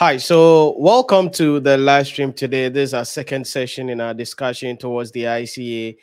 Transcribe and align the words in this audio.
Hi, 0.00 0.16
so 0.16 0.78
welcome 0.78 1.28
to 1.32 1.60
the 1.60 1.76
live 1.76 2.06
stream 2.06 2.32
today. 2.32 2.70
This 2.70 2.88
is 2.88 2.94
our 2.94 3.04
second 3.04 3.46
session 3.46 3.90
in 3.90 4.00
our 4.00 4.14
discussion 4.14 4.78
towards 4.78 5.12
the 5.12 5.24
ICA 5.24 5.94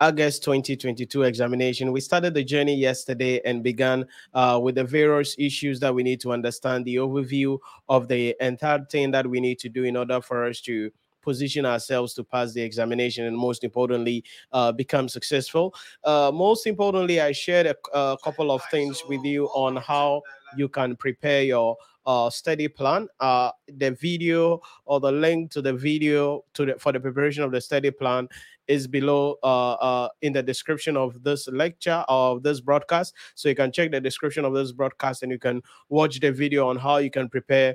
August 0.00 0.44
2022 0.44 1.24
examination. 1.24 1.90
We 1.90 2.00
started 2.00 2.32
the 2.32 2.44
journey 2.44 2.76
yesterday 2.76 3.40
and 3.44 3.64
began 3.64 4.06
uh, 4.34 4.60
with 4.62 4.76
the 4.76 4.84
various 4.84 5.34
issues 5.36 5.80
that 5.80 5.92
we 5.92 6.04
need 6.04 6.20
to 6.20 6.30
understand, 6.30 6.84
the 6.84 6.94
overview 6.94 7.58
of 7.88 8.06
the 8.06 8.36
entire 8.40 8.84
thing 8.84 9.10
that 9.10 9.26
we 9.26 9.40
need 9.40 9.58
to 9.58 9.68
do 9.68 9.82
in 9.82 9.96
order 9.96 10.20
for 10.20 10.44
us 10.44 10.60
to 10.60 10.92
position 11.20 11.66
ourselves 11.66 12.14
to 12.14 12.22
pass 12.22 12.52
the 12.52 12.62
examination 12.62 13.26
and 13.26 13.36
most 13.36 13.64
importantly 13.64 14.22
uh, 14.52 14.72
become 14.72 15.06
successful 15.06 15.74
uh, 16.04 16.30
most 16.32 16.66
importantly 16.66 17.20
i 17.20 17.30
shared 17.30 17.66
a, 17.66 17.76
a 17.92 18.16
couple 18.24 18.50
of 18.50 18.62
things 18.70 19.02
with 19.06 19.22
you 19.22 19.44
on 19.48 19.76
how 19.76 20.22
you 20.56 20.66
can 20.66 20.96
prepare 20.96 21.42
your 21.42 21.76
uh, 22.06 22.30
study 22.30 22.68
plan. 22.68 23.08
Uh, 23.20 23.50
the 23.68 23.90
video 23.92 24.60
or 24.84 25.00
the 25.00 25.12
link 25.12 25.50
to 25.52 25.62
the 25.62 25.72
video 25.72 26.44
to 26.54 26.66
the, 26.66 26.74
for 26.78 26.92
the 26.92 27.00
preparation 27.00 27.42
of 27.42 27.52
the 27.52 27.60
study 27.60 27.90
plan 27.90 28.28
is 28.68 28.86
below 28.86 29.36
uh, 29.42 29.72
uh, 29.72 30.08
in 30.22 30.32
the 30.32 30.42
description 30.42 30.96
of 30.96 31.22
this 31.22 31.48
lecture 31.48 32.04
of 32.08 32.42
this 32.42 32.60
broadcast. 32.60 33.14
So 33.34 33.48
you 33.48 33.54
can 33.54 33.72
check 33.72 33.90
the 33.90 34.00
description 34.00 34.44
of 34.44 34.54
this 34.54 34.72
broadcast 34.72 35.22
and 35.22 35.32
you 35.32 35.38
can 35.38 35.62
watch 35.88 36.20
the 36.20 36.30
video 36.30 36.68
on 36.68 36.76
how 36.76 36.98
you 36.98 37.10
can 37.10 37.28
prepare 37.28 37.74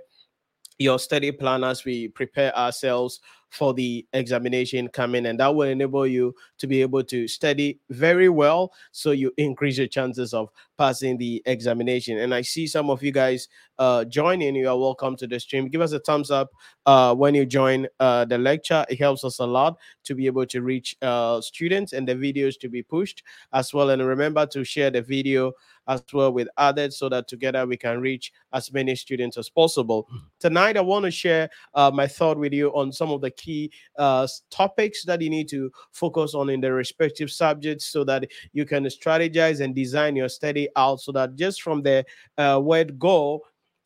your 0.77 0.99
study 0.99 1.31
plan 1.31 1.63
as 1.63 1.85
we 1.85 2.09
prepare 2.09 2.55
ourselves 2.57 3.21
for 3.49 3.73
the 3.73 4.05
examination 4.11 4.87
coming 4.89 5.27
and 5.27 5.39
that 5.39 5.55
will 5.55 5.69
enable 5.69 6.05
you 6.05 6.35
to 6.57 6.67
be 6.67 6.81
able 6.81 7.01
to 7.01 7.25
study 7.25 7.79
very 7.89 8.27
well 8.27 8.73
so 8.91 9.11
you 9.11 9.31
increase 9.37 9.77
your 9.77 9.87
chances 9.87 10.33
of 10.33 10.49
passing 10.77 11.17
the 11.17 11.41
examination. 11.45 12.17
And 12.17 12.33
i 12.33 12.41
see 12.41 12.67
some 12.67 12.89
of 12.89 13.01
you 13.01 13.13
guys 13.13 13.47
uh 13.77 14.03
joining. 14.05 14.55
You 14.55 14.69
are 14.69 14.77
welcome 14.77 15.15
to 15.17 15.27
the 15.27 15.39
stream. 15.39 15.69
Give 15.69 15.81
us 15.81 15.93
a 15.93 15.99
thumbs 15.99 16.31
up 16.31 16.49
uh 16.85 17.15
when 17.15 17.33
you 17.33 17.45
join 17.45 17.87
uh 18.01 18.25
the 18.25 18.37
lecture. 18.37 18.85
It 18.89 18.99
helps 18.99 19.23
us 19.23 19.39
a 19.39 19.45
lot 19.45 19.77
to 20.03 20.15
be 20.15 20.25
able 20.25 20.45
to 20.47 20.61
reach 20.61 20.97
uh 21.01 21.39
students 21.39 21.93
and 21.93 22.07
the 22.07 22.15
videos 22.15 22.59
to 22.59 22.67
be 22.67 22.83
pushed 22.83 23.23
as 23.53 23.73
well. 23.73 23.89
And 23.89 24.05
remember 24.05 24.45
to 24.47 24.65
share 24.65 24.91
the 24.91 25.01
video 25.01 25.53
as 25.87 26.03
well 26.13 26.31
with 26.31 26.47
others 26.57 26.97
so 26.97 27.09
that 27.09 27.27
together 27.27 27.65
we 27.65 27.77
can 27.77 27.99
reach 27.99 28.31
as 28.53 28.71
many 28.71 28.95
students 28.95 29.37
as 29.37 29.49
possible. 29.49 30.07
Tonight 30.39 30.77
i 30.77 30.81
want 30.81 31.05
to 31.05 31.11
share 31.11 31.49
uh, 31.73 31.91
my 31.93 32.07
thought 32.07 32.37
with 32.37 32.53
you 32.53 32.69
on 32.69 32.91
some 32.91 33.11
of 33.11 33.21
the 33.21 33.31
key 33.31 33.71
uh, 33.97 34.27
topics 34.49 35.03
that 35.05 35.21
you 35.21 35.29
need 35.29 35.47
to 35.49 35.71
focus 35.91 36.33
on 36.33 36.49
in 36.49 36.61
the 36.61 36.71
respective 36.71 37.31
subjects 37.31 37.85
so 37.85 38.03
that 38.03 38.27
you 38.53 38.65
can 38.65 38.83
strategize 38.85 39.61
and 39.61 39.75
design 39.75 40.15
your 40.15 40.29
study 40.29 40.67
out 40.75 40.99
so 40.99 41.11
that 41.11 41.35
just 41.35 41.61
from 41.61 41.81
the 41.81 42.05
uh, 42.37 42.59
word 42.61 42.97
go 42.99 43.41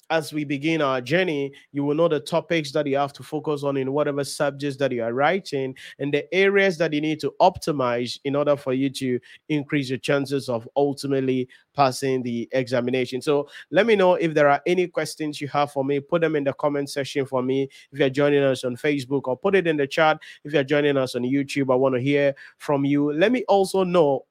as 0.09 0.33
we 0.33 0.43
begin 0.43 0.81
our 0.81 1.01
journey, 1.01 1.53
you 1.71 1.83
will 1.83 1.95
know 1.95 2.07
the 2.07 2.19
topics 2.19 2.71
that 2.71 2.87
you 2.87 2.97
have 2.97 3.13
to 3.13 3.23
focus 3.23 3.63
on 3.63 3.77
in 3.77 3.91
whatever 3.91 4.23
subjects 4.23 4.77
that 4.77 4.91
you 4.91 5.03
are 5.03 5.13
writing 5.13 5.75
and 5.99 6.13
the 6.13 6.33
areas 6.33 6.77
that 6.77 6.93
you 6.93 7.01
need 7.01 7.19
to 7.19 7.33
optimize 7.41 8.19
in 8.23 8.35
order 8.35 8.55
for 8.55 8.73
you 8.73 8.89
to 8.89 9.19
increase 9.49 9.89
your 9.89 9.99
chances 9.99 10.49
of 10.49 10.67
ultimately 10.75 11.47
passing 11.75 12.21
the 12.23 12.49
examination. 12.51 13.21
So 13.21 13.47
let 13.71 13.85
me 13.85 13.95
know 13.95 14.15
if 14.15 14.33
there 14.33 14.49
are 14.49 14.61
any 14.65 14.87
questions 14.87 15.39
you 15.39 15.47
have 15.49 15.71
for 15.71 15.85
me. 15.85 15.99
Put 15.99 16.21
them 16.21 16.35
in 16.35 16.43
the 16.43 16.53
comment 16.53 16.89
section 16.89 17.25
for 17.25 17.41
me 17.41 17.69
if 17.91 17.99
you're 17.99 18.09
joining 18.09 18.43
us 18.43 18.63
on 18.63 18.75
Facebook 18.75 19.21
or 19.25 19.37
put 19.37 19.55
it 19.55 19.67
in 19.67 19.77
the 19.77 19.87
chat 19.87 20.19
if 20.43 20.53
you're 20.53 20.63
joining 20.63 20.97
us 20.97 21.15
on 21.15 21.21
YouTube. 21.21 21.71
I 21.71 21.75
want 21.75 21.95
to 21.95 22.01
hear 22.01 22.35
from 22.57 22.85
you. 22.85 23.13
Let 23.13 23.31
me 23.31 23.43
also 23.47 23.83
know 23.83 24.25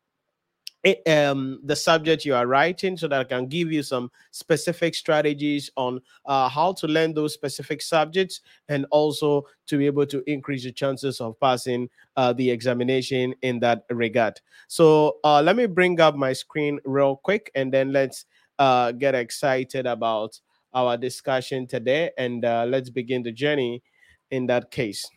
um, 1.06 1.60
the 1.64 1.76
subject 1.76 2.24
you 2.24 2.34
are 2.34 2.46
writing 2.46 2.96
so 2.96 3.08
that 3.08 3.20
I 3.20 3.24
can 3.24 3.46
give 3.46 3.72
you 3.72 3.82
some 3.82 4.10
specific 4.30 4.94
strategies 4.94 5.70
on 5.76 6.00
uh, 6.26 6.48
how 6.48 6.72
to 6.74 6.86
learn 6.86 7.14
those 7.14 7.34
specific 7.34 7.82
subjects 7.82 8.40
and 8.68 8.86
also 8.90 9.46
to 9.66 9.78
be 9.78 9.86
able 9.86 10.06
to 10.06 10.22
increase 10.30 10.64
the 10.64 10.72
chances 10.72 11.20
of 11.20 11.38
passing 11.40 11.88
uh, 12.16 12.32
the 12.32 12.50
examination 12.50 13.34
in 13.42 13.60
that 13.60 13.84
regard. 13.90 14.40
So 14.66 15.18
uh, 15.24 15.42
let 15.42 15.56
me 15.56 15.66
bring 15.66 16.00
up 16.00 16.16
my 16.16 16.32
screen 16.32 16.80
real 16.84 17.16
quick 17.16 17.50
and 17.54 17.72
then 17.72 17.92
let's 17.92 18.24
uh, 18.58 18.92
get 18.92 19.14
excited 19.14 19.86
about 19.86 20.38
our 20.74 20.96
discussion 20.96 21.66
today 21.66 22.10
and 22.18 22.44
uh, 22.44 22.66
let's 22.68 22.90
begin 22.90 23.22
the 23.22 23.32
journey 23.32 23.82
in 24.30 24.46
that 24.46 24.70
case. 24.70 25.08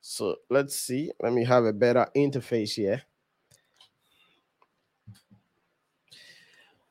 So 0.00 0.36
let's 0.48 0.76
see. 0.76 1.10
Let 1.20 1.32
me 1.32 1.44
have 1.44 1.64
a 1.64 1.72
better 1.72 2.06
interface 2.16 2.74
here. 2.74 3.02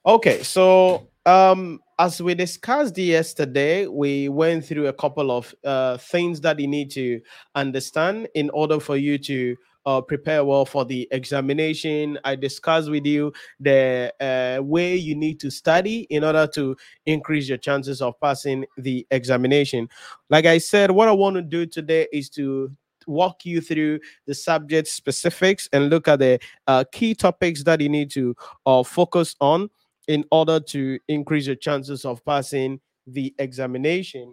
Okay, 0.08 0.44
so 0.44 1.10
um, 1.26 1.80
as 1.98 2.22
we 2.22 2.36
discussed 2.36 2.96
yesterday, 2.96 3.88
we 3.88 4.30
went 4.30 4.64
through 4.64 4.86
a 4.86 4.94
couple 4.94 5.32
of 5.32 5.56
uh, 5.64 5.98
things 5.98 6.40
that 6.42 6.60
you 6.60 6.68
need 6.68 6.92
to 6.92 7.20
understand 7.56 8.28
in 8.36 8.52
order 8.52 8.80
for 8.80 8.98
you 8.98 9.18
to 9.18 9.56
uh, 9.88 10.02
prepare 10.02 10.46
well 10.46 10.64
for 10.64 10.86
the 10.86 11.08
examination. 11.10 12.20
I 12.24 12.36
discussed 12.36 12.92
with 12.92 13.08
you 13.08 13.34
the 13.60 14.14
uh, 14.22 14.62
way 14.62 14.96
you 14.96 15.16
need 15.16 15.40
to 15.40 15.50
study 15.50 16.02
in 16.12 16.24
order 16.24 16.46
to 16.54 16.78
increase 17.08 17.50
your 17.50 17.58
chances 17.58 18.00
of 18.00 18.14
passing 18.22 18.66
the 18.78 19.08
examination. 19.10 19.90
Like 20.30 20.46
I 20.46 20.60
said, 20.60 20.92
what 20.92 21.08
I 21.08 21.14
want 21.14 21.36
to 21.38 21.42
do 21.42 21.66
today 21.66 22.08
is 22.14 22.30
to 22.32 22.72
walk 23.08 23.44
you 23.44 23.60
through 23.60 24.02
the 24.28 24.36
subject 24.36 24.88
specifics 24.88 25.68
and 25.74 25.90
look 25.90 26.08
at 26.08 26.20
the 26.20 26.40
uh, 26.68 26.84
key 26.92 27.16
topics 27.16 27.64
that 27.64 27.82
you 27.82 27.90
need 27.90 28.12
to 28.12 28.36
uh, 28.68 28.84
focus 28.84 29.36
on 29.42 29.70
in 30.08 30.26
order 30.32 30.60
to 30.60 31.00
increase 31.08 31.48
your 31.48 31.56
chances 31.56 32.06
of 32.06 32.24
passing 32.26 32.80
the 33.08 33.34
examination. 33.40 34.32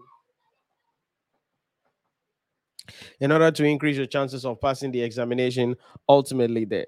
In 3.20 3.30
order 3.30 3.50
to 3.50 3.64
increase 3.64 3.96
your 3.96 4.06
chances 4.06 4.44
of 4.44 4.60
passing 4.60 4.90
the 4.90 5.02
examination, 5.02 5.76
ultimately, 6.08 6.64
there. 6.64 6.86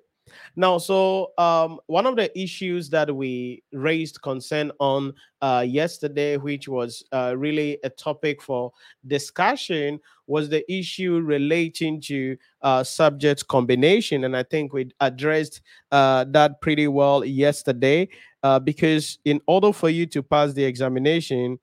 Now, 0.56 0.78
so 0.78 1.32
um, 1.38 1.78
one 1.86 2.06
of 2.06 2.16
the 2.16 2.36
issues 2.38 2.88
that 2.90 3.14
we 3.14 3.62
raised 3.72 4.22
concern 4.22 4.72
on 4.80 5.14
uh, 5.42 5.64
yesterday, 5.66 6.36
which 6.36 6.66
was 6.68 7.04
uh, 7.12 7.34
really 7.36 7.78
a 7.84 7.90
topic 7.90 8.40
for 8.40 8.72
discussion, 9.06 10.00
was 10.26 10.48
the 10.48 10.70
issue 10.72 11.20
relating 11.20 12.00
to 12.02 12.36
uh, 12.62 12.82
subject 12.82 13.46
combination. 13.48 14.24
And 14.24 14.36
I 14.36 14.42
think 14.42 14.72
we 14.72 14.90
addressed 15.00 15.60
uh, 15.92 16.24
that 16.30 16.60
pretty 16.60 16.88
well 16.88 17.24
yesterday 17.24 18.08
uh, 18.44 18.58
because 18.58 19.18
in 19.24 19.40
order 19.46 19.72
for 19.72 19.88
you 19.88 20.04
to 20.04 20.22
pass 20.22 20.52
the 20.52 20.62
examination, 20.62 21.58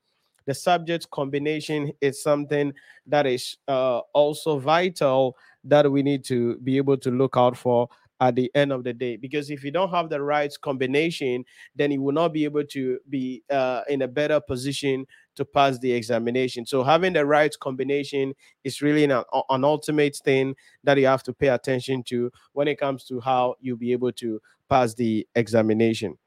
the 0.46 0.52
subject 0.52 1.08
combination 1.10 1.92
is 2.00 2.20
something 2.20 2.72
that 3.06 3.24
is 3.24 3.56
uh, 3.68 4.00
also 4.12 4.58
vital 4.58 5.36
that 5.62 5.90
we 5.90 6.02
need 6.02 6.24
to 6.24 6.56
be 6.58 6.76
able 6.76 6.96
to 6.96 7.12
look 7.12 7.36
out 7.36 7.56
for 7.56 7.88
at 8.20 8.34
the 8.34 8.50
end 8.56 8.72
of 8.72 8.82
the 8.82 8.92
day. 8.92 9.16
Because 9.16 9.48
if 9.48 9.62
you 9.62 9.70
don't 9.70 9.90
have 9.90 10.10
the 10.10 10.20
right 10.20 10.52
combination 10.60 11.44
then 11.76 11.92
you 11.92 12.02
will 12.02 12.12
not 12.12 12.32
be 12.32 12.44
able 12.44 12.64
to 12.64 12.98
be 13.08 13.44
uh, 13.48 13.82
in 13.88 14.02
a 14.02 14.08
better 14.08 14.40
position 14.40 15.06
to 15.36 15.44
pass 15.44 15.78
the 15.78 15.92
examination. 15.92 16.66
So 16.66 16.82
having 16.82 17.12
the 17.12 17.24
right 17.24 17.54
combination 17.60 18.34
is 18.64 18.82
really 18.82 19.04
an, 19.04 19.22
an 19.50 19.64
ultimate 19.64 20.16
thing 20.24 20.56
that 20.82 20.98
you 20.98 21.06
have 21.06 21.22
to 21.24 21.32
pay 21.32 21.48
attention 21.48 22.02
to 22.08 22.32
when 22.54 22.66
it 22.66 22.80
comes 22.80 23.04
to 23.04 23.20
how 23.20 23.54
you'll 23.60 23.76
be 23.76 23.92
able 23.92 24.12
to 24.14 24.40
pass 24.68 24.94
the 24.94 25.24
examination 25.36 26.18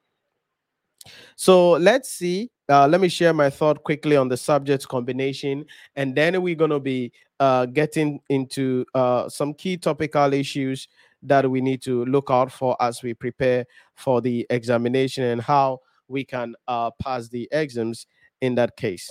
so 1.36 1.72
let's 1.72 2.10
see. 2.10 2.52
Uh, 2.68 2.88
let 2.88 3.00
me 3.00 3.07
share 3.07 3.34
my 3.34 3.50
thought 3.50 3.84
quickly 3.84 4.18
on 4.18 4.28
the 4.28 4.38
subject 4.38 4.88
combination, 4.88 5.66
and 5.96 6.16
then 6.16 6.42
we're 6.42 6.56
going 6.56 6.72
to 6.72 6.80
be 6.80 7.12
uh, 7.40 7.66
getting 7.68 8.19
into 8.30 8.86
uh, 8.96 9.30
some 9.30 9.54
key 9.54 9.78
topical 9.78 10.34
issues 10.34 10.88
that 11.22 11.50
we 11.50 11.62
need 11.62 11.81
to 11.81 12.06
look 12.06 12.30
out 12.30 12.52
for 12.52 12.75
as 12.81 13.04
we 13.04 13.13
prepare 13.13 13.66
for 13.96 14.22
the 14.22 14.46
examination 14.50 15.24
and 15.24 15.42
how 15.42 15.80
we 16.07 16.24
can 16.24 16.56
uh, 16.68 16.92
pass 17.02 17.28
the 17.30 17.48
exams 17.51 18.08
in 18.42 18.56
that 18.56 18.75
case. 18.78 19.10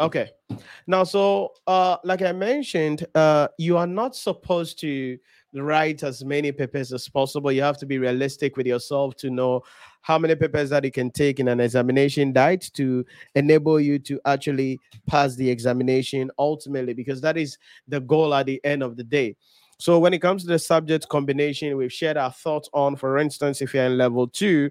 Okay. 0.00 0.30
Now, 0.86 1.04
so 1.04 1.52
uh, 1.66 1.98
like 2.04 2.22
I 2.22 2.32
mentioned, 2.32 3.06
uh, 3.14 3.48
you 3.58 3.76
are 3.76 3.86
not 3.86 4.16
supposed 4.16 4.78
to 4.80 5.18
write 5.54 6.02
as 6.02 6.24
many 6.24 6.50
papers 6.50 6.92
as 6.92 7.08
possible. 7.08 7.52
You 7.52 7.62
have 7.62 7.78
to 7.78 7.86
be 7.86 7.98
realistic 7.98 8.56
with 8.56 8.66
yourself 8.66 9.14
to 9.16 9.30
know 9.30 9.62
how 10.00 10.18
many 10.18 10.34
papers 10.34 10.70
that 10.70 10.84
you 10.84 10.90
can 10.90 11.10
take 11.10 11.38
in 11.38 11.48
an 11.48 11.60
examination 11.60 12.32
diet 12.32 12.70
to 12.74 13.06
enable 13.36 13.80
you 13.80 13.98
to 14.00 14.20
actually 14.26 14.80
pass 15.06 15.36
the 15.36 15.48
examination 15.48 16.30
ultimately, 16.38 16.92
because 16.92 17.20
that 17.20 17.36
is 17.36 17.56
the 17.86 18.00
goal 18.00 18.34
at 18.34 18.46
the 18.46 18.60
end 18.64 18.82
of 18.82 18.96
the 18.96 19.04
day. 19.04 19.36
So 19.78 19.98
when 19.98 20.12
it 20.12 20.20
comes 20.20 20.42
to 20.42 20.48
the 20.48 20.58
subject 20.58 21.08
combination, 21.08 21.76
we've 21.76 21.92
shared 21.92 22.16
our 22.16 22.32
thoughts 22.32 22.68
on, 22.72 22.96
for 22.96 23.18
instance, 23.18 23.62
if 23.62 23.74
you're 23.74 23.84
in 23.84 23.96
level 23.96 24.26
two, 24.26 24.70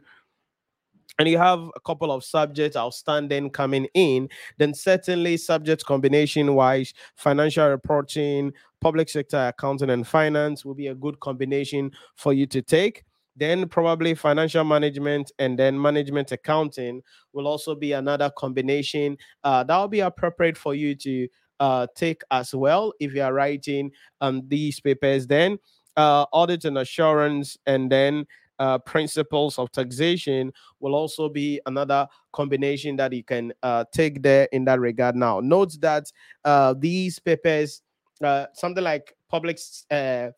and 1.19 1.27
you 1.27 1.37
have 1.37 1.69
a 1.75 1.79
couple 1.79 2.11
of 2.11 2.23
subjects 2.23 2.75
outstanding 2.75 3.49
coming 3.49 3.87
in, 3.93 4.29
then 4.57 4.73
certainly 4.73 5.37
subject 5.37 5.85
combination 5.85 6.55
wise, 6.55 6.93
financial 7.15 7.67
reporting, 7.69 8.51
public 8.81 9.09
sector 9.09 9.47
accounting, 9.47 9.89
and 9.89 10.07
finance 10.07 10.65
will 10.65 10.73
be 10.73 10.87
a 10.87 10.95
good 10.95 11.19
combination 11.19 11.91
for 12.15 12.33
you 12.33 12.47
to 12.47 12.61
take. 12.61 13.03
Then 13.35 13.67
probably 13.67 14.13
financial 14.13 14.63
management 14.63 15.31
and 15.39 15.57
then 15.57 15.81
management 15.81 16.31
accounting 16.31 17.01
will 17.31 17.47
also 17.47 17.73
be 17.73 17.93
another 17.93 18.31
combination 18.37 19.17
uh, 19.43 19.63
that 19.63 19.77
will 19.77 19.87
be 19.87 20.01
appropriate 20.01 20.57
for 20.57 20.75
you 20.75 20.93
to 20.95 21.27
uh, 21.59 21.87
take 21.95 22.21
as 22.29 22.53
well 22.53 22.93
if 22.99 23.13
you 23.13 23.23
are 23.23 23.33
writing 23.33 23.91
um, 24.21 24.43
these 24.47 24.79
papers. 24.79 25.25
Then 25.25 25.57
uh, 25.95 26.25
audit 26.31 26.65
and 26.65 26.77
assurance, 26.77 27.57
and 27.65 27.91
then 27.91 28.25
uh, 28.63 28.77
principles 28.77 29.59
of 29.59 29.69
taxation 29.73 30.53
will 30.79 30.95
also 30.95 31.27
be 31.27 31.59
another 31.65 32.07
combination 32.31 32.95
that 32.95 33.11
you 33.11 33.21
can 33.21 33.51
uh, 33.61 33.83
take 33.91 34.21
there 34.21 34.47
in 34.53 34.63
that 34.63 34.79
regard. 34.79 35.17
Now, 35.17 35.41
note 35.41 35.75
that 35.81 36.09
uh, 36.45 36.73
these 36.77 37.19
papers, 37.19 37.81
uh, 38.23 38.45
something 38.53 38.83
like 38.83 39.17
public 39.27 39.59
uh, 39.91 40.29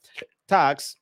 tax, 0.47 0.97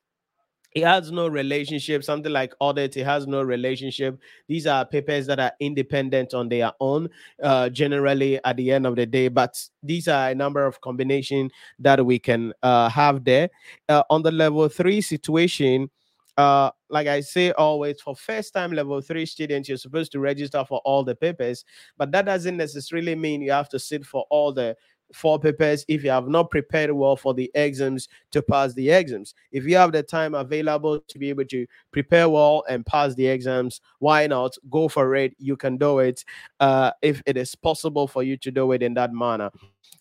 it 0.72 0.84
has 0.84 1.10
no 1.10 1.28
relationship. 1.28 2.04
Something 2.04 2.32
like 2.32 2.52
audit, 2.60 2.94
it 2.98 3.04
has 3.04 3.26
no 3.26 3.40
relationship. 3.40 4.18
These 4.48 4.66
are 4.66 4.84
papers 4.84 5.26
that 5.28 5.40
are 5.40 5.52
independent 5.60 6.34
on 6.34 6.50
their 6.50 6.72
own, 6.78 7.08
uh, 7.42 7.70
generally 7.70 8.38
at 8.44 8.56
the 8.58 8.70
end 8.70 8.84
of 8.86 8.96
the 8.96 9.06
day. 9.06 9.28
But 9.28 9.56
these 9.82 10.08
are 10.08 10.28
a 10.28 10.34
number 10.34 10.66
of 10.66 10.78
combination 10.82 11.50
that 11.78 12.04
we 12.04 12.18
can 12.18 12.52
uh, 12.62 12.90
have 12.90 13.24
there. 13.24 13.48
Uh, 13.88 14.02
on 14.10 14.22
the 14.22 14.32
level 14.32 14.68
three 14.68 15.00
situation, 15.00 15.88
uh 16.36 16.70
like 16.90 17.06
i 17.06 17.20
say 17.20 17.52
always 17.52 18.00
for 18.00 18.16
first 18.16 18.52
time 18.52 18.72
level 18.72 19.00
three 19.00 19.26
students 19.26 19.68
you're 19.68 19.78
supposed 19.78 20.10
to 20.10 20.18
register 20.18 20.64
for 20.64 20.80
all 20.84 21.04
the 21.04 21.14
papers 21.14 21.64
but 21.96 22.10
that 22.10 22.24
doesn't 22.24 22.56
necessarily 22.56 23.14
mean 23.14 23.40
you 23.40 23.52
have 23.52 23.68
to 23.68 23.78
sit 23.78 24.04
for 24.04 24.24
all 24.30 24.52
the 24.52 24.76
four 25.12 25.38
papers 25.38 25.84
if 25.88 26.02
you 26.02 26.10
have 26.10 26.28
not 26.28 26.50
prepared 26.50 26.90
well 26.90 27.16
for 27.16 27.34
the 27.34 27.50
exams 27.54 28.08
to 28.32 28.42
pass 28.42 28.74
the 28.74 28.90
exams. 28.90 29.34
If 29.52 29.64
you 29.64 29.76
have 29.76 29.92
the 29.92 30.02
time 30.02 30.34
available 30.34 31.00
to 31.00 31.18
be 31.18 31.28
able 31.28 31.44
to 31.46 31.66
prepare 31.92 32.28
well 32.28 32.64
and 32.68 32.84
pass 32.84 33.14
the 33.14 33.26
exams 33.26 33.80
why 33.98 34.26
not? 34.26 34.56
Go 34.70 34.88
for 34.88 35.14
it. 35.14 35.34
You 35.38 35.56
can 35.56 35.76
do 35.76 36.00
it 36.00 36.24
uh, 36.60 36.92
if 37.02 37.22
it 37.26 37.36
is 37.36 37.54
possible 37.54 38.06
for 38.08 38.22
you 38.22 38.36
to 38.38 38.50
do 38.50 38.72
it 38.72 38.82
in 38.82 38.94
that 38.94 39.12
manner. 39.12 39.50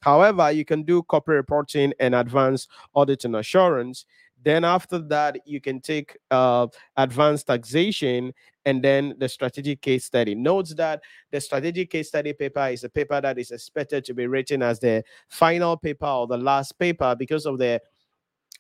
However 0.01 0.51
you 0.51 0.65
can 0.65 0.83
do 0.83 1.03
corporate 1.03 1.38
reporting 1.38 1.94
and 2.00 2.15
advanced 2.15 2.69
audit 2.94 3.24
and 3.24 3.36
assurance 3.36 4.06
then 4.43 4.63
after 4.63 4.99
that, 4.99 5.37
you 5.45 5.61
can 5.61 5.79
take 5.79 6.17
uh, 6.31 6.67
advanced 6.97 7.47
taxation 7.47 8.33
and 8.65 8.83
then 8.83 9.15
the 9.17 9.27
strategic 9.27 9.81
case 9.81 10.05
study. 10.05 10.35
Notes 10.35 10.73
that 10.75 11.01
the 11.31 11.41
strategic 11.41 11.89
case 11.89 12.09
study 12.09 12.33
paper 12.33 12.67
is 12.67 12.83
a 12.83 12.89
paper 12.89 13.19
that 13.19 13.37
is 13.37 13.51
expected 13.51 14.05
to 14.05 14.13
be 14.13 14.27
written 14.27 14.61
as 14.61 14.79
the 14.79 15.03
final 15.29 15.77
paper 15.77 16.05
or 16.05 16.27
the 16.27 16.37
last 16.37 16.77
paper 16.79 17.15
because 17.17 17.45
of 17.45 17.57
the 17.57 17.81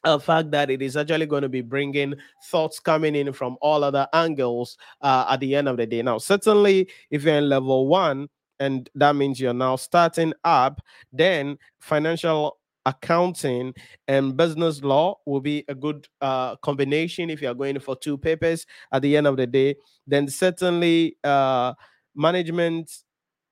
uh, 0.03 0.19
fact 0.19 0.51
that 0.51 0.69
it 0.69 0.81
is 0.81 0.97
actually 0.97 1.25
going 1.25 1.43
to 1.43 1.49
be 1.49 1.61
bringing 1.61 2.13
thoughts 2.45 2.79
coming 2.79 3.15
in 3.15 3.31
from 3.31 3.57
all 3.61 3.83
other 3.83 4.07
angles 4.13 4.77
uh, 5.01 5.25
at 5.29 5.39
the 5.39 5.55
end 5.55 5.69
of 5.69 5.77
the 5.77 5.85
day. 5.85 6.01
Now, 6.01 6.17
certainly, 6.17 6.89
if 7.09 7.23
you're 7.23 7.35
in 7.35 7.49
level 7.49 7.87
one, 7.87 8.27
and 8.59 8.89
that 8.95 9.15
means 9.15 9.39
you're 9.39 9.53
now 9.53 9.75
starting 9.75 10.33
up, 10.43 10.81
then 11.11 11.57
financial 11.79 12.57
accounting 12.85 13.73
and 14.07 14.35
business 14.35 14.81
law 14.81 15.15
will 15.25 15.39
be 15.39 15.63
a 15.67 15.75
good 15.75 16.07
uh, 16.21 16.55
combination 16.57 17.29
if 17.29 17.41
you 17.41 17.49
are 17.49 17.53
going 17.53 17.79
for 17.79 17.95
two 17.95 18.17
papers 18.17 18.65
at 18.91 19.01
the 19.01 19.15
end 19.15 19.27
of 19.27 19.37
the 19.37 19.47
day 19.47 19.75
then 20.07 20.27
certainly 20.27 21.17
uh, 21.23 21.73
management 22.15 22.91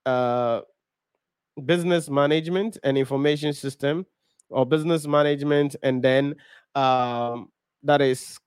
uh, 0.05 0.61
business 1.65 2.09
management 2.09 2.77
and 2.83 2.97
information 2.97 3.53
system 3.53 4.05
or 4.49 4.65
business 4.65 5.07
management 5.07 5.75
and 5.83 6.03
then 6.03 6.35
um, 6.75 7.49
that 7.83 8.01
is 8.01 8.37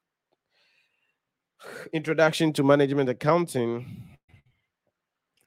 introduction 1.93 2.53
to 2.53 2.63
management 2.63 3.09
accounting 3.09 4.14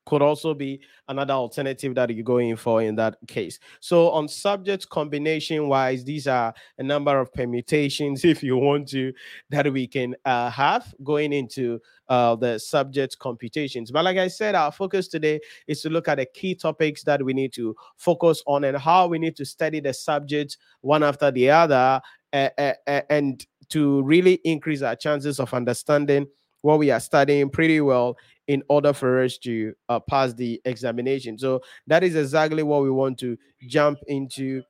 could 0.07 0.21
also 0.21 0.53
be 0.53 0.79
another 1.09 1.33
alternative 1.33 1.93
that 1.93 2.09
you're 2.09 2.23
going 2.23 2.55
for 2.55 2.81
in 2.81 2.95
that 2.95 3.17
case. 3.27 3.59
So, 3.81 4.09
on 4.11 4.29
subject 4.29 4.87
combination 4.89 5.67
wise, 5.67 6.05
these 6.05 6.27
are 6.27 6.53
a 6.77 6.83
number 6.83 7.19
of 7.19 7.31
permutations, 7.33 8.23
if 8.33 8.41
you 8.41 8.57
want 8.57 8.87
to, 8.89 9.11
that 9.49 9.71
we 9.71 9.85
can 9.85 10.15
uh, 10.23 10.49
have 10.49 10.95
going 11.03 11.33
into 11.33 11.79
uh, 12.07 12.35
the 12.35 12.57
subject 12.57 13.19
computations. 13.19 13.91
But, 13.91 14.05
like 14.05 14.17
I 14.17 14.29
said, 14.29 14.55
our 14.55 14.71
focus 14.71 15.09
today 15.09 15.41
is 15.67 15.81
to 15.81 15.89
look 15.89 16.07
at 16.07 16.19
the 16.19 16.25
key 16.25 16.55
topics 16.55 17.03
that 17.03 17.21
we 17.21 17.33
need 17.33 17.51
to 17.53 17.75
focus 17.97 18.41
on 18.47 18.63
and 18.63 18.77
how 18.77 19.07
we 19.07 19.19
need 19.19 19.35
to 19.35 19.45
study 19.45 19.81
the 19.81 19.93
subjects 19.93 20.57
one 20.79 21.03
after 21.03 21.31
the 21.31 21.49
other 21.49 22.01
uh, 22.31 22.73
and 23.09 23.45
to 23.69 24.01
really 24.03 24.35
increase 24.45 24.81
our 24.81 24.95
chances 24.95 25.39
of 25.39 25.53
understanding 25.53 26.27
what 26.61 26.79
we 26.79 26.91
are 26.91 26.99
studying 26.99 27.49
pretty 27.49 27.81
well 27.81 28.17
in 28.47 28.63
order 28.69 28.93
for 28.93 29.21
us 29.23 29.37
to 29.37 29.73
uh, 29.89 29.99
pass 29.99 30.33
the 30.33 30.61
examination. 30.65 31.37
So 31.37 31.61
that 31.87 32.03
is 32.03 32.15
exactly 32.15 32.63
what 32.63 32.83
we 32.83 32.89
want 32.89 33.17
to 33.19 33.37
jump 33.67 33.99
into. 34.07 34.63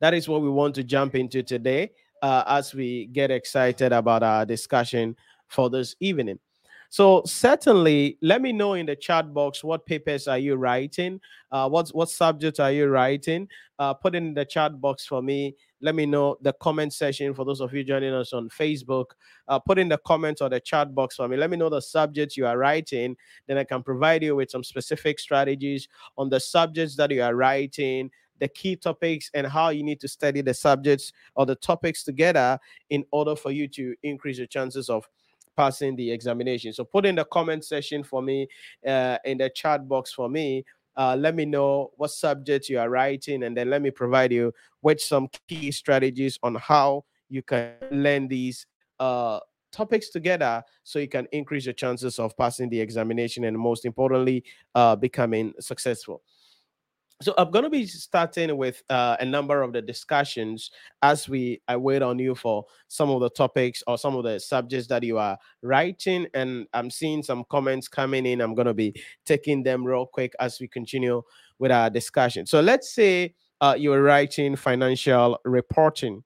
That 0.00 0.14
is 0.14 0.28
what 0.28 0.42
we 0.42 0.50
want 0.50 0.74
to 0.74 0.84
jump 0.84 1.14
into 1.14 1.42
today 1.42 1.92
uh, 2.22 2.44
as 2.46 2.74
we 2.74 3.06
get 3.06 3.30
excited 3.30 3.92
about 3.92 4.22
our 4.22 4.44
discussion 4.44 5.16
for 5.48 5.70
this 5.70 5.94
evening. 6.00 6.38
So 6.92 7.22
certainly, 7.24 8.18
let 8.20 8.42
me 8.42 8.52
know 8.52 8.74
in 8.74 8.84
the 8.84 8.94
chat 8.94 9.32
box 9.32 9.64
what 9.64 9.86
papers 9.86 10.28
are 10.28 10.36
you 10.36 10.56
writing, 10.56 11.20
uh, 11.50 11.66
what 11.66 11.88
what 11.88 12.10
subjects 12.10 12.60
are 12.60 12.70
you 12.70 12.88
writing. 12.88 13.48
Uh, 13.78 13.94
put 13.94 14.14
in 14.14 14.34
the 14.34 14.44
chat 14.44 14.78
box 14.78 15.06
for 15.06 15.22
me 15.22 15.56
let 15.82 15.96
me 15.96 16.06
know 16.06 16.36
the 16.40 16.52
comment 16.54 16.92
section 16.92 17.34
for 17.34 17.44
those 17.44 17.60
of 17.60 17.74
you 17.74 17.82
joining 17.82 18.14
us 18.14 18.32
on 18.32 18.48
Facebook. 18.48 19.06
Uh, 19.48 19.58
put 19.58 19.78
in 19.78 19.88
the 19.88 19.98
comments 20.06 20.40
or 20.40 20.48
the 20.48 20.60
chat 20.60 20.94
box 20.94 21.16
for 21.16 21.26
me. 21.26 21.36
Let 21.36 21.50
me 21.50 21.56
know 21.56 21.68
the 21.68 21.82
subjects 21.82 22.36
you 22.36 22.46
are 22.46 22.56
writing. 22.56 23.16
Then 23.48 23.58
I 23.58 23.64
can 23.64 23.82
provide 23.82 24.22
you 24.22 24.36
with 24.36 24.50
some 24.50 24.62
specific 24.62 25.18
strategies 25.18 25.88
on 26.16 26.30
the 26.30 26.38
subjects 26.38 26.96
that 26.96 27.10
you 27.10 27.20
are 27.22 27.34
writing, 27.34 28.10
the 28.38 28.46
key 28.46 28.76
topics, 28.76 29.28
and 29.34 29.44
how 29.46 29.70
you 29.70 29.82
need 29.82 30.00
to 30.00 30.08
study 30.08 30.40
the 30.40 30.54
subjects 30.54 31.12
or 31.34 31.46
the 31.46 31.56
topics 31.56 32.04
together 32.04 32.60
in 32.90 33.04
order 33.10 33.34
for 33.34 33.50
you 33.50 33.66
to 33.68 33.94
increase 34.04 34.38
your 34.38 34.46
chances 34.46 34.88
of 34.88 35.04
passing 35.56 35.96
the 35.96 36.10
examination. 36.10 36.72
So 36.72 36.84
put 36.84 37.06
in 37.06 37.16
the 37.16 37.24
comment 37.24 37.64
section 37.64 38.02
for 38.02 38.22
me, 38.22 38.48
uh, 38.86 39.18
in 39.24 39.38
the 39.38 39.50
chat 39.50 39.88
box 39.88 40.12
for 40.12 40.28
me 40.28 40.64
uh, 40.96 41.16
let 41.18 41.34
me 41.34 41.44
know 41.44 41.90
what 41.96 42.10
subject 42.10 42.68
you 42.68 42.78
are 42.78 42.90
writing, 42.90 43.44
and 43.44 43.56
then 43.56 43.70
let 43.70 43.82
me 43.82 43.90
provide 43.90 44.32
you 44.32 44.52
with 44.82 45.00
some 45.00 45.28
key 45.48 45.70
strategies 45.70 46.38
on 46.42 46.54
how 46.56 47.04
you 47.28 47.42
can 47.42 47.72
learn 47.90 48.28
these 48.28 48.66
uh, 49.00 49.40
topics 49.70 50.10
together 50.10 50.62
so 50.84 50.98
you 50.98 51.08
can 51.08 51.26
increase 51.32 51.64
your 51.64 51.72
chances 51.72 52.18
of 52.18 52.36
passing 52.36 52.68
the 52.68 52.78
examination 52.78 53.44
and, 53.44 53.58
most 53.58 53.86
importantly, 53.86 54.44
uh, 54.74 54.94
becoming 54.94 55.52
successful. 55.60 56.22
So 57.22 57.34
I'm 57.38 57.50
going 57.50 57.62
to 57.62 57.70
be 57.70 57.86
starting 57.86 58.56
with 58.56 58.82
uh, 58.90 59.16
a 59.20 59.24
number 59.24 59.62
of 59.62 59.72
the 59.72 59.80
discussions 59.80 60.70
as 61.02 61.28
we 61.28 61.62
I 61.68 61.76
wait 61.76 62.02
on 62.02 62.18
you 62.18 62.34
for 62.34 62.64
some 62.88 63.10
of 63.10 63.20
the 63.20 63.30
topics 63.30 63.82
or 63.86 63.96
some 63.96 64.16
of 64.16 64.24
the 64.24 64.40
subjects 64.40 64.88
that 64.88 65.04
you 65.04 65.18
are 65.18 65.38
writing, 65.62 66.26
and 66.34 66.66
I'm 66.72 66.90
seeing 66.90 67.22
some 67.22 67.44
comments 67.48 67.86
coming 67.86 68.26
in. 68.26 68.40
I'm 68.40 68.54
going 68.54 68.66
to 68.66 68.74
be 68.74 68.94
taking 69.24 69.62
them 69.62 69.84
real 69.84 70.06
quick 70.06 70.32
as 70.40 70.58
we 70.60 70.66
continue 70.66 71.22
with 71.58 71.70
our 71.70 71.88
discussion. 71.90 72.44
So 72.46 72.60
let's 72.60 72.92
say 72.92 73.34
uh, 73.60 73.76
you're 73.78 74.02
writing 74.02 74.56
financial 74.56 75.38
reporting. 75.44 76.24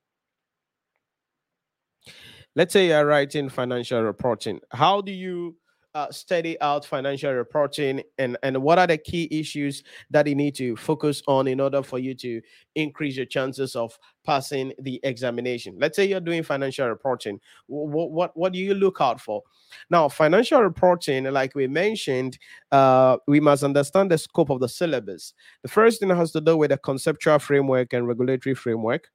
Let's 2.55 2.73
say 2.73 2.89
you're 2.89 3.05
writing 3.05 3.51
financial 3.51 4.03
reporting. 4.03 4.61
How 4.73 5.03
do 5.03 5.13
you 5.13 5.57
uh, 5.97 6.13
study 6.13 6.61
out 6.61 6.85
financial 6.85 7.33
reporting 7.33 8.03
and 8.19 8.37
and 8.43 8.55
what 8.63 8.79
are 8.79 8.87
the 8.87 8.99
key 8.99 9.29
issues 9.31 9.83
that 10.11 10.27
you 10.27 10.35
need 10.35 10.55
to 10.55 10.77
focus 10.77 11.23
on 11.27 11.49
in 11.49 11.59
order 11.59 11.83
for 11.83 11.99
you 11.99 12.15
to 12.15 12.43
increase 12.75 13.17
your 13.17 13.25
chances 13.25 13.75
of 13.75 13.99
passing 14.23 14.75
the 14.81 15.01
examination? 15.05 15.75
Let's 15.79 15.97
say 15.97 16.05
you're 16.05 16.21
doing 16.21 16.43
financial 16.43 16.87
reporting. 16.87 17.41
What 17.67 18.11
what, 18.11 18.37
what 18.37 18.53
do 18.53 18.59
you 18.59 18.75
look 18.75 18.99
out 19.01 19.23
for? 19.23 19.43
Now 19.89 20.11
financial 20.11 20.61
reporting 20.61 21.25
like 21.25 21.55
we 21.55 21.67
mentioned 21.67 22.37
uh, 22.73 23.17
we 23.27 23.41
must 23.41 23.65
understand 23.65 24.11
the 24.11 24.19
scope 24.19 24.51
of 24.51 24.61
the 24.61 24.69
syllabus. 24.69 25.33
The 25.63 25.71
first 25.71 26.01
thing 26.01 26.11
has 26.11 26.31
to 26.33 26.43
do 26.43 26.59
with 26.59 26.73
the 26.73 26.79
conceptual 26.79 27.39
framework 27.39 27.95
and 27.95 28.07
regulatory 28.07 28.55
framework. 28.55 29.09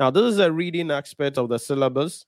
Now 0.00 0.10
this 0.10 0.32
is 0.32 0.38
a 0.38 0.50
reading 0.50 0.90
aspect 0.90 1.36
of 1.36 1.50
the 1.50 1.58
syllabus 1.58 2.24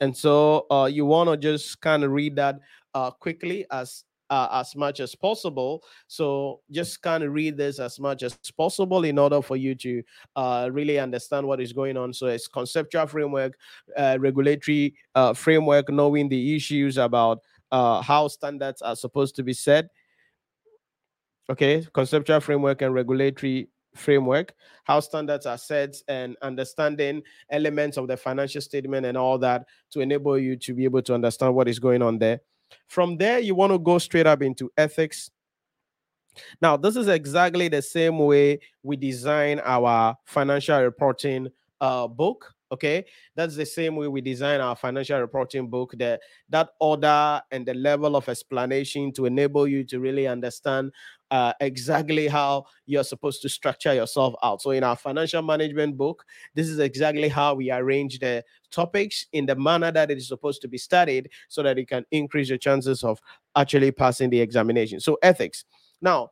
and 0.00 0.16
so 0.16 0.66
uh, 0.70 0.88
you 0.90 1.04
want 1.04 1.30
to 1.30 1.36
just 1.36 1.80
kind 1.80 2.04
of 2.04 2.10
read 2.10 2.36
that 2.36 2.60
uh, 2.94 3.10
quickly 3.10 3.66
as 3.70 4.04
uh, 4.30 4.48
as 4.52 4.76
much 4.76 5.00
as 5.00 5.14
possible. 5.14 5.82
So 6.06 6.60
just 6.70 7.02
kind 7.02 7.24
of 7.24 7.32
read 7.32 7.56
this 7.56 7.78
as 7.78 7.98
much 7.98 8.22
as 8.22 8.36
possible 8.56 9.04
in 9.04 9.18
order 9.18 9.40
for 9.42 9.56
you 9.56 9.74
to 9.76 10.02
uh, 10.36 10.68
really 10.70 10.98
understand 10.98 11.46
what 11.46 11.60
is 11.60 11.72
going 11.72 11.96
on. 11.96 12.12
So 12.12 12.26
it's 12.26 12.46
conceptual 12.46 13.06
framework, 13.06 13.54
uh, 13.96 14.18
regulatory 14.20 14.94
uh, 15.14 15.32
framework, 15.32 15.88
knowing 15.88 16.28
the 16.28 16.56
issues 16.56 16.98
about 16.98 17.40
uh, 17.72 18.02
how 18.02 18.28
standards 18.28 18.82
are 18.82 18.96
supposed 18.96 19.34
to 19.36 19.42
be 19.42 19.52
set. 19.52 19.86
Okay, 21.50 21.86
conceptual 21.94 22.40
framework 22.40 22.82
and 22.82 22.92
regulatory 22.92 23.68
framework, 23.94 24.54
how 24.84 25.00
standards 25.00 25.46
are 25.46 25.58
set, 25.58 25.96
and 26.08 26.36
understanding 26.42 27.22
elements 27.50 27.96
of 27.96 28.08
the 28.08 28.16
financial 28.16 28.60
statement 28.60 29.06
and 29.06 29.16
all 29.16 29.38
that 29.38 29.66
to 29.90 30.00
enable 30.00 30.38
you 30.38 30.56
to 30.56 30.74
be 30.74 30.84
able 30.84 31.02
to 31.02 31.14
understand 31.14 31.54
what 31.54 31.68
is 31.68 31.78
going 31.78 32.02
on 32.02 32.18
there. 32.18 32.40
From 32.86 33.16
there, 33.16 33.38
you 33.38 33.54
want 33.54 33.72
to 33.72 33.78
go 33.78 33.98
straight 33.98 34.26
up 34.26 34.42
into 34.42 34.70
ethics. 34.76 35.30
Now, 36.60 36.76
this 36.76 36.96
is 36.96 37.08
exactly 37.08 37.68
the 37.68 37.82
same 37.82 38.18
way 38.18 38.60
we 38.82 38.96
design 38.96 39.60
our 39.64 40.16
financial 40.24 40.80
reporting 40.80 41.48
uh, 41.80 42.06
book 42.06 42.54
okay 42.70 43.04
that's 43.34 43.56
the 43.56 43.64
same 43.64 43.96
way 43.96 44.08
we 44.08 44.20
design 44.20 44.60
our 44.60 44.76
financial 44.76 45.18
reporting 45.20 45.68
book 45.68 45.94
that 45.98 46.20
that 46.48 46.70
order 46.80 47.40
and 47.50 47.66
the 47.66 47.74
level 47.74 48.16
of 48.16 48.28
explanation 48.28 49.12
to 49.12 49.26
enable 49.26 49.66
you 49.66 49.84
to 49.84 50.00
really 50.00 50.26
understand 50.26 50.92
uh, 51.30 51.52
exactly 51.60 52.26
how 52.26 52.64
you're 52.86 53.04
supposed 53.04 53.42
to 53.42 53.48
structure 53.48 53.94
yourself 53.94 54.34
out. 54.42 54.62
So 54.62 54.70
in 54.70 54.84
our 54.84 54.96
financial 54.96 55.42
management 55.42 55.96
book 55.96 56.24
this 56.54 56.68
is 56.68 56.78
exactly 56.78 57.28
how 57.28 57.54
we 57.54 57.70
arrange 57.70 58.18
the 58.18 58.44
topics 58.70 59.26
in 59.32 59.46
the 59.46 59.56
manner 59.56 59.90
that 59.90 60.10
it 60.10 60.18
is 60.18 60.28
supposed 60.28 60.60
to 60.62 60.68
be 60.68 60.78
studied 60.78 61.30
so 61.48 61.62
that 61.62 61.78
it 61.78 61.88
can 61.88 62.04
increase 62.10 62.48
your 62.48 62.58
chances 62.58 63.02
of 63.04 63.18
actually 63.56 63.90
passing 63.90 64.30
the 64.30 64.40
examination. 64.40 65.00
So 65.00 65.18
ethics. 65.22 65.64
Now 66.00 66.30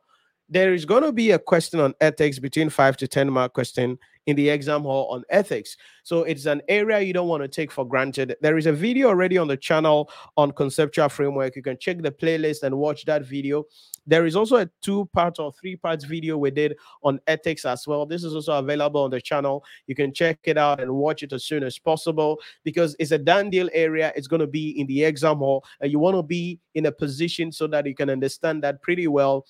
there 0.49 0.73
is 0.73 0.85
going 0.85 1.03
to 1.03 1.11
be 1.11 1.31
a 1.31 1.39
question 1.39 1.79
on 1.79 1.93
ethics 1.99 2.39
between 2.39 2.69
five 2.69 2.97
to 2.97 3.07
10 3.07 3.29
mark 3.31 3.53
question 3.53 3.97
in 4.27 4.35
the 4.35 4.49
exam 4.49 4.83
hall 4.83 5.07
on 5.11 5.23
ethics. 5.29 5.77
So 6.03 6.23
it's 6.23 6.45
an 6.45 6.61
area 6.67 6.99
you 6.99 7.13
don't 7.13 7.27
want 7.27 7.43
to 7.43 7.47
take 7.47 7.71
for 7.71 7.87
granted. 7.87 8.35
There 8.41 8.57
is 8.57 8.65
a 8.65 8.73
video 8.73 9.07
already 9.07 9.37
on 9.37 9.47
the 9.47 9.57
channel 9.57 10.09
on 10.35 10.51
conceptual 10.51 11.09
framework. 11.09 11.55
You 11.55 11.63
can 11.63 11.77
check 11.77 12.01
the 12.01 12.11
playlist 12.11 12.63
and 12.63 12.77
watch 12.77 13.05
that 13.05 13.25
video. 13.25 13.65
There 14.05 14.25
is 14.25 14.37
also 14.37 14.57
a 14.57 14.69
two 14.81 15.09
part 15.13 15.39
or 15.39 15.51
three 15.51 15.75
parts 15.75 16.05
video 16.05 16.37
we 16.37 16.51
did 16.51 16.75
on 17.03 17.19
ethics 17.27 17.65
as 17.65 17.85
well. 17.87 18.05
This 18.05 18.23
is 18.23 18.33
also 18.33 18.53
available 18.53 19.03
on 19.03 19.11
the 19.11 19.19
channel. 19.19 19.65
You 19.87 19.95
can 19.95 20.13
check 20.13 20.39
it 20.43 20.57
out 20.57 20.79
and 20.79 20.91
watch 20.93 21.23
it 21.23 21.33
as 21.33 21.43
soon 21.43 21.63
as 21.63 21.77
possible 21.77 22.39
because 22.63 22.95
it's 22.99 23.11
a 23.11 23.17
done 23.17 23.49
deal 23.49 23.69
area. 23.73 24.13
It's 24.15 24.27
going 24.27 24.39
to 24.39 24.47
be 24.47 24.79
in 24.79 24.87
the 24.87 25.03
exam 25.03 25.37
hall, 25.37 25.65
and 25.81 25.91
you 25.91 25.99
want 25.99 26.15
to 26.15 26.23
be 26.23 26.59
in 26.75 26.85
a 26.85 26.91
position 26.91 27.51
so 27.51 27.67
that 27.67 27.85
you 27.85 27.95
can 27.95 28.09
understand 28.09 28.63
that 28.63 28.81
pretty 28.81 29.07
well 29.07 29.45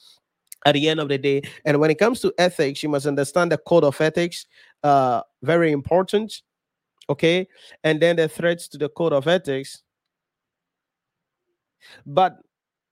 at 0.65 0.73
the 0.73 0.89
end 0.89 0.99
of 0.99 1.09
the 1.09 1.17
day. 1.17 1.41
And 1.65 1.79
when 1.79 1.91
it 1.91 1.99
comes 1.99 2.19
to 2.21 2.33
ethics, 2.37 2.83
you 2.83 2.89
must 2.89 3.05
understand 3.05 3.51
the 3.51 3.57
code 3.57 3.83
of 3.83 3.99
ethics. 4.01 4.45
Uh, 4.83 5.21
very 5.41 5.71
important. 5.71 6.41
Okay. 7.09 7.47
And 7.83 8.01
then 8.01 8.15
the 8.15 8.27
threats 8.27 8.67
to 8.69 8.77
the 8.77 8.89
code 8.89 9.13
of 9.13 9.27
ethics. 9.27 9.83
But 12.05 12.37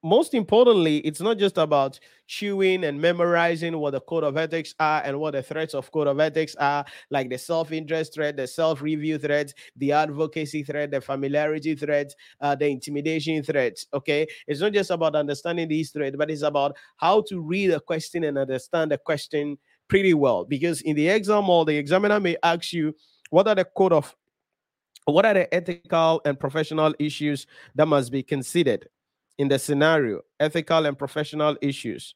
most 0.05 0.35
importantly, 0.35 0.97
it's 0.97 1.19
not 1.19 1.39
just 1.39 1.57
about 1.57 2.00
chewing 2.27 2.83
and 2.83 3.01
memorizing 3.01 3.75
what 3.79 3.89
the 3.89 4.00
code 4.00 4.24
of 4.24 4.38
ethics 4.38 4.75
are 4.79 5.01
and 5.03 5.19
what 5.19 5.31
the 5.31 5.41
threats 5.41 5.74
of 5.74 5.91
code 5.91 6.05
of 6.05 6.19
ethics 6.19 6.55
are, 6.57 6.85
like 7.09 7.27
the 7.27 7.38
self-interest 7.39 8.13
threat, 8.13 8.38
the 8.38 8.45
self-review 8.45 9.17
threat, 9.17 9.51
the 9.77 9.91
advocacy 9.91 10.62
threat, 10.62 10.91
the 10.91 11.01
familiarity 11.01 11.74
threat, 11.74 12.13
uh, 12.39 12.53
the 12.53 12.67
intimidation 12.67 13.41
threat. 13.41 13.83
Okay, 13.95 14.27
it's 14.45 14.62
not 14.62 14.74
just 14.74 14.91
about 14.91 15.15
understanding 15.15 15.67
these 15.67 15.89
threats, 15.89 16.15
but 16.15 16.29
it's 16.29 16.43
about 16.43 16.77
how 16.97 17.24
to 17.27 17.41
read 17.41 17.71
a 17.71 17.79
question 17.79 18.25
and 18.25 18.38
understand 18.38 18.91
the 18.91 19.00
question 19.00 19.57
pretty 19.88 20.13
well. 20.13 20.45
Because 20.45 20.81
in 20.81 20.95
the 20.95 21.07
exam, 21.07 21.50
or 21.50 21.65
the 21.65 21.75
examiner 21.75 22.19
may 22.19 22.38
ask 22.43 22.74
you, 22.74 22.95
what 23.31 23.47
are 23.47 23.55
the 23.55 23.65
code 23.65 23.93
of 23.93 24.15
what 25.05 25.25
are 25.25 25.33
the 25.33 25.51
ethical 25.53 26.21
and 26.25 26.39
professional 26.39 26.93
issues 27.00 27.47
that 27.74 27.88
must 27.88 28.12
be 28.12 28.21
considered 28.21 28.88
in 29.37 29.47
the 29.47 29.59
scenario, 29.59 30.21
ethical 30.39 30.85
and 30.85 30.97
professional 30.97 31.57
issues 31.61 32.15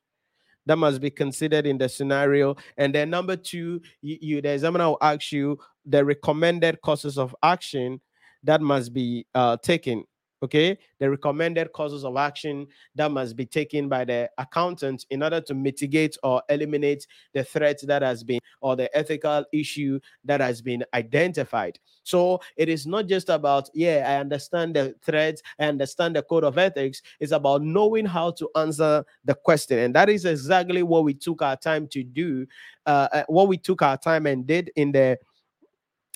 that 0.65 0.77
must 0.77 1.01
be 1.01 1.09
considered 1.09 1.65
in 1.65 1.77
the 1.77 1.89
scenario. 1.89 2.55
And 2.77 2.93
then 2.93 3.09
number 3.09 3.35
two, 3.35 3.81
you, 4.01 4.17
you 4.21 4.41
the 4.41 4.49
examiner 4.49 4.85
will 4.85 4.97
ask 5.01 5.31
you 5.31 5.57
the 5.85 6.05
recommended 6.05 6.81
courses 6.81 7.17
of 7.17 7.35
action 7.41 7.99
that 8.43 8.61
must 8.61 8.93
be 8.93 9.25
uh, 9.33 9.57
taken 9.57 10.03
okay? 10.41 10.77
The 11.00 11.10
recommended 11.10 11.72
courses 11.72 12.03
of 12.03 12.17
action 12.17 12.67
that 12.96 13.12
must 13.12 13.36
be 13.36 13.46
taken 13.46 13.89
by 13.89 14.05
the 14.05 14.29
accountant 14.38 15.05
in 15.10 15.24
order 15.24 15.41
to 15.41 15.53
mitigate 15.53 16.17
or 16.24 16.41
eliminate 16.50 17.05
the 17.34 17.43
threat 17.43 17.79
that 17.84 18.01
has 18.01 18.24
been 18.24 18.39
or 18.62 18.75
the 18.75 18.96
ethical 18.98 19.46
issue 19.51 20.00
that 20.25 20.41
has 20.41 20.62
been 20.62 20.84
identified. 20.93 21.79
So 22.03 22.41
it 22.58 22.69
is 22.69 22.88
not 22.88 23.08
just 23.08 23.29
about 23.29 23.69
yeah 23.74 24.03
i 24.08 24.19
understand 24.19 24.75
the 24.75 24.96
threats 25.03 25.41
i 25.60 25.65
understand 25.65 26.15
the 26.15 26.24
code 26.24 26.43
of 26.43 26.58
ethics. 26.58 27.01
It's 27.19 27.31
about 27.31 27.62
knowing 27.62 28.05
how 28.05 28.31
to 28.31 28.50
answer 28.55 29.05
the 29.25 29.36
question 29.36 29.79
and 29.79 29.96
that 29.96 30.10
is 30.10 30.25
exactly 30.25 30.84
what 30.84 31.03
we 31.03 31.13
took 31.13 31.41
our 31.41 31.55
time 31.55 31.88
to 31.89 32.03
do 32.03 32.46
uh, 32.86 33.08
uh 33.12 33.24
what 33.27 33.48
we 33.48 33.58
took 33.58 33.81
our 33.81 33.98
time 33.98 34.25
and 34.25 34.46
did 34.46 34.72
in 34.75 34.91
the 34.91 35.17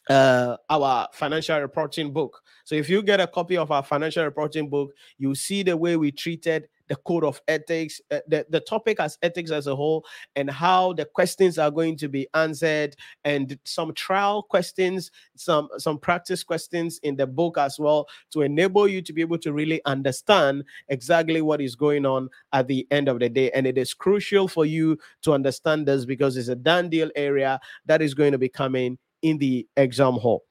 uh, 0.09 0.57
our 0.69 1.07
financial 1.13 1.59
reporting 1.59 2.11
book. 2.11 2.41
So 2.65 2.75
if 2.75 2.89
you 2.89 3.01
get 3.01 3.19
a 3.19 3.27
copy 3.27 3.57
of 3.57 3.71
our 3.71 3.83
financial 3.83 4.23
reporting 4.23 4.69
book, 4.69 4.91
you 5.17 5.35
see 5.35 5.63
the 5.63 5.77
way 5.77 5.97
we 5.97 6.11
treated 6.11 6.67
the 6.89 6.95
code 6.97 7.23
of 7.23 7.41
ethics, 7.47 8.01
uh, 8.11 8.19
the, 8.27 8.45
the 8.49 8.59
topic 8.59 8.99
as 8.99 9.17
ethics 9.21 9.51
as 9.51 9.67
a 9.67 9.75
whole, 9.75 10.05
and 10.35 10.49
how 10.49 10.93
the 10.93 11.05
questions 11.05 11.57
are 11.57 11.71
going 11.71 11.95
to 11.97 12.09
be 12.09 12.27
answered, 12.33 12.95
and 13.23 13.57
some 13.63 13.93
trial 13.93 14.43
questions, 14.43 15.09
some 15.35 15.69
some 15.77 15.97
practice 15.97 16.43
questions 16.43 16.99
in 17.03 17.15
the 17.15 17.25
book 17.25 17.57
as 17.57 17.79
well, 17.79 18.07
to 18.31 18.41
enable 18.41 18.87
you 18.87 19.01
to 19.01 19.13
be 19.13 19.21
able 19.21 19.37
to 19.37 19.53
really 19.53 19.81
understand 19.85 20.63
exactly 20.89 21.41
what 21.41 21.61
is 21.61 21.75
going 21.75 22.05
on 22.05 22.29
at 22.51 22.67
the 22.67 22.85
end 22.91 23.07
of 23.07 23.19
the 23.19 23.29
day. 23.29 23.49
And 23.51 23.65
it 23.65 23.77
is 23.77 23.93
crucial 23.93 24.47
for 24.47 24.65
you 24.65 24.97
to 25.21 25.33
understand 25.33 25.87
this 25.87 26.05
because 26.05 26.35
it's 26.35 26.49
a 26.49 26.55
done 26.55 26.89
deal 26.89 27.09
area 27.15 27.59
that 27.85 28.01
is 28.01 28.13
going 28.13 28.33
to 28.33 28.37
be 28.37 28.49
coming 28.49 28.97
in 29.23 29.39
the 29.39 29.67
exam 29.75 30.13
hall. 30.13 30.43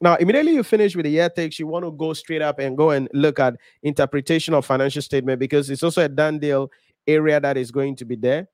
Now, 0.00 0.16
immediately 0.16 0.52
you 0.52 0.62
finish 0.62 0.96
with 0.96 1.04
the 1.04 1.20
ethics, 1.20 1.58
you 1.58 1.66
want 1.66 1.84
to 1.84 1.92
go 1.92 2.12
straight 2.14 2.42
up 2.42 2.58
and 2.58 2.76
go 2.76 2.90
and 2.90 3.08
look 3.12 3.38
at 3.38 3.56
interpretation 3.82 4.54
of 4.54 4.66
financial 4.66 5.02
statement 5.02 5.38
because 5.38 5.70
it's 5.70 5.82
also 5.82 6.02
a 6.04 6.08
done 6.08 6.38
deal 6.38 6.70
area 7.06 7.40
that 7.40 7.56
is 7.56 7.70
going 7.70 7.96
to 7.96 8.04
be 8.04 8.16
there. 8.16 8.48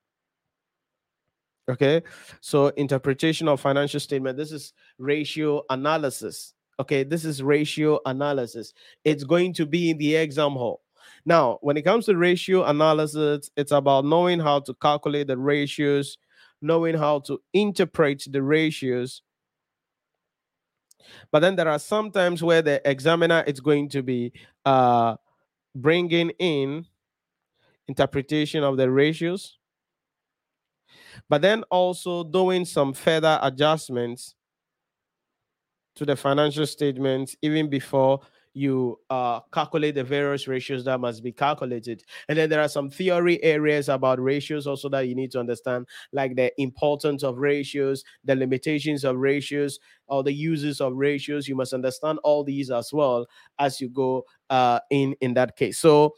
Okay, 1.69 2.02
so 2.40 2.69
interpretation 2.69 3.47
of 3.47 3.61
financial 3.61 4.00
statement. 4.00 4.37
This 4.37 4.50
is 4.50 4.73
ratio 4.99 5.62
analysis. 5.71 6.55
Okay, 6.81 7.05
this 7.05 7.25
is 7.25 7.43
ratio 7.43 8.00
analysis. 8.07 8.73
It's 9.05 9.25
going 9.25 9.55
to 9.55 9.67
be 9.67 9.90
in 9.90 9.99
the 9.99 10.17
exam 10.17 10.52
hall. 10.52 10.83
Now, 11.25 11.59
when 11.61 11.76
it 11.76 11.83
comes 11.83 12.07
to 12.07 12.17
ratio 12.17 12.64
analysis, 12.64 13.50
it's 13.57 13.73
about 13.73 14.05
knowing 14.05 14.40
how 14.40 14.61
to 14.61 14.75
calculate 14.75 15.29
the 15.29 15.37
ratios, 15.37 16.17
knowing 16.62 16.97
how 16.97 17.21
to 17.21 17.40
interpret 17.52 18.25
the 18.26 18.43
ratios, 18.43 19.23
but 21.30 21.40
then 21.40 21.57
there 21.57 21.69
are 21.69 21.78
some 21.78 22.11
times 22.11 22.42
where 22.42 22.62
the 22.62 22.80
examiner 22.88 23.45
is 23.47 23.61
going 23.61 23.88
to 23.90 24.02
be 24.02 24.33
uh, 24.64 25.16
bringing 25.75 26.30
in 26.38 26.87
interpretation 27.88 28.62
of 28.62 28.76
the 28.76 28.90
ratios, 28.90 29.59
but 31.28 31.42
then 31.42 31.62
also 31.71 32.25
doing 32.25 32.64
some 32.64 32.92
further 32.92 33.38
adjustments 33.42 34.35
to 35.97 36.07
the 36.07 36.16
financial 36.16 36.66
statements 36.66 37.37
even 37.42 37.69
before 37.69 38.21
you 38.54 38.99
uh, 39.11 39.40
calculate 39.52 39.95
the 39.95 40.04
various 40.04 40.49
ratios 40.49 40.85
that 40.85 41.00
must 41.00 41.23
be 41.23 41.33
calculated. 41.33 42.02
And 42.28 42.37
then 42.37 42.50
there 42.50 42.61
are 42.61 42.69
some 42.69 42.90
theory 42.90 43.42
areas 43.42 43.88
about 43.88 44.21
ratios 44.21 44.66
also 44.66 44.88
that 44.90 45.07
you 45.09 45.14
need 45.14 45.30
to 45.33 45.40
understand, 45.40 45.87
like 46.12 46.37
the 46.37 46.52
importance 46.61 47.23
of 47.23 47.38
ratios, 47.38 48.04
the 48.25 48.35
limitations 48.35 49.04
of 49.04 49.16
ratios, 49.16 49.78
or 50.09 50.23
the 50.23 50.33
uses 50.33 50.80
of 50.80 50.95
ratios. 50.97 51.49
You 51.49 51.54
must 51.54 51.73
understand 51.73 52.19
all 52.25 52.42
these 52.42 52.71
as 52.71 52.92
well 52.92 53.26
as 53.59 53.80
you 53.80 53.88
go 53.88 54.25
uh, 54.50 54.80
in 54.90 55.14
in 55.21 55.35
that 55.35 55.57
case. 55.57 55.78
So 55.78 56.14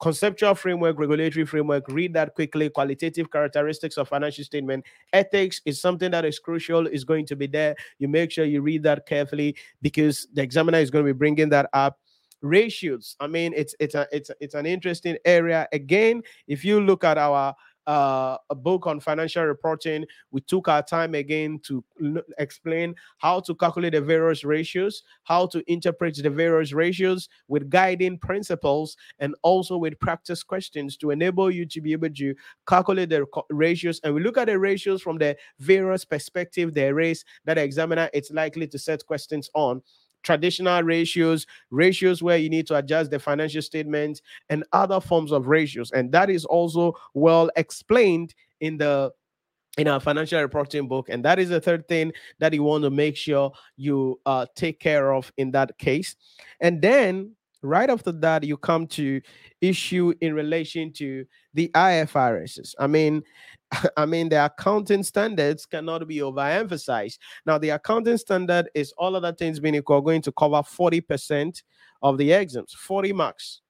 conceptual 0.00 0.54
framework, 0.54 0.98
regulatory 0.98 1.44
framework, 1.46 1.86
read 1.88 2.14
that 2.14 2.34
quickly. 2.34 2.70
Qualitative 2.70 3.30
characteristics 3.30 3.96
of 3.96 4.08
financial 4.08 4.44
statement. 4.44 4.84
Ethics 5.12 5.60
is 5.64 5.80
something 5.80 6.10
that 6.10 6.24
is 6.24 6.38
crucial, 6.38 6.86
is 6.86 7.04
going 7.04 7.26
to 7.26 7.36
be 7.36 7.46
there. 7.46 7.76
You 7.98 8.08
make 8.08 8.30
sure 8.30 8.44
you 8.44 8.62
read 8.62 8.82
that 8.84 9.06
carefully 9.06 9.56
because 9.82 10.26
the 10.32 10.42
examiner 10.42 10.78
is 10.78 10.90
going 10.90 11.04
to 11.04 11.12
be 11.12 11.16
bringing 11.16 11.50
that 11.50 11.68
up. 11.72 11.98
Ratios. 12.42 13.16
I 13.20 13.26
mean, 13.26 13.52
it's 13.54 13.74
it's 13.78 13.94
a 13.94 14.08
it's 14.10 14.30
it's 14.40 14.54
an 14.54 14.64
interesting 14.64 15.18
area. 15.26 15.68
Again, 15.72 16.22
if 16.48 16.64
you 16.64 16.80
look 16.80 17.04
at 17.04 17.18
our 17.18 17.54
uh, 17.86 18.36
a 18.50 18.54
book 18.54 18.86
on 18.86 19.00
financial 19.00 19.44
reporting. 19.44 20.04
We 20.30 20.40
took 20.42 20.68
our 20.68 20.82
time 20.82 21.14
again 21.14 21.60
to 21.64 21.84
l- 22.02 22.22
explain 22.38 22.94
how 23.18 23.40
to 23.40 23.54
calculate 23.54 23.92
the 23.92 24.00
various 24.00 24.44
ratios, 24.44 25.02
how 25.24 25.46
to 25.46 25.62
interpret 25.70 26.16
the 26.22 26.30
various 26.30 26.72
ratios 26.72 27.28
with 27.48 27.70
guiding 27.70 28.18
principles, 28.18 28.96
and 29.18 29.34
also 29.42 29.76
with 29.76 29.98
practice 29.98 30.42
questions 30.42 30.96
to 30.98 31.10
enable 31.10 31.50
you 31.50 31.66
to 31.66 31.80
be 31.80 31.92
able 31.92 32.10
to 32.10 32.34
calculate 32.66 33.08
the 33.10 33.26
ratios. 33.50 34.00
And 34.04 34.14
we 34.14 34.22
look 34.22 34.38
at 34.38 34.46
the 34.46 34.58
ratios 34.58 35.02
from 35.02 35.18
the 35.18 35.36
various 35.58 36.04
perspective 36.04 36.74
there 36.74 37.00
is 37.00 37.24
that 37.44 37.54
the 37.54 37.62
examiner 37.62 38.08
is 38.12 38.30
likely 38.30 38.66
to 38.68 38.78
set 38.78 39.04
questions 39.06 39.50
on 39.54 39.82
traditional 40.22 40.82
ratios, 40.82 41.46
ratios 41.70 42.22
where 42.22 42.38
you 42.38 42.48
need 42.48 42.66
to 42.68 42.76
adjust 42.76 43.10
the 43.10 43.18
financial 43.18 43.62
statements, 43.62 44.22
and 44.48 44.64
other 44.72 45.00
forms 45.00 45.32
of 45.32 45.46
ratios. 45.48 45.90
And 45.92 46.12
that 46.12 46.30
is 46.30 46.44
also 46.44 46.94
well 47.14 47.50
explained 47.56 48.34
in 48.60 48.76
the 48.76 49.12
in 49.78 49.86
our 49.86 50.00
financial 50.00 50.40
reporting 50.40 50.88
book. 50.88 51.08
And 51.08 51.24
that 51.24 51.38
is 51.38 51.48
the 51.48 51.60
third 51.60 51.86
thing 51.86 52.12
that 52.40 52.52
you 52.52 52.62
want 52.62 52.82
to 52.82 52.90
make 52.90 53.16
sure 53.16 53.52
you 53.76 54.20
uh, 54.26 54.46
take 54.56 54.80
care 54.80 55.14
of 55.14 55.32
in 55.36 55.52
that 55.52 55.78
case. 55.78 56.16
And 56.60 56.82
then 56.82 57.36
right 57.62 57.90
after 57.90 58.12
that 58.12 58.42
you 58.42 58.56
come 58.56 58.86
to 58.86 59.20
issue 59.60 60.14
in 60.20 60.34
relation 60.34 60.92
to 60.92 61.24
the 61.54 61.70
ifrss 61.74 62.74
i 62.78 62.86
mean 62.86 63.22
i 63.96 64.06
mean 64.06 64.28
the 64.28 64.44
accounting 64.44 65.02
standards 65.02 65.66
cannot 65.66 66.06
be 66.06 66.18
overemphasized 66.18 67.18
now 67.46 67.58
the 67.58 67.70
accounting 67.70 68.16
standard 68.16 68.68
is 68.74 68.92
all 68.98 69.16
other 69.16 69.32
things 69.32 69.60
being 69.60 69.74
equal 69.74 70.00
going 70.00 70.22
to 70.22 70.32
cover 70.32 70.56
40% 70.56 71.62
of 72.02 72.18
the 72.18 72.32
exams 72.32 72.74
40 72.74 73.12
marks 73.12 73.62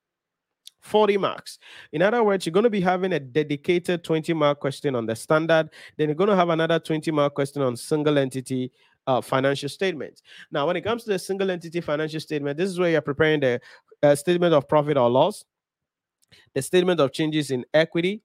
40 0.82 1.18
marks. 1.18 1.58
In 1.92 2.02
other 2.02 2.24
words, 2.24 2.46
you're 2.46 2.52
going 2.52 2.64
to 2.64 2.70
be 2.70 2.80
having 2.80 3.12
a 3.12 3.20
dedicated 3.20 4.02
20 4.02 4.32
mark 4.32 4.60
question 4.60 4.94
on 4.94 5.06
the 5.06 5.14
standard. 5.14 5.70
Then 5.96 6.08
you're 6.08 6.14
going 6.14 6.30
to 6.30 6.36
have 6.36 6.48
another 6.48 6.78
20 6.78 7.10
mark 7.10 7.34
question 7.34 7.62
on 7.62 7.76
single 7.76 8.18
entity 8.18 8.72
uh, 9.06 9.20
financial 9.20 9.68
statements. 9.68 10.22
Now, 10.50 10.66
when 10.66 10.76
it 10.76 10.82
comes 10.82 11.04
to 11.04 11.10
the 11.10 11.18
single 11.18 11.50
entity 11.50 11.80
financial 11.80 12.20
statement, 12.20 12.58
this 12.58 12.70
is 12.70 12.78
where 12.78 12.90
you're 12.90 13.00
preparing 13.00 13.40
the 13.40 13.60
uh, 14.02 14.14
statement 14.14 14.54
of 14.54 14.68
profit 14.68 14.96
or 14.96 15.10
loss, 15.10 15.44
the 16.54 16.62
statement 16.62 17.00
of 17.00 17.12
changes 17.12 17.50
in 17.50 17.64
equity, 17.74 18.22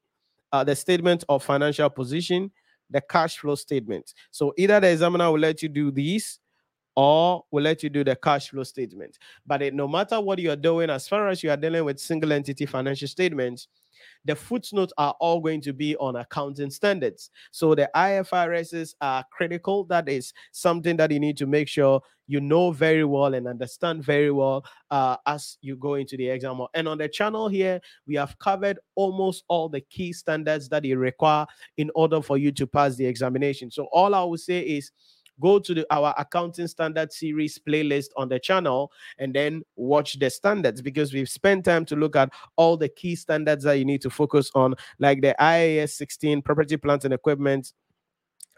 uh, 0.55 0.63
the 0.63 0.75
statement 0.75 1.23
of 1.27 1.43
financial 1.43 1.89
position, 1.89 2.49
the 2.89 3.01
cash 3.01 3.37
flow 3.37 3.55
statement. 3.55 4.13
So 4.31 4.53
either 4.57 4.79
the 4.79 4.89
examiner 4.89 5.29
will 5.29 5.39
let 5.39 5.61
you 5.61 5.67
do 5.67 5.91
these 5.91 6.39
or 6.95 7.43
will 7.51 7.63
let 7.63 7.83
you 7.83 7.89
do 7.89 8.05
the 8.05 8.15
cash 8.15 8.49
flow 8.49 8.63
statement. 8.63 9.19
But 9.45 9.61
it, 9.61 9.73
no 9.73 9.85
matter 9.85 10.21
what 10.21 10.39
you're 10.39 10.55
doing, 10.55 10.89
as 10.89 11.09
far 11.09 11.27
as 11.27 11.43
you 11.43 11.51
are 11.51 11.57
dealing 11.57 11.83
with 11.83 11.99
single 11.99 12.31
entity 12.31 12.65
financial 12.65 13.09
statements, 13.09 13.67
the 14.25 14.35
footnotes 14.35 14.93
are 14.97 15.15
all 15.19 15.39
going 15.39 15.61
to 15.61 15.73
be 15.73 15.95
on 15.97 16.15
accounting 16.15 16.69
standards. 16.69 17.29
So 17.51 17.75
the 17.75 17.89
IFRSs 17.95 18.95
are 19.01 19.23
critical. 19.31 19.83
That 19.85 20.09
is 20.09 20.33
something 20.51 20.97
that 20.97 21.11
you 21.11 21.19
need 21.19 21.37
to 21.37 21.45
make 21.45 21.67
sure 21.67 22.01
you 22.27 22.39
know 22.39 22.71
very 22.71 23.05
well 23.05 23.33
and 23.33 23.47
understand 23.47 24.03
very 24.03 24.31
well 24.31 24.65
uh, 24.91 25.17
as 25.25 25.57
you 25.61 25.75
go 25.75 25.95
into 25.95 26.17
the 26.17 26.29
exam. 26.29 26.59
And 26.73 26.87
on 26.87 26.97
the 26.97 27.07
channel 27.07 27.47
here, 27.47 27.79
we 28.07 28.15
have 28.15 28.37
covered 28.39 28.79
almost 28.95 29.43
all 29.47 29.69
the 29.69 29.81
key 29.81 30.13
standards 30.13 30.69
that 30.69 30.83
you 30.85 30.97
require 30.97 31.45
in 31.77 31.91
order 31.95 32.21
for 32.21 32.37
you 32.37 32.51
to 32.53 32.67
pass 32.67 32.95
the 32.95 33.05
examination. 33.05 33.69
So 33.71 33.87
all 33.91 34.15
I 34.15 34.23
will 34.23 34.37
say 34.37 34.61
is 34.61 34.91
go 35.41 35.59
to 35.59 35.73
the, 35.73 35.85
our 35.93 36.13
accounting 36.17 36.67
standard 36.67 37.11
series 37.11 37.59
playlist 37.59 38.07
on 38.17 38.29
the 38.29 38.39
channel 38.39 38.91
and 39.19 39.33
then 39.33 39.61
watch 39.75 40.19
the 40.19 40.29
standards 40.29 40.81
because 40.81 41.13
we've 41.13 41.29
spent 41.29 41.65
time 41.65 41.85
to 41.85 41.95
look 41.95 42.15
at 42.15 42.31
all 42.55 42.77
the 42.77 42.89
key 42.89 43.15
standards 43.15 43.63
that 43.63 43.77
you 43.77 43.85
need 43.85 44.01
to 44.01 44.09
focus 44.09 44.51
on, 44.55 44.75
like 44.99 45.21
the 45.21 45.35
IAS 45.39 45.91
16 45.91 46.41
property, 46.41 46.77
plant, 46.77 47.05
and 47.05 47.13
equipment. 47.13 47.73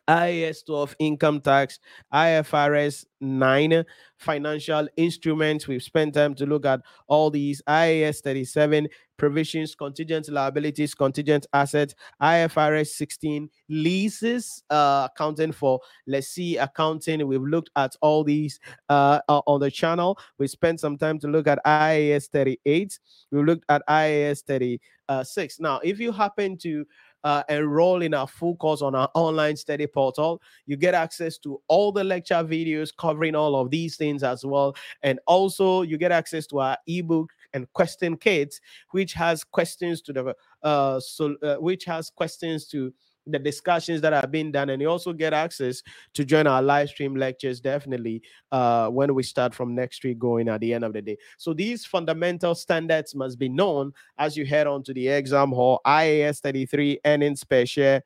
IAS 0.07 0.65
12 0.65 0.95
income 0.99 1.41
tax, 1.41 1.79
IFRS 2.13 3.05
9 3.19 3.83
financial 4.17 4.87
instruments. 4.97 5.67
We've 5.67 5.83
spent 5.83 6.13
time 6.13 6.33
to 6.35 6.45
look 6.45 6.65
at 6.65 6.81
all 7.07 7.29
these 7.29 7.61
IAS 7.67 8.21
37 8.21 8.87
provisions, 9.17 9.75
contingent 9.75 10.29
liabilities, 10.29 10.93
contingent 10.93 11.45
assets, 11.53 11.95
IFRS 12.21 12.87
16 12.89 13.49
leases, 13.69 14.63
uh, 14.69 15.07
accounting 15.11 15.51
for 15.51 15.79
let's 16.05 16.27
see 16.27 16.57
accounting. 16.57 17.27
We've 17.27 17.41
looked 17.41 17.71
at 17.75 17.95
all 18.01 18.23
these 18.23 18.59
uh, 18.89 19.19
on 19.27 19.59
the 19.59 19.71
channel. 19.71 20.17
We 20.37 20.47
spent 20.47 20.79
some 20.79 20.97
time 20.97 21.19
to 21.19 21.27
look 21.27 21.47
at 21.47 21.59
IAS 21.65 22.29
38. 22.29 22.99
We 23.31 23.43
looked 23.43 23.65
at 23.69 23.81
IAS 23.89 24.43
36. 24.45 25.59
Now, 25.59 25.79
if 25.83 25.99
you 25.99 26.11
happen 26.11 26.57
to 26.59 26.85
uh, 27.23 27.43
enroll 27.49 28.01
in 28.01 28.13
our 28.13 28.27
full 28.27 28.55
course 28.55 28.81
on 28.81 28.95
our 28.95 29.09
online 29.13 29.55
study 29.55 29.87
portal. 29.87 30.41
You 30.65 30.77
get 30.77 30.93
access 30.93 31.37
to 31.39 31.61
all 31.67 31.91
the 31.91 32.03
lecture 32.03 32.35
videos 32.35 32.89
covering 32.95 33.35
all 33.35 33.55
of 33.55 33.69
these 33.69 33.97
things 33.97 34.23
as 34.23 34.45
well. 34.45 34.75
And 35.03 35.19
also, 35.27 35.81
you 35.81 35.97
get 35.97 36.11
access 36.11 36.47
to 36.47 36.59
our 36.59 36.77
ebook 36.87 37.31
and 37.53 37.71
question 37.73 38.17
kits, 38.17 38.59
which 38.91 39.13
has 39.13 39.43
questions 39.43 40.01
to 40.03 40.13
the 40.13 40.35
uh, 40.63 40.99
so 40.99 41.35
uh, 41.43 41.55
which 41.55 41.85
has 41.85 42.09
questions 42.09 42.67
to 42.67 42.93
the 43.27 43.39
discussions 43.39 44.01
that 44.01 44.13
are 44.13 44.27
being 44.27 44.51
done 44.51 44.69
and 44.69 44.81
you 44.81 44.89
also 44.89 45.13
get 45.13 45.33
access 45.33 45.81
to 46.13 46.25
join 46.25 46.47
our 46.47 46.61
live 46.61 46.89
stream 46.89 47.15
lectures 47.15 47.59
definitely 47.59 48.21
uh, 48.51 48.87
when 48.89 49.13
we 49.13 49.23
start 49.23 49.53
from 49.53 49.75
next 49.75 50.03
week 50.03 50.19
going 50.19 50.47
at 50.49 50.61
the 50.61 50.73
end 50.73 50.83
of 50.83 50.93
the 50.93 51.01
day 51.01 51.17
so 51.37 51.53
these 51.53 51.85
fundamental 51.85 52.55
standards 52.55 53.13
must 53.15 53.37
be 53.37 53.49
known 53.49 53.91
as 54.17 54.35
you 54.35 54.45
head 54.45 54.67
on 54.67 54.83
to 54.83 54.93
the 54.93 55.07
exam 55.07 55.51
hall 55.51 55.79
ias 55.85 56.39
33 56.39 56.99
earnings 57.05 57.43
per 57.43 57.65
share 57.65 58.01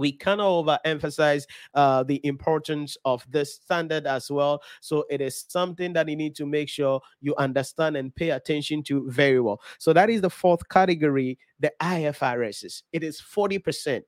we 0.00 0.12
cannot 0.12 0.64
overemphasize 0.64 1.44
uh, 1.74 2.02
the 2.02 2.24
importance 2.24 2.96
of 3.04 3.22
this 3.30 3.56
standard 3.56 4.06
as 4.06 4.30
well. 4.30 4.62
So 4.80 5.04
it 5.10 5.20
is 5.20 5.44
something 5.46 5.92
that 5.92 6.08
you 6.08 6.16
need 6.16 6.34
to 6.36 6.46
make 6.46 6.70
sure 6.70 7.02
you 7.20 7.36
understand 7.36 7.98
and 7.98 8.14
pay 8.14 8.30
attention 8.30 8.82
to 8.84 9.10
very 9.10 9.40
well. 9.40 9.60
So 9.78 9.92
that 9.92 10.08
is 10.08 10.22
the 10.22 10.30
fourth 10.30 10.66
category, 10.70 11.38
the 11.60 11.70
IFRSs. 11.82 12.82
It 12.94 13.04
is 13.04 13.20
40% 13.20 14.00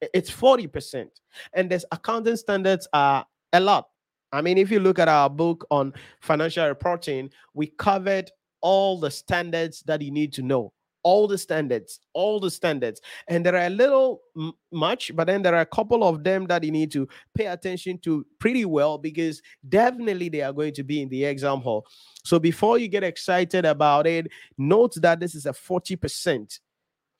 it's 0.00 0.30
40%. 0.30 1.08
And 1.54 1.70
this 1.70 1.84
accounting 1.92 2.36
standards 2.36 2.88
are 2.92 3.26
a 3.52 3.60
lot. 3.60 3.88
I 4.32 4.42
mean, 4.42 4.58
if 4.58 4.70
you 4.70 4.80
look 4.80 4.98
at 4.98 5.08
our 5.08 5.30
book 5.30 5.66
on 5.70 5.94
financial 6.20 6.66
reporting, 6.66 7.30
we 7.54 7.68
covered 7.68 8.30
all 8.60 8.98
the 9.00 9.10
standards 9.10 9.82
that 9.86 10.02
you 10.02 10.10
need 10.10 10.32
to 10.34 10.42
know. 10.42 10.72
All 11.04 11.28
the 11.28 11.38
standards, 11.38 12.00
all 12.12 12.40
the 12.40 12.50
standards. 12.50 13.00
And 13.28 13.46
there 13.46 13.54
are 13.54 13.66
a 13.66 13.70
little 13.70 14.20
m- 14.36 14.52
much, 14.72 15.14
but 15.14 15.28
then 15.28 15.42
there 15.42 15.54
are 15.54 15.60
a 15.60 15.66
couple 15.66 16.04
of 16.04 16.22
them 16.24 16.46
that 16.48 16.64
you 16.64 16.72
need 16.72 16.90
to 16.92 17.08
pay 17.34 17.46
attention 17.46 17.98
to 18.00 18.26
pretty 18.40 18.64
well 18.64 18.98
because 18.98 19.40
definitely 19.66 20.28
they 20.28 20.42
are 20.42 20.52
going 20.52 20.74
to 20.74 20.82
be 20.82 21.00
in 21.00 21.08
the 21.08 21.24
exam 21.24 21.60
hall. 21.60 21.86
So 22.24 22.38
before 22.38 22.78
you 22.78 22.88
get 22.88 23.04
excited 23.04 23.64
about 23.64 24.06
it, 24.06 24.26
note 24.58 24.94
that 24.96 25.20
this 25.20 25.34
is 25.34 25.46
a 25.46 25.52
40% 25.52 26.58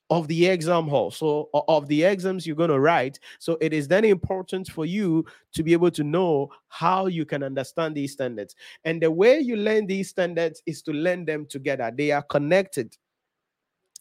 of 0.09 0.27
the 0.27 0.47
exam 0.47 0.87
hall. 0.87 1.11
So 1.11 1.49
of 1.53 1.87
the 1.87 2.03
exams 2.03 2.47
you're 2.47 2.55
going 2.55 2.69
to 2.69 2.79
write. 2.79 3.19
So 3.37 3.57
it 3.61 3.73
is 3.73 3.87
then 3.87 4.05
important 4.05 4.67
for 4.67 4.85
you 4.85 5.25
to 5.53 5.63
be 5.63 5.73
able 5.73 5.91
to 5.91 6.03
know 6.03 6.49
how 6.67 7.07
you 7.07 7.25
can 7.25 7.43
understand 7.43 7.95
these 7.95 8.13
standards. 8.13 8.55
And 8.85 9.01
the 9.01 9.11
way 9.11 9.39
you 9.39 9.55
learn 9.55 9.85
these 9.85 10.09
standards 10.09 10.61
is 10.65 10.81
to 10.83 10.91
learn 10.93 11.25
them 11.25 11.45
together. 11.45 11.91
They 11.95 12.11
are 12.11 12.23
connected. 12.23 12.97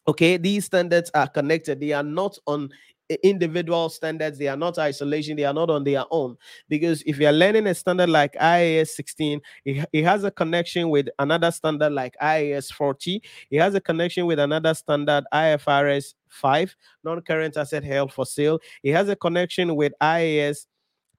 Okay? 0.06 0.38
These 0.38 0.64
standards 0.64 1.10
are 1.14 1.28
connected. 1.28 1.80
They 1.80 1.92
are 1.92 2.02
not 2.02 2.38
on 2.46 2.70
individual 3.22 3.88
standards. 3.88 4.38
They 4.38 4.48
are 4.48 4.56
not 4.56 4.78
isolation. 4.78 5.36
They 5.36 5.44
are 5.44 5.54
not 5.54 5.70
on 5.70 5.84
their 5.84 6.04
own. 6.10 6.36
Because 6.68 7.02
if 7.06 7.18
you're 7.18 7.32
learning 7.32 7.66
a 7.66 7.74
standard 7.74 8.08
like 8.08 8.34
IAS 8.34 8.88
16, 8.88 9.40
it, 9.64 9.88
it 9.92 10.04
has 10.04 10.24
a 10.24 10.30
connection 10.30 10.90
with 10.90 11.08
another 11.18 11.50
standard 11.50 11.92
like 11.92 12.14
IAS 12.22 12.72
40. 12.72 13.22
It 13.50 13.60
has 13.60 13.74
a 13.74 13.80
connection 13.80 14.26
with 14.26 14.38
another 14.38 14.74
standard 14.74 15.24
IFRS 15.32 16.14
5, 16.28 16.76
non-current 17.04 17.56
asset 17.56 17.84
held 17.84 18.12
for 18.12 18.26
sale. 18.26 18.58
It 18.82 18.92
has 18.92 19.08
a 19.08 19.16
connection 19.16 19.74
with 19.74 19.92
IAS 20.02 20.66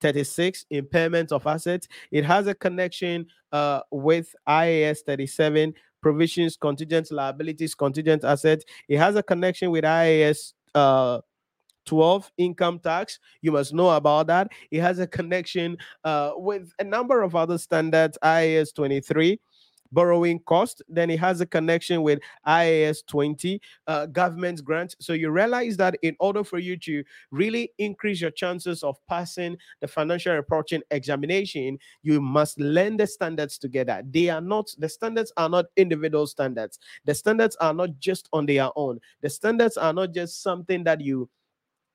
36 0.01 0.65
impairment 0.69 1.31
of 1.31 1.45
assets 1.45 1.87
it 2.11 2.23
has 2.23 2.47
a 2.47 2.55
connection 2.55 3.25
uh, 3.51 3.81
with 3.91 4.33
ias 4.47 4.99
37 5.05 5.73
provisions 6.01 6.55
contingent 6.55 7.11
liabilities 7.11 7.75
contingent 7.75 8.23
assets 8.23 8.63
it 8.87 8.97
has 8.97 9.15
a 9.15 9.23
connection 9.23 9.71
with 9.71 9.83
ias 9.83 10.53
uh, 10.75 11.19
12 11.85 12.31
income 12.37 12.79
tax 12.79 13.19
you 13.41 13.51
must 13.51 13.73
know 13.73 13.89
about 13.91 14.27
that. 14.27 14.51
It 14.71 14.81
has 14.81 14.99
a 14.99 15.07
connection 15.07 15.77
uh, 16.03 16.31
with 16.35 16.71
a 16.79 16.83
number 16.83 17.21
of 17.21 17.35
other 17.35 17.57
standards 17.57 18.17
ias 18.23 18.73
23 18.73 19.39
borrowing 19.91 20.39
cost. 20.39 20.81
Then 20.87 21.09
it 21.09 21.19
has 21.19 21.41
a 21.41 21.45
connection 21.45 22.01
with 22.03 22.19
ias 22.47 23.05
20 23.07 23.61
uh, 23.87 24.05
government 24.07 24.63
grant. 24.63 24.95
So 24.99 25.13
you 25.13 25.31
realize 25.31 25.77
that 25.77 25.95
in 26.01 26.15
order 26.19 26.43
for 26.43 26.59
you 26.59 26.77
to 26.77 27.03
really 27.31 27.71
increase 27.77 28.21
your 28.21 28.31
chances 28.31 28.83
of 28.83 28.97
passing 29.07 29.57
the 29.81 29.87
financial 29.87 30.35
reporting 30.35 30.81
examination 30.91 31.77
you 32.03 32.21
must 32.21 32.59
learn 32.59 32.97
the 32.97 33.07
standards 33.07 33.57
together. 33.57 34.01
They 34.09 34.29
are 34.29 34.41
not 34.41 34.73
the 34.77 34.89
standards 34.89 35.31
are 35.37 35.49
not 35.49 35.65
individual 35.75 36.27
standards. 36.27 36.79
The 37.05 37.15
standards 37.15 37.55
are 37.57 37.73
not 37.73 37.99
just 37.99 38.29
on 38.33 38.45
their 38.45 38.69
own. 38.75 38.99
The 39.21 39.29
standards 39.29 39.77
are 39.77 39.93
not 39.93 40.13
just 40.13 40.43
something 40.43 40.83
that 40.83 41.01
you 41.01 41.29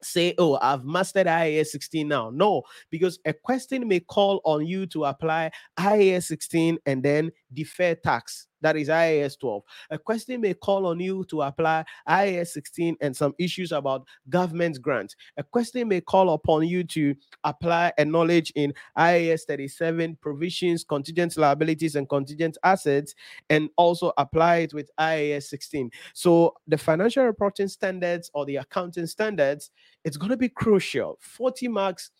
say, 0.04 0.34
Oh, 0.38 0.58
I've 0.60 0.84
mastered 0.84 1.26
IAS 1.26 1.66
16 1.66 2.06
now. 2.06 2.30
No, 2.30 2.62
because 2.90 3.18
a 3.24 3.32
question 3.32 3.86
may 3.88 4.00
call 4.00 4.40
on 4.44 4.66
you 4.66 4.86
to 4.86 5.04
apply 5.04 5.50
IAS 5.78 6.24
16 6.24 6.78
and 6.86 7.02
then 7.02 7.30
defer 7.52 7.94
tax. 7.94 8.46
That 8.64 8.76
is 8.76 8.88
IAS 8.88 9.38
12. 9.38 9.62
A 9.90 9.98
question 9.98 10.40
may 10.40 10.54
call 10.54 10.86
on 10.86 10.98
you 10.98 11.22
to 11.26 11.42
apply 11.42 11.84
IAS 12.08 12.48
16 12.48 12.96
and 13.02 13.14
some 13.14 13.34
issues 13.38 13.72
about 13.72 14.06
government 14.30 14.80
grants. 14.80 15.14
A 15.36 15.42
question 15.42 15.86
may 15.86 16.00
call 16.00 16.32
upon 16.32 16.66
you 16.66 16.82
to 16.84 17.14
apply 17.44 17.92
a 17.98 18.06
knowledge 18.06 18.52
in 18.56 18.72
IAS 18.96 19.42
37 19.46 20.16
provisions, 20.16 20.82
contingent 20.82 21.36
liabilities, 21.36 21.94
and 21.94 22.08
contingent 22.08 22.56
assets, 22.64 23.14
and 23.50 23.68
also 23.76 24.12
apply 24.16 24.56
it 24.56 24.72
with 24.72 24.90
IAS 24.98 25.42
16. 25.44 25.90
So 26.14 26.54
the 26.66 26.78
financial 26.78 27.24
reporting 27.24 27.68
standards 27.68 28.30
or 28.32 28.46
the 28.46 28.56
accounting 28.56 29.06
standards, 29.06 29.70
it's 30.04 30.16
going 30.16 30.30
to 30.30 30.38
be 30.38 30.48
crucial. 30.48 31.18
40 31.20 31.68
marks 31.68 32.10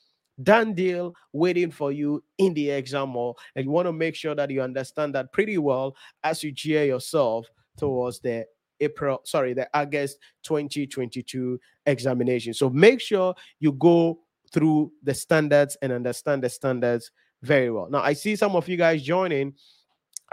done 0.42 0.74
deal 0.74 1.14
waiting 1.32 1.70
for 1.70 1.92
you 1.92 2.22
in 2.38 2.54
the 2.54 2.70
exam 2.70 3.10
hall. 3.10 3.38
And 3.54 3.64
you 3.64 3.70
want 3.70 3.86
to 3.86 3.92
make 3.92 4.14
sure 4.14 4.34
that 4.34 4.50
you 4.50 4.62
understand 4.62 5.14
that 5.14 5.32
pretty 5.32 5.58
well 5.58 5.96
as 6.22 6.42
you 6.42 6.52
gear 6.52 6.84
yourself 6.84 7.46
towards 7.76 8.20
the 8.20 8.46
April, 8.80 9.20
sorry, 9.24 9.54
the 9.54 9.68
August 9.74 10.18
2022 10.42 11.58
examination. 11.86 12.54
So 12.54 12.68
make 12.70 13.00
sure 13.00 13.34
you 13.60 13.72
go 13.72 14.20
through 14.52 14.92
the 15.02 15.14
standards 15.14 15.76
and 15.82 15.92
understand 15.92 16.42
the 16.42 16.48
standards 16.48 17.10
very 17.42 17.70
well. 17.70 17.88
Now, 17.90 18.00
I 18.00 18.12
see 18.12 18.36
some 18.36 18.56
of 18.56 18.68
you 18.68 18.76
guys 18.76 19.02
joining. 19.02 19.54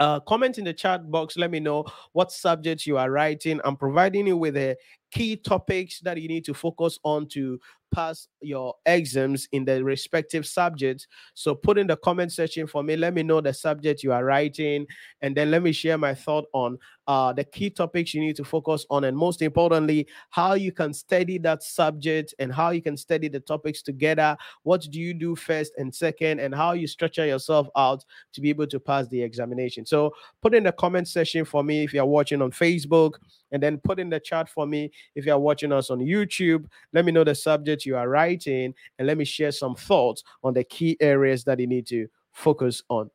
Uh, 0.00 0.18
comment 0.20 0.58
in 0.58 0.64
the 0.64 0.72
chat 0.72 1.08
box. 1.10 1.36
Let 1.36 1.50
me 1.50 1.60
know 1.60 1.84
what 2.12 2.32
subjects 2.32 2.86
you 2.86 2.98
are 2.98 3.10
writing. 3.10 3.60
I'm 3.62 3.76
providing 3.76 4.26
you 4.26 4.36
with 4.36 4.54
the 4.54 4.76
key 5.10 5.36
topics 5.36 6.00
that 6.00 6.20
you 6.20 6.26
need 6.26 6.44
to 6.46 6.54
focus 6.54 6.98
on 7.04 7.28
to 7.28 7.60
pass 7.92 8.28
your 8.40 8.74
exams 8.86 9.46
in 9.52 9.64
the 9.64 9.84
respective 9.84 10.46
subjects. 10.46 11.06
So 11.34 11.54
put 11.54 11.78
in 11.78 11.86
the 11.86 11.96
comment 11.96 12.32
section 12.32 12.66
for 12.66 12.82
me. 12.82 12.96
Let 12.96 13.14
me 13.14 13.22
know 13.22 13.40
the 13.40 13.52
subject 13.52 14.02
you 14.02 14.12
are 14.12 14.24
writing, 14.24 14.86
and 15.20 15.36
then 15.36 15.50
let 15.50 15.62
me 15.62 15.72
share 15.72 15.98
my 15.98 16.14
thought 16.14 16.46
on 16.52 16.78
uh, 17.06 17.32
the 17.32 17.44
key 17.44 17.68
topics 17.68 18.14
you 18.14 18.20
need 18.20 18.36
to 18.36 18.44
focus 18.44 18.86
on, 18.88 19.04
and 19.04 19.16
most 19.16 19.42
importantly, 19.42 20.06
how 20.30 20.54
you 20.54 20.72
can 20.72 20.94
study 20.94 21.38
that 21.38 21.62
subject 21.62 22.34
and 22.38 22.52
how 22.52 22.70
you 22.70 22.80
can 22.80 22.96
study 22.96 23.28
the 23.28 23.40
topics 23.40 23.82
together. 23.82 24.36
What 24.62 24.86
do 24.90 25.00
you 25.00 25.12
do 25.12 25.36
first 25.36 25.72
and 25.78 25.94
second, 25.94 26.40
and 26.40 26.54
how 26.54 26.72
you 26.72 26.86
structure 26.86 27.26
yourself 27.26 27.68
out 27.76 28.04
to 28.32 28.40
be 28.40 28.50
able 28.50 28.66
to 28.68 28.80
pass 28.80 29.06
the 29.08 29.20
examination. 29.20 29.84
So 29.84 30.12
put 30.40 30.54
in 30.54 30.62
the 30.64 30.72
comment 30.72 31.08
section 31.08 31.44
for 31.44 31.62
me 31.62 31.84
if 31.84 31.92
you're 31.92 32.06
watching 32.06 32.40
on 32.40 32.50
Facebook, 32.52 33.14
and 33.50 33.62
then 33.62 33.78
put 33.78 34.00
in 34.00 34.08
the 34.08 34.18
chat 34.18 34.48
for 34.48 34.66
me 34.66 34.90
if 35.14 35.26
you're 35.26 35.38
watching 35.38 35.72
us 35.72 35.90
on 35.90 35.98
YouTube. 35.98 36.64
Let 36.92 37.04
me 37.04 37.12
know 37.12 37.24
the 37.24 37.34
subject 37.34 37.81
you 37.86 37.96
are 37.96 38.08
writing, 38.08 38.74
and 38.98 39.06
let 39.06 39.18
me 39.18 39.24
share 39.24 39.52
some 39.52 39.74
thoughts 39.74 40.22
on 40.42 40.54
the 40.54 40.64
key 40.64 40.96
areas 41.00 41.44
that 41.44 41.60
you 41.60 41.66
need 41.66 41.86
to 41.88 42.06
focus 42.32 42.82
on. 42.88 43.10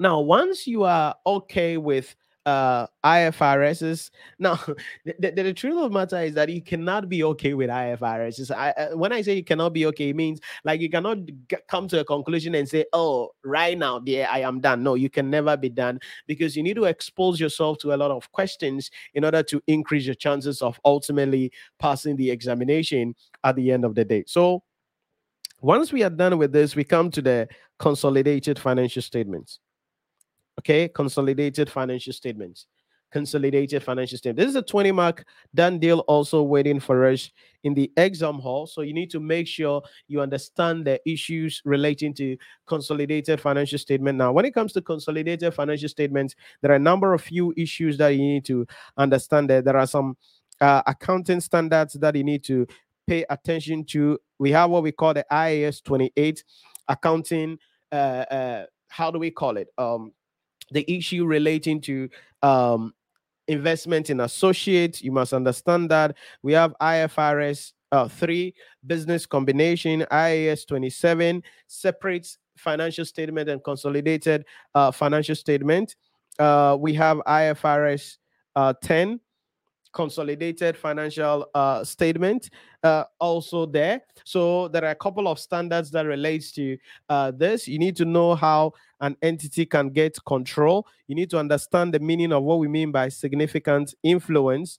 Now, 0.00 0.20
once 0.20 0.66
you 0.66 0.84
are 0.84 1.14
okay 1.26 1.76
with 1.76 2.14
uh 2.46 2.86
IFRSs. 3.04 4.10
Now, 4.38 4.58
the, 5.04 5.14
the, 5.18 5.42
the, 5.42 5.54
truth 5.54 5.76
of 5.76 5.90
the 5.92 5.98
matter 5.98 6.20
is 6.20 6.34
that 6.34 6.48
you 6.48 6.60
cannot 6.60 7.08
be 7.08 7.24
okay 7.24 7.54
with 7.54 7.70
IFRSs. 7.70 8.50
I, 8.50 8.70
uh, 8.70 8.96
when 8.96 9.12
I 9.12 9.22
say 9.22 9.34
you 9.34 9.44
cannot 9.44 9.72
be 9.72 9.86
okay, 9.86 10.10
it 10.10 10.16
means 10.16 10.40
like 10.64 10.80
you 10.80 10.90
cannot 10.90 11.18
get, 11.48 11.66
come 11.68 11.88
to 11.88 12.00
a 12.00 12.04
conclusion 12.04 12.54
and 12.54 12.68
say, 12.68 12.84
"Oh, 12.92 13.30
right 13.44 13.76
now, 13.78 14.02
yeah, 14.04 14.28
I 14.30 14.40
am 14.40 14.60
done." 14.60 14.82
No, 14.82 14.94
you 14.94 15.08
can 15.08 15.30
never 15.30 15.56
be 15.56 15.68
done 15.68 16.00
because 16.26 16.56
you 16.56 16.62
need 16.62 16.76
to 16.76 16.84
expose 16.84 17.40
yourself 17.40 17.78
to 17.78 17.94
a 17.94 17.96
lot 17.96 18.10
of 18.10 18.30
questions 18.32 18.90
in 19.14 19.24
order 19.24 19.42
to 19.44 19.62
increase 19.66 20.06
your 20.06 20.14
chances 20.14 20.60
of 20.60 20.78
ultimately 20.84 21.52
passing 21.78 22.16
the 22.16 22.30
examination 22.30 23.14
at 23.42 23.56
the 23.56 23.72
end 23.72 23.84
of 23.84 23.94
the 23.94 24.04
day. 24.04 24.24
So, 24.26 24.62
once 25.60 25.92
we 25.92 26.02
are 26.02 26.10
done 26.10 26.36
with 26.36 26.52
this, 26.52 26.76
we 26.76 26.84
come 26.84 27.10
to 27.12 27.22
the 27.22 27.48
consolidated 27.78 28.58
financial 28.58 29.02
statements. 29.02 29.60
Okay, 30.60 30.88
consolidated 30.88 31.68
financial 31.68 32.12
statements. 32.12 32.66
Consolidated 33.12 33.82
financial 33.82 34.18
statement. 34.18 34.38
This 34.38 34.48
is 34.48 34.56
a 34.56 34.62
20 34.62 34.90
mark 34.92 35.24
done 35.54 35.78
deal 35.78 36.00
also 36.00 36.42
waiting 36.42 36.80
for 36.80 37.06
us 37.06 37.30
in 37.62 37.74
the 37.74 37.92
exam 37.96 38.40
hall. 38.40 38.66
So 38.66 38.80
you 38.82 38.92
need 38.92 39.10
to 39.10 39.20
make 39.20 39.46
sure 39.46 39.82
you 40.08 40.20
understand 40.20 40.84
the 40.84 41.00
issues 41.08 41.62
relating 41.64 42.12
to 42.14 42.36
consolidated 42.66 43.40
financial 43.40 43.78
statement. 43.78 44.18
Now, 44.18 44.32
when 44.32 44.44
it 44.44 44.54
comes 44.54 44.72
to 44.72 44.82
consolidated 44.82 45.54
financial 45.54 45.88
statements, 45.88 46.34
there 46.60 46.72
are 46.72 46.76
a 46.76 46.80
number 46.80 47.14
of 47.14 47.22
few 47.22 47.54
issues 47.56 47.98
that 47.98 48.08
you 48.10 48.18
need 48.18 48.44
to 48.46 48.66
understand. 48.96 49.48
That 49.48 49.64
there 49.64 49.76
are 49.76 49.86
some 49.86 50.16
uh, 50.60 50.82
accounting 50.86 51.40
standards 51.40 51.94
that 51.94 52.16
you 52.16 52.24
need 52.24 52.42
to 52.44 52.66
pay 53.06 53.24
attention 53.30 53.84
to. 53.84 54.18
We 54.38 54.50
have 54.52 54.70
what 54.70 54.82
we 54.82 54.92
call 54.92 55.14
the 55.14 55.24
IAS 55.30 55.82
28 55.84 56.42
accounting. 56.88 57.58
Uh, 57.92 57.94
uh, 57.94 58.66
how 58.88 59.10
do 59.10 59.18
we 59.18 59.30
call 59.30 59.56
it? 59.56 59.68
Um, 59.78 60.12
the 60.70 60.84
issue 60.90 61.24
relating 61.26 61.80
to 61.82 62.08
um, 62.42 62.94
investment 63.48 64.10
in 64.10 64.20
associates. 64.20 65.02
You 65.02 65.12
must 65.12 65.32
understand 65.32 65.90
that 65.90 66.16
we 66.42 66.52
have 66.52 66.74
IFRS 66.80 67.72
uh, 67.92 68.08
3, 68.08 68.54
business 68.86 69.26
combination, 69.26 70.04
IAS 70.10 70.66
27, 70.66 71.42
separates 71.66 72.38
financial 72.56 73.04
statement 73.04 73.48
and 73.48 73.62
consolidated 73.62 74.44
uh, 74.74 74.90
financial 74.90 75.34
statement. 75.34 75.96
Uh, 76.38 76.76
we 76.78 76.94
have 76.94 77.18
IFRS 77.18 78.16
uh, 78.56 78.72
10, 78.82 79.20
consolidated 79.94 80.76
financial 80.76 81.48
uh, 81.54 81.84
statement 81.84 82.50
uh, 82.82 83.04
also 83.18 83.64
there. 83.64 84.02
So 84.24 84.68
there 84.68 84.84
are 84.84 84.90
a 84.90 84.94
couple 84.96 85.28
of 85.28 85.38
standards 85.38 85.90
that 85.92 86.04
relates 86.04 86.52
to 86.52 86.76
uh, 87.08 87.30
this. 87.30 87.66
You 87.66 87.78
need 87.78 87.96
to 87.96 88.04
know 88.04 88.34
how 88.34 88.72
an 89.00 89.16
entity 89.22 89.64
can 89.64 89.90
get 89.90 90.18
control. 90.26 90.86
You 91.06 91.14
need 91.14 91.30
to 91.30 91.38
understand 91.38 91.94
the 91.94 92.00
meaning 92.00 92.32
of 92.32 92.42
what 92.42 92.58
we 92.58 92.68
mean 92.68 92.92
by 92.92 93.08
significant 93.08 93.94
influence 94.02 94.78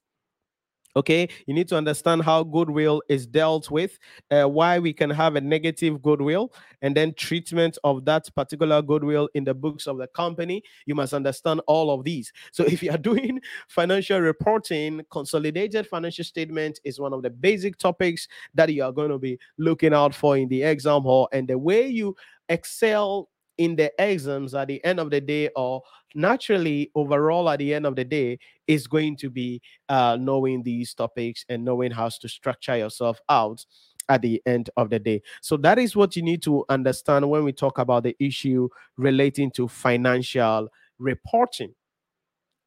okay? 0.95 1.27
You 1.45 1.53
need 1.53 1.67
to 1.69 1.77
understand 1.77 2.23
how 2.23 2.43
goodwill 2.43 3.01
is 3.09 3.27
dealt 3.27 3.69
with 3.69 3.97
uh, 4.31 4.45
why 4.45 4.79
we 4.79 4.93
can 4.93 5.09
have 5.09 5.35
a 5.35 5.41
negative 5.41 6.01
goodwill 6.01 6.53
and 6.81 6.95
then 6.95 7.13
treatment 7.13 7.77
of 7.83 8.05
that 8.05 8.33
particular 8.35 8.81
goodwill 8.81 9.29
in 9.33 9.43
the 9.43 9.53
books 9.53 9.87
of 9.87 9.97
the 9.97 10.07
company. 10.07 10.63
You 10.85 10.95
must 10.95 11.13
understand 11.13 11.61
all 11.67 11.91
of 11.91 12.03
these. 12.03 12.31
So 12.51 12.63
if 12.63 12.81
you 12.81 12.91
are 12.91 12.97
doing 13.05 13.41
financial 13.67 14.19
reporting 14.19 15.01
consolidated 15.11 15.87
financial 15.87 16.25
statement 16.25 16.79
is 16.83 16.99
one 16.99 17.13
of 17.13 17.21
the 17.21 17.29
basic 17.29 17.77
topics 17.77 18.27
that 18.53 18.73
you 18.73 18.83
are 18.83 18.91
going 18.91 19.09
to 19.09 19.19
be 19.19 19.39
looking 19.57 19.93
out 19.93 20.13
for 20.15 20.37
in 20.37 20.47
the 20.47 20.63
exam 20.63 21.01
hall. 21.03 21.29
And 21.31 21.47
the 21.47 21.57
way 21.57 21.87
you 21.87 22.15
excel 22.49 23.29
in 23.57 23.75
the 23.75 23.91
exams 23.99 24.53
at 24.53 24.67
the 24.67 24.83
end 24.83 24.99
of 24.99 25.09
the 25.09 25.21
day 25.21 25.49
or 25.55 25.81
naturally 26.13 26.91
overall 26.95 27.49
at 27.49 27.59
the 27.59 27.73
end 27.73 27.85
of 27.85 27.95
the 27.95 28.05
day 28.05 28.39
is 28.67 28.87
going 28.87 29.15
to 29.17 29.29
be 29.29 29.61
uh, 29.89 30.17
knowing 30.19 30.63
these 30.63 30.93
topics 30.93 31.45
and 31.49 31.63
knowing 31.63 31.91
how 31.91 32.09
to 32.09 32.27
structure 32.27 32.77
yourself 32.77 33.19
out 33.29 33.65
at 34.09 34.21
the 34.21 34.41
end 34.45 34.69
of 34.77 34.89
the 34.89 34.99
day. 34.99 35.21
So 35.41 35.57
that 35.57 35.79
is 35.79 35.95
what 35.95 36.15
you 36.15 36.21
need 36.21 36.41
to 36.43 36.63
understand 36.69 37.29
when 37.29 37.43
we 37.43 37.51
talk 37.51 37.79
about 37.79 38.03
the 38.03 38.15
issue 38.19 38.69
relating 38.97 39.51
to 39.51 39.67
financial 39.67 40.69
reporting. 40.99 41.73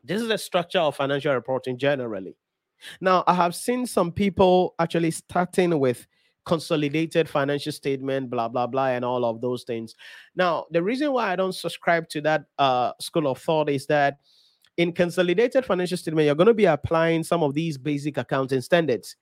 This 0.02 0.22
is 0.22 0.28
the 0.28 0.38
structure 0.38 0.80
of 0.80 0.96
financial 0.96 1.34
reporting 1.34 1.78
generally. 1.78 2.36
Now, 3.00 3.24
I 3.26 3.34
have 3.34 3.54
seen 3.54 3.86
some 3.86 4.12
people 4.12 4.74
actually 4.78 5.10
starting 5.10 5.78
with 5.78 6.06
consolidated 6.48 7.28
financial 7.28 7.70
statement, 7.70 8.30
blah, 8.30 8.48
blah, 8.48 8.66
blah, 8.66 8.86
and 8.86 9.04
all 9.04 9.26
of 9.26 9.42
those 9.42 9.64
things. 9.64 9.94
Now, 10.34 10.64
the 10.70 10.82
reason 10.82 11.12
why 11.12 11.30
I 11.30 11.36
don't 11.36 11.54
subscribe 11.54 12.08
to 12.08 12.22
that 12.22 12.46
uh, 12.58 12.92
school 13.00 13.28
of 13.28 13.38
thought 13.38 13.68
is 13.68 13.86
that 13.86 14.18
in 14.78 14.92
consolidated 14.92 15.66
financial 15.66 15.98
statement, 15.98 16.24
you're 16.24 16.34
going 16.34 16.46
to 16.46 16.54
be 16.54 16.64
applying 16.64 17.22
some 17.22 17.42
of 17.42 17.52
these 17.52 17.76
basic 17.76 18.16
accounting 18.16 18.62
standards. 18.62 19.14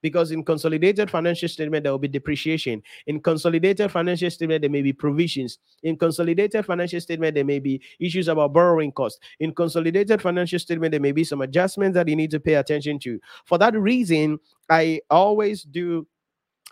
Because 0.00 0.30
in 0.30 0.44
consolidated 0.44 1.10
financial 1.10 1.48
statement 1.48 1.82
there 1.82 1.90
will 1.90 1.98
be 1.98 2.06
depreciation. 2.06 2.80
In 3.08 3.18
consolidated 3.18 3.90
financial 3.90 4.30
statement 4.30 4.60
there 4.60 4.70
may 4.70 4.82
be 4.82 4.92
provisions. 4.92 5.58
In 5.82 5.96
consolidated 5.96 6.64
financial 6.64 7.00
statement 7.00 7.34
there 7.34 7.44
may 7.44 7.58
be 7.58 7.82
issues 7.98 8.28
about 8.28 8.52
borrowing 8.52 8.92
costs. 8.92 9.18
In 9.40 9.52
consolidated 9.52 10.22
financial 10.22 10.60
statement 10.60 10.92
there 10.92 11.00
may 11.00 11.10
be 11.10 11.24
some 11.24 11.40
adjustments 11.40 11.96
that 11.96 12.06
you 12.06 12.14
need 12.14 12.30
to 12.30 12.38
pay 12.38 12.54
attention 12.54 13.00
to. 13.00 13.18
For 13.44 13.58
that 13.58 13.74
reason 13.74 14.38
i 14.70 15.00
always 15.10 15.64
do 15.64 16.06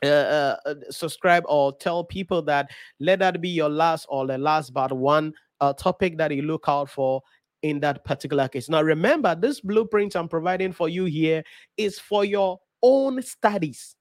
uh, 0.02 0.06
uh, 0.06 0.56
uh, 0.66 0.74
subscribe 0.90 1.44
or 1.48 1.74
tell 1.78 2.04
people 2.04 2.42
that 2.42 2.70
let 3.00 3.18
that 3.20 3.40
be 3.40 3.48
your 3.48 3.70
last 3.70 4.06
or 4.10 4.26
the 4.26 4.36
last 4.36 4.74
but 4.74 4.92
one 4.92 5.32
uh, 5.60 5.72
topic 5.72 6.18
that 6.18 6.30
you 6.34 6.42
look 6.42 6.64
out 6.68 6.90
for 6.90 7.22
in 7.62 7.80
that 7.80 8.04
particular 8.04 8.46
case. 8.46 8.68
Now, 8.68 8.82
remember, 8.82 9.34
this 9.34 9.60
blueprint 9.60 10.14
I'm 10.14 10.28
providing 10.28 10.72
for 10.72 10.88
you 10.88 11.06
here 11.06 11.42
is 11.76 11.98
for 11.98 12.24
your 12.24 12.58
own 12.82 13.22
studies. 13.22 13.96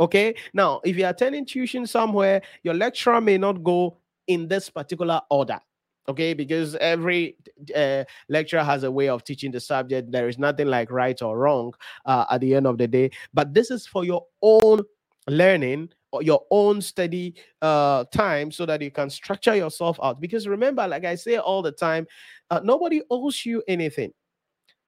Okay. 0.00 0.34
Now, 0.54 0.80
if 0.84 0.96
you're 0.96 1.10
attending 1.10 1.44
tuition 1.44 1.86
somewhere, 1.86 2.40
your 2.62 2.74
lecturer 2.74 3.20
may 3.20 3.36
not 3.36 3.62
go 3.62 3.98
in 4.26 4.48
this 4.48 4.70
particular 4.70 5.20
order 5.30 5.60
okay 6.08 6.34
because 6.34 6.76
every 6.76 7.36
uh, 7.76 8.04
lecturer 8.28 8.62
has 8.62 8.84
a 8.84 8.90
way 8.90 9.08
of 9.08 9.22
teaching 9.22 9.50
the 9.50 9.60
subject 9.60 10.10
there 10.10 10.28
is 10.28 10.38
nothing 10.38 10.66
like 10.66 10.90
right 10.90 11.20
or 11.20 11.38
wrong 11.38 11.72
uh, 12.06 12.24
at 12.30 12.40
the 12.40 12.54
end 12.54 12.66
of 12.66 12.78
the 12.78 12.88
day 12.88 13.10
but 13.34 13.52
this 13.52 13.70
is 13.70 13.86
for 13.86 14.04
your 14.04 14.24
own 14.40 14.80
learning 15.30 15.90
or 16.12 16.22
your 16.22 16.44
own 16.50 16.80
study 16.82 17.34
uh, 17.62 18.04
time 18.12 18.50
so 18.50 18.66
that 18.66 18.82
you 18.82 18.90
can 18.90 19.08
structure 19.08 19.54
yourself 19.54 19.98
out. 20.02 20.20
Because 20.20 20.48
remember, 20.48 20.86
like 20.88 21.04
I 21.04 21.14
say 21.14 21.36
all 21.36 21.62
the 21.62 21.72
time, 21.72 22.06
uh, 22.50 22.60
nobody 22.62 23.02
owes 23.10 23.44
you 23.46 23.62
anything. 23.68 24.12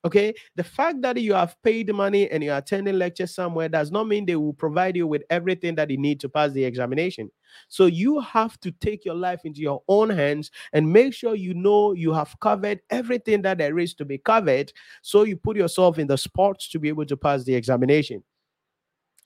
Okay, 0.05 0.35
the 0.57 0.65
fact 0.65 1.01
that 1.03 1.17
you 1.21 1.33
have 1.33 1.55
paid 1.63 1.95
money 1.95 2.29
and 2.29 2.43
you're 2.43 2.57
attending 2.57 2.99
lectures 2.99 3.33
somewhere 3.33 3.69
does 3.69 3.93
not 3.93 4.09
mean 4.09 4.27
they 4.27 4.35
will 4.35 4.53
provide 4.53 4.97
you 4.97 5.07
with 5.07 5.23
everything 5.31 5.77
that 5.77 5.91
you 5.91 5.97
need 5.97 6.19
to 6.19 6.29
pass 6.29 6.51
the 6.51 6.65
examination. 6.65 7.31
So 7.69 7.87
you 7.87 8.19
have 8.19 8.59
to 8.63 8.73
take 8.73 9.05
your 9.05 9.15
life 9.15 9.43
into 9.45 9.61
your 9.61 9.81
own 9.87 10.11
hands 10.11 10.51
and 10.73 10.93
make 10.93 11.15
sure 11.15 11.37
you 11.37 11.55
know 11.55 11.93
you 11.93 12.13
have 12.13 12.35
covered 12.41 12.81
everything 12.91 13.43
that 13.43 13.59
there 13.59 13.79
is 13.79 13.95
to 13.95 14.05
be 14.05 14.19
covered. 14.19 14.73
So 15.03 15.23
you 15.23 15.37
put 15.37 15.57
yourself 15.57 16.01
in 16.01 16.09
the 16.09 16.19
spots 16.19 16.69
to 16.71 16.81
be 16.81 16.89
able 16.89 17.07
to 17.07 17.17
pass 17.17 17.45
the 17.45 17.55
examination. 17.55 18.25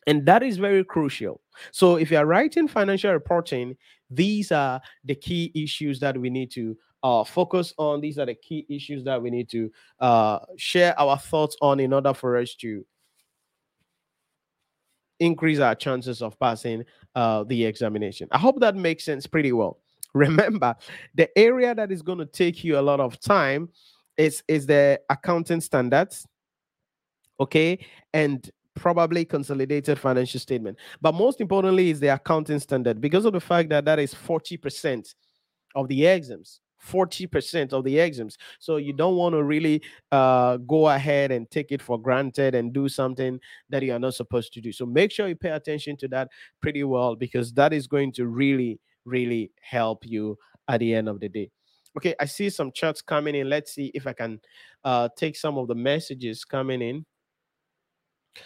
And 0.07 0.25
that 0.27 0.43
is 0.43 0.57
very 0.57 0.85
crucial. 0.85 1.41
So 1.73 1.97
if 1.97 2.11
you 2.11 2.19
are 2.19 2.27
writing 2.27 2.69
financial 2.69 3.13
reporting, 3.13 3.77
these 4.09 4.53
are 4.53 4.81
the 5.05 5.15
key 5.15 5.51
issues 5.55 5.99
that 6.01 6.17
we 6.17 6.31
need 6.31 6.51
to 6.53 6.77
uh, 7.03 7.25
focus 7.25 7.73
on. 7.79 8.01
These 8.01 8.19
are 8.19 8.27
the 8.27 8.35
key 8.35 8.67
issues 8.69 9.05
that 9.05 9.21
we 9.21 9.31
need 9.31 9.49
to 9.51 9.71
uh, 10.01 10.39
share 10.57 10.99
our 10.99 11.19
thoughts 11.19 11.57
on 11.61 11.81
in 11.81 11.93
order 11.93 12.15
for 12.15 12.37
us 12.37 12.55
to 12.57 12.85
increase 15.19 15.59
our 15.59 15.75
chances 15.75 16.23
of 16.23 16.39
passing 16.39 16.85
uh, 17.15 17.45
the 17.45 17.65
examination. 17.65 18.29
I 18.33 18.39
hope 18.39 18.61
that 18.61 18.77
makes 18.77 19.05
sense 19.05 19.27
pretty 19.27 19.53
well. 19.53 19.79
Remember, 20.15 20.75
the 21.15 21.37
area 21.37 21.75
that 21.75 21.93
is 21.93 22.03
going 22.03 22.19
to 22.19 22.27
take 22.27 22.65
you 22.65 22.79
a 22.79 22.81
lot 22.81 23.01
of 23.01 23.21
time 23.21 23.69
is 24.17 24.43
is 24.49 24.67
the 24.67 24.99
accounting 25.11 25.61
standards, 25.61 26.27
okay, 27.39 27.85
and 28.15 28.51
probably 28.77 29.25
consolidated 29.25 29.99
financial 29.99 30.39
statement. 30.39 30.79
But 31.01 31.15
most 31.15 31.41
importantly, 31.41 31.91
is 31.91 32.01
the 32.01 32.09
accounting 32.09 32.61
standard 32.61 33.01
because 33.01 33.25
of 33.25 33.33
the 33.33 33.41
fact 33.41 33.71
that 33.71 33.85
that 33.87 33.99
is 33.99 34.15
forty 34.15 34.57
percent 34.57 35.15
of 35.75 35.89
the 35.89 36.07
exams. 36.07 36.61
40% 36.87 37.73
of 37.73 37.85
the 37.85 37.99
exams. 37.99 38.37
So 38.59 38.77
you 38.77 38.93
don't 38.93 39.17
want 39.17 39.35
to 39.35 39.43
really 39.43 39.83
uh, 40.13 40.59
go 40.59 40.89
ahead 40.89 41.33
and 41.33 41.51
take 41.51 41.73
it 41.73 41.83
for 41.83 42.01
granted 42.01 42.55
and 42.55 42.73
do 42.73 42.89
something 42.89 43.41
that 43.71 43.83
you 43.83 43.93
are 43.95 43.99
not 43.99 44.15
supposed 44.15 44.53
to 44.53 44.61
do. 44.61 44.73
So 44.73 44.87
make 44.87 45.11
sure 45.11 45.29
you 45.29 45.37
pay 45.37 45.51
attention 45.51 45.97
to 45.99 46.09
that 46.09 46.29
pretty 46.61 46.85
well 46.85 47.17
because 47.17 47.53
that 47.55 47.73
is 47.73 47.87
going 47.87 48.13
to 48.13 48.27
really, 48.27 48.79
really 49.05 49.51
help 49.61 50.07
you 50.07 50.39
at 50.69 50.81
the 50.81 50.95
end 50.95 51.09
of 51.09 51.21
the 51.21 51.29
day. 51.29 51.51
Okay, 51.97 52.15
I 52.21 52.27
see 52.27 52.51
some 52.51 52.73
chats 52.73 53.01
coming 53.01 53.35
in. 53.35 53.49
Let's 53.49 53.73
see 53.73 53.91
if 53.95 54.07
I 54.07 54.13
can 54.13 54.39
uh, 54.85 55.09
take 55.17 55.35
some 55.35 55.57
of 55.57 55.67
the 55.67 55.75
messages 55.75 56.45
coming 56.45 56.83
in. 56.83 57.07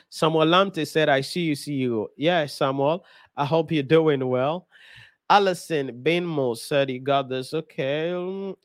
Samuel 0.09 0.47
Lamte 0.47 0.87
said, 0.87 1.09
I 1.09 1.21
see 1.21 1.43
you, 1.43 1.55
see 1.55 1.75
you. 1.75 2.11
Yeah, 2.17 2.47
Samuel, 2.47 3.05
I 3.37 3.45
hope 3.45 3.73
you're 3.73 3.83
doing 3.83 4.27
well. 4.29 4.67
Allison 5.31 6.03
Benmo 6.03 6.57
said, 6.57 6.91
You 6.91 7.01
got 7.01 7.29
this. 7.29 7.55
Okay. 7.55 8.13
Um, 8.13 8.57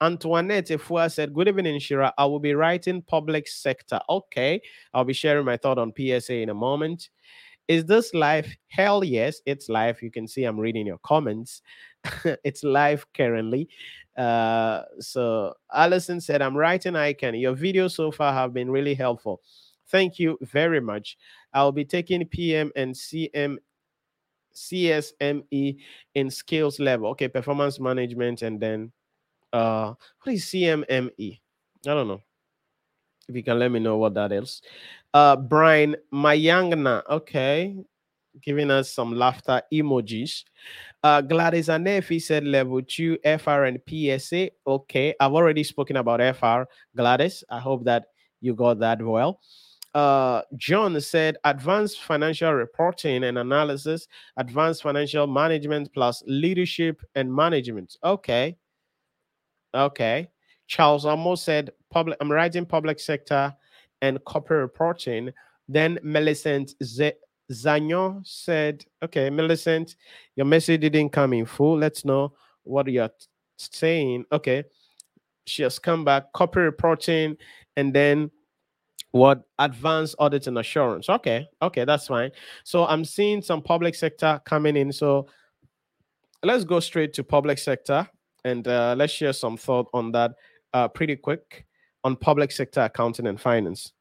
Antoinette 0.00 0.68
Efua 0.68 1.10
said, 1.10 1.32
Good 1.32 1.48
evening, 1.48 1.78
Shira. 1.78 2.12
I 2.18 2.26
will 2.26 2.40
be 2.40 2.54
writing 2.54 3.00
public 3.00 3.48
sector. 3.48 4.00
Okay. 4.10 4.60
I'll 4.92 5.04
be 5.04 5.14
sharing 5.14 5.46
my 5.46 5.56
thought 5.56 5.78
on 5.78 5.92
PSA 5.96 6.34
in 6.34 6.50
a 6.50 6.54
moment. 6.54 7.08
Is 7.68 7.86
this 7.86 8.12
live? 8.12 8.54
Hell 8.68 9.02
yes, 9.02 9.40
it's 9.46 9.70
live. 9.70 10.02
You 10.02 10.10
can 10.10 10.28
see 10.28 10.44
I'm 10.44 10.60
reading 10.60 10.86
your 10.86 10.98
comments. 10.98 11.62
it's 12.44 12.62
live 12.62 13.06
currently. 13.14 13.70
Uh, 14.16 14.82
so 15.00 15.54
Allison 15.72 16.20
said, 16.20 16.42
I'm 16.42 16.56
writing 16.56 16.94
icon. 16.96 17.34
Your 17.34 17.56
videos 17.56 17.92
so 17.92 18.10
far 18.10 18.34
have 18.34 18.52
been 18.52 18.70
really 18.70 18.94
helpful. 18.94 19.40
Thank 19.90 20.18
you 20.18 20.38
very 20.40 20.80
much. 20.80 21.16
I'll 21.52 21.72
be 21.72 21.84
taking 21.84 22.26
PM 22.26 22.72
and 22.76 22.94
CM 22.94 23.58
CSME 24.54 25.78
in 26.14 26.30
skills 26.30 26.78
level. 26.78 27.10
Okay, 27.10 27.28
performance 27.28 27.80
management, 27.80 28.42
and 28.42 28.60
then 28.60 28.92
uh 29.52 29.94
what 30.22 30.34
is 30.34 30.44
CMME? 30.46 31.40
I 31.86 31.94
don't 31.94 32.08
know. 32.08 32.20
If 33.28 33.34
you 33.36 33.42
can 33.42 33.58
let 33.58 33.70
me 33.70 33.80
know 33.80 33.96
what 33.96 34.14
that 34.14 34.32
is. 34.32 34.62
Uh 35.12 35.36
Brian 35.36 35.96
Mayangna, 36.12 37.02
okay, 37.10 37.76
giving 38.42 38.70
us 38.70 38.90
some 38.90 39.14
laughter 39.14 39.60
emojis. 39.72 40.44
Uh 41.02 41.20
Gladys 41.20 41.68
Anefi 41.68 42.22
said 42.22 42.44
level 42.44 42.80
two 42.82 43.18
FR 43.24 43.64
and 43.64 43.80
PSA. 43.88 44.50
Okay, 44.66 45.14
I've 45.20 45.32
already 45.32 45.64
spoken 45.64 45.96
about 45.96 46.20
FR, 46.36 46.62
Gladys. 46.96 47.44
I 47.50 47.58
hope 47.58 47.84
that 47.84 48.06
you 48.40 48.54
got 48.54 48.78
that 48.80 49.02
well 49.02 49.40
uh, 49.94 50.42
John 50.56 51.00
said 51.00 51.36
advanced 51.44 52.02
financial 52.02 52.52
reporting 52.52 53.24
and 53.24 53.38
analysis, 53.38 54.08
advanced 54.36 54.82
financial 54.82 55.26
management 55.26 55.92
plus 55.94 56.22
leadership 56.26 57.00
and 57.14 57.32
management. 57.32 57.96
Okay. 58.02 58.56
Okay. 59.72 60.28
Charles 60.66 61.04
almost 61.04 61.44
said 61.44 61.70
public 61.90 62.16
I'm 62.20 62.32
writing 62.32 62.66
public 62.66 62.98
sector 62.98 63.54
and 64.02 64.22
corporate 64.24 64.62
reporting. 64.62 65.30
Then 65.68 65.98
Millicent 66.02 66.74
Z- 66.82 67.12
Zagnon 67.52 68.22
said, 68.24 68.84
okay, 69.02 69.30
Millicent, 69.30 69.96
your 70.34 70.46
message 70.46 70.80
didn't 70.80 71.10
come 71.10 71.34
in 71.34 71.46
full. 71.46 71.78
Let's 71.78 72.04
know 72.04 72.32
what 72.64 72.88
you're 72.88 73.10
saying. 73.58 74.24
Okay. 74.32 74.64
She 75.46 75.62
has 75.62 75.78
come 75.78 76.04
back, 76.04 76.32
corporate 76.32 76.64
reporting, 76.64 77.36
and 77.76 77.94
then 77.94 78.30
what? 79.14 79.44
Advanced 79.60 80.16
audit 80.18 80.48
and 80.48 80.58
assurance. 80.58 81.08
Okay 81.08 81.46
okay 81.62 81.84
that's 81.84 82.08
fine. 82.08 82.32
So 82.64 82.84
i'm 82.86 83.04
seeing 83.04 83.40
some 83.42 83.62
public 83.62 83.94
sector 83.94 84.40
coming 84.44 84.76
in. 84.76 84.92
So 84.92 85.28
let's 86.42 86.64
go 86.64 86.80
straight 86.80 87.12
to 87.14 87.24
public 87.24 87.58
sector 87.58 88.08
and 88.44 88.66
uh, 88.68 88.94
let's 88.98 89.12
share 89.12 89.32
some 89.32 89.56
thought 89.56 89.88
on 89.94 90.12
that 90.12 90.32
uh, 90.74 90.88
pretty 90.88 91.16
quick 91.16 91.64
on 92.02 92.16
public 92.16 92.50
sector 92.52 92.82
accounting 92.82 93.26
and 93.26 93.40
finance 93.40 93.93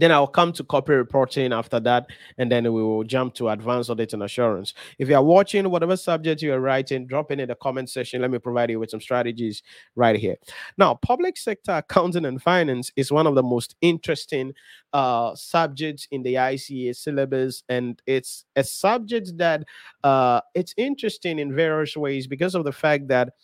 then 0.00 0.12
I'll 0.12 0.26
come 0.26 0.52
to 0.54 0.64
corporate 0.64 0.98
reporting 0.98 1.52
after 1.52 1.78
that, 1.80 2.06
and 2.38 2.50
then 2.50 2.64
we 2.64 2.82
will 2.82 3.04
jump 3.04 3.34
to 3.34 3.50
advanced 3.50 3.90
audit 3.90 4.12
and 4.12 4.22
assurance. 4.22 4.74
If 4.98 5.08
you 5.08 5.14
are 5.14 5.22
watching, 5.22 5.70
whatever 5.70 5.96
subject 5.96 6.42
you 6.42 6.52
are 6.52 6.60
writing, 6.60 7.06
drop 7.06 7.30
in 7.30 7.40
in 7.40 7.48
the 7.48 7.54
comment 7.54 7.90
section. 7.90 8.22
Let 8.22 8.30
me 8.30 8.38
provide 8.38 8.70
you 8.70 8.80
with 8.80 8.90
some 8.90 9.00
strategies 9.00 9.62
right 9.96 10.16
here. 10.16 10.36
Now, 10.78 10.94
public 10.94 11.36
sector 11.36 11.72
accounting 11.72 12.24
and 12.24 12.40
finance 12.42 12.90
is 12.96 13.12
one 13.12 13.26
of 13.26 13.34
the 13.34 13.42
most 13.42 13.76
interesting 13.80 14.54
uh, 14.92 15.34
subjects 15.34 16.08
in 16.10 16.22
the 16.22 16.34
ICA 16.34 16.96
syllabus, 16.96 17.62
and 17.68 18.00
it's 18.06 18.44
a 18.56 18.64
subject 18.64 19.36
that 19.36 19.64
uh, 20.02 20.40
it's 20.54 20.74
interesting 20.76 21.38
in 21.38 21.54
various 21.54 21.96
ways 21.96 22.26
because 22.26 22.54
of 22.54 22.64
the 22.64 22.72
fact 22.72 23.08
that 23.08 23.34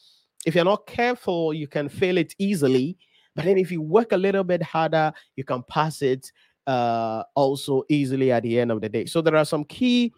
if 0.47 0.55
you're 0.55 0.65
not 0.65 0.87
careful, 0.87 1.53
you 1.53 1.67
can 1.67 1.89
fail 1.89 2.17
it 2.19 2.35
easily 2.39 2.97
but 3.37 3.45
then 3.45 3.59
if 3.59 3.71
you 3.71 3.83
work 3.83 4.13
a 4.13 4.17
little 4.17 4.43
bit 4.43 4.63
harder, 4.63 5.13
you 5.37 5.45
can 5.45 5.63
pass 5.69 6.01
it 6.01 6.33
uh, 6.67 7.23
also 7.35 7.85
easily 7.89 8.33
at 8.33 8.43
the 8.43 8.59
end 8.59 8.71
of 8.71 8.81
the 8.81 8.89
day. 8.89 9.07
So 9.07 9.21
there 9.21 9.37
are 9.37 9.45
some 9.45 9.65
key 9.65 10.13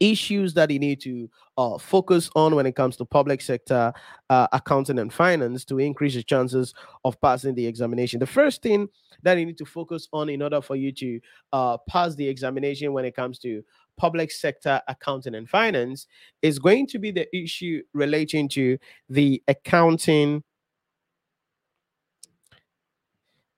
issues 0.00 0.54
that 0.54 0.70
you 0.70 0.78
need 0.78 1.00
to 1.00 1.28
uh, 1.56 1.78
focus 1.78 2.30
on 2.36 2.54
when 2.54 2.66
it 2.66 2.76
comes 2.76 2.96
to 2.96 3.04
public 3.04 3.40
sector 3.40 3.92
uh, 4.30 4.46
accounting 4.52 4.98
and 4.98 5.12
finance 5.12 5.64
to 5.64 5.78
increase 5.78 6.14
your 6.14 6.22
chances 6.22 6.74
of 7.04 7.20
passing 7.20 7.54
the 7.54 7.66
examination. 7.66 8.20
The 8.20 8.26
first 8.26 8.62
thing 8.62 8.88
that 9.22 9.38
you 9.38 9.46
need 9.46 9.58
to 9.58 9.64
focus 9.64 10.08
on 10.12 10.28
in 10.28 10.42
order 10.42 10.60
for 10.60 10.76
you 10.76 10.92
to 10.92 11.20
uh, 11.52 11.76
pass 11.88 12.14
the 12.14 12.28
examination 12.28 12.92
when 12.92 13.04
it 13.04 13.16
comes 13.16 13.38
to 13.40 13.62
public 13.96 14.30
sector 14.30 14.80
accounting 14.86 15.34
and 15.34 15.48
finance 15.48 16.06
is 16.42 16.58
going 16.60 16.86
to 16.86 16.98
be 16.98 17.10
the 17.10 17.26
issue 17.36 17.82
relating 17.92 18.48
to 18.48 18.78
the 19.08 19.42
accounting 19.48 20.42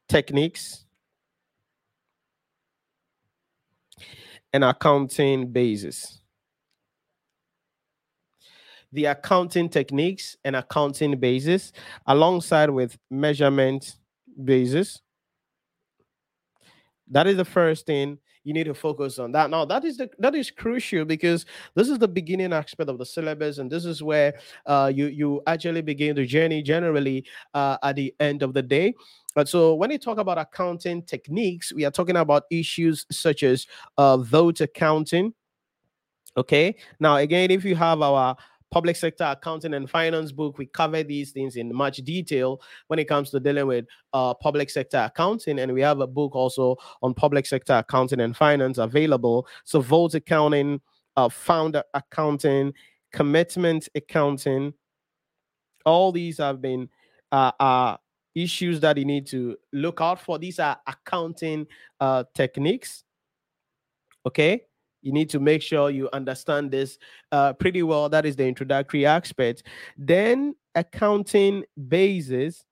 techniques 0.09 0.87
and 4.53 4.65
accounting 4.65 5.51
basis. 5.53 6.21
The 8.93 9.05
accounting 9.07 9.69
techniques 9.69 10.37
and 10.45 10.57
accounting 10.57 11.19
basis, 11.19 11.73
alongside 12.07 12.71
with 12.71 12.99
measurement 13.11 13.97
basis. 14.45 15.01
That 17.09 17.27
is 17.27 17.37
the 17.37 17.45
first 17.45 17.87
thing 17.87 18.19
you 18.45 18.55
need 18.55 18.65
to 18.65 18.75
focus 18.75 19.19
on 19.19 19.33
that. 19.33 19.51
Now 19.51 19.65
that 19.67 19.85
is 19.85 19.97
the 19.97 20.11
that 20.19 20.35
is 20.35 20.51
crucial 20.51 21.05
because 21.05 21.45
this 21.75 21.89
is 21.89 21.99
the 21.99 22.09
beginning 22.09 22.53
aspect 22.53 22.89
of 22.89 22.99
the 22.99 23.05
syllabus 23.05 23.59
and 23.59 23.71
this 23.71 23.85
is 23.85 24.03
where 24.03 24.35
uh, 24.67 24.91
you 24.95 25.07
you 25.07 25.43
actually 25.47 25.83
begin 25.83 26.17
the 26.17 26.27
journey 26.27 26.63
generally 26.63 27.25
uh, 27.55 27.77
at 27.83 27.97
the 27.97 28.15
end 28.21 28.43
of 28.43 28.55
the 28.55 28.63
day. 28.63 28.95
And 29.37 29.49
so 29.49 29.75
when 29.75 29.91
we 29.91 29.99
talk 29.99 30.19
about 30.19 30.39
accounting 30.39 31.03
techniques 31.03 31.73
we 31.73 31.85
are 31.85 31.91
talking 31.91 32.17
about 32.17 32.45
issues 32.51 33.07
such 33.11 33.43
as 33.43 33.67
uh, 33.99 34.17
vote 34.17 34.61
accounting. 34.61 35.35
Okay? 36.37 36.77
Now 36.99 37.17
again 37.17 37.51
if 37.51 37.65
you 37.65 37.77
have 37.77 38.01
our 38.01 38.37
public 38.71 38.97
sector 38.97 39.25
accounting 39.25 39.75
and 39.75 39.89
finance 39.91 40.33
book, 40.33 40.59
we 40.59 40.67
cover 40.67 41.03
these 41.03 41.33
things 41.33 41.57
in 41.57 41.75
much 41.75 41.99
detail 41.99 42.61
when 42.87 42.99
it 42.99 43.09
comes 43.09 43.31
to 43.31 43.41
dealing 43.41 43.67
with 43.67 43.87
uh, 44.13 44.35
public 44.35 44.71
sector 44.71 44.99
accounting. 44.99 45.59
And 45.59 45.73
we 45.73 45.81
have 45.81 46.01
a 46.01 46.07
book 46.07 46.35
also 46.35 46.77
on 47.03 47.15
public 47.15 47.47
sector 47.47 47.75
accounting 47.75 48.21
and 48.21 48.37
finance 48.37 48.79
available. 48.79 49.47
So, 49.65 49.81
vote 49.81 50.15
accounting, 50.15 50.81
uh, 51.17 51.29
fund 51.29 51.83
accounting, 51.95 52.73
commitment 53.13 53.89
accounting, 53.95 54.75
all 55.85 56.13
these 56.13 56.39
have 56.39 56.61
been 56.61 56.89
uh, 57.33 57.53
uh, 57.59 57.97
issues 58.35 58.81
that 58.81 58.97
you 58.99 59.05
need 59.05 59.27
to 59.29 59.57
look 59.73 60.01
out 60.01 60.21
for. 60.21 60.39
These 60.39 60.59
are 60.59 60.79
accounting 60.87 61.67
uh, 62.01 62.25
techniques. 62.35 63.05
Okay 64.27 64.63
you 65.03 65.13
need 65.13 65.31
to 65.31 65.41
make 65.41 65.63
sure 65.63 65.91
you 65.91 66.09
understand 66.13 66.71
this 66.71 66.99
uh, 67.33 67.53
pretty 67.55 67.83
well. 67.83 68.09
That 68.09 68.27
is 68.27 68.37
the 68.37 68.47
introductory 68.47 69.07
aspect. 69.07 69.65
Then 69.97 70.55
accounting 70.75 71.65
basis. 71.89 72.65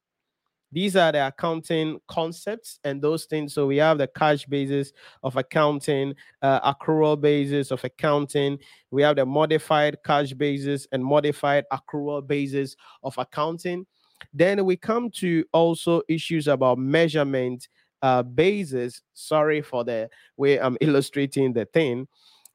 These 0.70 0.96
are 0.96 1.10
the 1.12 1.28
accounting 1.28 1.98
concepts 2.08 2.78
and 2.84 3.00
those 3.00 3.24
things. 3.24 3.54
So 3.54 3.66
we 3.66 3.78
have 3.78 3.96
the 3.96 4.06
cash 4.06 4.44
basis 4.44 4.92
of 5.22 5.36
accounting, 5.36 6.14
uh, 6.42 6.74
accrual 6.74 7.18
basis 7.18 7.70
of 7.70 7.82
accounting. 7.84 8.58
We 8.90 9.02
have 9.02 9.16
the 9.16 9.24
modified 9.24 9.96
cash 10.04 10.34
basis 10.34 10.86
and 10.92 11.02
modified 11.02 11.64
accrual 11.72 12.26
basis 12.26 12.76
of 13.02 13.16
accounting. 13.16 13.86
Then 14.34 14.64
we 14.66 14.76
come 14.76 15.10
to 15.12 15.44
also 15.52 16.02
issues 16.06 16.48
about 16.48 16.78
measurement 16.78 17.68
uh, 18.02 18.22
basis. 18.22 19.02
Sorry 19.14 19.62
for 19.62 19.84
the 19.84 20.08
way 20.37 20.58
I'm 20.58 20.76
illustrating 20.80 21.52
the 21.52 21.64
thing. 21.66 22.08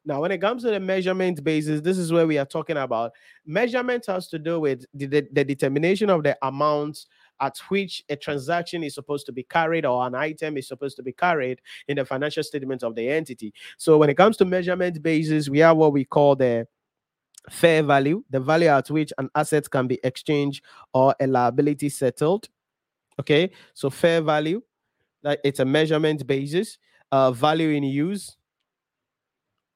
Now, 0.05 0.21
when 0.21 0.31
it 0.31 0.41
comes 0.41 0.63
to 0.63 0.69
the 0.69 0.81
measurement 0.81 1.41
basis, 1.43 1.79
this 1.79 1.97
is 1.97 2.11
where 2.11 2.27
we 2.27 2.37
are 2.37 2.45
talking 2.45 2.75
about. 2.75 3.13
Measurement 3.45 4.05
has 4.07 4.27
to 4.29 4.39
do 4.39 4.59
with 4.59 4.85
the, 4.93 5.05
the, 5.05 5.27
the 5.31 5.45
determination 5.45 6.09
of 6.09 6.23
the 6.23 6.37
amount 6.41 7.05
at 7.39 7.57
which 7.69 8.03
a 8.09 8.15
transaction 8.15 8.83
is 8.83 8.95
supposed 8.95 9.25
to 9.25 9.31
be 9.31 9.43
carried 9.43 9.85
or 9.85 10.05
an 10.05 10.13
item 10.13 10.57
is 10.57 10.67
supposed 10.67 10.97
to 10.97 11.03
be 11.03 11.13
carried 11.13 11.61
in 11.87 11.97
the 11.97 12.05
financial 12.05 12.43
statement 12.43 12.83
of 12.83 12.95
the 12.95 13.09
entity. 13.09 13.53
So 13.77 13.97
when 13.97 14.09
it 14.09 14.15
comes 14.15 14.35
to 14.37 14.45
measurement 14.45 15.01
basis, 15.01 15.49
we 15.49 15.59
have 15.59 15.77
what 15.77 15.93
we 15.93 16.03
call 16.03 16.35
the 16.35 16.67
fair 17.49 17.81
value, 17.83 18.23
the 18.29 18.39
value 18.39 18.67
at 18.67 18.89
which 18.89 19.13
an 19.17 19.29
asset 19.35 19.69
can 19.69 19.87
be 19.87 19.99
exchanged 20.03 20.63
or 20.93 21.15
a 21.19 21.27
liability 21.27 21.89
settled. 21.89 22.49
Okay, 23.19 23.51
so 23.73 23.89
fair 23.89 24.21
value, 24.21 24.61
that 25.23 25.39
it's 25.43 25.59
a 25.59 25.65
measurement 25.65 26.25
basis. 26.27 26.77
Uh, 27.11 27.31
value 27.31 27.69
in 27.69 27.83
use 27.83 28.37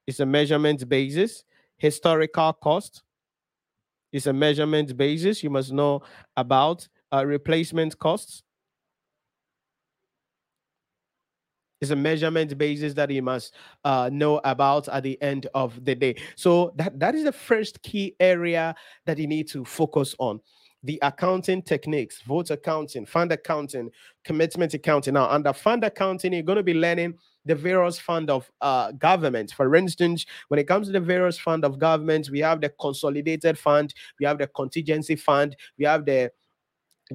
is 0.06 0.20
a 0.20 0.26
measurement 0.26 0.88
basis. 0.88 1.44
Historical 1.78 2.54
cost 2.54 3.04
is 4.12 4.28
a 4.28 4.34
measurement 4.34 4.96
basis. 4.96 5.44
You 5.44 5.50
must 5.50 5.72
know 5.72 6.02
about 6.36 6.88
uh, 7.14 7.26
replacement 7.26 7.98
costs. 8.00 8.44
Is 11.80 11.92
a 11.92 11.96
measurement 11.96 12.58
basis 12.58 12.96
that 12.96 13.12
you 13.12 13.22
must 13.22 13.54
uh, 13.84 14.10
know 14.12 14.42
about 14.44 14.88
at 14.88 15.04
the 15.04 15.22
end 15.22 15.46
of 15.54 15.86
the 15.86 15.94
day. 15.94 16.16
So 16.36 16.74
that, 16.76 17.00
that 17.00 17.14
is 17.14 17.24
the 17.24 17.32
first 17.32 17.84
key 17.84 18.16
area 18.20 18.74
that 19.06 19.20
you 19.20 19.28
need 19.28 19.48
to 19.50 19.64
focus 19.64 20.16
on 20.18 20.40
the 20.88 20.98
accounting 21.02 21.62
techniques, 21.62 22.22
vote 22.22 22.50
accounting, 22.50 23.06
fund 23.06 23.34
accounting, 23.34 23.92
commitment 24.24 24.74
accounting. 24.74 25.16
Now, 25.16 25.30
under 25.30 25.52
fund 25.52 25.84
accounting, 25.84 26.32
you're 26.32 26.44
going 26.44 26.56
to 26.56 26.64
be 26.64 26.74
learning 26.74 27.16
the 27.46 27.56
various 27.56 28.00
fund 28.00 28.30
of 28.30 28.50
uh, 28.62 28.94
government. 28.94 29.52
For 29.52 29.76
instance, 29.76 30.26
when 30.48 30.62
it 30.62 30.68
comes 30.68 30.88
to 30.88 30.94
the 30.94 31.02
various 31.02 31.38
fund 31.38 31.66
of 31.66 31.78
government, 31.78 32.30
we 32.30 32.40
have 32.40 32.62
the 32.62 32.70
consolidated 32.70 33.60
fund, 33.60 33.94
we 34.18 34.26
have 34.26 34.38
the 34.38 34.48
contingency 34.48 35.18
fund, 35.18 35.58
we 35.78 35.84
have 35.84 36.06
the 36.06 36.32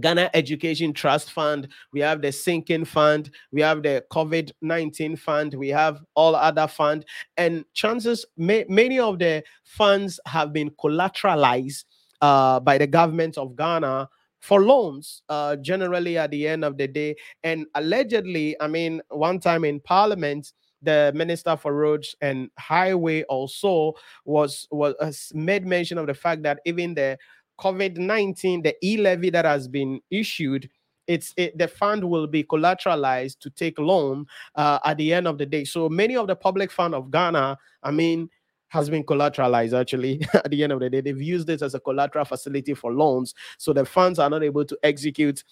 Ghana 0.00 0.30
Education 0.34 0.92
Trust 0.92 1.32
Fund, 1.32 1.68
we 1.94 2.00
have 2.00 2.20
the 2.20 2.32
Sinking 2.32 2.84
Fund, 2.84 3.30
we 3.52 3.62
have 3.62 3.82
the 3.82 4.04
COVID 4.12 4.52
19 4.60 5.16
Fund, 5.16 5.54
we 5.54 5.68
have 5.68 6.02
all 6.14 6.34
other 6.34 6.68
fund, 6.68 7.06
and 7.38 7.64
chances 7.72 8.26
may, 8.36 8.66
many 8.68 8.98
of 8.98 9.18
the 9.18 9.42
funds 9.64 10.20
have 10.26 10.52
been 10.52 10.70
collateralized 10.70 11.84
uh, 12.22 12.60
by 12.60 12.78
the 12.78 12.86
government 12.86 13.36
of 13.36 13.54
Ghana 13.56 14.08
for 14.40 14.62
loans, 14.62 15.22
uh, 15.28 15.56
generally 15.56 16.16
at 16.18 16.30
the 16.30 16.48
end 16.48 16.64
of 16.64 16.76
the 16.78 16.88
day. 16.88 17.14
And 17.44 17.66
allegedly, 17.74 18.56
I 18.60 18.66
mean, 18.68 19.02
one 19.10 19.38
time 19.38 19.64
in 19.64 19.78
Parliament, 19.80 20.52
the 20.80 21.12
Minister 21.14 21.56
for 21.56 21.72
Roads 21.74 22.16
and 22.20 22.50
Highway 22.58 23.22
also 23.24 23.92
was 24.24 24.66
was 24.72 25.30
made 25.34 25.64
mention 25.64 25.98
of 25.98 26.08
the 26.08 26.14
fact 26.14 26.42
that 26.42 26.58
even 26.64 26.94
the 26.94 27.18
COVID 27.60 27.98
nineteen, 27.98 28.62
the 28.62 28.74
e 28.82 28.96
levy 28.96 29.30
that 29.30 29.44
has 29.44 29.68
been 29.68 30.00
issued, 30.10 30.68
it's 31.06 31.32
it, 31.36 31.56
the 31.56 31.68
fund 31.68 32.02
will 32.02 32.26
be 32.26 32.42
collateralized 32.42 33.38
to 33.40 33.50
take 33.50 33.78
loan 33.78 34.26
uh, 34.56 34.80
at 34.84 34.96
the 34.96 35.14
end 35.14 35.28
of 35.28 35.38
the 35.38 35.46
day. 35.46 35.62
So 35.62 35.88
many 35.88 36.16
of 36.16 36.26
the 36.26 36.34
public 36.34 36.72
fund 36.72 36.96
of 36.96 37.12
Ghana, 37.12 37.58
I 37.84 37.90
mean, 37.92 38.28
has 38.72 38.88
been 38.88 39.04
collateralized 39.04 39.78
actually 39.78 40.18
at 40.34 40.50
the 40.50 40.62
end 40.62 40.72
of 40.72 40.80
the 40.80 40.88
day 40.88 41.02
they've 41.02 41.20
used 41.20 41.50
it 41.50 41.60
as 41.60 41.74
a 41.74 41.80
collateral 41.80 42.24
facility 42.24 42.72
for 42.72 42.92
loans 42.92 43.34
so 43.58 43.72
the 43.72 43.84
funds 43.84 44.18
are 44.18 44.30
not 44.30 44.42
able 44.42 44.64
to 44.64 44.76
execute 44.82 45.44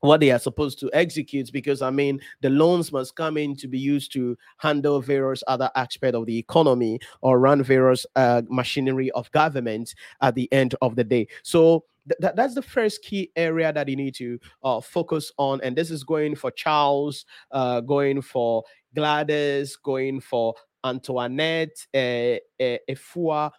what 0.00 0.20
they 0.20 0.30
are 0.30 0.38
supposed 0.38 0.78
to 0.78 0.90
execute 0.92 1.50
because 1.50 1.80
I 1.82 1.90
mean 1.90 2.20
the 2.42 2.50
loans 2.50 2.92
must 2.92 3.16
come 3.16 3.36
in 3.38 3.56
to 3.56 3.66
be 3.66 3.78
used 3.78 4.12
to 4.12 4.36
handle 4.58 5.00
various 5.00 5.42
other 5.48 5.70
aspects 5.74 6.16
of 6.16 6.26
the 6.26 6.38
economy 6.38 7.00
or 7.22 7.40
run 7.40 7.62
various 7.62 8.04
uh, 8.14 8.42
machinery 8.48 9.10
of 9.12 9.30
government 9.32 9.94
at 10.20 10.34
the 10.34 10.52
end 10.52 10.74
of 10.82 10.94
the 10.94 11.04
day. 11.04 11.26
So 11.42 11.86
th- 12.20 12.34
that's 12.36 12.54
the 12.54 12.62
first 12.62 13.02
key 13.02 13.30
area 13.34 13.72
that 13.72 13.88
you 13.88 13.96
need 13.96 14.14
to 14.16 14.38
uh, 14.62 14.80
focus 14.82 15.32
on, 15.38 15.60
and 15.62 15.74
this 15.74 15.90
is 15.90 16.04
going 16.04 16.36
for 16.36 16.50
Charles, 16.50 17.24
uh, 17.50 17.80
going 17.80 18.20
for 18.20 18.62
Gladys, 18.94 19.76
going 19.76 20.20
for 20.20 20.54
Antoinette, 20.84 21.86
uh, 21.94 22.36
uh, 22.62 22.78
Efua, 22.88 23.50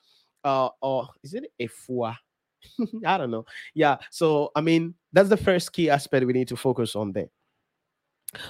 uh, 0.44 0.70
or 0.82 1.10
is 1.24 1.34
it 1.34 1.52
Efua? 1.60 2.16
I 3.06 3.18
don't 3.18 3.32
know. 3.32 3.46
Yeah. 3.74 3.98
So, 4.12 4.52
I 4.56 4.62
mean, 4.62 4.94
that's 5.12 5.30
the 5.30 5.38
first 5.38 5.74
key 5.74 5.90
aspect 5.90 6.26
we 6.26 6.34
need 6.34 6.48
to 6.50 6.56
focus 6.56 6.96
on 6.96 7.12
there. 7.12 7.30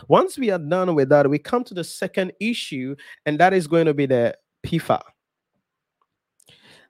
Once 0.07 0.37
we 0.37 0.49
are 0.49 0.59
done 0.59 0.95
with 0.95 1.09
that, 1.09 1.29
we 1.29 1.37
come 1.37 1.63
to 1.63 1.73
the 1.73 1.83
second 1.83 2.33
issue, 2.39 2.95
and 3.25 3.39
that 3.39 3.53
is 3.53 3.67
going 3.67 3.85
to 3.85 3.93
be 3.93 4.05
the 4.05 4.35
PEFA. 4.65 4.99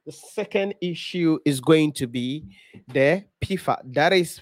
The 0.05 0.11
second 0.11 0.75
issue 0.81 1.39
is 1.45 1.59
going 1.59 1.93
to 1.93 2.07
be 2.07 2.45
the 2.87 3.25
PEFA. 3.43 3.79
That 3.93 4.13
is 4.13 4.39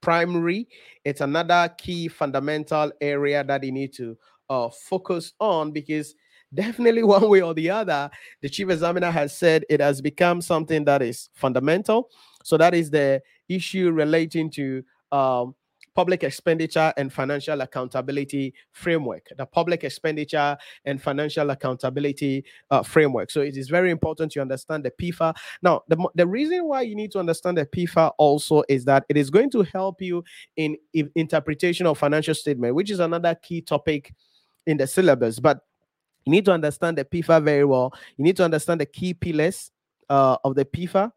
primary. 0.00 0.68
It's 1.04 1.20
another 1.20 1.72
key 1.76 2.08
fundamental 2.08 2.92
area 3.00 3.42
that 3.44 3.64
you 3.64 3.72
need 3.72 3.92
to 3.94 4.16
uh, 4.48 4.68
focus 4.68 5.32
on 5.40 5.72
because 5.72 6.14
definitely 6.52 7.02
one 7.16 7.28
way 7.28 7.42
or 7.42 7.54
the 7.54 7.70
other, 7.70 8.10
the 8.42 8.48
chief 8.48 8.70
examiner 8.70 9.10
has 9.10 9.36
said 9.36 9.64
it 9.68 9.80
has 9.80 10.00
become 10.00 10.40
something 10.40 10.84
that 10.84 11.02
is 11.02 11.28
fundamental. 11.34 12.10
So 12.44 12.56
that 12.56 12.74
is 12.74 12.90
the 12.90 13.22
issue 13.48 13.90
relating 13.90 14.50
to 14.50 14.82
um, 15.12 15.54
public 15.96 16.22
expenditure 16.22 16.92
and 16.98 17.10
financial 17.12 17.62
accountability 17.62 18.52
framework, 18.70 19.28
the 19.36 19.46
public 19.46 19.82
expenditure 19.82 20.56
and 20.84 21.02
financial 21.02 21.50
accountability 21.50 22.44
uh, 22.70 22.82
framework. 22.82 23.30
So 23.30 23.40
it 23.40 23.56
is 23.56 23.68
very 23.68 23.90
important 23.90 24.30
to 24.32 24.40
understand 24.40 24.84
the 24.84 24.90
PEFA. 24.90 25.34
Now, 25.62 25.82
the, 25.88 25.96
the 26.14 26.26
reason 26.26 26.66
why 26.66 26.82
you 26.82 26.94
need 26.94 27.10
to 27.12 27.18
understand 27.18 27.56
the 27.56 27.64
PEFA 27.64 28.12
also 28.18 28.62
is 28.68 28.84
that 28.84 29.06
it 29.08 29.16
is 29.16 29.30
going 29.30 29.50
to 29.50 29.62
help 29.62 30.02
you 30.02 30.22
in, 30.56 30.76
in 30.92 31.10
interpretation 31.14 31.86
of 31.86 31.98
financial 31.98 32.34
statement, 32.34 32.74
which 32.74 32.90
is 32.90 33.00
another 33.00 33.34
key 33.34 33.62
topic 33.62 34.12
in 34.66 34.76
the 34.76 34.86
syllabus. 34.86 35.40
But 35.40 35.60
you 36.26 36.32
need 36.32 36.44
to 36.44 36.52
understand 36.52 36.98
the 36.98 37.04
PEFA 37.04 37.42
very 37.42 37.64
well. 37.64 37.94
You 38.16 38.24
need 38.24 38.36
to 38.36 38.44
understand 38.44 38.80
the 38.80 38.86
key 38.86 39.14
pillars 39.14 39.70
uh, 40.10 40.36
of 40.44 40.56
the 40.56 40.64
PEFA 40.64 41.12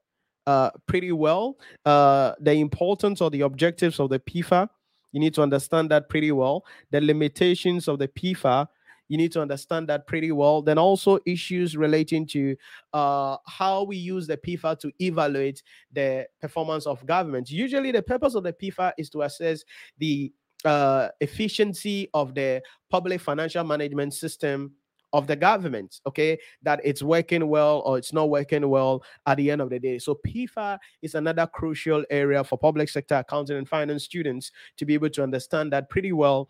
uh, 0.45 0.69
pretty 0.85 1.11
well. 1.11 1.57
Uh, 1.83 2.33
the 2.39 2.53
importance 2.53 3.19
or 3.19 3.31
the 3.31 3.41
objectives 3.41 3.99
of 3.99 4.09
the 4.09 4.19
PEFA, 4.19 4.69
you 5.11 5.19
need 5.19 5.33
to 5.33 5.41
understand 5.41 5.89
that 5.89 6.09
pretty 6.09 6.31
well. 6.31 6.63
The 6.91 7.01
limitations 7.01 7.87
of 7.87 7.97
the 7.97 8.07
PEFA, 8.07 8.67
you 9.07 9.17
need 9.17 9.31
to 9.31 9.41
understand 9.41 9.89
that 9.89 10.05
pretty 10.05 10.31
well. 10.31 10.61
Then 10.61 10.77
also 10.77 11.17
issues 11.25 11.75
relating 11.75 12.27
to 12.27 12.55
uh, 12.93 13.37
how 13.47 13.83
we 13.83 13.97
use 13.97 14.27
the 14.27 14.37
PEFA 14.37 14.79
to 14.81 14.91
evaluate 15.01 15.63
the 15.91 16.27
performance 16.39 16.85
of 16.85 17.03
government. 17.07 17.49
Usually, 17.49 17.91
the 17.91 18.03
purpose 18.03 18.35
of 18.35 18.43
the 18.43 18.53
PEFA 18.53 18.93
is 18.99 19.09
to 19.09 19.23
assess 19.23 19.63
the 19.97 20.31
uh, 20.65 21.07
efficiency 21.21 22.09
of 22.13 22.35
the 22.35 22.61
public 22.91 23.21
financial 23.21 23.63
management 23.63 24.13
system 24.13 24.73
of 25.13 25.27
the 25.27 25.35
government, 25.35 25.99
okay, 26.05 26.37
that 26.61 26.79
it's 26.83 27.01
working 27.01 27.47
well 27.47 27.81
or 27.85 27.97
it's 27.97 28.13
not 28.13 28.29
working 28.29 28.69
well 28.69 29.03
at 29.25 29.37
the 29.37 29.49
end 29.49 29.61
of 29.61 29.69
the 29.69 29.79
day. 29.79 29.99
So 29.99 30.19
PEFA 30.25 30.77
is 31.01 31.15
another 31.15 31.47
crucial 31.47 32.03
area 32.09 32.43
for 32.43 32.57
public 32.57 32.89
sector 32.89 33.15
accounting 33.15 33.57
and 33.57 33.67
finance 33.67 34.03
students 34.03 34.51
to 34.77 34.85
be 34.85 34.93
able 34.93 35.09
to 35.11 35.23
understand 35.23 35.73
that 35.73 35.89
pretty 35.89 36.11
well 36.11 36.49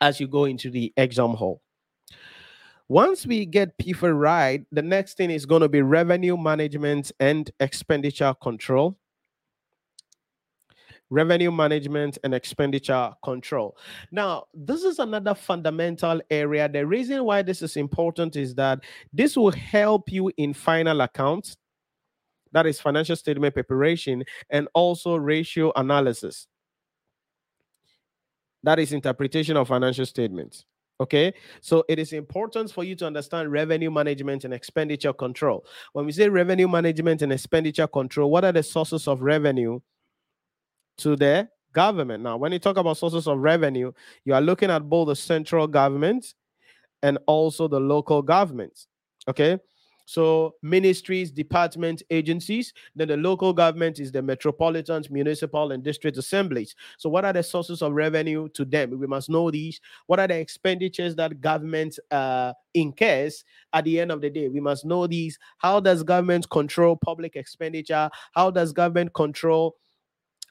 as 0.00 0.20
you 0.20 0.26
go 0.26 0.44
into 0.44 0.70
the 0.70 0.92
exam 0.96 1.30
hall. 1.30 1.62
Once 2.88 3.26
we 3.26 3.44
get 3.44 3.76
PEFA 3.78 4.16
right, 4.16 4.64
the 4.70 4.82
next 4.82 5.16
thing 5.16 5.30
is 5.30 5.44
going 5.44 5.62
to 5.62 5.68
be 5.68 5.82
revenue 5.82 6.36
management 6.36 7.10
and 7.18 7.50
expenditure 7.58 8.32
control. 8.40 8.96
Revenue 11.08 11.52
management 11.52 12.18
and 12.24 12.34
expenditure 12.34 13.12
control. 13.22 13.76
Now, 14.10 14.46
this 14.52 14.82
is 14.82 14.98
another 14.98 15.34
fundamental 15.34 16.20
area. 16.30 16.68
The 16.68 16.84
reason 16.84 17.22
why 17.24 17.42
this 17.42 17.62
is 17.62 17.76
important 17.76 18.34
is 18.34 18.56
that 18.56 18.80
this 19.12 19.36
will 19.36 19.52
help 19.52 20.10
you 20.10 20.32
in 20.36 20.52
final 20.52 21.00
accounts, 21.02 21.56
that 22.50 22.66
is 22.66 22.80
financial 22.80 23.14
statement 23.14 23.54
preparation, 23.54 24.24
and 24.50 24.66
also 24.74 25.14
ratio 25.14 25.72
analysis. 25.76 26.48
That 28.64 28.80
is 28.80 28.92
interpretation 28.92 29.56
of 29.56 29.68
financial 29.68 30.06
statements. 30.06 30.64
Okay, 30.98 31.34
so 31.60 31.84
it 31.88 31.98
is 31.98 32.14
important 32.14 32.72
for 32.72 32.82
you 32.82 32.96
to 32.96 33.06
understand 33.06 33.52
revenue 33.52 33.90
management 33.90 34.44
and 34.44 34.54
expenditure 34.54 35.12
control. 35.12 35.64
When 35.92 36.06
we 36.06 36.12
say 36.12 36.28
revenue 36.28 36.66
management 36.66 37.22
and 37.22 37.32
expenditure 37.32 37.86
control, 37.86 38.30
what 38.30 38.44
are 38.44 38.52
the 38.52 38.62
sources 38.62 39.06
of 39.06 39.20
revenue 39.20 39.78
to 40.98 41.16
the 41.16 41.48
government? 41.72 42.22
Now, 42.22 42.36
when 42.36 42.52
you 42.52 42.58
talk 42.58 42.76
about 42.76 42.96
sources 42.96 43.26
of 43.26 43.38
revenue, 43.38 43.92
you 44.24 44.34
are 44.34 44.40
looking 44.40 44.70
at 44.70 44.88
both 44.88 45.08
the 45.08 45.16
central 45.16 45.66
government 45.66 46.34
and 47.02 47.18
also 47.26 47.68
the 47.68 47.80
local 47.80 48.22
governments. 48.22 48.88
Okay, 49.28 49.58
so 50.06 50.54
ministries, 50.62 51.32
departments, 51.32 52.02
agencies. 52.10 52.72
Then 52.94 53.08
the 53.08 53.16
local 53.16 53.52
government 53.52 53.98
is 53.98 54.12
the 54.12 54.22
metropolitans, 54.22 55.10
municipal, 55.10 55.72
and 55.72 55.82
district 55.82 56.16
assemblies. 56.16 56.76
So 56.96 57.10
what 57.10 57.24
are 57.24 57.32
the 57.32 57.42
sources 57.42 57.82
of 57.82 57.92
revenue 57.92 58.48
to 58.50 58.64
them? 58.64 58.98
We 58.98 59.08
must 59.08 59.28
know 59.28 59.50
these. 59.50 59.80
What 60.06 60.20
are 60.20 60.28
the 60.28 60.38
expenditures 60.38 61.16
that 61.16 61.40
government 61.40 61.98
uh, 62.12 62.52
incurs 62.72 63.44
at 63.72 63.84
the 63.84 64.00
end 64.00 64.12
of 64.12 64.20
the 64.20 64.30
day? 64.30 64.48
We 64.48 64.60
must 64.60 64.84
know 64.84 65.08
these. 65.08 65.38
How 65.58 65.80
does 65.80 66.04
government 66.04 66.48
control 66.50 66.96
public 66.96 67.34
expenditure? 67.34 68.08
How 68.32 68.50
does 68.52 68.72
government 68.72 69.12
control 69.12 69.74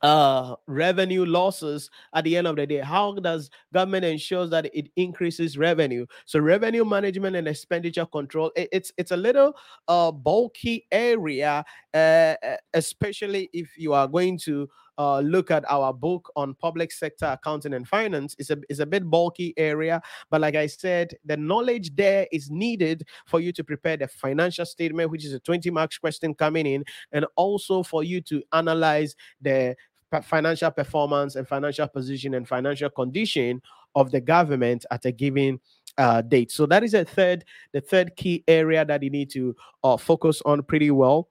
uh 0.02 0.56
revenue 0.68 1.26
losses 1.26 1.89
at 2.14 2.24
the 2.24 2.36
end 2.38 2.48
of 2.48 2.56
the 2.56 2.68
day? 2.68 2.78
How 2.80 3.14
does 3.16 3.50
government 3.74 4.06
ensures 4.06 4.50
that 4.52 4.70
it 4.74 4.89
increases 4.96 5.58
revenue? 5.58 6.06
So 6.26 6.39
revenue 6.39 6.86
management 6.86 7.36
and 7.36 7.48
expenditure 7.48 8.06
control 8.06 8.52
it, 8.56 8.70
it's 8.72 8.91
it's 8.98 9.12
a 9.12 9.18
little 9.18 9.56
uh 9.88 10.12
bulky 10.12 10.86
area 10.91 11.64
uh, 11.93 12.36
especially 12.74 13.50
if 13.54 13.78
you 13.78 13.93
are 13.93 14.08
going 14.08 14.38
to 14.39 14.70
uh, 14.98 15.20
look 15.20 15.52
at 15.52 15.64
our 15.70 15.93
book 15.93 16.32
on 16.36 16.54
public 16.56 16.91
sector 16.91 17.26
accounting 17.26 17.74
and 17.74 17.88
finance 17.88 18.36
is 18.39 18.50
a, 18.50 18.58
is 18.70 18.80
a 18.80 18.86
bit 18.86 19.10
bulky 19.10 19.54
area 19.58 20.02
but 20.30 20.41
like 20.41 20.56
i 20.56 20.68
said 20.68 21.14
the 21.26 21.38
knowledge 21.38 21.96
there 21.96 22.28
is 22.32 22.50
needed 22.50 23.06
for 23.26 23.39
you 23.39 23.52
to 23.52 23.64
prepare 23.64 23.98
the 23.98 24.08
financial 24.08 24.66
statement 24.66 25.10
which 25.10 25.26
is 25.26 25.34
a 25.34 25.39
20 25.39 25.70
marks 25.72 25.98
question 25.98 26.34
coming 26.34 26.66
in 26.66 26.84
and 27.12 27.26
also 27.36 27.84
for 27.84 28.04
you 28.04 28.22
to 28.22 28.41
analyze 28.54 29.16
the 29.41 29.76
financial 30.24 30.72
performance 30.72 31.36
and 31.36 31.48
financial 31.48 31.88
position 31.88 32.36
and 32.36 32.48
financial 32.48 32.89
condition 32.89 33.62
of 33.96 34.12
the 34.12 34.22
government 34.22 34.86
at 34.91 35.06
a 35.06 35.12
given 35.12 35.60
uh, 35.98 36.22
date. 36.22 36.52
So 36.52 36.66
that 36.68 36.84
is 36.84 36.93
a 36.93 37.06
third 37.06 37.46
the 37.72 37.82
third 37.82 38.16
key 38.16 38.43
area 38.48 38.86
that 38.86 39.02
you 39.02 39.10
need 39.10 39.30
to 39.32 39.56
uh, 39.84 39.98
focus 39.98 40.41
on 40.46 40.64
pretty 40.64 40.91
well 40.91 41.30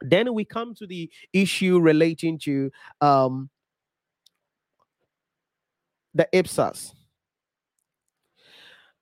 then 0.00 0.32
we 0.34 0.44
come 0.44 0.74
to 0.76 0.86
the 0.86 1.10
issue 1.32 1.78
relating 1.78 2.38
to 2.40 2.70
um, 3.00 3.50
the 6.14 6.28
IPSAS. 6.32 6.92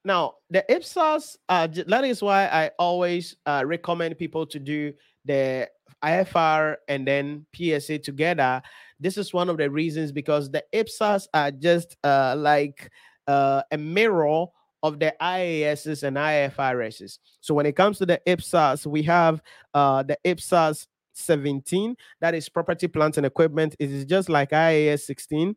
Now, 0.05 0.35
the 0.51 0.65
IPSAS, 0.71 1.37
uh, 1.49 1.67
that 1.89 2.05
is 2.05 2.23
why 2.23 2.47
I 2.47 2.71
always 2.79 3.37
uh, 3.45 3.65
recommend 3.67 4.17
people 4.19 4.47
to 4.47 4.59
do 4.59 4.93
the 5.25 5.69
IFR 6.05 6.77
and 6.87 7.07
then 7.07 7.47
PSA 7.55 7.99
together. 7.99 8.63
This 9.01 9.19
is 9.19 9.33
one 9.33 9.49
of 9.49 9.57
the 9.57 9.69
reasons 9.69 10.13
because 10.13 10.51
the 10.51 10.63
IPSAS 10.73 11.27
are 11.35 11.51
just 11.51 11.97
uh, 12.05 12.37
like 12.39 12.91
uh, 13.27 13.63
a 13.73 13.77
mirror 13.77 14.47
of 14.87 15.01
the 15.01 15.13
IASs 15.21 16.05
and 16.05 16.17
IFRSs. 16.17 17.19
So 17.41 17.55
when 17.55 17.67
it 17.67 17.75
comes 17.75 17.99
to 17.99 18.07
the 18.07 18.21
IPSAS, 18.27 18.87
we 18.87 19.03
have 19.03 19.43
uh, 19.75 20.05
the 20.05 20.17
IPSAS 20.25 20.87
17, 21.15 21.97
that 22.21 22.35
is 22.35 22.49
property, 22.49 22.87
plant, 22.87 23.17
and 23.17 23.27
equipment. 23.27 23.75
It 23.81 23.91
is 23.91 24.05
just 24.05 24.29
like 24.29 24.51
IAS 24.51 25.01
16. 25.01 25.57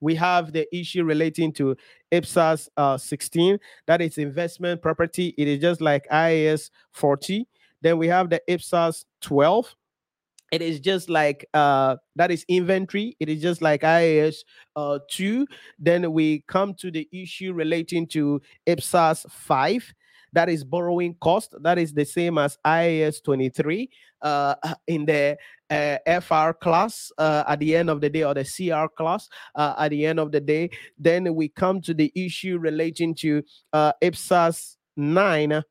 We 0.00 0.14
have 0.16 0.52
the 0.52 0.66
issue 0.76 1.04
relating 1.04 1.52
to 1.54 1.74
IPSAS 2.12 2.68
uh, 2.76 2.98
16, 2.98 3.58
that 3.86 4.02
is 4.02 4.18
investment 4.18 4.82
property. 4.82 5.34
It 5.38 5.48
is 5.48 5.58
just 5.58 5.80
like 5.80 6.06
IAS 6.08 6.70
40. 6.92 7.48
Then 7.80 7.96
we 7.96 8.08
have 8.08 8.28
the 8.28 8.42
IPSAS 8.48 9.06
12, 9.22 9.74
it 10.52 10.62
is 10.62 10.80
just 10.80 11.08
like 11.10 11.46
uh 11.54 11.96
that 12.14 12.30
is 12.30 12.44
inventory 12.48 13.16
it 13.20 13.28
is 13.28 13.42
just 13.42 13.62
like 13.62 13.82
ias 13.82 14.36
uh 14.76 14.98
2 15.10 15.46
then 15.78 16.12
we 16.12 16.44
come 16.48 16.74
to 16.74 16.90
the 16.90 17.08
issue 17.12 17.52
relating 17.52 18.06
to 18.06 18.40
ipsas 18.66 19.30
5 19.30 19.94
that 20.32 20.48
is 20.48 20.64
borrowing 20.64 21.14
cost 21.20 21.54
that 21.62 21.78
is 21.78 21.92
the 21.92 22.04
same 22.04 22.38
as 22.38 22.58
ias 22.66 23.22
23 23.22 23.88
uh 24.22 24.54
in 24.86 25.04
the 25.04 25.36
uh, 25.70 25.98
fr 26.20 26.52
class 26.52 27.10
uh, 27.18 27.42
at 27.48 27.58
the 27.58 27.74
end 27.74 27.90
of 27.90 28.00
the 28.00 28.08
day 28.08 28.22
or 28.22 28.34
the 28.34 28.44
cr 28.44 28.86
class 28.96 29.28
uh, 29.56 29.74
at 29.78 29.88
the 29.88 30.06
end 30.06 30.20
of 30.20 30.30
the 30.30 30.40
day. 30.40 30.70
Then 30.96 31.34
we 31.34 31.48
come 31.48 31.80
to 31.82 31.92
the 31.92 32.12
issue 32.14 32.58
relating 32.58 33.16
to 33.16 33.42
uh 33.72 33.92
ipsas 34.00 34.76
9 34.96 35.62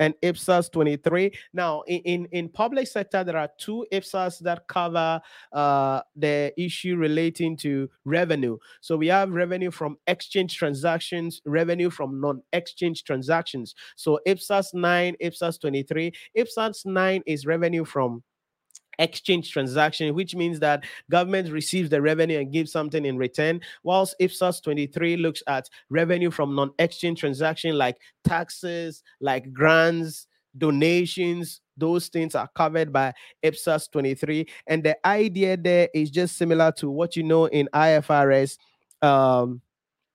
and 0.00 0.14
IPSAS 0.22 0.70
23. 0.72 1.32
Now, 1.52 1.82
in, 1.82 2.00
in, 2.00 2.28
in, 2.32 2.48
public 2.48 2.86
sector, 2.86 3.24
there 3.24 3.36
are 3.36 3.50
two 3.58 3.86
IPSAS 3.92 4.40
that 4.40 4.66
cover 4.68 5.20
uh, 5.52 6.00
the 6.14 6.52
issue 6.56 6.96
relating 6.96 7.56
to 7.58 7.88
revenue. 8.04 8.58
So 8.80 8.96
we 8.96 9.08
have 9.08 9.30
revenue 9.30 9.70
from 9.70 9.96
exchange 10.06 10.56
transactions, 10.56 11.40
revenue 11.44 11.90
from 11.90 12.20
non-exchange 12.20 13.04
transactions. 13.04 13.74
So 13.96 14.20
IPSAS 14.26 14.74
9, 14.74 15.16
IPSAS 15.22 15.60
23. 15.60 16.12
IPSAS 16.36 16.86
9 16.86 17.22
is 17.26 17.46
revenue 17.46 17.84
from 17.84 18.22
exchange 18.98 19.50
transaction, 19.50 20.14
which 20.14 20.34
means 20.34 20.60
that 20.60 20.84
government 21.10 21.50
receives 21.50 21.90
the 21.90 22.00
revenue 22.00 22.38
and 22.38 22.52
gives 22.52 22.72
something 22.72 23.04
in 23.04 23.16
return, 23.16 23.60
whilst 23.82 24.14
IPSAS 24.20 24.62
23 24.62 25.16
looks 25.16 25.42
at 25.46 25.68
revenue 25.90 26.30
from 26.30 26.54
non-exchange 26.54 27.20
transaction 27.20 27.76
like 27.76 27.96
taxes, 28.24 29.02
like 29.20 29.52
grants, 29.52 30.26
donations, 30.58 31.60
those 31.76 32.08
things 32.08 32.34
are 32.34 32.48
covered 32.54 32.92
by 32.92 33.12
IPSAS 33.44 33.90
23. 33.92 34.46
And 34.66 34.82
the 34.82 34.96
idea 35.06 35.56
there 35.56 35.88
is 35.94 36.10
just 36.10 36.36
similar 36.36 36.72
to 36.78 36.90
what 36.90 37.16
you 37.16 37.22
know 37.22 37.46
in 37.46 37.68
IFRS 37.74 38.56
um, 39.02 39.60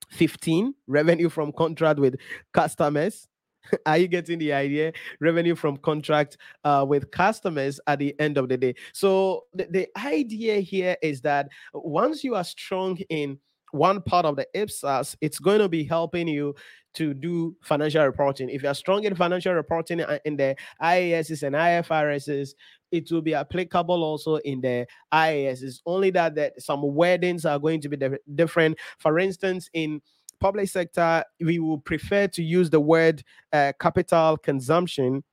15, 0.09 0.73
revenue 0.87 1.29
from 1.29 1.51
contract 1.51 1.99
with 1.99 2.15
customers. 2.53 3.27
Are 3.85 3.97
you 3.97 4.07
getting 4.07 4.39
the 4.39 4.53
idea? 4.53 4.93
Revenue 5.19 5.55
from 5.55 5.77
contract 5.77 6.37
uh, 6.63 6.85
with 6.87 7.11
customers 7.11 7.79
at 7.87 7.99
the 7.99 8.19
end 8.19 8.37
of 8.37 8.49
the 8.49 8.57
day. 8.57 8.75
So 8.93 9.45
the, 9.53 9.67
the 9.69 9.87
idea 9.97 10.59
here 10.59 10.97
is 11.01 11.21
that 11.21 11.49
once 11.73 12.23
you 12.23 12.35
are 12.35 12.43
strong 12.43 12.97
in 13.09 13.39
one 13.71 14.01
part 14.01 14.25
of 14.25 14.35
the 14.35 14.47
IPSAS, 14.55 15.15
it's 15.21 15.39
going 15.39 15.59
to 15.59 15.69
be 15.69 15.83
helping 15.83 16.27
you 16.27 16.55
to 16.93 17.13
do 17.13 17.55
financial 17.61 18.03
reporting. 18.03 18.49
If 18.49 18.63
you're 18.63 18.73
strong 18.73 19.05
in 19.05 19.15
financial 19.15 19.53
reporting 19.53 20.01
uh, 20.01 20.19
in 20.25 20.35
the 20.35 20.57
IASs 20.81 21.43
and 21.43 21.55
IFRSs, 21.55 22.49
it 22.91 23.09
will 23.09 23.21
be 23.21 23.33
applicable 23.33 24.03
also 24.03 24.35
in 24.37 24.59
the 24.59 24.85
IAS. 25.13 25.63
It's 25.63 25.81
only 25.85 26.09
that, 26.11 26.35
that 26.35 26.61
some 26.61 26.81
wordings 26.81 27.49
are 27.49 27.59
going 27.59 27.79
to 27.81 27.89
be 27.89 27.97
different. 28.35 28.77
For 28.99 29.19
instance, 29.19 29.69
in 29.73 30.01
public 30.41 30.67
sector, 30.67 31.23
we 31.39 31.59
will 31.59 31.77
prefer 31.77 32.27
to 32.27 32.43
use 32.43 32.69
the 32.69 32.79
word 32.79 33.23
uh, 33.53 33.71
capital 33.79 34.35
consumption 34.37 35.23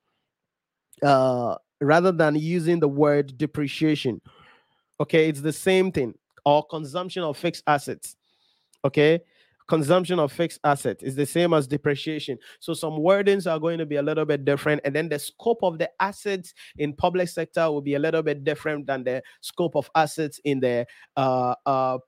uh, 1.03 1.57
rather 1.81 2.13
than 2.13 2.37
using 2.37 2.79
the 2.79 2.89
word 2.89 3.37
depreciation. 3.37 4.21
Okay, 5.01 5.29
it's 5.29 5.41
the 5.41 5.53
same 5.53 5.91
thing, 5.91 6.15
or 6.45 6.65
consumption 6.67 7.23
of 7.23 7.37
fixed 7.37 7.65
assets. 7.67 8.17
Okay, 8.85 9.21
consumption 9.69 10.19
of 10.19 10.33
fixed 10.33 10.61
assets 10.65 11.03
is 11.03 11.15
the 11.15 11.27
same 11.27 11.53
as 11.53 11.67
depreciation. 11.67 12.39
So 12.59 12.75
some 12.75 12.95
wordings 12.95 13.51
are 13.51 13.59
going 13.59 13.79
to 13.79 13.87
be 13.87 13.97
a 13.97 14.03
little 14.03 14.25
bit 14.25 14.45
different, 14.45 14.81
and 14.85 14.95
then 14.95 15.09
the 15.09 15.19
scope 15.19 15.63
of 15.63 15.79
the 15.79 15.91
assets 16.01 16.53
in 16.79 16.93
public 16.95 17.29
sector 17.29 17.71
will 17.71 17.83
be 17.83 17.95
a 17.95 17.99
little 17.99 18.23
bit 18.23 18.45
different 18.45 18.87
than 18.87 19.05
the 19.05 19.23
scope 19.41 19.77
of 19.77 19.89
assets 19.95 20.41
in 20.45 20.61
the 20.61 20.87
uh, 21.17 21.55
uh, 21.65 21.99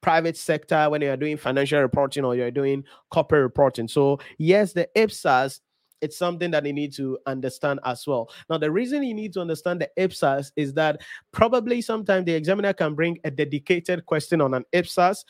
private 0.00 0.36
sector 0.36 0.88
when 0.90 1.00
you're 1.00 1.16
doing 1.16 1.36
financial 1.36 1.80
reporting 1.80 2.24
or 2.24 2.34
you're 2.34 2.50
doing 2.50 2.84
corporate 3.10 3.42
reporting. 3.42 3.88
So, 3.88 4.20
yes, 4.38 4.72
the 4.72 4.88
IPSAS 4.96 5.60
it's 6.00 6.16
something 6.16 6.50
that 6.50 6.64
you 6.64 6.72
need 6.72 6.92
to 6.94 7.18
understand 7.26 7.80
as 7.84 8.06
well. 8.06 8.30
Now, 8.48 8.58
the 8.58 8.70
reason 8.70 9.02
you 9.02 9.14
need 9.14 9.32
to 9.34 9.40
understand 9.40 9.80
the 9.80 9.90
IPSAS 9.98 10.52
is 10.56 10.72
that 10.74 11.00
probably 11.32 11.80
sometimes 11.80 12.24
the 12.24 12.34
examiner 12.34 12.72
can 12.72 12.94
bring 12.94 13.18
a 13.24 13.30
dedicated 13.30 14.06
question 14.06 14.40
on 14.40 14.54
an 14.54 14.64
IPSAS 14.72 15.24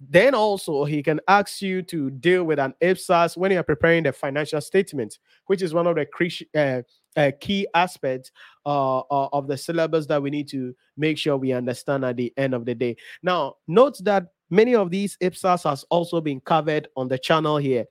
then 0.00 0.34
also 0.34 0.84
he 0.84 1.02
can 1.02 1.20
ask 1.28 1.62
you 1.62 1.82
to 1.82 2.10
deal 2.10 2.44
with 2.44 2.58
an 2.58 2.74
IPSAS 2.82 3.36
when 3.36 3.50
you're 3.50 3.62
preparing 3.62 4.02
the 4.02 4.12
financial 4.12 4.60
statement, 4.60 5.18
which 5.46 5.62
is 5.62 5.72
one 5.72 5.86
of 5.86 5.96
the 5.96 6.44
uh, 6.54 6.82
uh, 7.18 7.30
key 7.40 7.66
aspects 7.74 8.30
uh, 8.66 8.98
uh, 8.98 9.28
of 9.32 9.46
the 9.46 9.56
syllabus 9.56 10.06
that 10.06 10.22
we 10.22 10.30
need 10.30 10.48
to 10.48 10.74
make 10.96 11.16
sure 11.16 11.36
we 11.36 11.52
understand 11.52 12.04
at 12.04 12.16
the 12.16 12.32
end 12.36 12.54
of 12.54 12.66
the 12.66 12.74
day. 12.74 12.96
Now, 13.22 13.54
note 13.66 13.98
that 14.04 14.26
many 14.50 14.74
of 14.74 14.90
these 14.90 15.16
IPSAS 15.22 15.68
has 15.68 15.84
also 15.90 16.20
been 16.20 16.40
covered 16.40 16.88
on 16.96 17.08
the 17.08 17.18
channel 17.18 17.56
here 17.56 17.86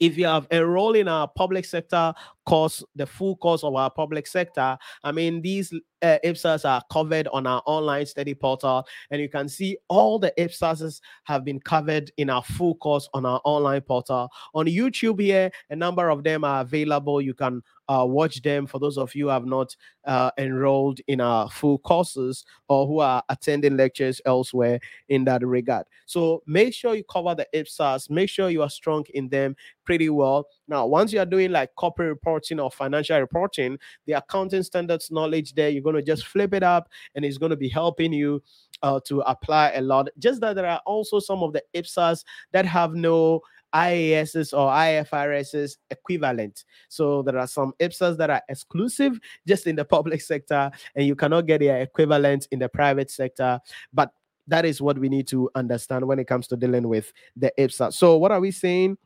if 0.00 0.16
you 0.16 0.24
have 0.24 0.46
enrolled 0.50 0.96
in 0.96 1.06
our 1.06 1.28
public 1.28 1.64
sector 1.66 2.14
course, 2.50 2.82
the 2.96 3.06
full 3.06 3.36
course 3.36 3.62
of 3.62 3.76
our 3.76 3.90
public 3.90 4.26
sector, 4.26 4.76
I 5.04 5.12
mean, 5.12 5.40
these 5.40 5.72
uh, 6.02 6.18
IPSAS 6.24 6.68
are 6.68 6.82
covered 6.90 7.28
on 7.28 7.46
our 7.46 7.62
online 7.64 8.06
study 8.06 8.34
portal, 8.34 8.84
and 9.12 9.20
you 9.20 9.28
can 9.28 9.48
see 9.48 9.78
all 9.88 10.18
the 10.18 10.32
IPSAS 10.36 11.00
have 11.24 11.44
been 11.44 11.60
covered 11.60 12.10
in 12.16 12.28
our 12.28 12.42
full 12.42 12.74
course 12.74 13.08
on 13.14 13.24
our 13.24 13.40
online 13.44 13.82
portal. 13.82 14.28
On 14.52 14.66
YouTube 14.66 15.20
here, 15.20 15.52
a 15.70 15.76
number 15.76 16.08
of 16.08 16.24
them 16.24 16.42
are 16.42 16.62
available. 16.62 17.20
You 17.20 17.34
can 17.34 17.62
uh, 17.88 18.04
watch 18.04 18.42
them 18.42 18.66
for 18.66 18.78
those 18.78 18.98
of 18.98 19.14
you 19.14 19.24
who 19.24 19.30
have 19.30 19.46
not 19.46 19.76
uh, 20.04 20.30
enrolled 20.38 21.00
in 21.06 21.20
our 21.20 21.50
full 21.50 21.78
courses 21.78 22.44
or 22.68 22.86
who 22.86 23.00
are 23.00 23.22
attending 23.28 23.76
lectures 23.76 24.20
elsewhere 24.26 24.80
in 25.08 25.24
that 25.24 25.46
regard. 25.46 25.86
So 26.06 26.42
make 26.46 26.72
sure 26.74 26.94
you 26.94 27.04
cover 27.04 27.34
the 27.34 27.46
IPSAS, 27.54 28.08
make 28.10 28.28
sure 28.28 28.48
you 28.48 28.62
are 28.62 28.70
strong 28.70 29.04
in 29.14 29.28
them 29.28 29.56
pretty 29.84 30.08
well. 30.08 30.46
Now, 30.70 30.86
once 30.86 31.12
you 31.12 31.18
are 31.18 31.26
doing 31.26 31.50
like 31.50 31.74
corporate 31.74 32.08
reporting 32.08 32.60
or 32.60 32.70
financial 32.70 33.18
reporting, 33.18 33.76
the 34.06 34.12
accounting 34.14 34.62
standards 34.62 35.10
knowledge 35.10 35.54
there, 35.54 35.68
you're 35.68 35.82
going 35.82 35.96
to 35.96 36.02
just 36.02 36.28
flip 36.28 36.54
it 36.54 36.62
up 36.62 36.88
and 37.16 37.24
it's 37.24 37.38
going 37.38 37.50
to 37.50 37.56
be 37.56 37.68
helping 37.68 38.12
you 38.12 38.40
uh, 38.82 39.00
to 39.06 39.20
apply 39.22 39.72
a 39.72 39.80
lot. 39.80 40.08
Just 40.18 40.40
that 40.42 40.54
there 40.54 40.66
are 40.66 40.80
also 40.86 41.18
some 41.18 41.42
of 41.42 41.52
the 41.52 41.62
IPSAS 41.74 42.24
that 42.52 42.64
have 42.66 42.94
no 42.94 43.40
IASs 43.74 44.52
or 44.52 44.70
IFRSs 44.70 45.76
equivalent. 45.90 46.64
So 46.88 47.22
there 47.22 47.38
are 47.38 47.48
some 47.48 47.72
IPSAs 47.80 48.16
that 48.18 48.30
are 48.30 48.42
exclusive 48.48 49.18
just 49.48 49.66
in 49.66 49.74
the 49.74 49.84
public 49.96 50.20
sector, 50.20 50.70
and 50.94 51.04
you 51.04 51.16
cannot 51.16 51.46
get 51.46 51.60
their 51.60 51.82
equivalent 51.82 52.46
in 52.52 52.60
the 52.60 52.68
private 52.68 53.10
sector. 53.10 53.58
But 53.92 54.12
that 54.46 54.64
is 54.64 54.80
what 54.80 54.98
we 54.98 55.08
need 55.08 55.26
to 55.28 55.50
understand 55.56 56.06
when 56.06 56.18
it 56.18 56.26
comes 56.26 56.46
to 56.48 56.56
dealing 56.56 56.88
with 56.88 57.12
the 57.36 57.52
IPSA. 57.58 57.92
So 57.92 58.16
what 58.16 58.30
are 58.32 58.40
we 58.40 58.52
saying? 58.52 58.98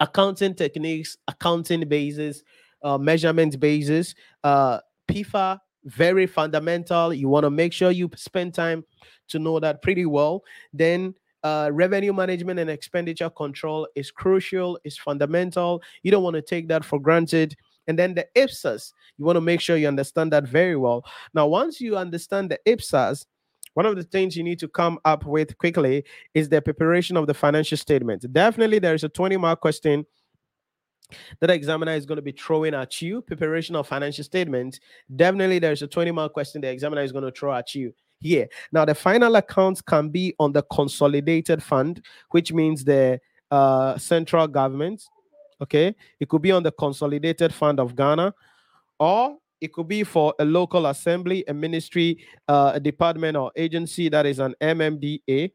Accounting 0.00 0.54
techniques, 0.54 1.16
accounting 1.26 1.88
basis, 1.88 2.42
uh, 2.82 2.98
measurement 2.98 3.58
basis, 3.58 4.14
uh, 4.44 4.78
PEFA, 5.08 5.58
very 5.84 6.26
fundamental. 6.26 7.12
You 7.12 7.28
want 7.28 7.44
to 7.44 7.50
make 7.50 7.72
sure 7.72 7.90
you 7.90 8.10
spend 8.14 8.54
time 8.54 8.84
to 9.28 9.38
know 9.38 9.58
that 9.60 9.82
pretty 9.82 10.06
well. 10.06 10.44
Then 10.72 11.14
uh, 11.42 11.70
revenue 11.72 12.12
management 12.12 12.58
and 12.58 12.70
expenditure 12.70 13.30
control 13.30 13.88
is 13.94 14.10
crucial, 14.10 14.78
is 14.84 14.98
fundamental. 14.98 15.82
You 16.02 16.10
don't 16.10 16.22
want 16.22 16.36
to 16.36 16.42
take 16.42 16.68
that 16.68 16.84
for 16.84 17.00
granted. 17.00 17.56
And 17.86 17.98
then 17.98 18.14
the 18.14 18.26
IPSAS, 18.36 18.92
you 19.16 19.24
want 19.24 19.36
to 19.36 19.40
make 19.40 19.60
sure 19.60 19.76
you 19.76 19.88
understand 19.88 20.32
that 20.32 20.46
very 20.46 20.76
well. 20.76 21.04
Now, 21.32 21.46
once 21.46 21.80
you 21.80 21.96
understand 21.96 22.50
the 22.50 22.58
IPSAS, 22.66 23.24
one 23.78 23.86
of 23.86 23.94
the 23.94 24.02
things 24.02 24.36
you 24.36 24.42
need 24.42 24.58
to 24.58 24.66
come 24.66 24.98
up 25.04 25.24
with 25.24 25.56
quickly 25.56 26.02
is 26.34 26.48
the 26.48 26.60
preparation 26.60 27.16
of 27.16 27.28
the 27.28 27.32
financial 27.32 27.78
statement. 27.78 28.26
Definitely, 28.32 28.80
there 28.80 28.92
is 28.92 29.04
a 29.04 29.08
20 29.08 29.36
mark 29.36 29.60
question 29.60 30.04
that 31.38 31.50
examiner 31.50 31.92
is 31.92 32.04
going 32.04 32.16
to 32.16 32.22
be 32.22 32.32
throwing 32.32 32.74
at 32.74 33.00
you. 33.00 33.22
Preparation 33.22 33.76
of 33.76 33.86
financial 33.86 34.24
statement. 34.24 34.80
Definitely, 35.14 35.60
there's 35.60 35.82
a 35.82 35.86
20 35.86 36.10
mark 36.10 36.32
question 36.32 36.60
the 36.60 36.68
examiner 36.68 37.02
is 37.02 37.12
going 37.12 37.22
to 37.22 37.30
throw 37.30 37.54
at 37.54 37.72
you 37.72 37.94
here. 38.18 38.48
Now, 38.72 38.84
the 38.84 38.96
final 38.96 39.36
accounts 39.36 39.80
can 39.80 40.08
be 40.08 40.34
on 40.40 40.50
the 40.50 40.64
consolidated 40.72 41.62
fund, 41.62 42.04
which 42.32 42.52
means 42.52 42.82
the 42.82 43.20
uh, 43.52 43.96
central 43.96 44.48
government. 44.48 45.04
Okay, 45.62 45.94
it 46.18 46.28
could 46.28 46.42
be 46.42 46.50
on 46.50 46.64
the 46.64 46.72
consolidated 46.72 47.54
fund 47.54 47.78
of 47.78 47.94
Ghana, 47.94 48.34
or 48.98 49.36
it 49.60 49.72
could 49.72 49.88
be 49.88 50.04
for 50.04 50.34
a 50.38 50.44
local 50.44 50.86
assembly, 50.86 51.44
a 51.48 51.54
ministry, 51.54 52.18
uh, 52.48 52.72
a 52.74 52.80
department, 52.80 53.36
or 53.36 53.52
agency 53.56 54.08
that 54.08 54.26
is 54.26 54.38
an 54.38 54.54
MMDA. 54.60 55.52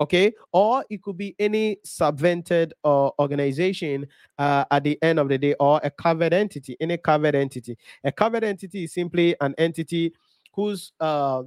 Okay, 0.00 0.32
or 0.52 0.84
it 0.88 1.02
could 1.02 1.18
be 1.18 1.34
any 1.40 1.76
subvented 1.84 2.70
uh, 2.84 3.10
organization 3.18 4.06
uh, 4.38 4.64
at 4.70 4.84
the 4.84 4.96
end 5.02 5.18
of 5.18 5.28
the 5.28 5.36
day, 5.36 5.54
or 5.58 5.80
a 5.82 5.90
covered 5.90 6.32
entity, 6.32 6.76
any 6.80 6.96
covered 6.96 7.34
entity. 7.34 7.76
A 8.04 8.12
covered 8.12 8.44
entity 8.44 8.84
is 8.84 8.94
simply 8.94 9.34
an 9.40 9.56
entity 9.58 10.12
whose 10.54 10.92
uh, 11.00 11.42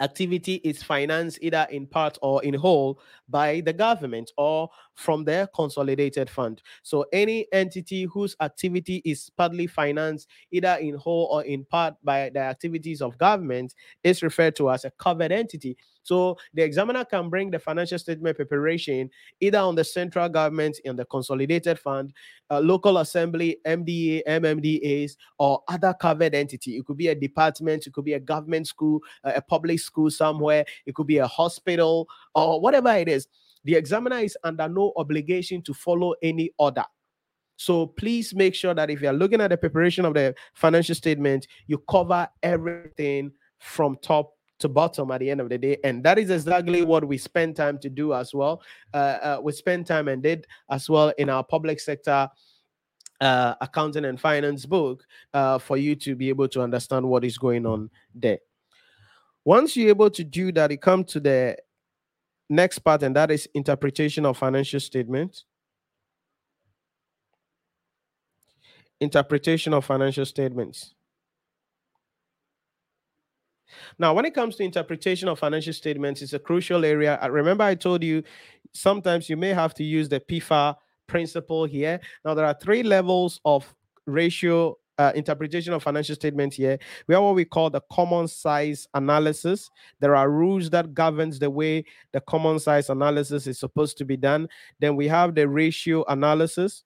activity 0.00 0.54
is 0.64 0.82
financed 0.82 1.38
either 1.42 1.66
in 1.70 1.86
part 1.86 2.18
or 2.22 2.42
in 2.42 2.54
whole 2.54 3.00
by 3.28 3.60
the 3.60 3.72
government 3.72 4.30
or 4.36 4.68
from 4.94 5.24
their 5.24 5.46
consolidated 5.48 6.28
fund. 6.28 6.62
So 6.82 7.06
any 7.12 7.46
entity 7.52 8.04
whose 8.04 8.36
activity 8.40 9.02
is 9.04 9.30
partly 9.36 9.66
financed 9.66 10.28
either 10.50 10.76
in 10.80 10.94
whole 10.94 11.28
or 11.30 11.44
in 11.44 11.64
part 11.64 11.94
by 12.02 12.30
the 12.30 12.40
activities 12.40 13.02
of 13.02 13.18
government 13.18 13.74
is 14.02 14.22
referred 14.22 14.56
to 14.56 14.70
as 14.70 14.84
a 14.84 14.90
covered 14.92 15.32
entity. 15.32 15.76
So 16.02 16.38
the 16.54 16.62
examiner 16.62 17.04
can 17.04 17.28
bring 17.28 17.50
the 17.50 17.58
financial 17.58 17.98
statement 17.98 18.36
preparation 18.36 19.10
either 19.40 19.58
on 19.58 19.74
the 19.74 19.84
central 19.84 20.28
government 20.28 20.78
in 20.84 20.96
the 20.96 21.04
consolidated 21.04 21.78
fund, 21.78 22.12
uh, 22.50 22.60
local 22.60 22.98
assembly, 22.98 23.58
MDA, 23.66 24.22
MMDAs, 24.26 25.16
or 25.38 25.62
other 25.68 25.94
covered 25.94 26.34
entity. 26.34 26.76
It 26.76 26.86
could 26.86 26.96
be 26.96 27.08
a 27.08 27.14
department, 27.14 27.86
it 27.86 27.92
could 27.92 28.04
be 28.04 28.14
a 28.14 28.20
government 28.20 28.66
school, 28.66 29.00
uh, 29.24 29.32
a 29.34 29.42
public 29.42 29.80
school 29.80 30.10
somewhere, 30.10 30.64
it 30.86 30.94
could 30.94 31.06
be 31.06 31.18
a 31.18 31.26
hospital, 31.26 32.08
or 32.34 32.60
whatever 32.60 32.94
it 32.94 33.08
is. 33.08 33.28
The 33.64 33.74
examiner 33.74 34.18
is 34.18 34.38
under 34.42 34.68
no 34.68 34.92
obligation 34.96 35.62
to 35.62 35.74
follow 35.74 36.14
any 36.22 36.50
order. 36.58 36.84
So 37.56 37.86
please 37.86 38.34
make 38.34 38.54
sure 38.54 38.72
that 38.72 38.88
if 38.88 39.02
you're 39.02 39.12
looking 39.12 39.42
at 39.42 39.50
the 39.50 39.56
preparation 39.58 40.06
of 40.06 40.14
the 40.14 40.34
financial 40.54 40.94
statement, 40.94 41.46
you 41.66 41.76
cover 41.90 42.26
everything 42.42 43.32
from 43.58 43.98
top 44.00 44.32
to 44.60 44.68
bottom 44.68 45.10
at 45.10 45.20
the 45.20 45.30
end 45.30 45.40
of 45.40 45.48
the 45.48 45.58
day. 45.58 45.78
And 45.84 46.02
that 46.04 46.18
is 46.18 46.30
exactly 46.30 46.82
what 46.82 47.06
we 47.06 47.18
spend 47.18 47.56
time 47.56 47.78
to 47.78 47.90
do 47.90 48.14
as 48.14 48.32
well. 48.32 48.62
Uh, 48.94 48.96
uh, 48.96 49.40
we 49.42 49.52
spend 49.52 49.86
time 49.86 50.08
and 50.08 50.22
did 50.22 50.46
as 50.70 50.88
well 50.88 51.12
in 51.18 51.28
our 51.28 51.44
public 51.44 51.80
sector 51.80 52.28
uh, 53.20 53.54
accounting 53.60 54.04
and 54.06 54.20
finance 54.20 54.64
book 54.64 55.04
uh, 55.34 55.58
for 55.58 55.76
you 55.76 55.94
to 55.94 56.14
be 56.14 56.28
able 56.28 56.48
to 56.48 56.62
understand 56.62 57.06
what 57.06 57.24
is 57.24 57.36
going 57.36 57.66
on 57.66 57.90
there. 58.14 58.38
Once 59.44 59.76
you're 59.76 59.88
able 59.88 60.10
to 60.10 60.24
do 60.24 60.52
that, 60.52 60.70
you 60.70 60.78
come 60.78 61.04
to 61.04 61.20
the 61.20 61.56
next 62.48 62.80
part, 62.80 63.02
and 63.02 63.16
that 63.16 63.30
is 63.30 63.48
interpretation 63.54 64.26
of 64.26 64.36
financial 64.36 64.80
statements. 64.80 65.44
Interpretation 69.00 69.72
of 69.72 69.84
financial 69.84 70.26
statements. 70.26 70.94
Now, 73.98 74.14
when 74.14 74.24
it 74.24 74.34
comes 74.34 74.56
to 74.56 74.62
interpretation 74.62 75.28
of 75.28 75.38
financial 75.38 75.72
statements, 75.72 76.22
it's 76.22 76.32
a 76.32 76.38
crucial 76.38 76.84
area. 76.84 77.18
Remember 77.30 77.64
I 77.64 77.74
told 77.74 78.02
you 78.02 78.22
sometimes 78.72 79.28
you 79.28 79.36
may 79.36 79.50
have 79.50 79.74
to 79.74 79.84
use 79.84 80.08
the 80.08 80.20
PEFA 80.20 80.76
principle 81.06 81.64
here. 81.64 82.00
Now, 82.24 82.34
there 82.34 82.46
are 82.46 82.54
three 82.54 82.82
levels 82.82 83.40
of 83.44 83.74
ratio 84.06 84.76
uh, 85.00 85.12
interpretation 85.14 85.72
of 85.72 85.82
financial 85.82 86.14
statements 86.14 86.56
here. 86.56 86.78
We 87.06 87.14
have 87.14 87.24
what 87.24 87.34
we 87.34 87.46
call 87.46 87.70
the 87.70 87.80
common 87.90 88.28
size 88.28 88.86
analysis. 88.92 89.70
There 89.98 90.14
are 90.14 90.30
rules 90.30 90.68
that 90.70 90.92
governs 90.92 91.38
the 91.38 91.48
way 91.48 91.86
the 92.12 92.20
common 92.20 92.58
size 92.58 92.90
analysis 92.90 93.46
is 93.46 93.58
supposed 93.58 93.96
to 93.98 94.04
be 94.04 94.18
done. 94.18 94.48
Then 94.78 94.96
we 94.96 95.08
have 95.08 95.34
the 95.34 95.48
ratio 95.48 96.04
analysis. 96.06 96.84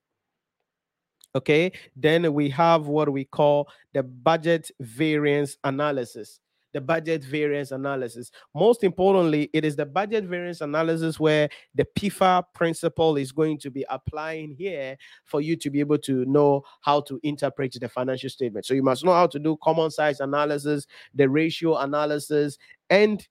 Okay. 1.34 1.72
Then 1.96 2.32
we 2.32 2.48
have 2.50 2.86
what 2.86 3.12
we 3.12 3.24
call 3.24 3.68
the 3.92 4.04
budget 4.04 4.70
variance 4.78 5.56
analysis 5.64 6.38
the 6.74 6.80
budget 6.80 7.24
variance 7.24 7.70
analysis. 7.70 8.30
Most 8.54 8.84
importantly, 8.84 9.48
it 9.54 9.64
is 9.64 9.76
the 9.76 9.86
budget 9.86 10.24
variance 10.24 10.60
analysis 10.60 11.18
where 11.18 11.48
the 11.74 11.86
PEFA 11.96 12.44
principle 12.52 13.16
is 13.16 13.32
going 13.32 13.58
to 13.60 13.70
be 13.70 13.86
applying 13.88 14.54
here 14.58 14.98
for 15.24 15.40
you 15.40 15.56
to 15.56 15.70
be 15.70 15.80
able 15.80 15.98
to 15.98 16.24
know 16.26 16.62
how 16.82 17.00
to 17.02 17.18
interpret 17.22 17.74
the 17.80 17.88
financial 17.88 18.28
statement. 18.28 18.66
So 18.66 18.74
you 18.74 18.82
must 18.82 19.04
know 19.04 19.12
how 19.12 19.28
to 19.28 19.38
do 19.38 19.56
common 19.62 19.90
size 19.90 20.20
analysis, 20.20 20.86
the 21.14 21.28
ratio 21.28 21.76
analysis, 21.76 22.58
and 22.90 23.26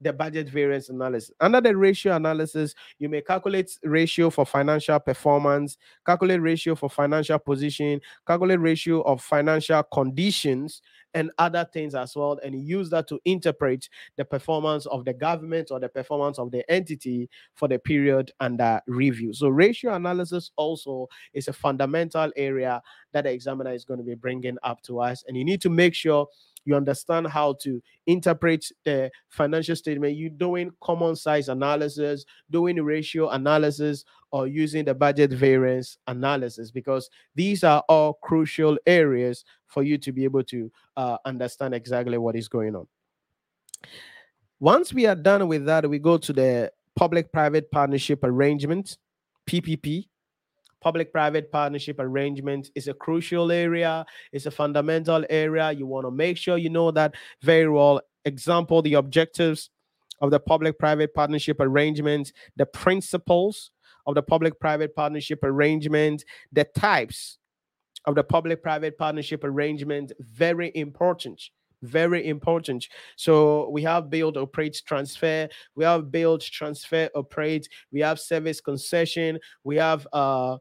the 0.00 0.12
budget 0.12 0.48
variance 0.48 0.88
analysis. 0.88 1.32
Under 1.40 1.60
the 1.60 1.76
ratio 1.76 2.14
analysis, 2.14 2.74
you 2.98 3.08
may 3.08 3.20
calculate 3.20 3.70
ratio 3.82 4.30
for 4.30 4.46
financial 4.46 4.98
performance, 5.00 5.76
calculate 6.06 6.40
ratio 6.40 6.74
for 6.74 6.88
financial 6.88 7.38
position, 7.38 8.00
calculate 8.26 8.60
ratio 8.60 9.02
of 9.02 9.22
financial 9.22 9.82
conditions, 9.82 10.82
and 11.14 11.30
other 11.38 11.66
things 11.72 11.94
as 11.94 12.14
well, 12.14 12.38
and 12.44 12.54
use 12.54 12.90
that 12.90 13.08
to 13.08 13.18
interpret 13.24 13.88
the 14.16 14.24
performance 14.24 14.86
of 14.86 15.04
the 15.04 15.12
government 15.12 15.70
or 15.70 15.80
the 15.80 15.88
performance 15.88 16.38
of 16.38 16.50
the 16.50 16.70
entity 16.70 17.28
for 17.54 17.66
the 17.66 17.78
period 17.78 18.30
under 18.40 18.80
review. 18.86 19.32
So, 19.32 19.48
ratio 19.48 19.94
analysis 19.94 20.50
also 20.56 21.08
is 21.32 21.48
a 21.48 21.52
fundamental 21.52 22.30
area 22.36 22.82
that 23.12 23.24
the 23.24 23.30
examiner 23.30 23.72
is 23.72 23.84
going 23.84 23.98
to 23.98 24.04
be 24.04 24.14
bringing 24.14 24.58
up 24.62 24.82
to 24.82 25.00
us, 25.00 25.24
and 25.26 25.36
you 25.36 25.44
need 25.44 25.62
to 25.62 25.70
make 25.70 25.94
sure 25.94 26.28
you 26.68 26.76
understand 26.76 27.26
how 27.26 27.54
to 27.54 27.82
interpret 28.06 28.66
the 28.84 29.10
financial 29.30 29.74
statement, 29.74 30.16
you're 30.16 30.30
doing 30.30 30.70
common 30.82 31.16
size 31.16 31.48
analysis, 31.48 32.24
doing 32.50 32.76
ratio 32.82 33.30
analysis, 33.30 34.04
or 34.30 34.46
using 34.46 34.84
the 34.84 34.94
budget 34.94 35.32
variance 35.32 35.96
analysis, 36.06 36.70
because 36.70 37.08
these 37.34 37.64
are 37.64 37.82
all 37.88 38.18
crucial 38.22 38.78
areas 38.86 39.44
for 39.66 39.82
you 39.82 39.96
to 39.96 40.12
be 40.12 40.24
able 40.24 40.42
to 40.44 40.70
uh, 40.98 41.16
understand 41.24 41.74
exactly 41.74 42.18
what 42.18 42.36
is 42.36 42.48
going 42.48 42.76
on. 42.76 42.86
Once 44.60 44.92
we 44.92 45.06
are 45.06 45.14
done 45.14 45.48
with 45.48 45.64
that, 45.64 45.88
we 45.88 45.98
go 45.98 46.18
to 46.18 46.32
the 46.32 46.70
public 46.94 47.32
private 47.32 47.70
partnership 47.70 48.22
arrangement, 48.24 48.98
PPP 49.48 50.08
public 50.80 51.12
private 51.12 51.50
partnership 51.50 51.96
arrangement 51.98 52.70
is 52.74 52.88
a 52.88 52.94
crucial 52.94 53.50
area 53.50 54.04
it's 54.32 54.46
a 54.46 54.50
fundamental 54.50 55.24
area 55.30 55.72
you 55.72 55.86
want 55.86 56.06
to 56.06 56.10
make 56.10 56.36
sure 56.36 56.56
you 56.56 56.70
know 56.70 56.90
that 56.90 57.14
very 57.42 57.68
well 57.68 58.00
example 58.24 58.82
the 58.82 58.94
objectives 58.94 59.70
of 60.20 60.30
the 60.30 60.40
public 60.40 60.78
private 60.78 61.14
partnership 61.14 61.56
arrangement 61.60 62.32
the 62.56 62.66
principles 62.66 63.70
of 64.06 64.14
the 64.14 64.22
public 64.22 64.58
private 64.58 64.94
partnership 64.94 65.40
arrangement 65.42 66.24
the 66.52 66.64
types 66.64 67.38
of 68.04 68.14
the 68.14 68.24
public 68.24 68.62
private 68.62 68.96
partnership 68.96 69.44
arrangement 69.44 70.12
very 70.20 70.72
important 70.74 71.40
very 71.82 72.26
important. 72.26 72.88
So 73.16 73.68
we 73.70 73.82
have 73.82 74.10
build, 74.10 74.36
operate, 74.36 74.82
transfer. 74.86 75.48
We 75.76 75.84
have 75.84 76.10
build, 76.10 76.42
transfer, 76.42 77.08
operate. 77.14 77.68
We 77.92 78.00
have 78.00 78.18
service 78.18 78.60
concession. 78.60 79.38
We 79.64 79.76
have 79.76 80.06
uh 80.12 80.58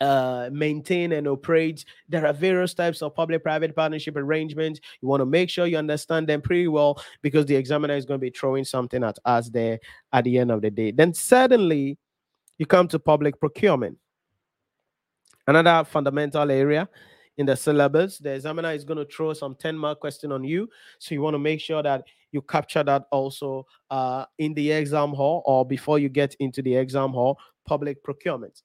uh, 0.00 0.48
maintain 0.52 1.12
and 1.12 1.28
operate. 1.28 1.84
There 2.08 2.26
are 2.26 2.32
various 2.32 2.74
types 2.74 3.02
of 3.02 3.14
public 3.14 3.42
private 3.42 3.74
partnership 3.74 4.16
arrangements. 4.16 4.80
You 5.00 5.08
want 5.08 5.20
to 5.20 5.26
make 5.26 5.50
sure 5.50 5.66
you 5.66 5.76
understand 5.76 6.28
them 6.28 6.40
pretty 6.40 6.68
well 6.68 7.02
because 7.22 7.46
the 7.46 7.56
examiner 7.56 7.94
is 7.94 8.04
going 8.04 8.18
to 8.18 8.24
be 8.24 8.30
throwing 8.30 8.64
something 8.64 9.04
at 9.04 9.18
us 9.24 9.48
there 9.48 9.78
at 10.12 10.24
the 10.24 10.38
end 10.38 10.50
of 10.50 10.62
the 10.62 10.70
day. 10.70 10.90
Then, 10.90 11.14
suddenly, 11.14 11.98
you 12.58 12.66
come 12.66 12.88
to 12.88 12.98
public 12.98 13.38
procurement. 13.40 13.98
Another 15.46 15.84
fundamental 15.84 16.50
area 16.50 16.88
in 17.38 17.46
the 17.46 17.56
syllabus. 17.56 18.18
The 18.18 18.34
examiner 18.34 18.72
is 18.72 18.84
going 18.84 18.98
to 18.98 19.06
throw 19.06 19.32
some 19.32 19.54
10 19.54 19.76
mark 19.76 20.00
question 20.00 20.30
on 20.30 20.44
you. 20.44 20.68
So 20.98 21.14
you 21.14 21.22
want 21.22 21.34
to 21.34 21.38
make 21.38 21.60
sure 21.60 21.82
that 21.82 22.04
you 22.32 22.42
capture 22.42 22.84
that 22.84 23.06
also 23.10 23.66
uh, 23.90 24.26
in 24.38 24.54
the 24.54 24.70
exam 24.70 25.10
hall 25.10 25.42
or 25.46 25.66
before 25.66 25.98
you 25.98 26.08
get 26.08 26.34
into 26.38 26.62
the 26.62 26.76
exam 26.76 27.10
hall, 27.10 27.38
public 27.66 28.04
procurement. 28.04 28.62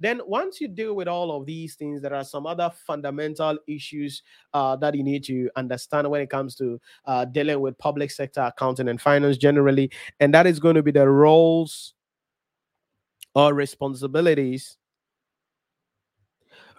Then, 0.00 0.20
once 0.26 0.60
you 0.60 0.68
deal 0.68 0.94
with 0.94 1.08
all 1.08 1.36
of 1.36 1.46
these 1.46 1.74
things, 1.74 2.00
there 2.00 2.14
are 2.14 2.24
some 2.24 2.46
other 2.46 2.70
fundamental 2.86 3.58
issues 3.68 4.22
uh, 4.54 4.76
that 4.76 4.94
you 4.94 5.04
need 5.04 5.22
to 5.24 5.50
understand 5.56 6.10
when 6.10 6.22
it 6.22 6.30
comes 6.30 6.54
to 6.56 6.80
uh, 7.04 7.26
dealing 7.26 7.60
with 7.60 7.78
public 7.78 8.10
sector 8.10 8.40
accounting 8.40 8.88
and 8.88 9.00
finance 9.00 9.36
generally. 9.36 9.90
And 10.18 10.32
that 10.34 10.46
is 10.46 10.58
going 10.58 10.74
to 10.74 10.82
be 10.82 10.90
the 10.90 11.08
roles 11.08 11.94
or 13.34 13.54
responsibilities, 13.54 14.78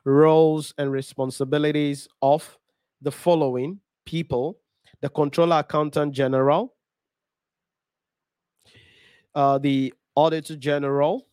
roles 0.04 0.74
and 0.78 0.92
responsibilities 0.92 2.08
of 2.22 2.58
the 3.02 3.12
following 3.12 3.80
people 4.06 4.58
the 5.02 5.10
controller 5.10 5.60
accountant 5.60 6.14
general, 6.14 6.76
uh, 9.36 9.58
the 9.58 9.94
auditor 10.16 10.56
general, 10.56 11.28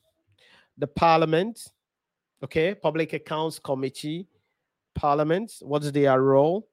the 0.78 0.86
parliament, 0.86 1.60
Okay, 2.40 2.72
Public 2.72 3.14
Accounts 3.14 3.58
Committee, 3.58 4.28
Parliament, 4.94 5.52
what 5.60 5.82
is 5.82 5.90
their 5.90 6.22
role? 6.22 6.68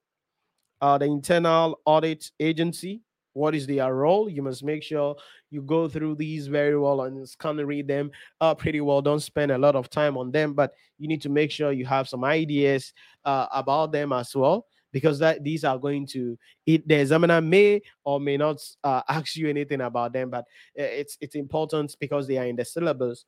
Uh, 0.80 0.96
the 0.96 1.06
Internal 1.06 1.80
Audit 1.84 2.30
Agency, 2.38 3.02
what 3.32 3.52
is 3.52 3.66
their 3.66 3.92
role? 3.92 4.28
You 4.28 4.42
must 4.42 4.62
make 4.62 4.84
sure 4.84 5.16
you 5.50 5.62
go 5.62 5.88
through 5.88 6.14
these 6.14 6.46
very 6.46 6.78
well 6.78 7.02
and 7.02 7.28
scan 7.28 7.58
of 7.58 7.66
read 7.66 7.88
them 7.88 8.12
uh, 8.40 8.54
pretty 8.54 8.80
well. 8.80 9.02
Don't 9.02 9.18
spend 9.18 9.50
a 9.50 9.58
lot 9.58 9.74
of 9.74 9.90
time 9.90 10.16
on 10.16 10.30
them, 10.30 10.54
but 10.54 10.72
you 10.98 11.08
need 11.08 11.20
to 11.22 11.28
make 11.28 11.50
sure 11.50 11.72
you 11.72 11.84
have 11.84 12.08
some 12.08 12.22
ideas 12.24 12.92
uh, 13.24 13.46
about 13.52 13.90
them 13.90 14.12
as 14.12 14.36
well 14.36 14.66
because 14.92 15.18
that 15.18 15.42
these 15.42 15.64
are 15.64 15.78
going 15.78 16.06
to 16.06 16.38
it, 16.64 16.86
the 16.86 16.94
examiner 16.94 17.40
may 17.40 17.82
or 18.04 18.20
may 18.20 18.36
not 18.36 18.62
uh, 18.84 19.02
ask 19.08 19.34
you 19.36 19.48
anything 19.48 19.80
about 19.82 20.12
them 20.12 20.30
but 20.30 20.44
uh, 20.78 20.82
it's 20.82 21.18
it's 21.20 21.34
important 21.34 21.94
because 22.00 22.26
they 22.26 22.38
are 22.38 22.46
in 22.46 22.56
the 22.56 22.64
syllabus 22.64 23.26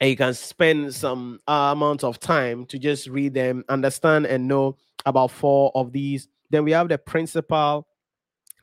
and 0.00 0.10
you 0.10 0.16
can 0.16 0.34
spend 0.34 0.94
some 0.94 1.38
uh, 1.46 1.70
amount 1.72 2.02
of 2.02 2.18
time 2.18 2.66
to 2.66 2.78
just 2.78 3.08
read 3.08 3.34
them, 3.34 3.64
understand, 3.68 4.26
and 4.26 4.48
know 4.48 4.76
about 5.06 5.30
four 5.30 5.70
of 5.74 5.92
these. 5.92 6.28
Then 6.50 6.64
we 6.64 6.72
have 6.72 6.88
the 6.88 6.98
principal 6.98 7.86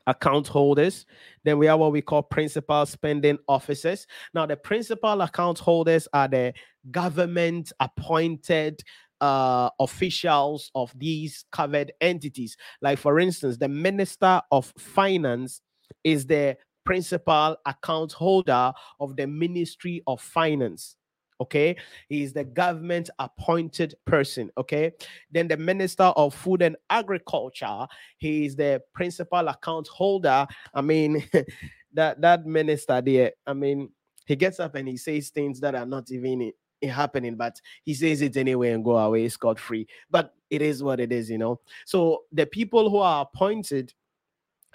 account 0.06 0.46
holders. 0.48 1.06
Then 1.44 1.58
we 1.58 1.66
have 1.66 1.78
what 1.78 1.92
we 1.92 2.02
call 2.02 2.22
principal 2.22 2.84
spending 2.86 3.38
officers. 3.48 4.06
Now, 4.34 4.46
the 4.46 4.56
principal 4.56 5.20
account 5.22 5.58
holders 5.58 6.06
are 6.12 6.28
the 6.28 6.52
government 6.90 7.72
appointed 7.80 8.82
uh, 9.20 9.70
officials 9.78 10.70
of 10.74 10.92
these 10.98 11.44
covered 11.50 11.92
entities. 12.00 12.56
Like, 12.82 12.98
for 12.98 13.20
instance, 13.20 13.56
the 13.56 13.68
Minister 13.68 14.42
of 14.50 14.72
Finance 14.76 15.62
is 16.04 16.26
the 16.26 16.56
principal 16.84 17.56
account 17.64 18.12
holder 18.12 18.72
of 18.98 19.16
the 19.16 19.26
Ministry 19.26 20.02
of 20.06 20.20
Finance 20.20 20.96
okay? 21.42 21.76
He 22.08 22.22
is 22.22 22.32
the 22.32 22.44
government 22.44 23.10
appointed 23.18 23.94
person 24.06 24.50
okay? 24.56 24.92
Then 25.30 25.48
the 25.48 25.56
minister 25.56 26.04
of 26.04 26.34
food 26.34 26.62
and 26.62 26.76
agriculture 26.90 27.86
he 28.18 28.46
is 28.46 28.56
the 28.56 28.82
principal 28.94 29.48
account 29.48 29.88
holder. 29.88 30.46
I 30.74 30.80
mean 30.80 31.24
that 31.94 32.20
that 32.22 32.46
minister 32.46 33.02
there 33.02 33.32
i 33.46 33.52
mean 33.52 33.90
he 34.26 34.34
gets 34.34 34.58
up 34.60 34.74
and 34.76 34.88
he 34.88 34.96
says 34.96 35.28
things 35.28 35.60
that 35.60 35.74
are 35.74 35.84
not 35.84 36.10
even 36.10 36.50
happening 36.82 37.36
but 37.36 37.60
he 37.84 37.92
says 37.92 38.22
it 38.22 38.36
anyway 38.36 38.70
and 38.70 38.82
go 38.82 38.96
away 38.96 39.28
scot 39.28 39.58
free 39.58 39.86
but 40.10 40.34
it 40.52 40.62
is 40.62 40.82
what 40.82 41.00
it 41.00 41.10
is 41.12 41.30
you 41.30 41.38
know? 41.38 41.60
So 41.86 42.24
the 42.30 42.46
people 42.46 42.90
who 42.90 42.98
are 42.98 43.22
appointed 43.22 43.92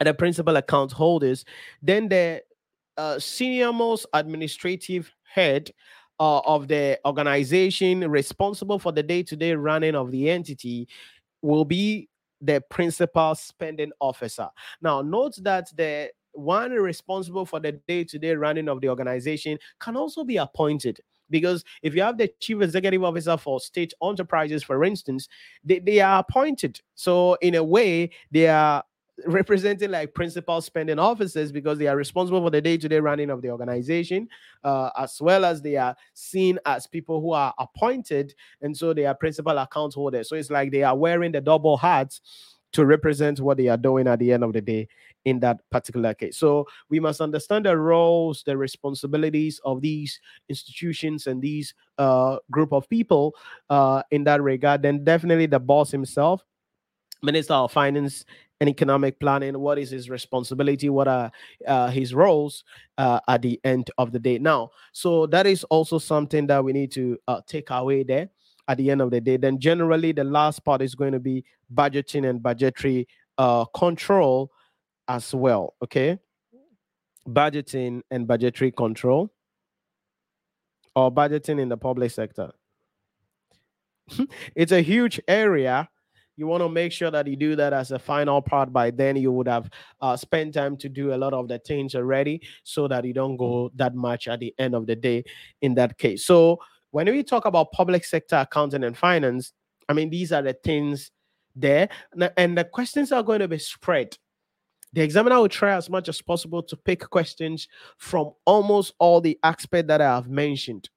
are 0.02 0.06
the 0.06 0.14
principal 0.14 0.56
account 0.58 0.92
holders. 0.92 1.46
Then 1.82 2.10
the 2.10 2.42
uh, 2.98 3.20
senior 3.20 3.72
most 3.72 4.08
administrative 4.14 5.14
head 5.24 5.72
uh, 6.20 6.40
of 6.40 6.68
the 6.68 7.00
organization 7.06 8.10
responsible 8.10 8.80
for 8.80 8.92
the 8.92 9.04
day-to-day 9.04 9.54
running 9.54 9.96
of 9.96 10.12
the 10.12 10.30
entity 10.30 10.88
will 11.42 11.66
be 11.66 12.10
the 12.42 12.62
principal 12.70 13.36
spending 13.36 13.92
officer. 14.00 14.50
Now, 14.82 15.02
note 15.02 15.36
that 15.44 15.70
the 15.76 16.12
one 16.34 16.72
responsible 16.72 17.46
for 17.46 17.60
the 17.60 17.74
day-to-day 17.88 18.36
running 18.36 18.70
of 18.70 18.82
the 18.82 18.90
organization 18.90 19.58
can 19.80 19.98
also 19.98 20.24
be 20.24 20.38
appointed 20.38 21.00
because 21.30 21.64
if 21.82 21.96
you 21.96 22.02
have 22.02 22.18
the 22.18 22.32
chief 22.40 22.62
executive 22.62 23.04
officer 23.04 23.36
for 23.38 23.60
state 23.60 23.94
enterprises 24.04 24.64
for 24.64 24.84
instance 24.84 25.28
they, 25.64 25.80
they 25.80 26.00
are 26.00 26.20
appointed 26.20 26.80
so 26.96 27.34
in 27.42 27.56
a 27.56 27.64
way 27.64 28.10
they 28.32 28.48
are 28.48 28.84
representing 29.26 29.92
like 29.92 30.14
principal 30.14 30.62
spending 30.62 31.00
officers 31.00 31.52
because 31.52 31.80
they 31.80 31.88
are 31.88 31.96
responsible 31.96 32.42
for 32.42 32.52
the 32.52 32.62
day-to-day 32.62 33.00
running 33.00 33.30
of 33.30 33.42
the 33.42 33.50
organization 33.50 34.28
uh, 34.64 34.92
as 34.98 35.20
well 35.20 35.44
as 35.44 35.62
they 35.62 35.76
are 35.76 35.96
seen 36.14 36.60
as 36.66 36.86
people 36.86 37.20
who 37.20 37.32
are 37.32 37.54
appointed 37.58 38.36
and 38.62 38.78
so 38.78 38.94
they 38.94 39.06
are 39.06 39.16
principal 39.16 39.58
account 39.58 39.94
holders 39.94 40.30
so 40.30 40.36
it's 40.36 40.52
like 40.52 40.72
they 40.72 40.84
are 40.84 40.96
wearing 40.96 41.32
the 41.32 41.42
double 41.42 41.78
hats 41.78 42.22
to 42.74 42.86
represent 42.86 43.40
what 43.40 43.58
they 43.58 43.68
are 43.68 43.78
doing 43.78 44.08
at 44.08 44.20
the 44.20 44.32
end 44.32 44.44
of 44.44 44.54
the 44.54 44.62
day 44.62 44.88
in 45.26 45.40
that 45.40 45.58
particular 45.72 46.14
case. 46.14 46.38
So 46.38 46.68
we 46.90 47.00
must 47.00 47.22
understand 47.22 47.66
the 47.66 47.78
roles, 47.78 48.44
the 48.44 48.58
responsibilities 48.58 49.60
of 49.64 49.82
these 49.82 50.20
institutions 50.50 51.28
and 51.28 51.42
these 51.42 51.74
uh, 51.98 52.38
group 52.52 52.74
of 52.74 52.88
people 52.90 53.36
uh, 53.70 54.04
in 54.12 54.24
that 54.26 54.42
regard. 54.42 54.82
Then 54.82 55.04
definitely 55.04 55.48
the 55.48 55.60
boss 55.60 55.92
himself, 55.92 56.46
Minister 57.24 57.56
of 57.56 57.72
Finance 57.72 58.26
and 58.60 58.70
economic 58.70 59.20
planning 59.20 59.58
what 59.60 59.78
is 59.78 59.92
his 59.92 60.10
responsibility 60.10 60.90
what 60.90 61.08
are 61.08 61.32
uh, 61.68 61.90
his 61.90 62.14
roles 62.14 62.64
uh, 62.98 63.20
at 63.28 63.42
the 63.42 63.60
end 63.64 63.92
of 63.98 64.12
the 64.12 64.20
day. 64.20 64.38
Now 64.38 64.72
so 64.92 65.26
that 65.28 65.46
is 65.46 65.64
also 65.66 66.00
something 66.00 66.48
that 66.48 66.64
we 66.64 66.74
need 66.74 66.92
to 66.94 67.18
uh, 67.28 67.42
take 67.48 67.70
away 67.70 68.04
there 68.04 68.30
at 68.68 68.78
the 68.78 68.92
end 68.92 69.02
of 69.02 69.12
the 69.12 69.22
day. 69.22 69.38
Then 69.38 69.60
generally 69.60 70.12
the 70.12 70.24
last 70.24 70.64
part 70.66 70.82
is 70.82 70.96
going 70.96 71.14
to 71.14 71.20
be 71.20 71.44
budgeting 71.74 72.28
and 72.30 72.42
budgetary 72.42 73.08
uh, 73.38 73.66
control 73.66 74.52
as 75.08 75.34
well 75.34 75.76
okay? 75.84 76.18
Budgeting 77.28 78.02
and 78.10 78.28
budgetary 78.28 78.72
control 78.72 79.32
or 80.96 81.12
budgeting 81.12 81.60
in 81.60 81.70
the 81.70 81.78
public 81.78 82.12
sector. 82.12 82.52
It's 84.56 84.72
a 84.72 84.82
huge 84.82 85.20
area 85.28 85.90
you 86.38 86.48
want 86.48 86.64
to 86.64 86.70
make 86.70 86.92
sure 86.92 87.12
that 87.12 87.28
you 87.28 87.36
do 87.36 87.56
that 87.56 87.74
as 87.74 87.92
a 87.92 88.00
final 88.00 88.42
part 88.42 88.72
by 88.72 88.92
then 88.92 89.16
you 89.16 89.32
would 89.32 89.48
have 89.48 89.70
uh, 90.02 90.16
spent 90.16 90.54
time 90.54 90.78
to 90.78 90.88
do 90.88 91.14
a 91.14 91.18
lot 91.18 91.34
of 91.34 91.48
the 91.48 91.60
things 91.60 91.96
already 91.96 92.42
so 92.64 92.88
that 92.88 93.04
you 93.04 93.14
don't 93.14 93.36
go 93.38 93.72
that 93.76 93.96
much 93.96 94.28
at 94.28 94.40
the 94.40 94.54
end 94.58 94.76
of 94.76 94.86
the 94.88 94.96
day 94.96 95.24
in 95.62 95.74
that 95.76 95.98
case 95.98 96.24
so 96.24 96.58
when 96.92 97.08
we 97.08 97.24
talk 97.24 97.46
about 97.46 97.72
public 97.72 98.06
sector 98.06 98.38
accounting 98.38 98.84
and 98.84 98.98
finance 98.98 99.54
I 99.90 99.94
mean, 99.94 100.10
these 100.10 100.32
are 100.32 100.42
the 100.42 100.54
things 100.54 101.12
there. 101.56 101.90
And 102.36 102.58
the 102.58 102.66
questions 102.66 103.12
are 103.12 103.24
going 103.24 103.40
to 103.40 103.48
be 103.48 103.60
spread. 103.60 104.18
The 104.94 105.02
examiner 105.02 105.40
will 105.40 105.50
try 105.50 105.76
as 105.76 105.90
much 105.90 106.10
as 106.10 106.22
possible 106.22 106.64
to 106.64 106.78
pick 106.78 107.10
questions 107.10 107.68
from 107.98 108.32
almost 108.46 108.94
all 109.00 109.22
the 109.22 109.38
aspects 109.44 109.88
that 109.88 110.02
I 110.02 110.16
have 110.16 110.30
mentioned. 110.30 110.90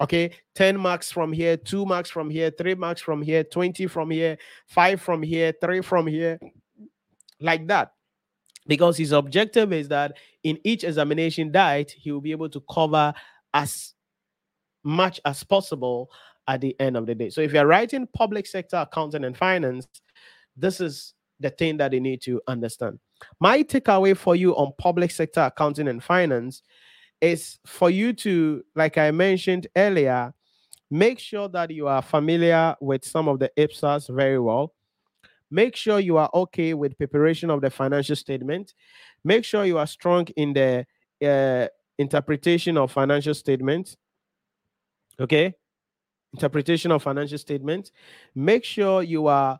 Okay, 0.00 0.30
10 0.54 0.78
marks 0.78 1.10
from 1.10 1.32
here, 1.32 1.56
2 1.56 1.86
marks 1.86 2.10
from 2.10 2.28
here, 2.28 2.50
3 2.50 2.74
marks 2.74 3.00
from 3.00 3.22
here, 3.22 3.42
20 3.44 3.86
from 3.86 4.10
here, 4.10 4.36
5 4.66 5.00
from 5.00 5.22
here, 5.22 5.54
3 5.60 5.80
from 5.80 6.06
here, 6.06 6.38
like 7.40 7.66
that. 7.66 7.92
Because 8.66 8.96
his 8.96 9.12
objective 9.12 9.72
is 9.72 9.88
that 9.88 10.16
in 10.42 10.58
each 10.64 10.84
examination 10.84 11.50
diet, 11.50 11.94
he 11.96 12.12
will 12.12 12.20
be 12.20 12.32
able 12.32 12.50
to 12.50 12.62
cover 12.70 13.14
as 13.54 13.94
much 14.84 15.20
as 15.24 15.42
possible 15.42 16.10
at 16.46 16.60
the 16.60 16.78
end 16.78 16.96
of 16.96 17.06
the 17.06 17.14
day. 17.14 17.30
So 17.30 17.40
if 17.40 17.52
you're 17.52 17.66
writing 17.66 18.06
public 18.12 18.46
sector 18.46 18.76
accounting 18.76 19.24
and 19.24 19.36
finance, 19.36 19.86
this 20.56 20.80
is 20.80 21.14
the 21.40 21.50
thing 21.50 21.76
that 21.78 21.92
you 21.92 22.00
need 22.00 22.22
to 22.22 22.40
understand. 22.46 22.98
My 23.40 23.62
takeaway 23.62 24.16
for 24.16 24.36
you 24.36 24.54
on 24.56 24.72
public 24.78 25.10
sector 25.10 25.40
accounting 25.40 25.88
and 25.88 26.02
finance 26.02 26.62
is 27.20 27.58
for 27.66 27.90
you 27.90 28.12
to, 28.12 28.64
like 28.74 28.98
I 28.98 29.10
mentioned 29.10 29.66
earlier, 29.76 30.32
make 30.90 31.18
sure 31.18 31.48
that 31.48 31.70
you 31.70 31.88
are 31.88 32.02
familiar 32.02 32.76
with 32.80 33.04
some 33.04 33.28
of 33.28 33.38
the 33.38 33.50
IPSAS 33.56 34.14
very 34.14 34.38
well. 34.38 34.74
Make 35.50 35.76
sure 35.76 36.00
you 36.00 36.16
are 36.16 36.30
okay 36.34 36.74
with 36.74 36.98
preparation 36.98 37.50
of 37.50 37.60
the 37.60 37.70
financial 37.70 38.16
statement. 38.16 38.74
Make 39.24 39.44
sure 39.44 39.64
you 39.64 39.78
are 39.78 39.86
strong 39.86 40.26
in 40.36 40.52
the 40.52 40.86
uh, 41.24 41.68
interpretation 41.98 42.76
of 42.76 42.92
financial 42.92 43.34
statements. 43.34 43.96
Okay, 45.18 45.54
interpretation 46.34 46.90
of 46.90 47.02
financial 47.02 47.38
statements. 47.38 47.92
Make 48.34 48.64
sure 48.64 49.02
you 49.02 49.28
are 49.28 49.58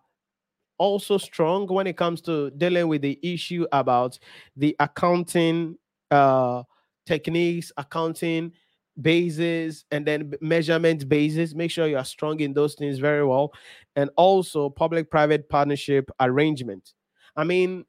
also 0.79 1.19
strong 1.19 1.67
when 1.67 1.87
it 1.87 1.97
comes 1.97 2.21
to 2.23 2.51
dealing 2.51 2.89
with 2.89 3.03
the 3.03 3.19
issue 3.23 3.67
about 3.73 4.19
the 4.57 4.77
accounting 4.79 5.79
uh, 6.11 6.63
techniques, 7.07 7.73
accounting 7.77 8.53
bases, 9.01 9.85
and 9.91 10.07
then 10.07 10.33
measurement 10.41 11.09
bases. 11.09 11.55
Make 11.55 11.71
sure 11.71 11.87
you 11.87 11.99
are 11.99 12.05
strong 12.05 12.41
in 12.41 12.53
those 12.53 12.75
things 12.75 12.99
very 12.99 13.25
well. 13.25 13.53
And 13.95 14.11
also 14.17 14.69
public 14.71 15.11
private 15.11 15.49
partnership 15.49 16.11
arrangement. 16.21 16.93
I 17.37 17.45
mean, 17.45 17.85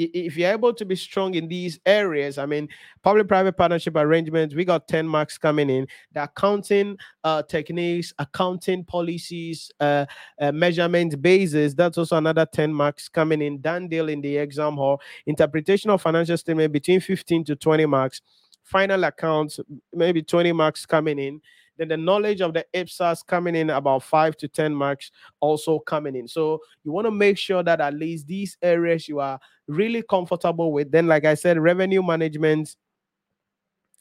if 0.00 0.36
you're 0.36 0.50
able 0.50 0.72
to 0.72 0.84
be 0.84 0.96
strong 0.96 1.34
in 1.34 1.48
these 1.48 1.78
areas, 1.84 2.38
I 2.38 2.46
mean, 2.46 2.68
public-private 3.02 3.56
partnership 3.56 3.96
arrangements, 3.96 4.54
we 4.54 4.64
got 4.64 4.88
10 4.88 5.06
marks 5.06 5.36
coming 5.36 5.68
in. 5.68 5.86
The 6.12 6.24
accounting 6.24 6.96
uh, 7.24 7.42
techniques, 7.42 8.12
accounting 8.18 8.84
policies, 8.84 9.70
uh, 9.80 10.06
uh, 10.40 10.52
measurement 10.52 11.20
bases, 11.20 11.74
that's 11.74 11.98
also 11.98 12.16
another 12.16 12.46
10 12.46 12.72
marks 12.72 13.08
coming 13.08 13.42
in. 13.42 13.60
Done 13.60 13.88
deal 13.88 14.08
in 14.08 14.20
the 14.20 14.38
exam 14.38 14.74
hall. 14.74 15.00
Interpretation 15.26 15.90
of 15.90 16.00
financial 16.00 16.36
statement 16.36 16.72
between 16.72 17.00
15 17.00 17.44
to 17.44 17.56
20 17.56 17.86
marks. 17.86 18.22
Final 18.64 19.04
accounts, 19.04 19.58
maybe 19.92 20.22
20 20.22 20.52
marks 20.52 20.86
coming 20.86 21.18
in 21.18 21.40
then 21.80 21.88
the 21.88 21.96
knowledge 21.96 22.42
of 22.42 22.52
the 22.52 22.66
IPSAS 22.74 23.26
coming 23.26 23.56
in 23.56 23.70
about 23.70 24.02
five 24.02 24.36
to 24.36 24.46
10 24.46 24.74
marks 24.74 25.10
also 25.40 25.78
coming 25.78 26.14
in. 26.14 26.28
So 26.28 26.60
you 26.84 26.92
want 26.92 27.06
to 27.06 27.10
make 27.10 27.38
sure 27.38 27.62
that 27.62 27.80
at 27.80 27.94
least 27.94 28.26
these 28.26 28.58
areas 28.60 29.08
you 29.08 29.18
are 29.18 29.40
really 29.66 30.02
comfortable 30.02 30.72
with. 30.72 30.92
Then, 30.92 31.06
like 31.06 31.24
I 31.24 31.32
said, 31.32 31.58
revenue 31.58 32.02
management 32.02 32.76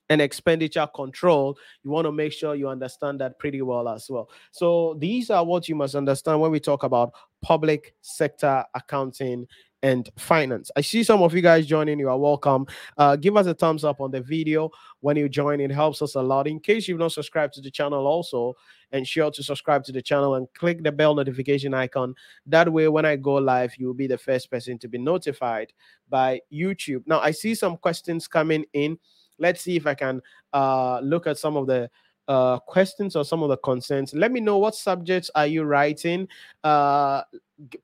and 0.10 0.22
expenditure 0.22 0.90
control, 0.94 1.58
you 1.84 1.92
want 1.92 2.06
to 2.06 2.12
make 2.12 2.34
sure 2.34 2.54
you 2.54 2.68
understand 2.68 3.22
that 3.22 3.40
pretty 3.40 3.62
well 3.62 3.88
as 3.88 4.08
well. 4.10 4.30
So 4.52 4.98
these 5.00 5.30
are 5.30 5.46
what 5.46 5.70
you 5.70 5.76
must 5.76 5.96
understand 5.96 6.42
when 6.42 6.52
we 6.52 6.60
talk 6.60 6.84
about 6.84 7.14
public 7.42 7.96
sector 8.02 8.66
accounting 8.76 9.48
and 9.84 10.10
finance. 10.18 10.72
I 10.76 10.82
see 10.82 11.04
some 11.04 11.22
of 11.22 11.34
you 11.34 11.42
guys 11.42 11.66
joining. 11.66 12.00
You 12.00 12.10
are 12.10 12.18
welcome. 12.18 12.66
Uh, 12.98 13.16
give 13.16 13.38
us 13.38 13.48
a 13.48 13.54
thumbs 13.54 13.84
up 13.84 14.02
on 14.02 14.12
the 14.12 14.22
video 14.22 14.70
when 15.00 15.16
you 15.16 15.30
join. 15.30 15.62
It 15.62 15.72
helps 15.72 16.02
us 16.02 16.16
a 16.16 16.22
lot. 16.22 16.48
In 16.48 16.60
case 16.60 16.88
you've 16.88 17.00
not 17.00 17.12
subscribed 17.12 17.54
to 17.54 17.62
the 17.62 17.72
channel, 17.72 18.06
also 18.08 18.56
ensure 18.92 19.32
to 19.32 19.44
subscribe 19.44 19.84
to 19.86 19.92
the 19.92 20.02
channel 20.02 20.36
and 20.36 20.48
click 20.54 20.84
the 20.84 20.92
bell 20.92 21.16
notification 21.16 21.74
icon. 21.74 22.16
That 22.46 22.72
way, 22.72 22.88
when 22.88 23.06
I 23.06 23.16
go 23.16 23.36
live, 23.36 23.74
you 23.78 23.88
will 23.88 23.94
be 23.94 24.08
the 24.08 24.18
first 24.18 24.52
person 24.52 24.78
to 24.80 24.88
be 24.88 24.98
notified 24.98 25.72
by 26.10 26.42
YouTube. 26.52 27.04
Now, 27.06 27.20
I 27.20 27.32
see 27.32 27.56
some 27.56 27.78
questions 27.78 28.28
coming 28.28 28.66
in. 28.74 28.98
Let's 29.38 29.62
see 29.62 29.78
if 29.78 29.88
I 29.88 29.94
can 29.94 30.22
uh, 30.52 31.00
look 31.00 31.28
at 31.28 31.38
some 31.38 31.56
of 31.56 31.68
the 31.68 31.90
uh, 32.28 32.60
questions 32.60 33.16
or 33.16 33.26
some 33.26 33.42
of 33.42 33.50
the 33.50 33.58
concerns. 33.58 34.14
Let 34.14 34.32
me 34.32 34.40
know 34.40 34.58
what 34.58 34.76
subjects 34.76 35.32
are 35.34 35.48
you 35.48 35.64
writing. 35.64 36.28
Uh, 36.64 37.24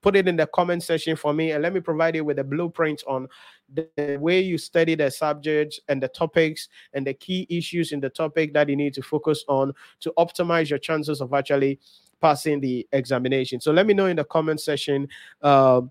put 0.02 0.16
it 0.16 0.28
in 0.28 0.36
the 0.36 0.48
comment 0.48 0.84
section 0.84 1.16
for 1.16 1.34
me 1.34 1.52
and 1.52 1.62
let 1.62 1.74
me 1.74 1.80
provide 1.80 2.16
you 2.16 2.24
with 2.24 2.40
a 2.40 2.44
blueprint 2.44 3.04
on 3.08 3.28
the 3.74 4.18
way 4.20 4.40
you 4.40 4.58
study 4.58 4.96
the 4.96 5.10
subjects 5.10 5.80
and 5.88 6.02
the 6.02 6.08
topics 6.08 6.70
and 6.94 7.06
the 7.06 7.14
key 7.14 7.46
issues 7.50 7.92
in 7.92 8.00
the 8.00 8.10
topic 8.10 8.54
that 8.54 8.70
you 8.70 8.76
need 8.76 8.94
to 8.94 9.02
focus 9.02 9.44
on 9.48 9.74
to 10.00 10.14
optimize 10.18 10.70
your 10.70 10.80
chances 10.80 11.22
of 11.22 11.34
actually 11.34 11.80
passing 12.22 12.60
the 12.60 12.88
examination. 12.92 13.60
So 13.60 13.72
let 13.72 13.86
me 13.86 13.94
know 13.94 14.06
in 14.06 14.16
the 14.16 14.24
comment 14.24 14.62
section 14.62 15.08
uh, 15.42 15.82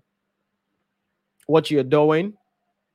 what 1.45 1.69
you're 1.69 1.83
doing 1.83 2.33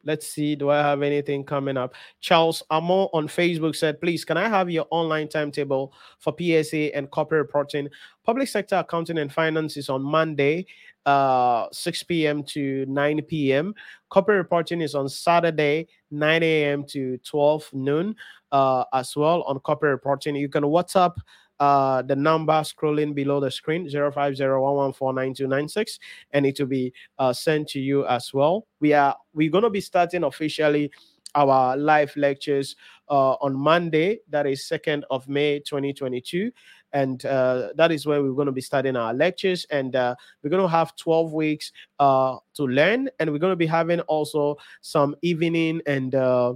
Let's 0.05 0.27
see. 0.27 0.55
Do 0.55 0.71
I 0.71 0.79
have 0.79 1.03
anything 1.03 1.45
coming 1.45 1.77
up? 1.77 1.95
Charles 2.21 2.63
Amo 2.71 3.11
on 3.13 3.29
Facebook 3.29 3.77
said, 3.77 4.01
please, 4.01 4.25
can 4.25 4.39
I 4.39 4.49
have 4.49 4.71
your 4.71 4.87
online 4.91 5.29
timetable 5.29 5.93
for 6.19 6.35
PSA 6.39 6.97
and 6.97 7.11
corporate 7.11 7.41
reporting? 7.41 7.89
Public 8.25 8.49
sector 8.49 8.77
accounting 8.77 9.19
and 9.19 9.33
finance 9.33 9.77
is 9.77 9.91
on 9.91 10.03
Monday, 10.03 10.67
uh, 11.05 11.67
6 11.71 12.03
p.m. 12.05 12.43
to 12.45 12.87
9 12.87 13.23
p.m. 13.23 13.75
Corporate 14.09 14.39
reporting 14.39 14.81
is 14.81 14.95
on 14.95 15.09
Saturday, 15.09 15.87
9 16.11 16.43
a.m. 16.43 16.85
to 16.89 17.19
12 17.19 17.71
noon 17.75 18.17
uh, 18.53 18.85
as 18.95 19.15
well 19.17 19.43
on 19.43 19.59
corporate 19.61 19.93
reporting. 19.93 20.35
You 20.35 20.49
can 20.49 20.65
WhatsApp 20.65 21.15
uh, 21.61 22.03
the 22.03 22.17
number 22.17 22.55
scrolling 22.63 23.15
below 23.15 23.39
the 23.39 23.51
screen 23.51 23.87
0501149296 23.89 26.01
and 26.33 26.47
it 26.47 26.59
will 26.59 26.67
be 26.67 26.93
uh, 27.19 27.33
sent 27.33 27.69
to 27.69 27.79
you 27.79 28.05
as 28.07 28.35
well. 28.35 28.67
We 28.81 28.93
are 28.95 29.17
we're 29.33 29.51
going 29.51 29.65
to 29.65 29.71
be 29.71 29.81
starting 29.81 30.25
officially 30.25 30.91
our 31.37 31.77
live 31.77 32.13
lectures 32.17 32.75
uh, 33.09 33.35
on 33.35 33.55
monday 33.55 34.19
that 34.31 34.49
is 34.49 34.69
2nd 34.69 35.05
of 35.11 35.29
may 35.29 35.61
2022 35.61 36.51
and 36.93 37.25
uh, 37.25 37.69
that 37.77 37.93
is 37.93 38.07
where 38.07 38.23
we're 38.23 38.33
going 38.33 38.47
to 38.47 38.53
be 38.53 38.61
starting 38.61 38.97
our 38.97 39.15
lectures. 39.15 39.67
And 39.71 39.95
uh, 39.95 40.15
we're 40.43 40.51
going 40.51 40.63
to 40.63 40.69
have 40.69 40.97
12 40.97 41.33
weeks 41.33 41.73
uh, 41.99 42.37
to 42.55 42.65
learn. 42.65 43.09
And 43.19 43.31
we're 43.31 43.39
going 43.39 43.53
to 43.53 43.57
be 43.57 43.67
having 43.67 44.01
also 44.01 44.57
some 44.81 45.15
evening 45.23 45.81
and 45.87 46.15
uh, 46.15 46.55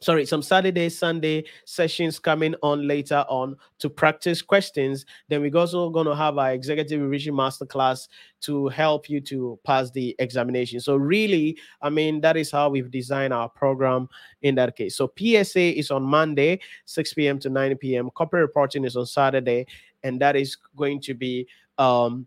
sorry, 0.00 0.24
some 0.24 0.42
Saturday, 0.42 0.88
Sunday 0.88 1.44
sessions 1.64 2.18
coming 2.18 2.54
on 2.62 2.86
later 2.86 3.24
on 3.28 3.56
to 3.78 3.90
practice 3.90 4.42
questions. 4.42 5.04
Then 5.28 5.42
we're 5.42 5.56
also 5.56 5.90
going 5.90 6.06
to 6.06 6.14
have 6.14 6.38
our 6.38 6.52
executive 6.52 7.00
revision 7.00 7.34
masterclass 7.34 8.08
to 8.42 8.68
help 8.68 9.10
you 9.10 9.20
to 9.20 9.58
pass 9.64 9.90
the 9.90 10.16
examination. 10.18 10.80
So, 10.80 10.96
really, 10.96 11.58
I 11.82 11.90
mean, 11.90 12.20
that 12.22 12.36
is 12.36 12.50
how 12.50 12.70
we've 12.70 12.90
designed 12.90 13.32
our 13.32 13.48
program 13.48 14.08
in 14.42 14.54
that 14.56 14.76
case. 14.76 14.96
So, 14.96 15.12
PSA 15.18 15.78
is 15.78 15.90
on 15.90 16.02
Monday, 16.02 16.60
6 16.86 17.14
p.m. 17.14 17.38
to 17.40 17.50
9 17.50 17.76
p.m. 17.76 18.10
Corporate 18.10 18.42
reporting 18.42 18.84
is 18.84 18.96
on 18.96 19.06
Saturday, 19.06 19.66
and 20.02 20.20
that 20.20 20.36
is 20.36 20.56
going 20.76 21.00
to 21.02 21.14
be 21.14 21.46
um, 21.78 22.26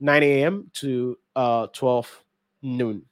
9 0.00 0.22
a.m. 0.22 0.70
to 0.74 1.18
uh, 1.36 1.66
12 1.68 2.24
noon. 2.62 3.02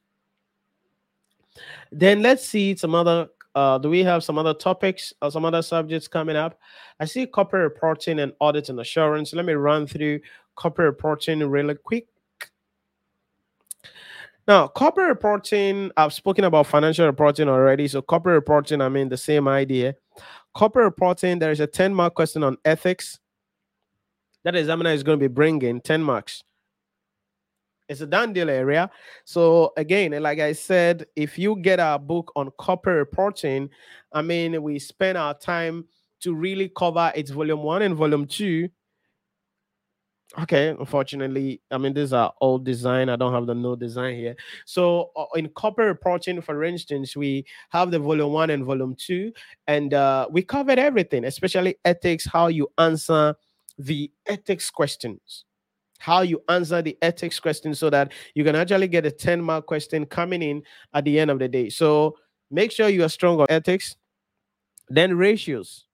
Then 1.93 2.23
let's 2.23 2.47
see 2.47 2.77
some 2.77 2.95
other 2.95 3.29
uh, 3.55 3.79
do 3.79 3.91
we 3.91 4.03
have 4.03 4.23
some 4.23 4.39
other 4.39 4.55
topics 4.55 5.13
or 5.23 5.31
some 5.31 5.45
other 5.45 5.63
subjects 5.63 6.09
coming 6.09 6.37
up? 6.37 6.59
I 7.01 7.05
see 7.05 7.27
corporate 7.27 7.63
reporting 7.63 8.21
and 8.21 8.33
audit 8.41 8.69
and 8.69 8.79
assurance. 8.81 9.33
Let 9.33 9.45
me 9.45 9.55
run 9.55 9.87
through 9.87 10.21
corporate 10.55 10.87
reporting 10.87 11.41
really 11.41 11.75
quick. 11.75 12.07
Now, 14.47 14.69
corporate 14.69 15.09
reporting, 15.09 15.91
I've 15.97 16.13
spoken 16.13 16.45
about 16.45 16.67
financial 16.67 17.07
reporting 17.07 17.49
already. 17.49 17.87
So, 17.89 18.03
corporate 18.03 18.35
reporting, 18.35 18.81
I 18.81 18.89
mean, 18.89 19.09
the 19.09 19.17
same 19.17 19.47
idea. 19.47 19.95
Corporate 20.55 20.85
reporting, 20.85 21.39
there 21.39 21.53
is 21.53 21.61
a 21.61 21.67
10 21.67 21.95
mark 21.95 22.15
question 22.15 22.43
on 22.43 22.57
ethics. 22.65 23.21
That 24.43 24.57
examiner 24.57 24.91
is 24.91 25.03
going 25.03 25.19
to 25.19 25.29
be 25.29 25.33
bringing 25.33 25.81
10 25.81 26.03
marks. 26.03 26.43
It's 27.91 28.03
a 28.03 28.07
done 28.07 28.33
deal 28.33 28.49
area. 28.49 28.89
So 29.25 29.73
again, 29.77 30.13
like 30.23 30.39
I 30.39 30.53
said, 30.53 31.07
if 31.17 31.37
you 31.37 31.57
get 31.57 31.81
our 31.81 31.99
book 31.99 32.31
on 32.37 32.53
corporate 32.53 32.97
reporting, 32.97 33.69
I 34.13 34.23
mean, 34.23 34.63
we 34.63 34.79
spend 34.79 35.19
our 35.19 35.35
time 35.35 35.87
to 36.21 36.33
really 36.33 36.69
cover 36.69 37.11
its 37.17 37.33
volume 37.33 37.65
one 37.65 37.83
and 37.83 37.97
volume 37.97 38.27
two. 38.27 38.69
Okay, 40.39 40.69
unfortunately, 40.69 41.61
I 41.73 41.79
mean, 41.79 41.93
these 41.93 42.13
are 42.13 42.33
old 42.41 42.65
design. 42.65 43.09
I 43.09 43.17
don't 43.17 43.35
have 43.35 43.47
the 43.47 43.57
new 43.57 43.75
design 43.75 44.15
here. 44.15 44.37
So 44.67 45.11
uh, 45.17 45.25
in 45.35 45.49
corporate 45.49 45.89
reporting, 45.89 46.41
for 46.43 46.63
instance, 46.63 47.17
we 47.17 47.45
have 47.71 47.91
the 47.91 47.99
volume 47.99 48.33
one 48.33 48.51
and 48.51 48.65
volume 48.65 48.95
two, 48.95 49.33
and 49.67 49.93
uh, 49.93 50.29
we 50.31 50.43
covered 50.43 50.79
everything, 50.79 51.25
especially 51.25 51.75
ethics, 51.85 52.25
how 52.25 52.47
you 52.47 52.71
answer 52.79 53.35
the 53.77 54.13
ethics 54.27 54.71
questions 54.71 55.45
how 56.01 56.23
you 56.23 56.43
answer 56.49 56.81
the 56.83 56.97
ethics 57.03 57.39
question 57.39 57.75
so 57.75 57.91
that 57.91 58.13
you 58.35 58.43
can 58.43 58.57
actually 58.57 58.89
get 58.89 59.07
a 59.07 59.11
10 59.11 59.41
mark 59.41 59.67
question 59.67 60.07
coming 60.07 60.43
in 60.43 60.63
at 60.95 61.05
the 61.05 61.21
end 61.21 61.31
of 61.31 61.39
the 61.39 61.47
day. 61.47 61.69
So 61.69 62.17
make 62.51 62.73
sure 62.73 62.89
you 62.89 63.05
are 63.05 63.09
strong 63.09 63.39
on 63.39 63.47
ethics. 63.51 63.97
Then 64.89 65.17
ratios, 65.17 65.85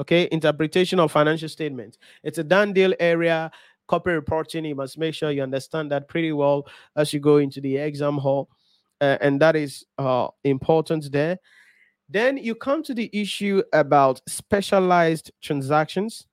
okay, 0.00 0.28
interpretation 0.32 0.98
of 0.98 1.12
financial 1.12 1.48
statements. 1.48 1.96
It's 2.24 2.38
a 2.38 2.44
done 2.44 2.72
deal 2.72 2.92
area. 2.98 3.50
Corporate 3.86 4.16
reporting, 4.16 4.64
you 4.64 4.74
must 4.74 4.98
make 4.98 5.14
sure 5.14 5.30
you 5.30 5.42
understand 5.42 5.92
that 5.92 6.08
pretty 6.08 6.32
well 6.32 6.66
as 6.96 7.12
you 7.12 7.20
go 7.20 7.36
into 7.36 7.60
the 7.60 7.76
exam 7.76 8.18
hall. 8.18 8.48
Uh, 9.00 9.16
and 9.20 9.40
that 9.40 9.54
is 9.54 9.84
uh, 9.98 10.28
important 10.44 11.10
there. 11.12 11.38
Then 12.08 12.36
you 12.36 12.56
come 12.56 12.82
to 12.82 12.94
the 12.94 13.08
issue 13.12 13.62
about 13.72 14.20
specialized 14.28 15.30
transactions 15.40 16.26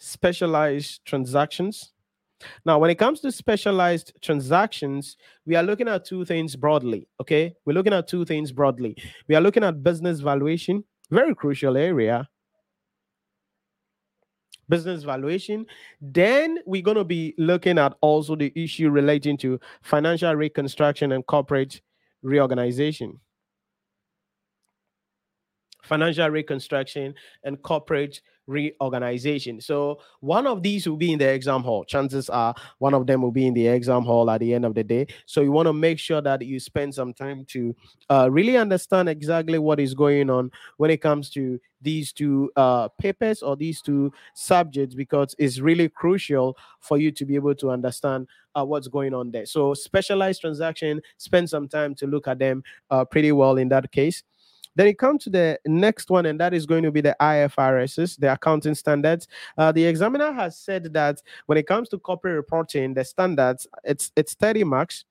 specialized 0.00 1.04
transactions. 1.04 1.92
Now, 2.64 2.78
when 2.78 2.90
it 2.90 2.96
comes 2.96 3.20
to 3.20 3.30
specialized 3.30 4.14
transactions, 4.22 5.16
we 5.46 5.56
are 5.56 5.62
looking 5.62 5.88
at 5.88 6.06
two 6.06 6.24
things 6.24 6.56
broadly. 6.56 7.06
Okay. 7.20 7.54
We're 7.64 7.74
looking 7.74 7.92
at 7.92 8.08
two 8.08 8.24
things 8.24 8.50
broadly. 8.50 8.96
We 9.28 9.34
are 9.34 9.40
looking 9.40 9.62
at 9.62 9.82
business 9.82 10.20
valuation, 10.20 10.84
very 11.10 11.34
crucial 11.34 11.76
area. 11.76 12.26
Business 14.70 15.02
valuation. 15.02 15.66
Then 16.00 16.58
we're 16.64 16.82
going 16.82 16.96
to 16.96 17.04
be 17.04 17.34
looking 17.36 17.76
at 17.76 17.94
also 18.00 18.36
the 18.36 18.52
issue 18.54 18.88
relating 18.88 19.36
to 19.38 19.60
financial 19.82 20.34
reconstruction 20.34 21.12
and 21.12 21.26
corporate 21.26 21.82
reorganization. 22.22 23.20
Financial 25.82 26.28
reconstruction 26.28 27.14
and 27.44 27.60
corporate 27.62 28.20
reorganization. 28.50 29.60
So 29.60 30.00
one 30.20 30.46
of 30.46 30.62
these 30.62 30.86
will 30.86 30.96
be 30.96 31.12
in 31.12 31.18
the 31.18 31.32
exam 31.32 31.62
hall. 31.62 31.84
Chances 31.84 32.28
are 32.28 32.54
one 32.78 32.94
of 32.94 33.06
them 33.06 33.22
will 33.22 33.30
be 33.30 33.46
in 33.46 33.54
the 33.54 33.68
exam 33.68 34.02
hall 34.02 34.30
at 34.30 34.40
the 34.40 34.52
end 34.52 34.64
of 34.64 34.74
the 34.74 34.84
day. 34.84 35.06
So 35.26 35.40
you 35.40 35.52
want 35.52 35.66
to 35.66 35.72
make 35.72 35.98
sure 35.98 36.20
that 36.20 36.42
you 36.42 36.58
spend 36.58 36.94
some 36.94 37.14
time 37.14 37.44
to 37.46 37.74
uh, 38.10 38.28
really 38.30 38.56
understand 38.56 39.08
exactly 39.08 39.58
what 39.58 39.80
is 39.80 39.94
going 39.94 40.28
on 40.30 40.50
when 40.76 40.90
it 40.90 41.00
comes 41.00 41.30
to 41.30 41.60
these 41.82 42.12
two 42.12 42.50
uh, 42.56 42.88
papers 42.88 43.42
or 43.42 43.56
these 43.56 43.80
two 43.80 44.12
subjects 44.34 44.94
because 44.94 45.34
it's 45.38 45.60
really 45.60 45.88
crucial 45.88 46.56
for 46.80 46.98
you 46.98 47.10
to 47.12 47.24
be 47.24 47.36
able 47.36 47.54
to 47.54 47.70
understand 47.70 48.26
uh, 48.54 48.64
what's 48.64 48.88
going 48.88 49.14
on 49.14 49.30
there. 49.30 49.46
So 49.46 49.74
specialized 49.74 50.40
transaction, 50.40 51.00
spend 51.16 51.48
some 51.48 51.68
time 51.68 51.94
to 51.96 52.06
look 52.06 52.28
at 52.28 52.38
them 52.38 52.62
uh, 52.90 53.04
pretty 53.04 53.32
well 53.32 53.56
in 53.56 53.68
that 53.68 53.90
case. 53.92 54.22
Then 54.76 54.86
you 54.86 54.94
come 54.94 55.18
to 55.18 55.30
the 55.30 55.58
next 55.66 56.10
one, 56.10 56.26
and 56.26 56.40
that 56.40 56.54
is 56.54 56.66
going 56.66 56.82
to 56.84 56.90
be 56.90 57.00
the 57.00 57.16
IFRSs, 57.20 58.18
the 58.18 58.32
accounting 58.32 58.74
standards. 58.74 59.28
Uh, 59.58 59.72
the 59.72 59.84
examiner 59.84 60.32
has 60.32 60.58
said 60.58 60.92
that 60.94 61.20
when 61.46 61.58
it 61.58 61.66
comes 61.66 61.88
to 61.90 61.98
corporate 61.98 62.36
reporting, 62.36 62.94
the 62.94 63.04
standards, 63.04 63.66
it's 63.84 64.12
it's 64.16 64.34
30 64.34 64.64
marks 64.64 65.04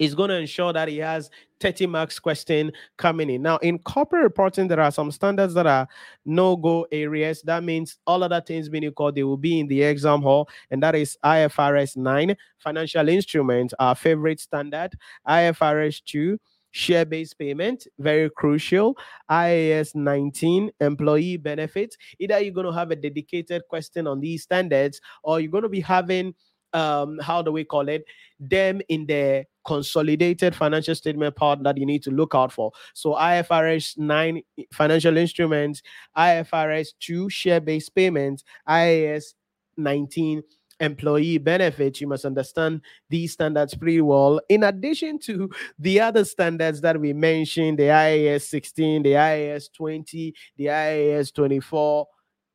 is 0.00 0.14
going 0.14 0.30
to 0.30 0.36
ensure 0.36 0.72
that 0.72 0.88
he 0.88 0.98
has 0.98 1.30
30 1.60 1.86
marks 1.86 2.18
question 2.18 2.72
coming 2.96 3.30
in. 3.30 3.42
Now, 3.42 3.58
in 3.58 3.78
corporate 3.78 4.24
reporting, 4.24 4.68
there 4.68 4.80
are 4.80 4.90
some 4.90 5.10
standards 5.10 5.54
that 5.54 5.66
are 5.66 5.86
no-go 6.24 6.86
areas. 6.90 7.42
That 7.42 7.62
means 7.62 7.98
all 8.06 8.22
other 8.22 8.40
things 8.40 8.68
being 8.68 8.84
equal, 8.84 9.12
they 9.12 9.22
will 9.22 9.36
be 9.36 9.60
in 9.60 9.68
the 9.68 9.82
exam 9.82 10.22
hall, 10.22 10.48
and 10.70 10.82
that 10.82 10.94
is 10.94 11.16
IFRS 11.24 11.96
9, 11.96 12.36
financial 12.58 13.08
instruments, 13.08 13.72
our 13.78 13.94
favorite 13.94 14.40
standard, 14.40 14.98
IFRS 15.26 16.02
2, 16.04 16.38
share 16.74 17.04
based 17.04 17.38
payment, 17.38 17.86
very 18.00 18.28
crucial. 18.28 18.98
IAS 19.30 19.94
19, 19.94 20.72
employee 20.80 21.36
benefits. 21.36 21.96
Either 22.18 22.40
you're 22.40 22.52
going 22.52 22.66
to 22.66 22.72
have 22.72 22.90
a 22.90 22.96
dedicated 22.96 23.62
question 23.68 24.08
on 24.08 24.20
these 24.20 24.42
standards 24.42 25.00
or 25.22 25.38
you're 25.40 25.52
going 25.52 25.62
to 25.62 25.68
be 25.68 25.80
having, 25.80 26.34
um, 26.72 27.18
how 27.22 27.40
do 27.40 27.52
we 27.52 27.64
call 27.64 27.88
it, 27.88 28.04
them 28.40 28.80
in 28.88 29.06
the 29.06 29.44
consolidated 29.64 30.54
financial 30.54 30.96
statement 30.96 31.36
part 31.36 31.62
that 31.62 31.78
you 31.78 31.86
need 31.86 32.02
to 32.02 32.10
look 32.10 32.34
out 32.34 32.52
for. 32.52 32.72
So 32.92 33.14
IFRS 33.14 33.96
9 33.96 34.42
financial 34.72 35.16
instruments, 35.16 35.80
IFRS 36.18 36.88
2 36.98 37.30
share 37.30 37.60
based 37.60 37.94
payments, 37.94 38.42
IAS 38.68 39.34
19 39.76 40.42
employee 40.80 41.38
benefits, 41.38 42.00
you 42.00 42.06
must 42.06 42.24
understand 42.24 42.80
these 43.08 43.32
standards 43.32 43.74
pretty 43.74 44.00
well. 44.00 44.40
In 44.48 44.64
addition 44.64 45.18
to 45.20 45.50
the 45.78 46.00
other 46.00 46.24
standards 46.24 46.80
that 46.80 47.00
we 47.00 47.12
mentioned, 47.12 47.78
the 47.78 47.84
IAS 47.84 48.42
16, 48.42 49.02
the 49.02 49.12
IAS 49.12 49.72
20, 49.72 50.34
the 50.56 50.66
IAS 50.66 51.32
24, 51.32 52.06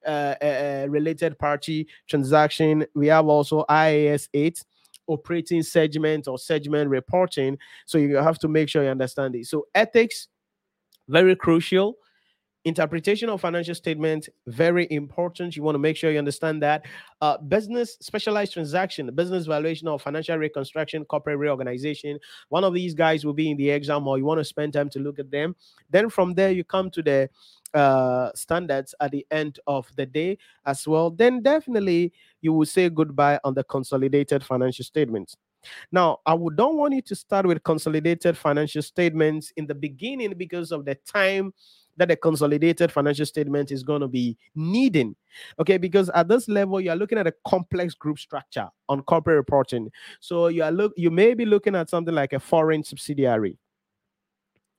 uh, 0.05 0.09
uh, 0.09 0.45
uh, 0.45 0.86
related 0.89 1.38
party 1.38 1.88
transaction, 2.07 2.86
we 2.95 3.07
have 3.07 3.28
also 3.28 3.65
IAS 3.70 4.30
8 4.34 4.63
operating 5.07 5.63
segment 5.63 6.28
or 6.28 6.38
segment 6.38 6.89
reporting. 6.89 7.57
So 7.86 7.97
you 7.97 8.15
have 8.17 8.39
to 8.39 8.47
make 8.47 8.70
sure 8.70 8.84
you 8.84 8.89
understand 8.89 9.36
it. 9.36 9.47
So 9.47 9.67
ethics, 9.76 10.28
very 11.07 11.36
crucial 11.36 11.95
interpretation 12.66 13.30
of 13.30 13.39
financial 13.39 13.74
statement 13.74 14.28
very 14.47 14.88
important. 14.91 15.55
You 15.55 15.64
want 15.64 15.76
to 15.76 15.80
make 15.80 15.95
sure 15.95 16.12
you 16.12 16.20
understand 16.20 16.62
that. 16.62 16.86
Uh, 17.22 17.38
business 17.38 17.97
specialized 18.01 18.53
transaction 18.53 19.14
business 19.16 19.45
valuation 19.45 19.88
of 19.88 20.01
financial 20.01 20.38
reconstruction 20.38 21.05
corporate 21.05 21.38
reorganization. 21.38 22.20
One 22.49 22.64
of 22.64 22.74
these 22.74 22.93
guys 22.93 23.26
will 23.26 23.34
be 23.34 23.51
in 23.51 23.57
the 23.57 23.70
exam 23.70 24.07
or 24.07 24.18
you 24.18 24.26
want 24.26 24.39
to 24.39 24.45
spend 24.45 24.74
time 24.74 24.89
to 24.91 24.99
look 24.99 25.20
at 25.20 25.32
them. 25.32 25.55
Then 25.89 26.10
from 26.10 26.34
there 26.34 26.51
you 26.51 26.64
come 26.64 26.89
to 26.91 27.01
the 27.01 27.30
uh, 27.74 28.32
standards 28.36 28.95
at 28.99 29.12
the 29.12 29.26
end 29.32 29.60
of 29.68 29.89
the 29.95 30.05
day 30.05 30.38
as 30.66 30.88
well. 30.88 31.12
Then 31.12 31.41
definitely 31.41 32.14
you 32.41 32.53
will 32.53 32.66
say 32.66 32.89
goodbye 32.89 33.39
on 33.43 33.53
the 33.53 33.64
consolidated 33.64 34.43
financial 34.43 34.84
statements. 34.84 35.38
Now, 35.91 36.20
I 36.26 36.34
would 36.34 36.55
don't 36.55 36.78
want 36.78 36.93
you 36.93 37.01
to 37.01 37.16
start 37.16 37.45
with 37.45 37.64
consolidated 37.64 38.38
financial 38.38 38.82
statements 38.82 39.51
in 39.57 39.68
the 39.68 39.76
beginning 39.76 40.34
because 40.38 40.72
of 40.72 40.86
the 40.86 40.95
time 40.95 41.53
that 41.99 42.09
a 42.09 42.15
consolidated 42.15 42.91
financial 42.91 43.25
statement 43.25 43.71
is 43.71 43.83
going 43.83 44.01
to 44.01 44.07
be 44.07 44.37
needing. 44.55 45.15
Okay, 45.59 45.77
because 45.77 46.09
at 46.09 46.27
this 46.27 46.47
level, 46.47 46.81
you 46.81 46.89
are 46.89 46.95
looking 46.95 47.17
at 47.17 47.27
a 47.27 47.33
complex 47.47 47.93
group 47.93 48.17
structure 48.17 48.67
on 48.87 49.03
corporate 49.03 49.37
reporting. 49.37 49.91
So 50.19 50.47
you 50.47 50.63
are 50.63 50.71
look 50.71 50.93
you 50.97 51.11
may 51.11 51.33
be 51.35 51.45
looking 51.45 51.75
at 51.75 51.89
something 51.89 52.15
like 52.15 52.33
a 52.33 52.39
foreign 52.39 52.83
subsidiary. 52.83 53.57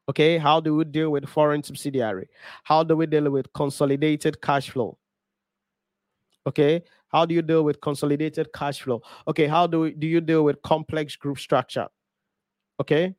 Okay, 0.08 0.38
how 0.38 0.58
do 0.58 0.74
we 0.74 0.84
deal 0.84 1.10
with 1.10 1.28
foreign 1.28 1.62
subsidiary? 1.62 2.28
How 2.64 2.82
do 2.82 2.96
we 2.96 3.06
deal 3.06 3.30
with 3.30 3.52
consolidated 3.52 4.42
cash 4.42 4.70
flow? 4.70 4.98
Okay, 6.48 6.82
how 7.08 7.24
do 7.26 7.34
you 7.34 7.42
deal 7.42 7.62
with 7.62 7.80
consolidated 7.80 8.52
cash 8.52 8.80
flow? 8.80 9.02
Okay, 9.28 9.46
how 9.46 9.68
do 9.68 9.80
we, 9.80 9.92
do 9.92 10.08
you 10.08 10.20
deal 10.20 10.42
with 10.42 10.60
complex 10.62 11.14
group 11.14 11.38
structure? 11.38 11.86
Okay, 12.80 13.14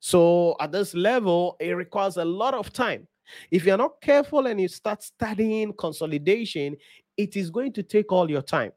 so 0.00 0.56
at 0.60 0.72
this 0.72 0.94
level, 0.94 1.56
it 1.60 1.72
requires 1.72 2.16
a 2.16 2.24
lot 2.24 2.54
of 2.54 2.72
time. 2.72 3.06
If 3.50 3.64
you're 3.64 3.78
not 3.78 4.00
careful 4.00 4.46
and 4.46 4.60
you 4.60 4.68
start 4.68 5.02
studying 5.02 5.72
consolidation, 5.72 6.76
it 7.16 7.36
is 7.36 7.50
going 7.50 7.72
to 7.74 7.82
take 7.82 8.12
all 8.12 8.30
your 8.30 8.42
time. 8.42 8.72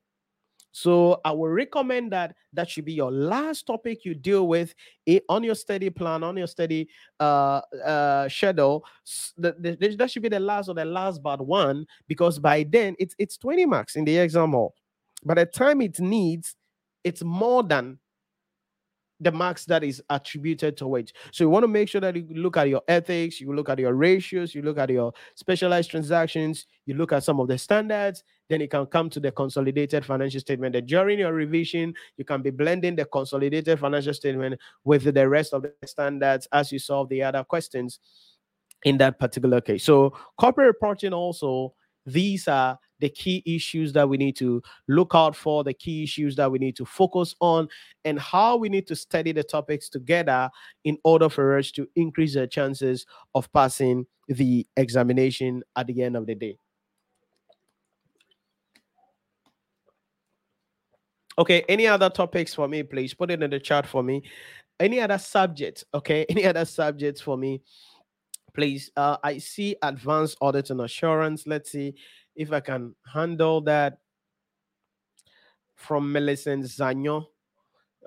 So 0.71 1.21
I 1.25 1.31
will 1.31 1.49
recommend 1.49 2.11
that 2.11 2.35
that 2.53 2.69
should 2.69 2.85
be 2.85 2.93
your 2.93 3.11
last 3.11 3.65
topic 3.65 4.05
you 4.05 4.13
deal 4.13 4.47
with 4.47 4.75
on 5.27 5.43
your 5.43 5.55
study 5.55 5.89
plan, 5.89 6.23
on 6.23 6.37
your 6.37 6.45
study 6.45 6.87
uh, 7.19 7.61
uh, 7.83 8.29
schedule. 8.29 8.85
That 9.37 10.09
should 10.11 10.21
be 10.21 10.29
the 10.29 10.39
last 10.39 10.69
or 10.69 10.75
the 10.75 10.85
last 10.85 11.23
but 11.23 11.41
one 11.41 11.87
because 12.07 12.37
by 12.37 12.63
then 12.69 12.95
it's 12.99 13.15
it's 13.17 13.37
20 13.37 13.65
marks 13.65 13.95
in 13.95 14.05
the 14.05 14.17
exam 14.17 14.51
hall. 14.51 14.75
By 15.25 15.33
the 15.33 15.47
time 15.47 15.81
it 15.81 15.99
needs, 15.99 16.55
it's 17.03 17.23
more 17.23 17.63
than 17.63 17.97
the 19.19 19.31
marks 19.31 19.65
that 19.65 19.83
is 19.83 20.01
attributed 20.09 20.77
to 20.77 20.95
it. 20.95 21.11
So 21.31 21.43
you 21.43 21.49
want 21.49 21.63
to 21.63 21.67
make 21.67 21.89
sure 21.89 22.01
that 22.01 22.15
you 22.15 22.27
look 22.29 22.57
at 22.57 22.69
your 22.69 22.83
ethics, 22.87 23.41
you 23.41 23.53
look 23.53 23.69
at 23.69 23.79
your 23.79 23.93
ratios, 23.93 24.53
you 24.53 24.61
look 24.61 24.77
at 24.77 24.89
your 24.89 25.11
specialized 25.35 25.89
transactions, 25.89 26.65
you 26.85 26.93
look 26.93 27.11
at 27.11 27.23
some 27.23 27.39
of 27.39 27.47
the 27.47 27.57
standards, 27.57 28.23
then 28.49 28.61
you 28.61 28.67
can 28.67 28.85
come 28.85 29.09
to 29.09 29.19
the 29.19 29.31
consolidated 29.31 30.05
financial 30.05 30.39
statement. 30.39 30.73
That 30.73 30.85
during 30.85 31.19
your 31.19 31.33
revision, 31.33 31.93
you 32.17 32.25
can 32.25 32.41
be 32.41 32.51
blending 32.51 32.95
the 32.95 33.05
consolidated 33.05 33.79
financial 33.79 34.13
statement 34.13 34.59
with 34.83 35.11
the 35.13 35.27
rest 35.27 35.53
of 35.53 35.63
the 35.63 35.73
standards 35.85 36.47
as 36.51 36.71
you 36.71 36.79
solve 36.79 37.09
the 37.09 37.23
other 37.23 37.43
questions 37.43 37.99
in 38.83 38.97
that 38.99 39.19
particular 39.19 39.61
case. 39.61 39.83
So 39.83 40.13
corporate 40.39 40.67
reporting 40.67 41.13
also, 41.13 41.73
these 42.05 42.47
are 42.47 42.77
the 42.99 43.09
key 43.09 43.43
issues 43.45 43.93
that 43.93 44.07
we 44.07 44.17
need 44.17 44.35
to 44.37 44.61
look 44.87 45.11
out 45.13 45.35
for, 45.35 45.63
the 45.63 45.73
key 45.73 46.03
issues 46.03 46.35
that 46.35 46.51
we 46.51 46.59
need 46.59 46.75
to 46.75 46.85
focus 46.85 47.35
on, 47.39 47.67
and 48.05 48.19
how 48.19 48.57
we 48.57 48.69
need 48.69 48.87
to 48.87 48.95
study 48.95 49.31
the 49.31 49.43
topics 49.43 49.89
together 49.89 50.49
in 50.83 50.97
order 51.03 51.29
for 51.29 51.57
us 51.57 51.71
to 51.71 51.87
increase 51.95 52.33
the 52.33 52.47
chances 52.47 53.05
of 53.35 53.51
passing 53.53 54.05
the 54.27 54.65
examination 54.75 55.63
at 55.75 55.87
the 55.87 56.01
end 56.01 56.15
of 56.15 56.25
the 56.25 56.35
day. 56.35 56.57
Okay, 61.39 61.63
any 61.69 61.85
other 61.85 62.09
topics 62.09 62.55
for 62.55 62.67
me, 62.67 62.81
please 62.81 63.13
put 63.13 63.29
it 63.29 63.43
in 63.43 63.51
the 63.51 63.59
chat 63.59 63.85
for 63.85 64.01
me. 64.01 64.23
Any 64.79 64.99
other 64.99 65.19
subjects? 65.19 65.83
Okay, 65.93 66.25
any 66.29 66.45
other 66.45 66.65
subjects 66.65 67.21
for 67.21 67.37
me, 67.37 67.61
please? 68.53 68.91
Uh, 68.97 69.17
I 69.23 69.37
see 69.37 69.75
advanced 69.83 70.37
audit 70.41 70.71
and 70.71 70.81
assurance. 70.81 71.45
Let's 71.45 71.71
see 71.71 71.93
if 72.37 72.51
I 72.53 72.61
can 72.61 72.95
handle 73.11 73.61
that. 73.61 73.97
from 75.77 76.11
Millicent 76.11 76.65
Zanyo. 76.65 77.27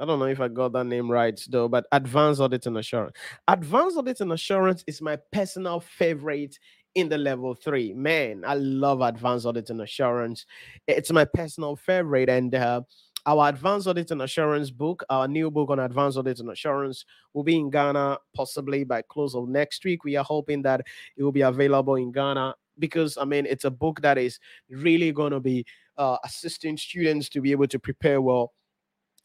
I 0.00 0.04
don't 0.04 0.18
know 0.18 0.26
if 0.26 0.40
I 0.40 0.48
got 0.48 0.72
that 0.72 0.84
name 0.84 1.10
right 1.10 1.38
though, 1.48 1.68
but 1.68 1.86
Advanced 1.92 2.40
Audit 2.40 2.66
and 2.66 2.78
Assurance. 2.78 3.16
Advanced 3.46 3.96
Audit 3.96 4.20
and 4.20 4.32
Assurance 4.32 4.82
is 4.86 5.00
my 5.00 5.16
personal 5.30 5.78
favorite 5.80 6.58
in 6.94 7.08
the 7.08 7.18
level 7.18 7.54
three. 7.54 7.92
Man, 7.94 8.42
I 8.46 8.54
love 8.54 9.00
Advanced 9.02 9.46
Audit 9.46 9.70
and 9.70 9.80
Assurance. 9.82 10.46
It's 10.86 11.12
my 11.12 11.24
personal 11.24 11.76
favorite. 11.76 12.28
And 12.28 12.54
uh, 12.54 12.80
our 13.26 13.50
Advanced 13.50 13.86
Audit 13.86 14.10
and 14.10 14.22
Assurance 14.22 14.70
book, 14.70 15.04
our 15.10 15.28
new 15.28 15.50
book 15.50 15.70
on 15.70 15.78
Advanced 15.78 16.18
Audit 16.18 16.40
and 16.40 16.50
Assurance, 16.50 17.04
will 17.34 17.44
be 17.44 17.56
in 17.56 17.70
Ghana 17.70 18.18
possibly 18.34 18.84
by 18.84 19.02
close 19.02 19.34
of 19.34 19.48
next 19.48 19.84
week. 19.84 20.02
We 20.02 20.16
are 20.16 20.24
hoping 20.24 20.62
that 20.62 20.80
it 21.16 21.22
will 21.22 21.30
be 21.30 21.42
available 21.42 21.96
in 21.96 22.10
Ghana 22.10 22.54
because, 22.80 23.16
I 23.16 23.24
mean, 23.24 23.46
it's 23.46 23.64
a 23.64 23.70
book 23.70 24.00
that 24.02 24.18
is 24.18 24.38
really 24.68 25.12
going 25.12 25.32
to 25.32 25.40
be 25.40 25.64
uh, 25.98 26.16
assisting 26.24 26.76
students 26.76 27.28
to 27.30 27.40
be 27.40 27.52
able 27.52 27.68
to 27.68 27.78
prepare 27.78 28.20
well 28.20 28.52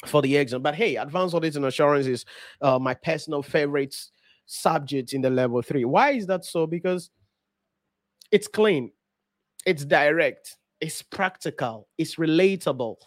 for 0.06 0.22
the 0.22 0.36
exam. 0.36 0.62
But 0.62 0.76
hey, 0.76 0.97
advanced 0.97 1.34
audit 1.34 1.56
and 1.56 1.66
assurance 1.66 2.06
is 2.06 2.26
uh, 2.62 2.78
my 2.78 2.93
personal 2.93 3.41
favorite 3.41 3.95
subject 4.45 5.14
in 5.14 5.22
the 5.22 5.30
level 5.30 5.62
three. 5.62 5.86
Why 5.86 6.12
is 6.12 6.28
that 6.28 6.45
so? 6.45 6.68
Because 6.68 7.10
it's 8.32 8.47
clean, 8.47 8.91
it's 9.66 9.86
direct, 9.86 10.58
it's 10.82 11.01
practical, 11.01 11.88
it's 11.97 12.16
relatable. 12.16 12.97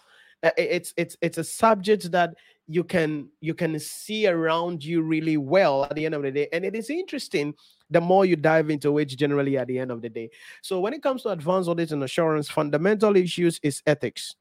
Uh, 0.43 0.51
it's 0.57 0.95
it's 0.97 1.17
it's 1.21 1.39
a 1.39 1.45
subject 1.45 2.11
that 2.13 2.35
you 2.67 2.85
can 2.85 3.29
you 3.41 3.55
can 3.55 3.79
see 3.81 4.27
around 4.27 4.85
you 4.85 5.03
really 5.03 5.37
well 5.37 5.85
at 5.85 5.95
the 5.97 6.07
end 6.07 6.15
of 6.15 6.23
the 6.23 6.31
day, 6.31 6.49
and 6.53 6.65
it 6.65 6.77
is 6.77 6.91
interesting. 6.91 7.55
The 7.91 8.01
more 8.01 8.25
you 8.25 8.37
dive 8.37 8.71
into 8.71 8.99
it, 8.99 9.07
generally 9.07 9.57
at 9.57 9.67
the 9.67 9.79
end 9.79 9.91
of 9.91 10.03
the 10.03 10.11
day. 10.11 10.31
So 10.63 10.79
when 10.79 10.93
it 10.93 11.03
comes 11.03 11.23
to 11.23 11.31
advanced 11.31 11.69
audit 11.69 11.91
and 11.91 12.05
assurance, 12.05 12.49
fundamental 12.49 13.17
issues 13.17 13.59
is 13.63 13.83
ethics 13.87 14.37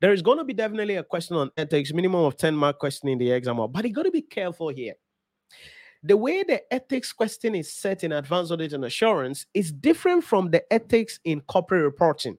there 0.00 0.12
is 0.12 0.22
going 0.22 0.38
to 0.38 0.44
be 0.44 0.52
definitely 0.52 0.96
a 0.96 1.04
question 1.04 1.36
on 1.36 1.50
ethics, 1.56 1.92
minimum 1.92 2.24
of 2.24 2.36
10 2.36 2.54
mark 2.54 2.78
question 2.78 3.08
in 3.08 3.18
the 3.18 3.30
exam, 3.30 3.58
but 3.70 3.84
you 3.84 3.92
got 3.92 4.04
to 4.04 4.10
be 4.10 4.22
careful 4.22 4.68
here. 4.68 4.94
The 6.02 6.16
way 6.16 6.42
the 6.42 6.62
ethics 6.72 7.12
question 7.12 7.54
is 7.54 7.72
set 7.72 8.04
in 8.04 8.12
advanced 8.12 8.50
audit 8.50 8.72
and 8.72 8.84
assurance 8.84 9.46
is 9.52 9.70
different 9.70 10.24
from 10.24 10.50
the 10.50 10.62
ethics 10.72 11.20
in 11.24 11.42
corporate 11.42 11.84
reporting. 11.84 12.38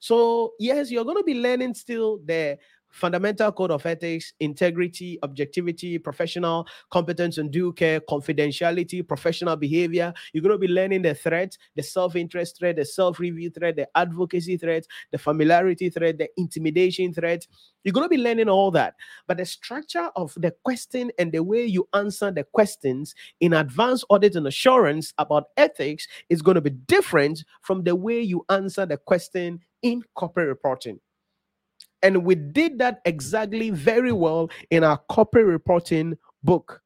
So, 0.00 0.54
yes, 0.58 0.90
you're 0.90 1.04
going 1.04 1.16
to 1.16 1.24
be 1.24 1.34
learning 1.34 1.74
still 1.74 2.18
the 2.24 2.58
fundamental 2.96 3.52
code 3.52 3.70
of 3.70 3.84
ethics, 3.84 4.32
integrity, 4.40 5.18
objectivity, 5.22 5.98
professional 5.98 6.66
competence 6.90 7.38
and 7.38 7.50
due 7.50 7.72
care, 7.72 8.00
confidentiality, 8.00 9.06
professional 9.06 9.56
behavior. 9.56 10.12
You're 10.32 10.42
going 10.42 10.54
to 10.54 10.58
be 10.58 10.72
learning 10.72 11.02
the 11.02 11.14
threat, 11.14 11.56
the 11.74 11.82
self 11.82 12.16
interest 12.16 12.58
threat, 12.58 12.76
the 12.76 12.84
self 12.84 13.18
review 13.18 13.50
threat, 13.50 13.76
the 13.76 13.88
advocacy 13.94 14.56
threat, 14.56 14.86
the 15.12 15.18
familiarity 15.18 15.90
threat, 15.90 16.18
the 16.18 16.28
intimidation 16.36 17.12
threat. 17.12 17.46
You're 17.84 17.92
going 17.92 18.06
to 18.06 18.16
be 18.16 18.22
learning 18.22 18.48
all 18.48 18.70
that. 18.72 18.94
But 19.28 19.36
the 19.36 19.44
structure 19.44 20.10
of 20.16 20.34
the 20.36 20.52
question 20.64 21.12
and 21.18 21.30
the 21.30 21.42
way 21.42 21.64
you 21.64 21.88
answer 21.94 22.30
the 22.30 22.44
questions 22.44 23.14
in 23.40 23.52
advanced 23.52 24.04
audit 24.08 24.34
and 24.34 24.46
assurance 24.46 25.12
about 25.18 25.44
ethics 25.56 26.08
is 26.28 26.42
going 26.42 26.56
to 26.56 26.60
be 26.60 26.70
different 26.70 27.44
from 27.62 27.84
the 27.84 27.94
way 27.94 28.20
you 28.20 28.44
answer 28.48 28.86
the 28.86 28.96
question 28.96 29.60
in 29.82 30.02
corporate 30.14 30.48
reporting. 30.48 30.98
And 32.02 32.24
we 32.24 32.34
did 32.34 32.78
that 32.78 33.00
exactly 33.04 33.70
very 33.70 34.12
well 34.12 34.50
in 34.70 34.84
our 34.84 34.98
corporate 35.08 35.46
reporting 35.46 36.16
book. 36.42 36.82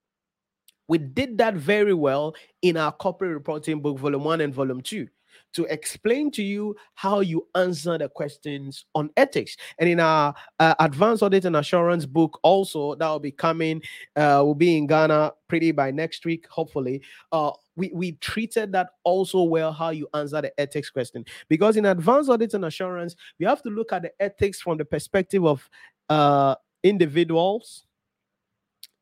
We 0.88 0.98
did 0.98 1.38
that 1.38 1.54
very 1.54 1.94
well 1.94 2.34
in 2.62 2.76
our 2.76 2.92
corporate 2.92 3.32
reporting 3.32 3.80
book, 3.80 3.98
volume 3.98 4.24
one 4.24 4.40
and 4.40 4.54
volume 4.54 4.80
two 4.80 5.08
to 5.52 5.64
explain 5.64 6.30
to 6.32 6.42
you 6.42 6.76
how 6.94 7.20
you 7.20 7.46
answer 7.54 7.98
the 7.98 8.08
questions 8.08 8.84
on 8.94 9.10
ethics. 9.16 9.56
And 9.78 9.88
in 9.88 10.00
our 10.00 10.34
uh, 10.58 10.74
advanced 10.80 11.22
audit 11.22 11.44
and 11.44 11.56
assurance 11.56 12.06
book, 12.06 12.38
also 12.42 12.94
that 12.94 13.08
will 13.08 13.20
be 13.20 13.32
coming, 13.32 13.82
uh, 14.16 14.42
will 14.44 14.54
be 14.54 14.76
in 14.76 14.86
Ghana 14.86 15.32
pretty 15.48 15.72
by 15.72 15.90
next 15.90 16.24
week, 16.24 16.46
hopefully. 16.48 17.02
Uh, 17.32 17.52
we, 17.80 17.90
we 17.94 18.12
treated 18.12 18.72
that 18.72 18.90
also 19.04 19.42
well 19.42 19.72
how 19.72 19.88
you 19.88 20.06
answer 20.12 20.42
the 20.42 20.60
ethics 20.60 20.90
question. 20.90 21.24
Because 21.48 21.78
in 21.78 21.86
advanced 21.86 22.28
audit 22.28 22.52
and 22.52 22.66
assurance 22.66 23.16
we 23.38 23.46
have 23.46 23.62
to 23.62 23.70
look 23.70 23.92
at 23.92 24.02
the 24.02 24.12
ethics 24.20 24.60
from 24.60 24.76
the 24.76 24.84
perspective 24.84 25.46
of 25.46 25.68
uh, 26.10 26.54
individuals 26.82 27.86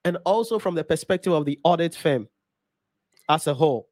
and 0.04 0.16
also 0.24 0.60
from 0.60 0.76
the 0.76 0.84
perspective 0.84 1.32
of 1.32 1.44
the 1.44 1.58
audit 1.64 1.96
firm 1.96 2.28
as 3.28 3.48
a 3.48 3.54
whole. 3.54 3.88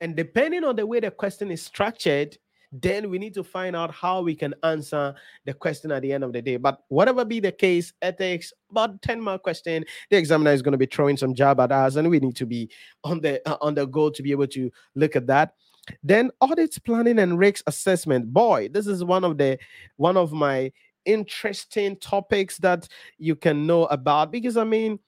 And 0.00 0.16
depending 0.16 0.64
on 0.64 0.74
the 0.74 0.84
way 0.84 0.98
the 0.98 1.12
question 1.12 1.52
is 1.52 1.62
structured, 1.62 2.36
then 2.72 3.10
we 3.10 3.18
need 3.18 3.34
to 3.34 3.44
find 3.44 3.76
out 3.76 3.92
how 3.92 4.22
we 4.22 4.34
can 4.34 4.54
answer 4.62 5.14
the 5.44 5.52
question 5.52 5.92
at 5.92 6.00
the 6.02 6.12
end 6.12 6.24
of 6.24 6.32
the 6.32 6.40
day. 6.40 6.56
But 6.56 6.82
whatever 6.88 7.24
be 7.24 7.38
the 7.38 7.52
case, 7.52 7.92
ethics, 8.00 8.52
about 8.70 9.02
10 9.02 9.20
mark 9.20 9.42
question, 9.42 9.84
the 10.10 10.16
examiner 10.16 10.52
is 10.52 10.62
going 10.62 10.72
to 10.72 10.78
be 10.78 10.86
throwing 10.86 11.18
some 11.18 11.34
jab 11.34 11.60
at 11.60 11.70
us, 11.70 11.96
and 11.96 12.08
we 12.08 12.18
need 12.18 12.36
to 12.36 12.46
be 12.46 12.70
on 13.04 13.20
the 13.20 13.46
uh, 13.48 13.58
on 13.60 13.74
the 13.74 13.86
go 13.86 14.08
to 14.08 14.22
be 14.22 14.30
able 14.30 14.46
to 14.48 14.70
look 14.94 15.16
at 15.16 15.26
that. 15.26 15.54
Then 16.02 16.30
audit 16.40 16.76
planning 16.84 17.18
and 17.18 17.38
risk 17.38 17.64
assessment. 17.66 18.32
Boy, 18.32 18.68
this 18.68 18.86
is 18.86 19.04
one 19.04 19.24
of 19.24 19.36
the 19.36 19.58
one 19.96 20.16
of 20.16 20.32
my 20.32 20.72
interesting 21.04 21.96
topics 21.96 22.58
that 22.58 22.88
you 23.18 23.34
can 23.34 23.66
know 23.66 23.86
about 23.86 24.30
because 24.30 24.56
I 24.56 24.64
mean 24.64 24.98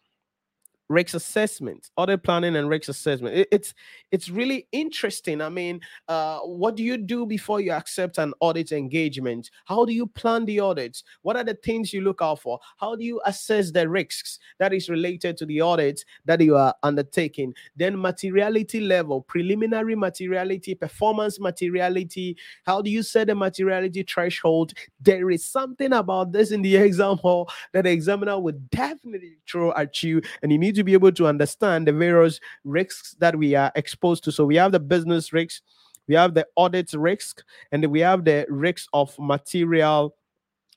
risk 0.94 1.14
assessment, 1.14 1.90
audit 1.96 2.22
planning 2.22 2.56
and 2.56 2.68
risk 2.68 2.88
assessment. 2.88 3.34
It, 3.36 3.48
it's 3.50 3.74
it's 4.10 4.28
really 4.28 4.66
interesting. 4.72 5.40
I 5.40 5.48
mean, 5.48 5.80
uh, 6.08 6.38
what 6.40 6.76
do 6.76 6.82
you 6.82 6.96
do 6.96 7.26
before 7.26 7.60
you 7.60 7.72
accept 7.72 8.18
an 8.18 8.32
audit 8.40 8.72
engagement? 8.72 9.50
How 9.64 9.84
do 9.84 9.92
you 9.92 10.06
plan 10.06 10.44
the 10.44 10.60
audits? 10.60 11.02
What 11.22 11.36
are 11.36 11.44
the 11.44 11.54
things 11.54 11.92
you 11.92 12.00
look 12.00 12.20
out 12.22 12.40
for? 12.40 12.60
How 12.76 12.94
do 12.94 13.04
you 13.04 13.20
assess 13.26 13.70
the 13.70 13.88
risks 13.88 14.38
that 14.58 14.72
is 14.72 14.88
related 14.88 15.36
to 15.38 15.46
the 15.46 15.62
audit 15.62 16.04
that 16.26 16.40
you 16.40 16.56
are 16.56 16.74
undertaking? 16.82 17.54
Then 17.76 18.00
materiality 18.00 18.80
level, 18.80 19.22
preliminary 19.22 19.96
materiality, 19.96 20.74
performance 20.74 21.40
materiality. 21.40 22.36
How 22.64 22.82
do 22.82 22.90
you 22.90 23.02
set 23.02 23.26
the 23.26 23.34
materiality 23.34 24.02
threshold? 24.04 24.72
There 25.00 25.30
is 25.30 25.44
something 25.44 25.92
about 25.92 26.32
this 26.32 26.52
in 26.52 26.62
the 26.62 26.76
exam 26.88 27.16
hall 27.16 27.50
that 27.72 27.84
the 27.84 27.90
examiner 27.90 28.38
would 28.38 28.70
definitely 28.70 29.38
throw 29.48 29.72
at 29.74 30.02
you, 30.02 30.20
and 30.42 30.52
you 30.52 30.58
need 30.58 30.74
need 30.74 30.83
be 30.84 30.92
able 30.92 31.12
to 31.12 31.26
understand 31.26 31.86
the 31.86 31.92
various 31.92 32.40
risks 32.64 33.16
that 33.18 33.36
we 33.36 33.54
are 33.54 33.72
exposed 33.74 34.24
to. 34.24 34.32
So 34.32 34.44
we 34.44 34.56
have 34.56 34.72
the 34.72 34.80
business 34.80 35.32
risks, 35.32 35.62
we 36.06 36.14
have 36.14 36.34
the 36.34 36.46
audit 36.56 36.92
risk, 36.92 37.42
and 37.72 37.84
we 37.86 38.00
have 38.00 38.24
the 38.24 38.46
risks 38.48 38.88
of 38.92 39.14
material 39.18 40.14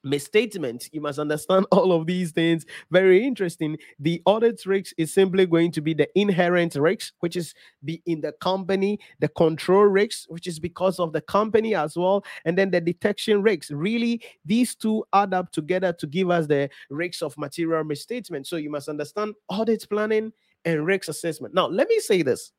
misstatement. 0.09 0.89
You 0.91 1.01
must 1.01 1.19
understand 1.19 1.65
all 1.71 1.91
of 1.91 2.05
these 2.05 2.31
things. 2.31 2.65
Very 2.91 3.25
interesting. 3.25 3.77
The 3.99 4.21
audit 4.25 4.65
risk 4.65 4.93
is 4.97 5.13
simply 5.13 5.45
going 5.45 5.71
to 5.73 5.81
be 5.81 5.93
the 5.93 6.07
inherent 6.19 6.75
risk, 6.75 7.13
which 7.19 7.35
is 7.35 7.53
be 7.83 8.01
in 8.05 8.21
the 8.21 8.31
company, 8.33 8.99
the 9.19 9.29
control 9.29 9.83
risk, 9.83 10.25
which 10.29 10.47
is 10.47 10.59
because 10.59 10.99
of 10.99 11.13
the 11.13 11.21
company 11.21 11.75
as 11.75 11.95
well, 11.95 12.23
and 12.45 12.57
then 12.57 12.71
the 12.71 12.81
detection 12.81 13.41
risk. 13.41 13.69
Really, 13.71 14.21
these 14.45 14.75
two 14.75 15.05
add 15.13 15.33
up 15.33 15.51
together 15.51 15.93
to 15.93 16.07
give 16.07 16.29
us 16.29 16.47
the 16.47 16.69
risks 16.89 17.21
of 17.21 17.37
material 17.37 17.83
misstatement. 17.83 18.47
So 18.47 18.55
you 18.55 18.69
must 18.69 18.89
understand 18.89 19.35
audit 19.49 19.87
planning 19.89 20.31
and 20.65 20.85
risk 20.85 21.07
assessment. 21.09 21.53
Now, 21.53 21.67
let 21.67 21.87
me 21.87 21.99
say 21.99 22.21
this. 22.21 22.51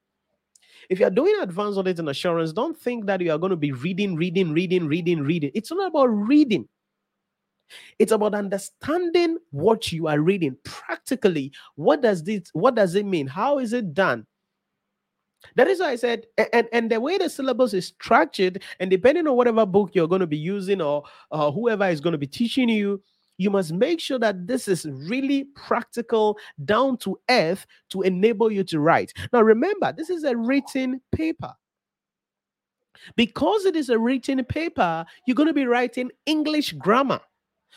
If 0.88 1.00
you're 1.00 1.10
doing 1.10 1.34
advanced 1.40 1.78
audit 1.78 1.98
and 1.98 2.08
assurance, 2.08 2.52
don't 2.52 2.78
think 2.78 3.06
that 3.06 3.20
you 3.20 3.30
are 3.32 3.38
going 3.38 3.50
to 3.50 3.56
be 3.56 3.72
reading, 3.72 4.16
reading, 4.16 4.52
reading, 4.52 4.86
reading, 4.86 5.20
reading. 5.20 5.50
It's 5.54 5.70
not 5.70 5.88
about 5.88 6.06
reading. 6.06 6.68
It's 7.98 8.12
about 8.12 8.34
understanding 8.34 9.38
what 9.50 9.92
you 9.92 10.06
are 10.08 10.20
reading 10.20 10.56
practically. 10.64 11.52
What 11.76 12.02
does 12.02 12.24
this 12.24 12.50
what 12.52 12.74
does 12.74 12.94
it 12.94 13.06
mean? 13.06 13.26
How 13.26 13.58
is 13.58 13.72
it 13.72 13.94
done? 13.94 14.26
That 15.54 15.68
is 15.68 15.80
why 15.80 15.90
I 15.90 15.96
said, 15.96 16.26
and, 16.52 16.68
and 16.72 16.90
the 16.90 17.00
way 17.00 17.16
the 17.16 17.30
syllabus 17.30 17.72
is 17.72 17.86
structured, 17.86 18.62
and 18.80 18.90
depending 18.90 19.26
on 19.28 19.36
whatever 19.36 19.64
book 19.64 19.90
you're 19.92 20.08
going 20.08 20.20
to 20.20 20.26
be 20.26 20.36
using 20.36 20.80
or 20.80 21.04
uh, 21.30 21.50
whoever 21.52 21.86
is 21.88 22.00
going 22.00 22.12
to 22.12 22.18
be 22.18 22.26
teaching 22.26 22.68
you, 22.68 23.00
you 23.38 23.50
must 23.50 23.72
make 23.72 24.00
sure 24.00 24.18
that 24.18 24.46
this 24.46 24.66
is 24.66 24.86
really 24.90 25.44
practical, 25.54 26.36
down 26.64 26.96
to 26.98 27.18
earth 27.30 27.66
to 27.90 28.02
enable 28.02 28.50
you 28.50 28.64
to 28.64 28.80
write. 28.80 29.12
Now, 29.32 29.42
remember, 29.42 29.92
this 29.92 30.10
is 30.10 30.24
a 30.24 30.36
written 30.36 31.00
paper. 31.12 31.52
Because 33.14 33.64
it 33.64 33.76
is 33.76 33.90
a 33.90 33.98
written 33.98 34.44
paper, 34.44 35.06
you're 35.24 35.36
going 35.36 35.46
to 35.46 35.54
be 35.54 35.66
writing 35.66 36.10
English 36.26 36.72
grammar. 36.72 37.20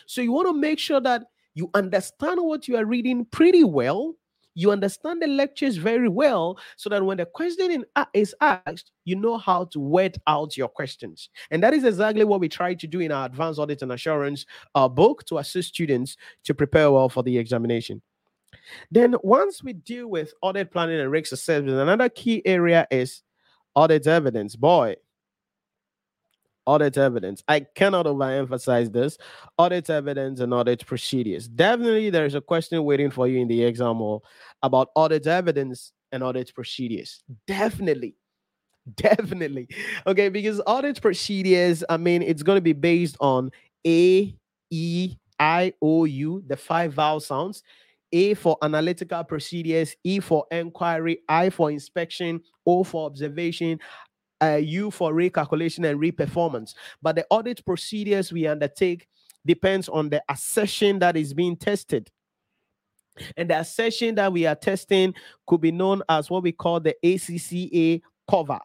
So 0.06 0.22
you 0.22 0.32
want 0.32 0.48
to 0.48 0.54
make 0.54 0.80
sure 0.80 1.02
that 1.02 1.24
you 1.54 1.70
understand 1.74 2.40
what 2.42 2.68
you 2.68 2.78
are 2.78 2.86
reading 2.86 3.26
pretty 3.26 3.64
well. 3.64 4.16
You 4.54 4.72
understand 4.72 5.22
the 5.22 5.28
lectures 5.28 5.78
very 5.78 6.10
well 6.10 6.60
so 6.76 6.90
that 6.90 7.06
when 7.06 7.18
the 7.18 7.26
question 7.26 7.86
is 8.14 8.36
asked, 8.42 8.92
you 9.06 9.16
know 9.16 9.38
how 9.38 9.66
to 9.66 9.80
word 9.80 10.18
out 10.28 10.58
your 10.58 10.68
questions. 10.68 11.30
And 11.52 11.64
that 11.64 11.74
is 11.74 11.86
exactly 11.86 12.26
what 12.26 12.42
we 12.42 12.50
try 12.50 12.74
to 12.74 12.88
do 12.88 13.00
in 13.00 13.14
our 13.14 13.26
advanced 13.26 13.60
audit 13.60 13.82
and 13.82 13.94
assurance 13.94 14.46
uh, 14.76 14.90
book 14.90 15.26
to 15.28 15.38
assist 15.38 15.70
students 15.70 16.18
to 16.44 16.54
prepare 16.54 16.92
well 16.92 17.08
for 17.08 17.24
the 17.24 17.38
examination. 17.38 18.02
Then, 18.90 19.16
once 19.24 19.64
we 19.64 19.72
deal 19.72 20.08
with 20.08 20.34
audit 20.42 20.72
planning 20.72 21.00
and 21.00 21.10
risk 21.10 21.32
assessment, 21.32 21.78
another 21.78 22.10
key 22.10 22.42
area 22.46 22.86
is 22.92 23.24
audit 23.76 24.06
evidence. 24.06 24.58
Boy, 24.58 24.96
audit 26.66 26.98
evidence. 26.98 27.44
I 27.48 27.62
cannot 27.76 28.06
overemphasize 28.06 28.92
this. 28.92 29.18
Audit 29.58 29.90
evidence 29.90 30.40
and 30.40 30.54
audit 30.54 30.86
procedures. 30.86 31.48
Definitely, 31.48 32.10
there's 32.10 32.36
a 32.36 32.42
question 32.42 32.84
waiting 32.84 33.12
for 33.12 33.28
you 33.28 33.40
in 33.40 33.48
the 33.48 33.64
exam 33.64 33.98
hall 33.98 34.24
about 34.62 34.90
audit 34.96 35.28
evidence 35.28 35.92
and 36.12 36.24
audit 36.24 36.54
procedures. 36.54 37.24
Definitely. 37.48 38.16
Definitely. 38.96 39.68
Okay, 40.08 40.30
because 40.30 40.62
audit 40.66 41.02
procedures, 41.02 41.84
I 41.90 41.98
mean, 41.98 42.22
it's 42.22 42.44
going 42.44 42.58
to 42.58 42.62
be 42.62 42.74
based 42.74 43.16
on 43.20 43.52
A, 43.86 44.36
E, 44.72 45.16
I, 45.40 45.74
O, 45.82 46.06
U, 46.06 46.44
the 46.48 46.58
five 46.58 46.94
vowel 46.94 47.20
sounds. 47.20 47.64
A 48.14 48.34
for 48.34 48.58
analytical 48.62 49.24
procedures, 49.24 49.96
E 50.04 50.20
for 50.20 50.46
inquiry, 50.52 51.20
I 51.30 51.50
for 51.50 51.72
inspection, 51.72 52.42
O 52.66 52.84
for 52.84 53.06
observation, 53.06 53.80
uh, 54.42 54.60
U 54.62 54.92
for 54.92 55.14
recalculation 55.14 55.90
and 55.90 56.00
reperformance. 56.00 56.74
But 57.02 57.16
the 57.16 57.26
audit 57.30 57.64
procedures 57.66 58.32
we 58.32 58.48
undertake 58.48 59.08
depends 59.46 59.90
on 59.90 60.10
the 60.10 60.24
assertion 60.30 61.00
that 61.00 61.18
is 61.18 61.34
being 61.34 61.56
tested. 61.56 62.12
And 63.36 63.50
the 63.50 63.60
assertion 63.60 64.16
that 64.16 64.32
we 64.32 64.46
are 64.46 64.56
testing 64.56 65.14
could 65.46 65.62
be 65.62 65.72
known 65.72 66.02
as 66.08 66.30
what 66.30 66.44
we 66.44 66.52
call 66.52 66.80
the 66.80 66.96
ACCA 67.04 68.02
cover. 68.30 68.60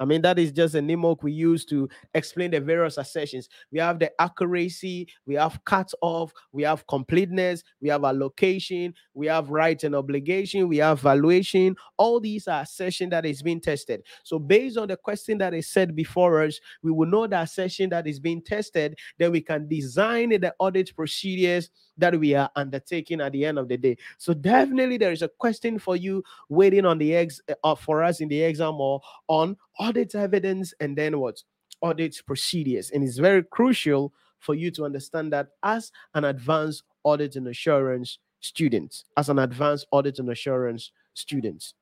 I 0.00 0.04
mean, 0.04 0.22
that 0.22 0.38
is 0.38 0.50
just 0.50 0.74
a 0.74 0.82
mnemonic 0.82 1.22
we 1.22 1.32
use 1.32 1.64
to 1.66 1.88
explain 2.14 2.50
the 2.50 2.60
various 2.60 2.98
assertions. 2.98 3.48
We 3.70 3.78
have 3.78 3.98
the 3.98 4.10
accuracy, 4.20 5.08
we 5.26 5.34
have 5.34 5.60
cut 5.64 5.92
off, 6.00 6.32
we 6.52 6.64
have 6.64 6.86
completeness, 6.86 7.62
we 7.80 7.90
have 7.90 8.04
allocation, 8.04 8.94
we 9.14 9.26
have 9.28 9.50
right 9.50 9.82
and 9.84 9.94
obligation, 9.94 10.68
we 10.68 10.78
have 10.78 11.00
valuation. 11.00 11.76
All 11.96 12.18
these 12.18 12.48
are 12.48 12.62
assertion 12.62 13.10
that 13.10 13.24
is 13.24 13.42
being 13.42 13.60
tested. 13.60 14.02
So, 14.24 14.38
based 14.38 14.76
on 14.78 14.88
the 14.88 14.96
question 14.96 15.38
that 15.38 15.54
is 15.54 15.70
said 15.70 15.94
before 15.94 16.42
us, 16.42 16.58
we 16.82 16.90
will 16.90 17.08
know 17.08 17.26
the 17.26 17.40
assertion 17.40 17.90
that 17.90 18.06
is 18.08 18.18
being 18.18 18.42
tested. 18.42 18.98
Then 19.18 19.30
we 19.30 19.42
can 19.42 19.68
design 19.68 20.30
the 20.30 20.54
audit 20.58 20.94
procedures 20.96 21.70
that 21.98 22.18
we 22.18 22.34
are 22.34 22.50
undertaking 22.56 23.20
at 23.20 23.32
the 23.32 23.44
end 23.44 23.58
of 23.58 23.68
the 23.68 23.76
day. 23.76 23.96
So, 24.18 24.34
definitely 24.34 24.96
there 24.96 25.12
is 25.12 25.22
a 25.22 25.28
question 25.28 25.78
for 25.78 25.94
you 25.94 26.24
waiting 26.48 26.84
on 26.84 26.98
the 26.98 27.14
eggs 27.14 27.40
uh, 27.62 27.74
for 27.76 28.02
us 28.02 28.20
in 28.20 28.28
the 28.28 28.42
exam 28.42 28.74
or 28.80 29.00
on 29.28 29.56
audit 29.78 30.14
evidence 30.14 30.74
and 30.80 30.96
then 30.96 31.18
what? 31.18 31.42
Audit 31.80 32.20
procedures. 32.26 32.90
And 32.90 33.04
it's 33.04 33.18
very 33.18 33.42
crucial 33.42 34.12
for 34.38 34.54
you 34.54 34.70
to 34.72 34.84
understand 34.84 35.32
that 35.32 35.48
as 35.62 35.90
an 36.14 36.24
advanced 36.24 36.82
audit 37.02 37.36
and 37.36 37.48
assurance 37.48 38.18
student, 38.40 39.04
as 39.16 39.28
an 39.28 39.38
advanced 39.38 39.86
audit 39.90 40.18
and 40.18 40.30
assurance 40.30 40.92
student. 41.14 41.72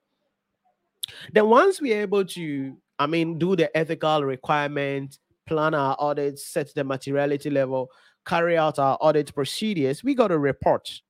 Then 1.32 1.48
once 1.48 1.80
we're 1.80 2.00
able 2.00 2.24
to, 2.24 2.76
I 2.98 3.06
mean, 3.06 3.38
do 3.38 3.56
the 3.56 3.76
ethical 3.76 4.24
requirement, 4.24 5.18
plan 5.46 5.74
our 5.74 5.96
audits, 5.98 6.46
set 6.46 6.72
the 6.74 6.84
materiality 6.84 7.50
level, 7.50 7.90
carry 8.24 8.56
out 8.56 8.78
our 8.78 8.96
audit 9.00 9.34
procedures, 9.34 10.04
we 10.04 10.14
got 10.14 10.30
a 10.30 10.38
report. 10.38 11.00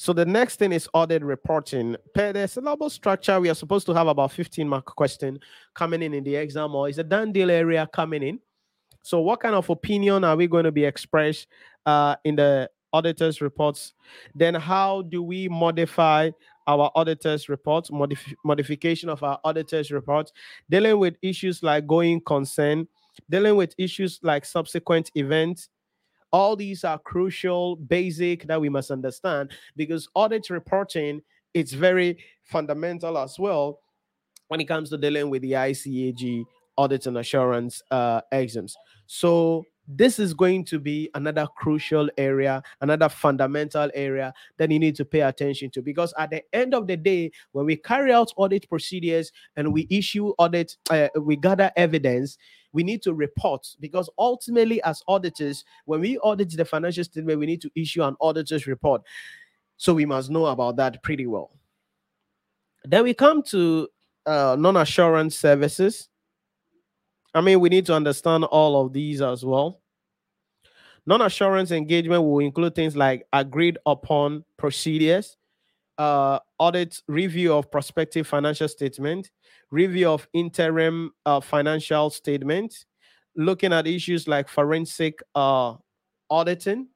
So 0.00 0.12
the 0.12 0.24
next 0.24 0.60
thing 0.60 0.70
is 0.70 0.88
audit 0.94 1.24
reporting. 1.24 1.96
Per 2.14 2.32
the 2.32 2.46
syllable 2.46 2.88
structure, 2.88 3.40
we 3.40 3.50
are 3.50 3.54
supposed 3.54 3.84
to 3.86 3.94
have 3.94 4.06
about 4.06 4.30
15 4.30 4.68
mark 4.68 4.84
question 4.84 5.40
coming 5.74 6.02
in 6.02 6.14
in 6.14 6.22
the 6.22 6.36
exam, 6.36 6.72
or 6.76 6.88
is 6.88 6.98
a 6.98 7.02
done 7.02 7.32
deal 7.32 7.50
area 7.50 7.84
coming 7.92 8.22
in? 8.22 8.38
So 9.02 9.18
what 9.20 9.40
kind 9.40 9.56
of 9.56 9.68
opinion 9.68 10.22
are 10.22 10.36
we 10.36 10.46
going 10.46 10.66
to 10.66 10.70
be 10.70 10.84
expressed 10.84 11.48
uh, 11.84 12.14
in 12.22 12.36
the 12.36 12.70
auditors 12.92 13.40
reports? 13.40 13.94
Then 14.36 14.54
how 14.54 15.02
do 15.02 15.20
we 15.20 15.48
modify 15.48 16.30
our 16.68 16.92
auditors 16.94 17.48
reports, 17.48 17.90
modif- 17.90 18.36
modification 18.44 19.08
of 19.08 19.24
our 19.24 19.40
auditors 19.42 19.90
reports, 19.90 20.32
dealing 20.70 21.00
with 21.00 21.16
issues 21.22 21.64
like 21.64 21.88
going 21.88 22.20
concern, 22.20 22.86
dealing 23.28 23.56
with 23.56 23.74
issues 23.78 24.20
like 24.22 24.44
subsequent 24.44 25.10
events, 25.16 25.70
all 26.32 26.56
these 26.56 26.84
are 26.84 26.98
crucial, 26.98 27.76
basic 27.76 28.46
that 28.46 28.60
we 28.60 28.68
must 28.68 28.90
understand 28.90 29.50
because 29.76 30.08
audit 30.14 30.50
reporting 30.50 31.22
it's 31.54 31.72
very 31.72 32.18
fundamental 32.44 33.18
as 33.18 33.38
well 33.38 33.80
when 34.48 34.60
it 34.60 34.68
comes 34.68 34.90
to 34.90 34.98
dealing 34.98 35.30
with 35.30 35.42
the 35.42 35.52
ICAG 35.52 36.44
audit 36.76 37.06
and 37.06 37.18
assurance 37.18 37.82
uh, 37.90 38.20
exams. 38.32 38.76
So 39.06 39.64
this 39.88 40.18
is 40.18 40.34
going 40.34 40.64
to 40.66 40.78
be 40.78 41.10
another 41.14 41.46
crucial 41.56 42.10
area, 42.18 42.62
another 42.82 43.08
fundamental 43.08 43.90
area 43.94 44.34
that 44.58 44.70
you 44.70 44.78
need 44.78 44.94
to 44.96 45.04
pay 45.04 45.20
attention 45.20 45.70
to. 45.70 45.82
Because 45.82 46.12
at 46.18 46.30
the 46.30 46.42
end 46.52 46.74
of 46.74 46.86
the 46.86 46.96
day, 46.96 47.30
when 47.52 47.64
we 47.64 47.76
carry 47.76 48.12
out 48.12 48.30
audit 48.36 48.68
procedures 48.68 49.32
and 49.56 49.72
we 49.72 49.86
issue 49.90 50.28
audit, 50.38 50.76
uh, 50.90 51.08
we 51.20 51.36
gather 51.36 51.72
evidence, 51.76 52.36
we 52.72 52.82
need 52.82 53.02
to 53.02 53.14
report. 53.14 53.66
Because 53.80 54.10
ultimately, 54.18 54.82
as 54.82 55.02
auditors, 55.08 55.64
when 55.84 56.00
we 56.00 56.18
audit 56.18 56.56
the 56.56 56.64
financial 56.64 57.04
statement, 57.04 57.38
we 57.38 57.46
need 57.46 57.62
to 57.62 57.70
issue 57.74 58.02
an 58.02 58.16
auditor's 58.20 58.66
report. 58.66 59.02
So 59.76 59.94
we 59.94 60.06
must 60.06 60.30
know 60.30 60.46
about 60.46 60.76
that 60.76 61.02
pretty 61.02 61.26
well. 61.26 61.50
Then 62.84 63.04
we 63.04 63.14
come 63.14 63.42
to 63.44 63.88
uh, 64.26 64.56
non 64.58 64.76
assurance 64.76 65.38
services. 65.38 66.08
I 67.34 67.40
mean, 67.40 67.60
we 67.60 67.68
need 67.68 67.86
to 67.86 67.94
understand 67.94 68.44
all 68.44 68.80
of 68.84 68.92
these 68.92 69.22
as 69.22 69.44
well. 69.44 69.80
Non 71.06 71.22
assurance 71.22 71.70
engagement 71.70 72.22
will 72.22 72.40
include 72.40 72.74
things 72.74 72.96
like 72.96 73.26
agreed 73.32 73.78
upon 73.86 74.44
procedures, 74.56 75.36
uh, 75.98 76.38
audit 76.58 77.02
review 77.08 77.52
of 77.52 77.70
prospective 77.70 78.26
financial 78.26 78.68
statement, 78.68 79.30
review 79.70 80.08
of 80.08 80.26
interim 80.32 81.12
uh, 81.26 81.40
financial 81.40 82.10
statement, 82.10 82.86
looking 83.36 83.72
at 83.72 83.86
issues 83.86 84.28
like 84.28 84.48
forensic 84.48 85.20
uh, 85.34 85.74
auditing. 86.30 86.88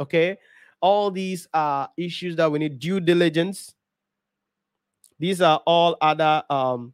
Okay. 0.00 0.38
All 0.80 1.10
these 1.10 1.48
are 1.54 1.88
issues 1.96 2.36
that 2.36 2.50
we 2.50 2.58
need 2.58 2.78
due 2.78 3.00
diligence. 3.00 3.74
These 5.18 5.40
are 5.40 5.60
all 5.66 5.96
other 6.00 6.42
um, 6.50 6.92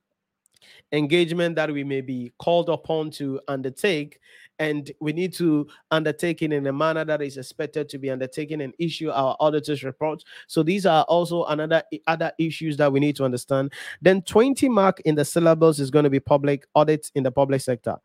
engagement 0.92 1.56
that 1.56 1.72
we 1.72 1.84
may 1.84 2.00
be 2.00 2.32
called 2.38 2.68
upon 2.68 3.10
to 3.12 3.40
undertake 3.48 4.20
and 4.60 4.92
we 5.00 5.12
need 5.12 5.32
to 5.32 5.66
undertake 5.90 6.42
it 6.42 6.52
in 6.52 6.66
a 6.66 6.72
manner 6.72 7.04
that 7.04 7.22
is 7.22 7.38
expected 7.38 7.88
to 7.88 7.98
be 7.98 8.10
undertaken 8.10 8.60
and 8.60 8.74
issue 8.78 9.10
our 9.10 9.36
auditors 9.40 9.82
report. 9.82 10.22
so 10.46 10.62
these 10.62 10.86
are 10.86 11.02
also 11.04 11.44
another 11.46 11.82
other 12.06 12.30
issues 12.38 12.76
that 12.76 12.92
we 12.92 13.00
need 13.00 13.16
to 13.16 13.24
understand 13.24 13.72
then 14.00 14.22
20 14.22 14.68
mark 14.68 15.00
in 15.00 15.16
the 15.16 15.24
syllabus 15.24 15.80
is 15.80 15.90
going 15.90 16.04
to 16.04 16.10
be 16.10 16.20
public 16.20 16.66
audits 16.74 17.10
in 17.14 17.24
the 17.24 17.32
public 17.32 17.60
sector 17.60 17.96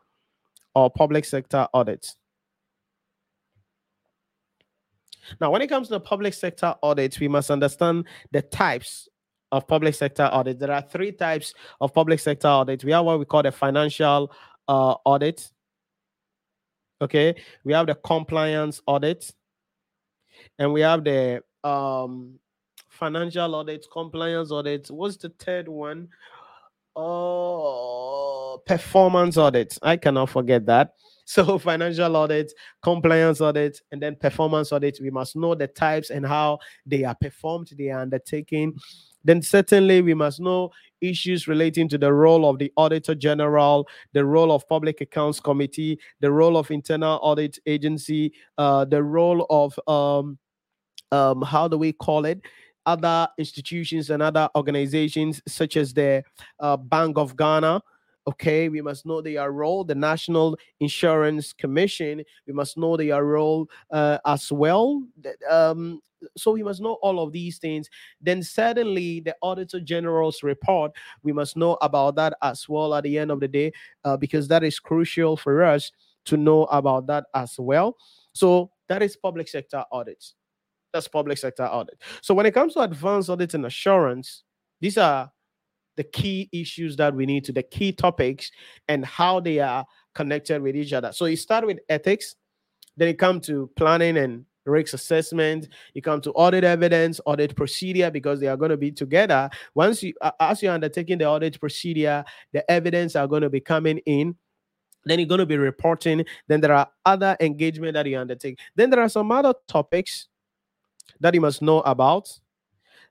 or 0.73 0.89
public 0.89 1.25
sector 1.25 1.67
audits 1.73 2.15
now 5.39 5.51
when 5.51 5.61
it 5.61 5.67
comes 5.67 5.87
to 5.87 5.93
the 5.93 5.99
public 5.99 6.33
sector 6.33 6.73
audits 6.81 7.19
we 7.19 7.27
must 7.27 7.51
understand 7.51 8.05
the 8.31 8.41
types 8.41 9.09
of 9.51 9.67
public 9.67 9.93
sector 9.93 10.23
audit. 10.23 10.59
There 10.59 10.71
are 10.71 10.81
three 10.81 11.11
types 11.11 11.53
of 11.79 11.93
public 11.93 12.19
sector 12.19 12.47
audit. 12.47 12.83
We 12.83 12.91
have 12.91 13.05
what 13.05 13.19
we 13.19 13.25
call 13.25 13.43
the 13.43 13.51
financial 13.51 14.33
uh, 14.67 14.95
audit. 15.05 15.51
Okay, 17.01 17.35
we 17.63 17.73
have 17.73 17.87
the 17.87 17.95
compliance 17.95 18.81
audit, 18.87 19.33
and 20.57 20.71
we 20.71 20.81
have 20.81 21.03
the 21.03 21.41
um, 21.63 22.39
financial 22.89 23.55
audit, 23.55 23.85
compliance 23.91 24.51
audit. 24.51 24.89
What's 24.89 25.17
the 25.17 25.29
third 25.37 25.67
one? 25.67 26.07
Oh, 26.95 28.61
performance 28.65 29.35
audit. 29.37 29.77
I 29.81 29.97
cannot 29.97 30.29
forget 30.29 30.65
that. 30.67 30.93
So 31.27 31.57
financial 31.57 32.15
audit, 32.17 32.53
compliance 32.83 33.41
audit, 33.41 33.81
and 33.91 33.99
then 33.99 34.15
performance 34.15 34.71
audit. 34.71 34.99
We 35.01 35.09
must 35.09 35.35
know 35.35 35.55
the 35.55 35.65
types 35.65 36.11
and 36.11 36.23
how 36.23 36.59
they 36.85 37.03
are 37.03 37.15
performed, 37.15 37.71
they 37.75 37.89
are 37.89 38.01
undertaken 38.01 38.75
then 39.25 39.41
certainly 39.41 40.01
we 40.01 40.13
must 40.13 40.39
know 40.39 40.69
issues 41.01 41.47
relating 41.47 41.87
to 41.89 41.97
the 41.97 42.11
role 42.11 42.49
of 42.49 42.57
the 42.59 42.71
auditor 42.77 43.15
general 43.15 43.87
the 44.13 44.25
role 44.25 44.51
of 44.51 44.67
public 44.67 45.01
accounts 45.01 45.39
committee 45.39 45.99
the 46.21 46.31
role 46.31 46.57
of 46.57 46.71
internal 46.71 47.19
audit 47.21 47.59
agency 47.65 48.31
uh, 48.57 48.85
the 48.85 49.03
role 49.03 49.45
of 49.49 49.77
um, 49.87 50.37
um, 51.11 51.41
how 51.41 51.67
do 51.67 51.77
we 51.77 51.93
call 51.93 52.25
it? 52.25 52.41
Other 52.85 53.27
institutions 53.37 54.09
and 54.09 54.21
other 54.21 54.49
organizations 54.55 55.41
such 55.47 55.75
as 55.77 55.93
the 55.93 56.23
uh, 56.59 56.77
bank 56.77 57.17
of 57.17 57.35
ghana 57.35 57.81
okay 58.27 58.69
we 58.69 58.81
must 58.81 59.05
know 59.05 59.21
their 59.21 59.51
role 59.51 59.83
the 59.83 59.95
national 59.95 60.57
insurance 60.79 61.53
commission 61.53 62.23
we 62.47 62.53
must 62.53 62.77
know 62.77 62.97
their 62.97 63.23
role 63.23 63.67
uh, 63.91 64.17
as 64.25 64.51
well 64.51 65.01
um, 65.49 66.01
so 66.37 66.51
we 66.51 66.63
must 66.63 66.81
know 66.81 66.93
all 67.01 67.19
of 67.19 67.31
these 67.31 67.57
things. 67.57 67.89
Then 68.21 68.43
certainly 68.43 69.19
the 69.19 69.35
auditor 69.41 69.79
general's 69.79 70.43
report 70.43 70.91
we 71.23 71.31
must 71.31 71.57
know 71.57 71.77
about 71.81 72.15
that 72.15 72.35
as 72.41 72.67
well 72.67 72.93
at 72.95 73.03
the 73.03 73.17
end 73.17 73.31
of 73.31 73.39
the 73.39 73.47
day 73.47 73.71
uh, 74.03 74.17
because 74.17 74.47
that 74.47 74.63
is 74.63 74.79
crucial 74.79 75.37
for 75.37 75.63
us 75.63 75.91
to 76.25 76.37
know 76.37 76.63
about 76.65 77.07
that 77.07 77.25
as 77.33 77.55
well. 77.57 77.95
So 78.33 78.71
that 78.89 79.03
is 79.03 79.15
public 79.15 79.47
sector 79.47 79.83
audits. 79.91 80.35
That's 80.93 81.07
public 81.07 81.37
sector 81.37 81.65
audit. 81.65 82.01
So 82.21 82.33
when 82.33 82.45
it 82.45 82.53
comes 82.53 82.73
to 82.73 82.81
advanced 82.81 83.29
audit 83.29 83.53
and 83.53 83.65
assurance 83.65 84.43
these 84.81 84.97
are 84.97 85.31
the 85.95 86.03
key 86.03 86.49
issues 86.51 86.95
that 86.97 87.15
we 87.15 87.25
need 87.25 87.45
to, 87.45 87.51
the 87.51 87.63
key 87.63 87.91
topics, 87.91 88.51
and 88.87 89.05
how 89.05 89.39
they 89.39 89.59
are 89.59 89.85
connected 90.13 90.61
with 90.61 90.75
each 90.75 90.93
other. 90.93 91.11
So 91.11 91.25
you 91.25 91.35
start 91.35 91.65
with 91.65 91.79
ethics, 91.89 92.35
then 92.97 93.07
you 93.09 93.13
come 93.13 93.39
to 93.41 93.69
planning 93.75 94.17
and 94.17 94.45
risk 94.65 94.93
assessment. 94.93 95.69
You 95.93 96.01
come 96.01 96.21
to 96.21 96.31
audit 96.31 96.63
evidence, 96.63 97.21
audit 97.25 97.55
procedure, 97.55 98.09
because 98.09 98.39
they 98.39 98.47
are 98.47 98.57
going 98.57 98.71
to 98.71 98.77
be 98.77 98.91
together. 98.91 99.49
Once 99.73 100.01
you, 100.01 100.13
as 100.39 100.63
you're 100.63 100.73
undertaking 100.73 101.19
the 101.19 101.25
audit 101.25 101.59
procedure, 101.59 102.25
the 102.51 102.69
evidence 102.69 103.15
are 103.15 103.27
going 103.27 103.43
to 103.43 103.49
be 103.49 103.59
coming 103.59 103.99
in. 103.99 104.35
Then 105.05 105.19
you're 105.19 105.27
going 105.27 105.39
to 105.39 105.45
be 105.45 105.57
reporting. 105.57 106.25
Then 106.47 106.61
there 106.61 106.73
are 106.73 106.89
other 107.05 107.37
engagement 107.39 107.93
that 107.93 108.07
you 108.07 108.17
undertake. 108.17 108.57
Then 108.75 108.89
there 108.89 109.01
are 109.01 109.09
some 109.09 109.31
other 109.31 109.53
topics 109.67 110.27
that 111.19 111.35
you 111.35 111.41
must 111.41 111.61
know 111.61 111.81
about, 111.81 112.27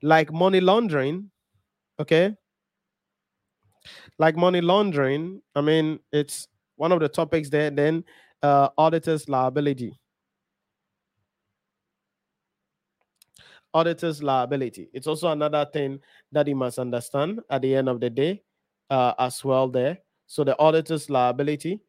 like 0.02 0.32
money 0.32 0.60
laundering. 0.60 1.30
Okay. 2.00 2.34
Like 4.18 4.36
money 4.36 4.60
laundering. 4.60 5.42
I 5.54 5.60
mean, 5.60 5.98
it's 6.12 6.48
one 6.76 6.92
of 6.92 7.00
the 7.00 7.08
topics 7.08 7.48
there. 7.50 7.70
Then 7.70 8.04
uh, 8.42 8.68
auditor's 8.78 9.28
liability. 9.28 9.98
auditor's 13.74 14.22
liability. 14.22 14.88
It's 14.94 15.06
also 15.06 15.28
another 15.30 15.66
thing 15.70 15.98
that 16.32 16.46
you 16.46 16.54
must 16.54 16.78
understand 16.78 17.40
at 17.50 17.62
the 17.62 17.74
end 17.74 17.88
of 17.88 18.00
the 18.00 18.08
day 18.08 18.42
uh, 18.88 19.12
as 19.18 19.44
well 19.44 19.68
there. 19.68 19.98
So 20.26 20.44
the 20.44 20.56
auditor's 20.58 21.10
liability 21.10 21.80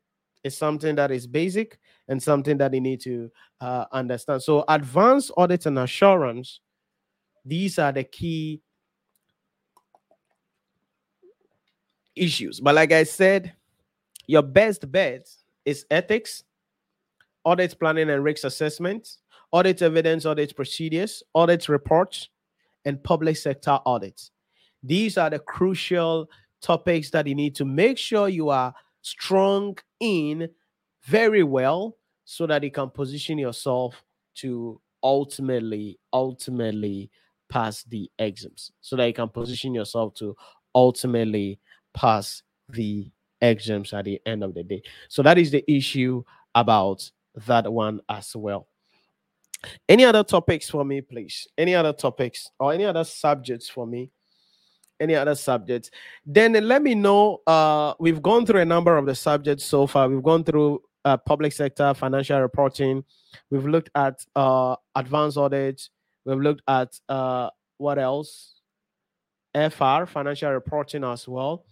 is 0.43 0.57
something 0.57 0.95
that 0.95 1.11
is 1.11 1.27
basic 1.27 1.80
and 2.07 2.22
something 2.22 2.57
that 2.57 2.73
you 2.73 2.81
need 2.81 3.02
to 3.02 3.31
uh, 3.61 3.85
understand. 3.91 4.41
So 4.41 4.65
advanced 4.68 5.31
audit 5.38 5.68
and 5.68 5.80
assurance, 5.80 6.60
these 7.45 7.80
are 7.80 7.91
the 7.91 8.03
key 8.03 8.61
issues. 12.15 12.59
But 12.59 12.75
like 12.75 12.91
I 12.91 13.03
said, 13.03 13.53
your 14.27 14.41
best 14.41 14.91
bet 14.91 15.29
is 15.65 15.85
ethics, 15.91 16.43
audit 17.43 17.77
planning 17.79 18.09
and 18.09 18.23
risk 18.23 18.43
assessment, 18.43 19.17
audit 19.51 19.81
evidence, 19.81 20.25
audit 20.25 20.55
procedures, 20.55 21.23
audit 21.33 21.69
reports, 21.69 22.29
and 22.85 23.03
public 23.03 23.37
sector 23.37 23.79
audits. 23.85 24.31
These 24.83 25.17
are 25.17 25.29
the 25.29 25.39
crucial 25.39 26.29
topics 26.61 27.09
that 27.11 27.27
you 27.27 27.35
need 27.35 27.55
to 27.55 27.65
make 27.65 27.97
sure 27.97 28.27
you 28.29 28.49
are 28.49 28.73
strong 29.01 29.77
in 29.99 30.49
very 31.03 31.43
well 31.43 31.97
so 32.25 32.47
that 32.47 32.63
you 32.63 32.71
can 32.71 32.89
position 32.89 33.37
yourself 33.37 34.03
to 34.35 34.81
ultimately, 35.03 35.99
ultimately 36.11 37.11
pass 37.49 37.83
the 37.83 38.09
exams. 38.17 38.71
So 38.81 38.95
that 38.95 39.05
you 39.05 39.13
can 39.13 39.29
position 39.29 39.73
yourself 39.73 40.15
to 40.15 40.35
ultimately 40.73 41.59
pass 41.95 42.43
the 42.69 43.09
exams 43.41 43.93
at 43.93 44.05
the 44.05 44.22
end 44.26 44.43
of 44.43 44.53
the 44.53 44.63
day. 44.63 44.81
So 45.09 45.23
that 45.23 45.38
is 45.38 45.51
the 45.51 45.63
issue 45.72 46.23
about 46.53 47.09
that 47.47 47.72
one 47.72 48.01
as 48.09 48.35
well. 48.35 48.67
Any 49.89 50.05
other 50.05 50.23
topics 50.23 50.69
for 50.69 50.85
me, 50.85 51.01
please? 51.01 51.47
Any 51.57 51.73
other 51.73 51.93
topics 51.93 52.49
or 52.59 52.73
any 52.73 52.85
other 52.85 53.03
subjects 53.03 53.67
for 53.69 53.88
me? 53.88 54.11
Any 54.99 55.15
other 55.15 55.35
subjects? 55.35 55.89
Then 56.26 56.53
let 56.53 56.81
me 56.81 56.95
know. 56.95 57.41
Uh, 57.47 57.93
we've 57.99 58.22
gone 58.22 58.45
through 58.45 58.61
a 58.61 58.65
number 58.65 58.95
of 58.95 59.05
the 59.05 59.15
subjects 59.15 59.65
so 59.65 59.88
far. 59.88 60.07
We've 60.07 60.23
gone 60.23 60.43
through 60.43 60.81
uh, 61.03 61.17
public 61.17 61.51
sector 61.53 61.93
financial 61.93 62.39
reporting. 62.39 63.03
We've 63.49 63.65
looked 63.65 63.89
at 63.95 64.26
uh, 64.35 64.76
advanced 64.95 65.38
audits. 65.38 65.89
We've 66.26 66.39
looked 66.39 66.61
at 66.67 66.97
uh, 67.09 67.49
what 67.77 67.99
else? 67.99 68.53
FR 69.53 70.05
financial 70.05 70.51
reporting 70.51 71.03
as 71.03 71.27
well. 71.27 71.65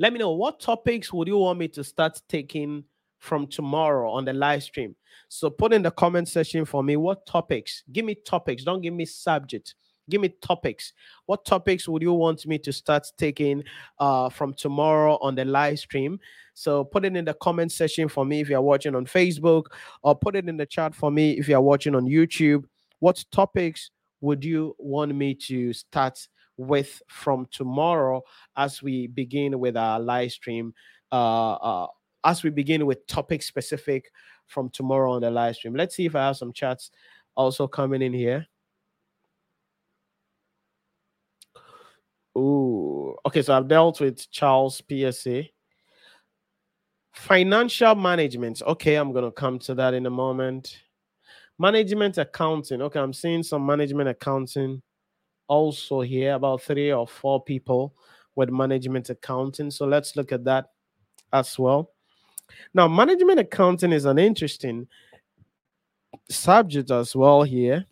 Let 0.00 0.14
me 0.14 0.18
know 0.18 0.32
what 0.32 0.60
topics 0.60 1.12
would 1.12 1.28
you 1.28 1.36
want 1.36 1.58
me 1.58 1.68
to 1.68 1.84
start 1.84 2.22
taking 2.26 2.84
from 3.18 3.46
tomorrow 3.46 4.10
on 4.10 4.24
the 4.24 4.32
live 4.32 4.62
stream. 4.62 4.96
So 5.28 5.50
put 5.50 5.74
in 5.74 5.82
the 5.82 5.90
comment 5.90 6.26
section 6.26 6.64
for 6.64 6.82
me 6.82 6.96
what 6.96 7.26
topics. 7.26 7.82
Give 7.92 8.06
me 8.06 8.14
topics. 8.14 8.64
Don't 8.64 8.80
give 8.80 8.94
me 8.94 9.04
subject. 9.04 9.74
Give 10.08 10.22
me 10.22 10.30
topics. 10.40 10.94
What 11.26 11.44
topics 11.44 11.86
would 11.86 12.00
you 12.00 12.14
want 12.14 12.46
me 12.46 12.56
to 12.60 12.72
start 12.72 13.08
taking 13.18 13.62
uh, 13.98 14.30
from 14.30 14.54
tomorrow 14.54 15.18
on 15.20 15.34
the 15.34 15.44
live 15.44 15.78
stream? 15.78 16.18
So 16.54 16.82
put 16.82 17.04
it 17.04 17.14
in 17.14 17.26
the 17.26 17.34
comment 17.34 17.70
section 17.70 18.08
for 18.08 18.24
me 18.24 18.40
if 18.40 18.48
you're 18.48 18.62
watching 18.62 18.94
on 18.94 19.04
Facebook, 19.04 19.66
or 20.02 20.16
put 20.16 20.34
it 20.34 20.48
in 20.48 20.56
the 20.56 20.64
chat 20.64 20.94
for 20.94 21.10
me 21.10 21.32
if 21.32 21.46
you're 21.46 21.60
watching 21.60 21.94
on 21.94 22.06
YouTube. 22.06 22.64
What 23.00 23.22
topics 23.30 23.90
would 24.22 24.46
you 24.46 24.74
want 24.78 25.14
me 25.14 25.34
to 25.34 25.74
start 25.74 26.26
with 26.60 27.02
from 27.08 27.46
tomorrow 27.50 28.22
as 28.56 28.82
we 28.82 29.06
begin 29.06 29.58
with 29.58 29.76
our 29.76 29.98
live 29.98 30.30
stream 30.30 30.74
uh, 31.10 31.52
uh, 31.54 31.86
as 32.24 32.42
we 32.42 32.50
begin 32.50 32.86
with 32.86 33.06
topic 33.06 33.42
specific 33.42 34.10
from 34.46 34.68
tomorrow 34.70 35.12
on 35.12 35.22
the 35.22 35.30
live 35.30 35.56
stream. 35.56 35.74
Let's 35.74 35.96
see 35.96 36.06
if 36.06 36.14
I 36.14 36.26
have 36.26 36.36
some 36.36 36.52
chats 36.52 36.90
also 37.34 37.66
coming 37.66 38.02
in 38.02 38.12
here. 38.12 38.46
Ooh, 42.36 43.16
okay. 43.26 43.42
So 43.42 43.56
I've 43.56 43.68
dealt 43.68 44.00
with 44.00 44.30
Charles 44.30 44.82
PSA. 44.88 45.44
Financial 47.12 47.94
management. 47.94 48.62
Okay, 48.62 48.94
I'm 48.94 49.12
gonna 49.12 49.32
come 49.32 49.58
to 49.60 49.74
that 49.74 49.94
in 49.94 50.06
a 50.06 50.10
moment. 50.10 50.78
Management 51.58 52.18
accounting. 52.18 52.82
Okay, 52.82 53.00
I'm 53.00 53.12
seeing 53.12 53.42
some 53.42 53.66
management 53.66 54.08
accounting 54.08 54.82
also 55.50 56.00
here, 56.00 56.34
about 56.34 56.62
three 56.62 56.92
or 56.92 57.08
four 57.08 57.42
people 57.42 57.92
with 58.36 58.50
management 58.50 59.10
accounting. 59.10 59.70
So 59.70 59.84
let's 59.84 60.14
look 60.14 60.30
at 60.30 60.44
that 60.44 60.66
as 61.32 61.58
well. 61.58 61.90
Now, 62.72 62.86
management 62.86 63.40
accounting 63.40 63.92
is 63.92 64.04
an 64.04 64.18
interesting 64.18 64.86
subject 66.30 66.90
as 66.92 67.16
well 67.16 67.42
here. 67.42 67.84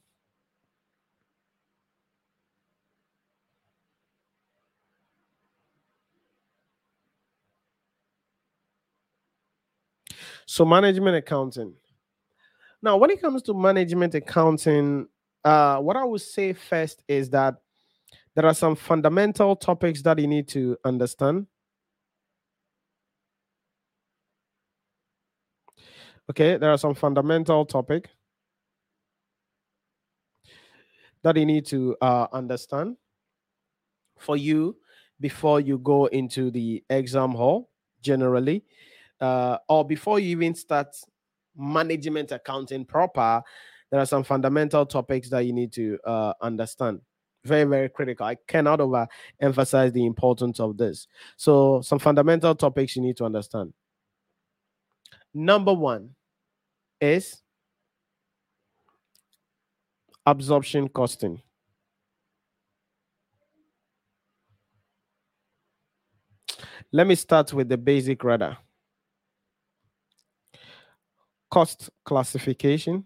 So, 10.47 10.64
management 10.64 11.16
accounting. 11.16 11.74
Now, 12.80 12.97
when 12.97 13.10
it 13.10 13.20
comes 13.20 13.43
to 13.43 13.55
management 13.55 14.14
accounting, 14.14 15.09
uh, 15.44 15.78
what 15.78 15.97
I 15.97 16.05
would 16.05 16.20
say 16.20 16.52
first 16.52 17.02
is 17.09 17.31
that 17.31 17.56
there 18.35 18.47
are 18.47 18.55
some 18.55 18.77
fundamental 18.77 19.56
topics 19.56 20.02
that 20.02 20.19
you 20.19 20.27
need 20.27 20.48
to 20.48 20.77
understand. 20.85 21.47
Okay, 26.31 26.56
there 26.56 26.70
are 26.70 26.78
some 26.78 26.94
fundamental 26.94 27.65
topic 27.65 28.10
that 31.23 31.36
you 31.36 31.47
need 31.47 31.66
to 31.66 31.97
uh, 32.01 32.27
understand 32.32 32.97
for 34.19 34.36
you 34.36 34.77
before 35.20 35.60
you 35.60 35.78
go 35.78 36.06
into 36.06 36.51
the 36.51 36.85
exam 36.90 37.32
hall 37.32 37.70
generally 38.01 38.65
uh, 39.20 39.59
or 39.69 39.85
before 39.86 40.20
you 40.20 40.31
even 40.31 40.55
start 40.55 40.89
management 41.56 42.31
accounting 42.31 42.85
proper 42.85 43.43
there 43.90 44.01
are 44.01 44.06
some 44.06 44.24
fundamental 44.24 44.85
topics 44.85 45.31
that 45.31 45.40
you 45.40 45.52
need 45.52 45.73
to 45.73 45.98
uh, 46.05 46.32
understand 46.40 47.01
very 47.44 47.65
very 47.65 47.89
critical 47.89 48.27
i 48.27 48.36
cannot 48.47 48.81
overemphasize 48.81 49.93
the 49.93 50.05
importance 50.05 50.60
of 50.60 50.77
this 50.77 51.06
so 51.36 51.81
some 51.81 51.98
fundamental 51.98 52.55
topics 52.55 52.97
you 52.97 53.02
need 53.02 53.16
to 53.16 53.24
understand 53.24 53.73
number 55.32 55.73
one 55.73 56.10
is 57.01 57.43
absorption 60.28 60.89
costing. 60.89 61.40
Let 66.93 67.06
me 67.06 67.15
start 67.15 67.52
with 67.52 67.69
the 67.69 67.78
basic 67.78 68.23
rather. 68.24 68.56
Cost 71.51 71.90
classification. 72.05 73.05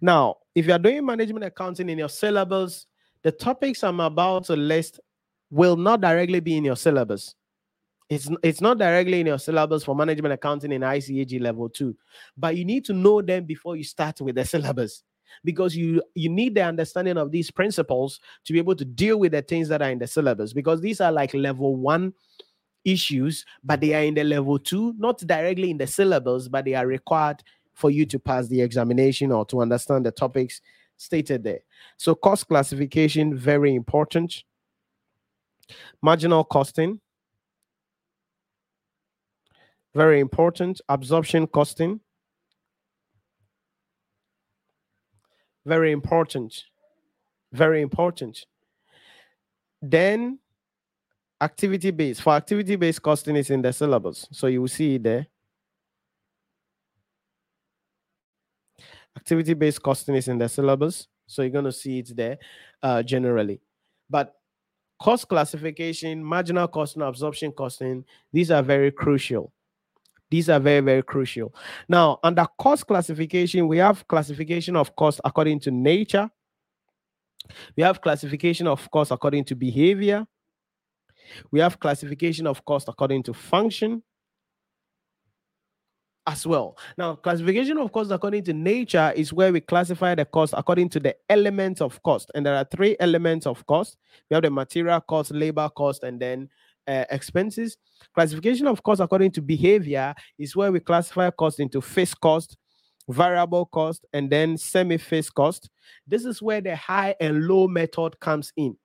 Now, 0.00 0.36
if 0.54 0.66
you 0.66 0.72
are 0.72 0.78
doing 0.78 1.04
management 1.04 1.44
accounting 1.44 1.88
in 1.88 1.98
your 1.98 2.08
syllabus, 2.08 2.86
the 3.22 3.32
topics 3.32 3.82
I'm 3.84 4.00
about 4.00 4.44
to 4.44 4.56
list 4.56 5.00
will 5.50 5.76
not 5.76 6.00
directly 6.00 6.40
be 6.40 6.56
in 6.56 6.64
your 6.64 6.76
syllabus. 6.76 7.34
It's, 8.08 8.30
it's 8.42 8.60
not 8.60 8.78
directly 8.78 9.20
in 9.20 9.26
your 9.26 9.38
syllabus 9.38 9.84
for 9.84 9.94
management 9.94 10.32
accounting 10.32 10.72
in 10.72 10.80
ICAG 10.80 11.40
level 11.42 11.68
two, 11.68 11.94
but 12.36 12.56
you 12.56 12.64
need 12.64 12.84
to 12.86 12.94
know 12.94 13.20
them 13.20 13.44
before 13.44 13.76
you 13.76 13.84
start 13.84 14.20
with 14.20 14.34
the 14.34 14.44
syllabus 14.46 15.04
because 15.44 15.76
you 15.76 16.02
you 16.14 16.28
need 16.28 16.54
the 16.54 16.62
understanding 16.62 17.16
of 17.18 17.30
these 17.30 17.50
principles 17.50 18.20
to 18.44 18.52
be 18.52 18.58
able 18.58 18.74
to 18.74 18.84
deal 18.84 19.18
with 19.18 19.32
the 19.32 19.42
things 19.42 19.68
that 19.68 19.82
are 19.82 19.90
in 19.90 19.98
the 19.98 20.06
syllabus 20.06 20.52
because 20.52 20.80
these 20.80 21.00
are 21.00 21.12
like 21.12 21.34
level 21.34 21.76
one 21.76 22.12
issues 22.84 23.44
but 23.62 23.80
they 23.80 23.94
are 23.94 24.02
in 24.02 24.14
the 24.14 24.24
level 24.24 24.58
two 24.58 24.94
not 24.96 25.18
directly 25.18 25.70
in 25.70 25.78
the 25.78 25.86
syllabus 25.86 26.48
but 26.48 26.64
they 26.64 26.74
are 26.74 26.86
required 26.86 27.42
for 27.78 27.90
you 27.90 28.04
to 28.04 28.18
pass 28.18 28.48
the 28.48 28.60
examination 28.60 29.32
or 29.32 29.46
to 29.46 29.62
understand 29.62 30.04
the 30.04 30.10
topics 30.10 30.60
stated 30.96 31.44
there 31.44 31.60
so 31.96 32.14
cost 32.14 32.48
classification 32.48 33.36
very 33.36 33.74
important 33.74 34.42
Marginal 36.02 36.44
costing. 36.44 37.00
Very 39.94 40.20
important. 40.20 40.80
Absorption 40.88 41.46
costing. 41.46 42.00
Very 45.66 45.92
important. 45.92 46.64
Very 47.52 47.82
important. 47.82 48.46
Then 49.82 50.38
activity 51.40 51.90
based. 51.90 52.22
For 52.22 52.34
activity 52.34 52.76
based 52.76 53.02
costing 53.02 53.36
is 53.36 53.50
in 53.50 53.62
the 53.62 53.72
syllabus. 53.72 54.28
So 54.32 54.46
you 54.46 54.60
will 54.60 54.68
see 54.68 54.98
there. 54.98 55.26
Activity 59.18 59.54
based 59.54 59.82
costing 59.82 60.14
is 60.14 60.28
in 60.28 60.38
the 60.38 60.48
syllabus. 60.48 61.08
So 61.26 61.42
you're 61.42 61.50
going 61.50 61.64
to 61.64 61.72
see 61.72 61.98
it 61.98 62.14
there 62.14 62.38
uh, 62.84 63.02
generally. 63.02 63.60
But 64.08 64.36
cost 65.02 65.28
classification, 65.28 66.22
marginal 66.22 66.68
costing, 66.68 67.02
absorption 67.02 67.50
costing, 67.50 68.04
these 68.32 68.52
are 68.52 68.62
very 68.62 68.92
crucial. 68.92 69.52
These 70.30 70.48
are 70.48 70.60
very, 70.60 70.80
very 70.80 71.02
crucial. 71.02 71.52
Now, 71.88 72.20
under 72.22 72.46
cost 72.60 72.86
classification, 72.86 73.66
we 73.66 73.78
have 73.78 74.06
classification 74.06 74.76
of 74.76 74.94
cost 74.94 75.20
according 75.24 75.58
to 75.60 75.72
nature. 75.72 76.30
We 77.76 77.82
have 77.82 78.00
classification 78.00 78.68
of 78.68 78.88
cost 78.92 79.10
according 79.10 79.46
to 79.46 79.56
behavior. 79.56 80.26
We 81.50 81.58
have 81.58 81.80
classification 81.80 82.46
of 82.46 82.64
cost 82.64 82.88
according 82.88 83.24
to 83.24 83.34
function 83.34 84.02
as 86.28 86.46
well. 86.46 86.76
Now, 86.98 87.14
classification 87.14 87.78
of 87.78 87.90
cost 87.90 88.10
according 88.10 88.44
to 88.44 88.52
nature 88.52 89.12
is 89.16 89.32
where 89.32 89.50
we 89.50 89.62
classify 89.62 90.14
the 90.14 90.26
cost 90.26 90.52
according 90.54 90.90
to 90.90 91.00
the 91.00 91.16
elements 91.30 91.80
of 91.80 92.02
cost. 92.02 92.30
And 92.34 92.44
there 92.44 92.54
are 92.54 92.66
three 92.70 92.96
elements 93.00 93.46
of 93.46 93.66
cost. 93.66 93.96
We 94.28 94.34
have 94.34 94.42
the 94.42 94.50
material 94.50 95.00
cost, 95.00 95.30
labor 95.32 95.70
cost, 95.70 96.02
and 96.02 96.20
then 96.20 96.50
uh, 96.86 97.04
expenses. 97.10 97.78
Classification 98.14 98.66
of 98.66 98.82
cost 98.82 99.00
according 99.00 99.30
to 99.32 99.42
behavior 99.42 100.14
is 100.38 100.54
where 100.54 100.70
we 100.70 100.80
classify 100.80 101.30
cost 101.30 101.60
into 101.60 101.80
fixed 101.80 102.20
cost, 102.20 102.58
variable 103.08 103.64
cost, 103.64 104.04
and 104.12 104.28
then 104.28 104.58
semi-fixed 104.58 105.34
cost. 105.34 105.70
This 106.06 106.26
is 106.26 106.42
where 106.42 106.60
the 106.60 106.76
high 106.76 107.14
and 107.20 107.46
low 107.46 107.68
method 107.68 108.20
comes 108.20 108.52
in. 108.54 108.76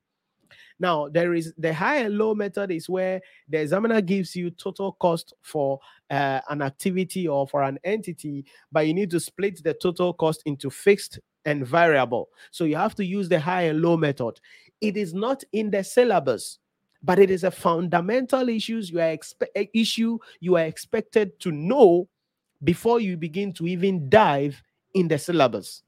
Now, 0.79 1.09
there 1.09 1.33
is 1.33 1.53
the 1.57 1.73
high 1.73 1.97
and 1.97 2.17
low 2.17 2.33
method 2.35 2.71
is 2.71 2.89
where 2.89 3.21
the 3.49 3.59
examiner 3.59 4.01
gives 4.01 4.35
you 4.35 4.51
total 4.51 4.93
cost 4.93 5.33
for 5.41 5.79
uh, 6.09 6.41
an 6.49 6.61
activity 6.61 7.27
or 7.27 7.47
for 7.47 7.63
an 7.63 7.79
entity, 7.83 8.45
but 8.71 8.87
you 8.87 8.93
need 8.93 9.11
to 9.11 9.19
split 9.19 9.63
the 9.63 9.73
total 9.73 10.13
cost 10.13 10.41
into 10.45 10.69
fixed 10.69 11.19
and 11.45 11.67
variable. 11.67 12.29
So 12.51 12.63
you 12.63 12.75
have 12.75 12.95
to 12.95 13.05
use 13.05 13.29
the 13.29 13.39
high 13.39 13.63
and 13.63 13.81
low 13.81 13.97
method. 13.97 14.39
It 14.81 14.97
is 14.97 15.13
not 15.13 15.43
in 15.51 15.71
the 15.71 15.83
syllabus 15.83 16.59
but 17.05 17.19
it 17.19 17.29
is 17.29 17.43
a 17.43 17.51
fundamental 17.51 18.47
issues 18.47 18.89
you 18.89 18.97
are 18.99 19.15
expe- 19.17 19.69
issue 19.73 20.17
you 20.39 20.55
are 20.55 20.63
expected 20.63 21.37
to 21.37 21.51
know 21.51 22.07
before 22.63 22.99
you 22.99 23.17
begin 23.17 23.51
to 23.53 23.67
even 23.67 24.09
dive 24.09 24.61
in 24.93 25.07
the 25.07 25.17
syllabus. 25.17 25.83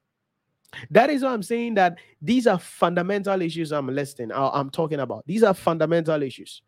That 0.89 1.09
is 1.09 1.23
why 1.23 1.29
I'm 1.31 1.43
saying 1.43 1.75
that 1.75 1.97
these 2.21 2.47
are 2.47 2.59
fundamental 2.59 3.41
issues 3.41 3.71
I'm 3.71 3.87
listing, 3.87 4.31
uh, 4.31 4.49
I'm 4.53 4.69
talking 4.69 4.99
about. 4.99 5.25
These 5.25 5.43
are 5.43 5.53
fundamental 5.53 6.21
issues. 6.21 6.61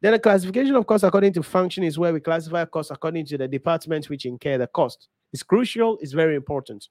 Then 0.00 0.14
a 0.14 0.18
classification 0.18 0.74
of 0.74 0.86
cost 0.86 1.04
according 1.04 1.32
to 1.34 1.42
function 1.42 1.84
is 1.84 1.98
where 1.98 2.12
we 2.12 2.20
classify 2.20 2.64
costs 2.64 2.90
according 2.90 3.26
to 3.26 3.38
the 3.38 3.46
departments 3.46 4.08
which 4.08 4.26
incur 4.26 4.58
the 4.58 4.66
cost. 4.66 5.08
It's 5.32 5.44
crucial, 5.44 5.98
it's 6.00 6.12
very 6.12 6.34
important. 6.34 6.88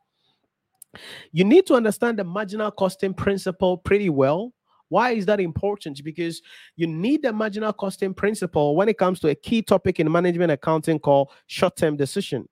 You 1.32 1.44
need 1.44 1.68
to 1.68 1.76
understand 1.76 2.18
the 2.18 2.24
marginal 2.24 2.72
costing 2.72 3.14
principle 3.14 3.78
pretty 3.78 4.10
well 4.10 4.53
why 4.90 5.11
is 5.11 5.26
that 5.28 5.40
important? 5.40 6.03
Because 6.03 6.41
you 6.76 6.88
need 6.88 7.22
the 7.22 7.32
marginal 7.32 7.72
costing 7.72 8.14
principle 8.14 8.76
when 8.76 8.90
it 8.90 8.98
comes 8.98 9.20
to 9.22 9.30
a 9.30 9.36
key 9.36 9.61
topic 9.61 9.99
in 9.99 10.11
management 10.11 10.52
accounting 10.52 10.99
called 10.99 11.30
short 11.48 11.78
term 11.78 11.95
decision. 11.95 12.49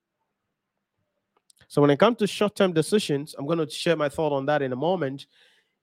So, 1.68 1.81
when 1.81 1.89
it 1.89 1.99
comes 1.99 2.18
to 2.18 2.27
short 2.27 2.56
term 2.56 2.73
decisions, 2.73 3.35
I'm 3.38 3.45
going 3.45 3.60
to 3.60 3.69
share 3.69 3.95
my 3.95 4.10
thought 4.10 4.31
on 4.31 4.45
that 4.45 4.61
in 4.61 4.73
a 4.73 4.76
moment. 4.76 5.27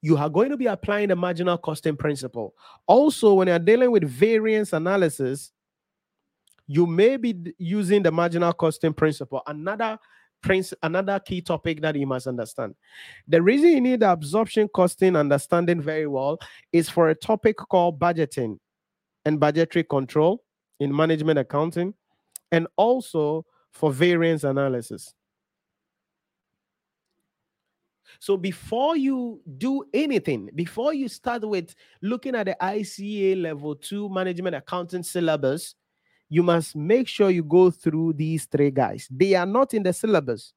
You 0.01 0.17
are 0.19 0.29
going 0.29 0.51
to 0.51 0.57
be 0.57 0.67
applying 0.67 1.09
the 1.09 1.17
marginal 1.17 1.57
costing 1.57 1.97
principle. 1.97 2.55
Also, 2.87 3.35
when 3.35 3.49
you're 3.49 3.59
dealing 3.59 3.91
with 3.91 4.05
variance 4.05 4.73
analysis, 4.75 5.53
you 6.67 6.87
may 6.87 7.17
be 7.17 7.55
using 7.59 8.03
the 8.03 8.13
marginal 8.13 8.53
costing 8.53 8.93
principle. 8.93 9.43
Another 9.47 9.99
Prince, 10.45 10.75
another 10.83 11.19
key 11.21 11.41
topic 11.41 11.81
that 11.81 11.97
you 11.97 12.07
must 12.07 12.27
understand. 12.27 12.75
The 13.29 13.41
reason 13.41 13.71
you 13.71 13.81
need 13.81 14.01
the 14.01 14.13
absorption 14.13 14.69
costing 14.69 15.17
understanding 15.17 15.81
very 15.81 16.07
well 16.07 16.39
is 16.71 16.91
for 16.91 17.09
a 17.09 17.15
topic 17.15 17.57
called 17.57 17.99
budgeting 17.99 18.59
and 19.25 19.41
budgetary 19.41 19.85
control 19.85 20.45
in 20.81 20.95
management 20.95 21.39
accounting, 21.39 21.95
and 22.53 22.67
also 22.77 23.47
for 23.73 23.91
variance 23.91 24.45
analysis. 24.45 25.15
So 28.21 28.37
before 28.37 28.97
you 28.97 29.41
do 29.59 29.85
anything, 29.93 30.51
before 30.55 30.95
you 30.95 31.09
start 31.09 31.47
with 31.47 31.75
looking 32.03 32.35
at 32.35 32.47
the 32.47 32.57
ICA 32.61 33.41
level 33.41 33.75
two 33.75 34.09
management 34.09 34.57
accounting 34.57 35.03
syllabus, 35.03 35.75
you 36.29 36.43
must 36.43 36.75
make 36.75 37.07
sure 37.07 37.31
you 37.31 37.45
go 37.45 37.71
through 37.71 38.15
these 38.15 38.47
three 38.47 38.71
guys. 38.71 39.09
They 39.11 39.35
are 39.35 39.47
not 39.47 39.75
in 39.75 39.83
the 39.83 39.93
syllabus, 39.93 40.53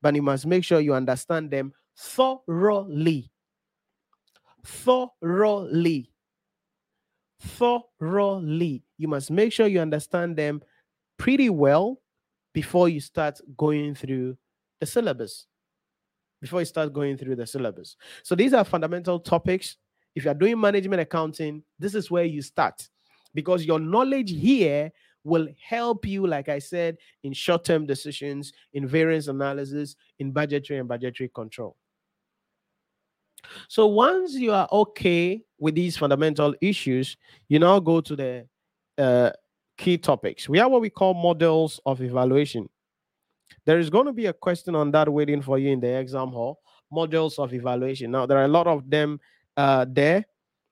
but 0.00 0.14
you 0.14 0.22
must 0.22 0.46
make 0.46 0.64
sure 0.64 0.80
you 0.80 0.94
understand 0.94 1.50
them 1.50 1.72
thoroughly. 1.96 3.30
Thoroughly. 4.64 6.10
Thoroughly. 7.40 8.84
You 8.98 9.08
must 9.08 9.30
make 9.30 9.52
sure 9.52 9.66
you 9.66 9.80
understand 9.80 10.36
them 10.36 10.62
pretty 11.18 11.50
well 11.50 12.00
before 12.52 12.88
you 12.88 13.00
start 13.00 13.40
going 13.56 13.94
through 13.94 14.36
the 14.80 14.86
syllabus. 14.86 15.46
Before 16.42 16.60
you 16.60 16.66
start 16.66 16.92
going 16.92 17.16
through 17.16 17.36
the 17.36 17.46
syllabus. 17.46 17.96
So 18.22 18.34
these 18.34 18.52
are 18.52 18.64
fundamental 18.64 19.18
topics. 19.18 19.78
If 20.14 20.24
you're 20.24 20.34
doing 20.34 20.60
management 20.60 21.00
accounting, 21.00 21.62
this 21.78 21.94
is 21.94 22.10
where 22.10 22.24
you 22.24 22.42
start 22.42 22.86
because 23.32 23.64
your 23.64 23.78
knowledge 23.78 24.30
here 24.30 24.92
will 25.24 25.48
help 25.64 26.04
you, 26.04 26.26
like 26.26 26.48
I 26.48 26.58
said, 26.58 26.98
in 27.22 27.32
short 27.32 27.64
term 27.64 27.86
decisions, 27.86 28.52
in 28.72 28.86
variance 28.86 29.28
analysis, 29.28 29.96
in 30.18 30.32
budgetary 30.32 30.80
and 30.80 30.88
budgetary 30.88 31.30
control. 31.32 31.76
So 33.68 33.86
once 33.86 34.34
you 34.34 34.52
are 34.52 34.68
okay 34.70 35.42
with 35.58 35.74
these 35.74 35.96
fundamental 35.96 36.54
issues, 36.60 37.16
you 37.48 37.58
now 37.58 37.80
go 37.80 38.00
to 38.00 38.16
the 38.16 38.46
uh, 38.98 39.30
key 39.78 39.98
topics. 39.98 40.48
We 40.48 40.58
have 40.58 40.70
what 40.70 40.80
we 40.80 40.90
call 40.90 41.14
models 41.14 41.80
of 41.86 42.02
evaluation. 42.02 42.68
There 43.64 43.78
is 43.78 43.90
going 43.90 44.06
to 44.06 44.12
be 44.12 44.26
a 44.26 44.32
question 44.32 44.74
on 44.74 44.90
that 44.92 45.08
waiting 45.12 45.42
for 45.42 45.58
you 45.58 45.70
in 45.70 45.80
the 45.80 45.98
exam 45.98 46.28
hall. 46.28 46.60
Modules 46.92 47.38
of 47.38 47.54
evaluation. 47.54 48.10
Now, 48.10 48.26
there 48.26 48.38
are 48.38 48.44
a 48.44 48.48
lot 48.48 48.66
of 48.66 48.88
them 48.88 49.18
uh, 49.56 49.86
there. 49.88 50.24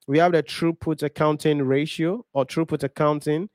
We 0.07 0.19
have 0.19 0.33
the 0.33 0.43
throughput 0.43 1.03
accounting 1.03 1.63
ratio 1.63 2.25
or 2.33 2.45
throughput 2.45 2.83
accounting 2.83 3.49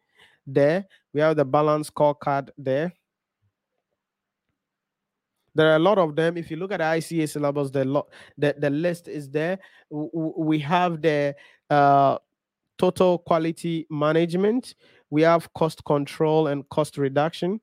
there. 0.47 0.85
We 1.13 1.21
have 1.21 1.35
the 1.35 1.45
balance 1.45 1.89
scorecard 1.89 2.49
there. 2.57 2.93
There 5.53 5.71
are 5.71 5.77
a 5.77 5.79
lot 5.79 5.97
of 5.97 6.15
them. 6.15 6.37
If 6.37 6.51
you 6.51 6.57
look 6.57 6.71
at 6.71 6.77
the 6.77 6.83
ICA 6.83 7.29
syllabus, 7.29 7.71
the, 7.71 7.85
lo- 7.85 8.07
the, 8.37 8.55
the 8.57 8.69
list 8.69 9.07
is 9.07 9.29
there. 9.29 9.57
we 9.89 10.59
have 10.59 11.01
the 11.01 11.33
uh, 11.69 12.17
total 12.77 13.19
quality 13.19 13.87
management. 13.89 14.75
We 15.09 15.21
have 15.21 15.51
cost 15.53 15.83
control 15.85 16.47
and 16.47 16.67
cost 16.69 16.97
reduction. 16.97 17.61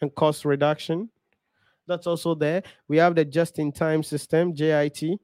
And 0.00 0.14
cost 0.14 0.44
reduction. 0.44 1.08
That's 1.86 2.06
also 2.06 2.34
there. 2.34 2.62
We 2.88 2.98
have 2.98 3.14
the 3.14 3.24
just 3.24 3.58
in 3.58 3.72
time 3.72 4.02
system, 4.02 4.54
JIT 4.54 5.18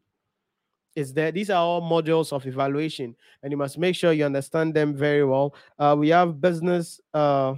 is 0.95 1.13
there. 1.13 1.33
These 1.33 1.51
are 1.51 1.63
all 1.63 1.83
modules 1.83 2.33
of 2.33 2.47
evaluation, 2.47 3.17
and 3.43 3.51
you 3.51 3.57
must 3.57 3.79
make 3.79 3.97
sure 3.97 4.13
you 4.13 4.25
understand 4.25 4.75
them 4.75 4.95
very 4.95 5.25
well. 5.25 5.55
Uh, 5.79 5.97
we 5.99 6.11
have 6.11 6.41
business 6.41 7.01
uh, 7.15 7.55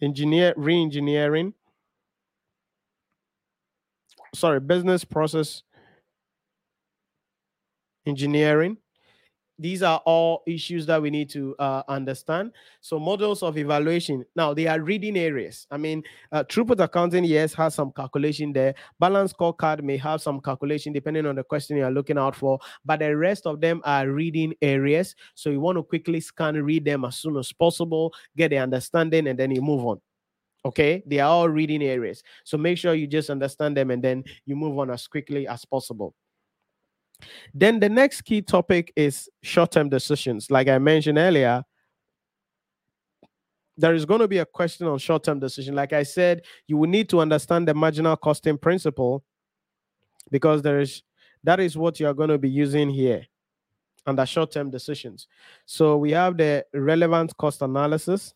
engineer 0.00 0.52
re-engineering. 0.56 1.54
Sorry, 4.34 4.60
business 4.60 5.04
process 5.04 5.62
engineering 8.06 8.78
these 9.62 9.82
are 9.82 10.02
all 10.04 10.42
issues 10.46 10.86
that 10.86 11.00
we 11.00 11.10
need 11.10 11.30
to 11.30 11.54
uh, 11.58 11.82
understand. 11.88 12.52
So 12.80 12.98
models 12.98 13.42
of 13.42 13.56
evaluation. 13.56 14.24
Now 14.34 14.54
they 14.54 14.66
are 14.66 14.80
reading 14.80 15.16
areas. 15.16 15.66
I 15.70 15.76
mean, 15.76 16.02
uh, 16.32 16.44
throughput 16.44 16.82
accounting 16.82 17.24
yes 17.24 17.54
has 17.54 17.74
some 17.74 17.92
calculation 17.92 18.52
there. 18.52 18.74
Balance 18.98 19.32
scorecard 19.32 19.82
may 19.82 19.96
have 19.98 20.20
some 20.20 20.40
calculation 20.40 20.92
depending 20.92 21.26
on 21.26 21.36
the 21.36 21.44
question 21.44 21.76
you 21.76 21.84
are 21.84 21.90
looking 21.90 22.18
out 22.18 22.36
for. 22.36 22.58
But 22.84 23.00
the 23.00 23.16
rest 23.16 23.46
of 23.46 23.60
them 23.60 23.80
are 23.84 24.08
reading 24.08 24.54
areas. 24.60 25.14
So 25.34 25.50
you 25.50 25.60
want 25.60 25.78
to 25.78 25.82
quickly 25.82 26.20
scan, 26.20 26.62
read 26.62 26.84
them 26.84 27.04
as 27.04 27.16
soon 27.16 27.36
as 27.36 27.52
possible, 27.52 28.12
get 28.36 28.50
the 28.50 28.58
understanding, 28.58 29.28
and 29.28 29.38
then 29.38 29.50
you 29.50 29.62
move 29.62 29.84
on. 29.86 30.00
Okay, 30.64 31.02
they 31.06 31.18
are 31.18 31.28
all 31.28 31.48
reading 31.48 31.82
areas. 31.82 32.22
So 32.44 32.56
make 32.56 32.78
sure 32.78 32.94
you 32.94 33.08
just 33.08 33.30
understand 33.30 33.76
them 33.76 33.90
and 33.90 34.02
then 34.02 34.22
you 34.46 34.54
move 34.54 34.78
on 34.78 34.90
as 34.90 35.08
quickly 35.08 35.48
as 35.48 35.64
possible. 35.64 36.14
Then 37.54 37.80
the 37.80 37.88
next 37.88 38.22
key 38.22 38.42
topic 38.42 38.92
is 38.96 39.28
short-term 39.42 39.88
decisions. 39.88 40.50
Like 40.50 40.68
I 40.68 40.78
mentioned 40.78 41.18
earlier, 41.18 41.62
there 43.76 43.94
is 43.94 44.04
going 44.04 44.20
to 44.20 44.28
be 44.28 44.38
a 44.38 44.46
question 44.46 44.86
on 44.86 44.98
short-term 44.98 45.40
decision. 45.40 45.74
Like 45.74 45.92
I 45.92 46.02
said, 46.02 46.42
you 46.66 46.76
will 46.76 46.88
need 46.88 47.08
to 47.10 47.20
understand 47.20 47.66
the 47.66 47.74
marginal 47.74 48.16
costing 48.16 48.58
principle 48.58 49.24
because 50.30 50.62
there 50.62 50.80
is 50.80 51.02
that 51.44 51.58
is 51.58 51.76
what 51.76 51.98
you 51.98 52.06
are 52.06 52.14
going 52.14 52.28
to 52.28 52.38
be 52.38 52.48
using 52.48 52.88
here 52.88 53.26
under 54.06 54.24
short-term 54.26 54.70
decisions. 54.70 55.26
So 55.66 55.96
we 55.96 56.12
have 56.12 56.36
the 56.36 56.64
relevant 56.72 57.36
cost 57.36 57.62
analysis. 57.62 58.34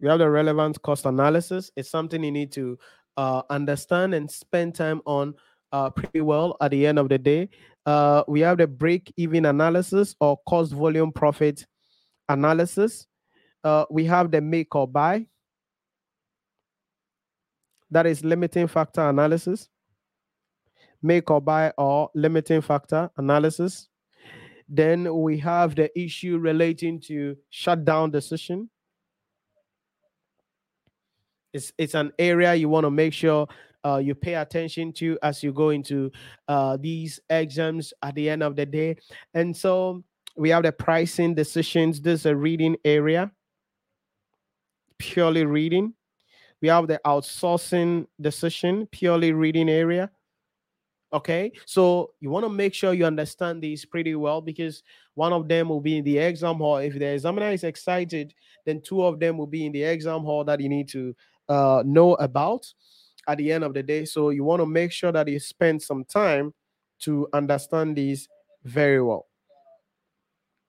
We 0.00 0.08
have 0.08 0.18
the 0.18 0.28
relevant 0.28 0.80
cost 0.82 1.06
analysis. 1.06 1.70
It's 1.76 1.90
something 1.90 2.22
you 2.22 2.30
need 2.30 2.52
to 2.52 2.78
uh, 3.16 3.42
understand 3.50 4.14
and 4.14 4.30
spend 4.30 4.74
time 4.74 5.00
on 5.06 5.34
uh, 5.72 5.90
pretty 5.90 6.20
well 6.20 6.56
at 6.60 6.70
the 6.70 6.86
end 6.86 6.98
of 6.98 7.08
the 7.08 7.18
day. 7.18 7.48
Uh, 7.84 8.24
we 8.26 8.40
have 8.40 8.58
the 8.58 8.66
break 8.66 9.12
even 9.16 9.46
analysis 9.46 10.14
or 10.20 10.38
cost 10.48 10.72
volume 10.72 11.12
profit 11.12 11.66
analysis. 12.28 13.06
Uh, 13.62 13.84
we 13.90 14.04
have 14.04 14.30
the 14.30 14.40
make 14.40 14.74
or 14.74 14.86
buy. 14.86 15.26
That 17.90 18.06
is 18.06 18.24
limiting 18.24 18.66
factor 18.66 19.08
analysis. 19.08 19.68
Make 21.02 21.30
or 21.30 21.40
buy 21.40 21.72
or 21.78 22.10
limiting 22.14 22.60
factor 22.60 23.10
analysis. 23.16 23.88
Then 24.68 25.14
we 25.22 25.38
have 25.38 25.76
the 25.76 25.96
issue 25.98 26.38
relating 26.38 27.00
to 27.02 27.36
shutdown 27.50 28.10
decision 28.10 28.68
it's 31.52 31.72
it's 31.78 31.94
an 31.94 32.12
area 32.18 32.54
you 32.54 32.68
want 32.68 32.84
to 32.84 32.90
make 32.90 33.12
sure 33.12 33.46
uh, 33.86 33.98
you 33.98 34.14
pay 34.14 34.34
attention 34.34 34.92
to 34.92 35.18
as 35.22 35.42
you 35.42 35.52
go 35.52 35.70
into 35.70 36.10
uh, 36.48 36.76
these 36.76 37.20
exams 37.30 37.92
at 38.02 38.14
the 38.14 38.28
end 38.28 38.42
of 38.42 38.56
the 38.56 38.66
day. 38.66 38.96
And 39.34 39.56
so 39.56 40.02
we 40.36 40.50
have 40.50 40.64
the 40.64 40.72
pricing 40.72 41.34
decisions. 41.34 42.00
This 42.00 42.20
is 42.20 42.26
a 42.26 42.34
reading 42.34 42.76
area, 42.84 43.30
purely 44.98 45.44
reading. 45.44 45.94
We 46.60 46.68
have 46.68 46.88
the 46.88 47.00
outsourcing 47.06 48.06
decision, 48.20 48.86
purely 48.90 49.32
reading 49.32 49.68
area. 49.68 50.10
Okay, 51.12 51.52
so 51.64 52.10
you 52.18 52.30
want 52.30 52.44
to 52.44 52.50
make 52.50 52.74
sure 52.74 52.92
you 52.92 53.06
understand 53.06 53.62
these 53.62 53.84
pretty 53.84 54.16
well 54.16 54.40
because 54.40 54.82
one 55.14 55.32
of 55.32 55.46
them 55.46 55.68
will 55.68 55.80
be 55.80 55.98
in 55.98 56.04
the 56.04 56.18
exam 56.18 56.56
hall. 56.56 56.78
If 56.78 56.98
the 56.98 57.06
examiner 57.06 57.50
is 57.52 57.62
excited, 57.62 58.34
then 58.64 58.80
two 58.80 59.04
of 59.04 59.20
them 59.20 59.38
will 59.38 59.46
be 59.46 59.64
in 59.64 59.72
the 59.72 59.84
exam 59.84 60.22
hall 60.22 60.42
that 60.44 60.60
you 60.60 60.68
need 60.68 60.88
to 60.88 61.14
uh, 61.48 61.82
know 61.86 62.14
about 62.14 62.72
at 63.28 63.38
the 63.38 63.52
end 63.52 63.64
of 63.64 63.74
the 63.74 63.82
day. 63.82 64.04
So 64.04 64.30
you 64.30 64.44
want 64.44 64.60
to 64.60 64.66
make 64.66 64.92
sure 64.92 65.12
that 65.12 65.28
you 65.28 65.38
spend 65.40 65.82
some 65.82 66.04
time 66.04 66.54
to 67.00 67.28
understand 67.32 67.96
these 67.96 68.28
very 68.64 69.02
well. 69.02 69.26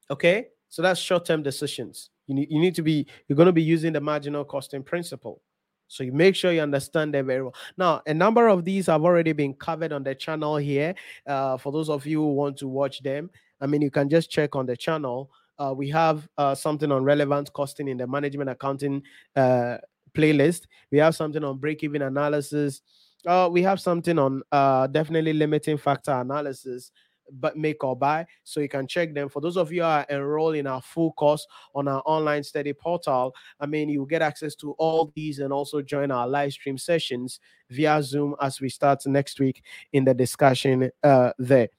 Okay, 0.10 0.48
so 0.70 0.82
that's 0.82 1.00
short-term 1.00 1.44
decisions. 1.44 2.10
You 2.28 2.36
need, 2.36 2.52
you 2.52 2.60
need 2.60 2.76
to 2.76 2.82
be 2.82 3.08
you're 3.28 3.36
going 3.36 3.48
to 3.48 3.54
be 3.54 3.64
using 3.64 3.94
the 3.94 4.02
marginal 4.02 4.46
costing 4.46 4.84
principle. 4.84 5.42
So 5.90 6.04
you 6.04 6.12
make 6.12 6.36
sure 6.36 6.52
you 6.52 6.62
understand 6.62 7.14
them 7.14 7.28
very 7.28 7.42
well. 7.42 7.56
Now, 7.78 8.02
a 8.06 8.14
number 8.14 8.50
of 8.50 8.66
these 8.66 8.88
have 8.88 9.04
already 9.04 9.32
been 9.32 9.54
covered 9.54 9.94
on 9.94 10.04
the 10.04 10.14
channel 10.14 10.58
here. 10.58 10.94
Uh, 11.26 11.58
for 11.58 11.72
those 11.72 11.90
of 11.90 12.06
you 12.06 12.20
who 12.20 12.34
want 12.34 12.58
to 12.58 12.68
watch 12.68 13.02
them, 13.02 13.30
I 13.62 13.68
mean, 13.68 13.82
you 13.82 13.90
can 13.90 14.10
just 14.10 14.30
check 14.30 14.56
on 14.56 14.66
the 14.66 14.76
channel. 14.76 15.32
Uh, 15.58 15.74
we 15.76 15.90
have 15.90 16.28
uh, 16.38 16.54
something 16.54 16.92
on 16.92 17.04
relevant 17.04 17.52
costing 17.54 17.88
in 17.88 17.98
the 17.98 18.06
management 18.06 18.50
accounting 18.50 19.02
uh, 19.36 19.78
playlist. 20.14 20.66
We 20.92 20.98
have 21.00 21.16
something 21.16 21.44
on 21.44 21.58
break 21.58 21.84
even 21.84 22.02
analysis. 22.02 22.82
Uh, 23.26 23.50
we 23.52 23.62
have 23.64 23.80
something 23.80 24.18
on 24.20 24.42
uh, 24.52 24.88
definitely 24.88 25.34
limiting 25.34 25.78
factor 25.78 26.12
analysis, 26.12 26.92
but 27.32 27.58
make 27.58 27.84
or 27.84 27.96
buy. 27.96 28.26
So 28.44 28.60
you 28.60 28.70
can 28.70 28.88
check 28.88 29.14
them. 29.14 29.28
For 29.28 29.42
those 29.42 29.58
of 29.58 29.72
you 29.72 29.84
are 29.84 30.06
enrolled 30.10 30.56
in 30.56 30.68
our 30.68 30.82
full 30.82 31.12
course 31.14 31.46
on 31.76 31.88
our 31.88 32.02
online 32.06 32.44
study 32.44 32.74
portal, 32.74 33.34
I 33.60 33.66
mean, 33.66 33.90
you 33.90 34.06
get 34.10 34.22
access 34.22 34.56
to 34.58 34.72
all 34.74 35.12
these 35.16 35.40
and 35.40 35.52
also 35.52 35.82
join 35.82 36.12
our 36.12 36.28
live 36.28 36.54
stream 36.54 36.78
sessions 36.78 37.40
via 37.70 38.02
Zoom 38.02 38.36
as 38.42 38.62
we 38.62 38.70
start 38.70 39.06
next 39.06 39.40
week 39.40 39.64
in 39.94 40.06
the 40.06 40.14
discussion 40.14 40.90
uh, 41.04 41.32
there. 41.38 41.70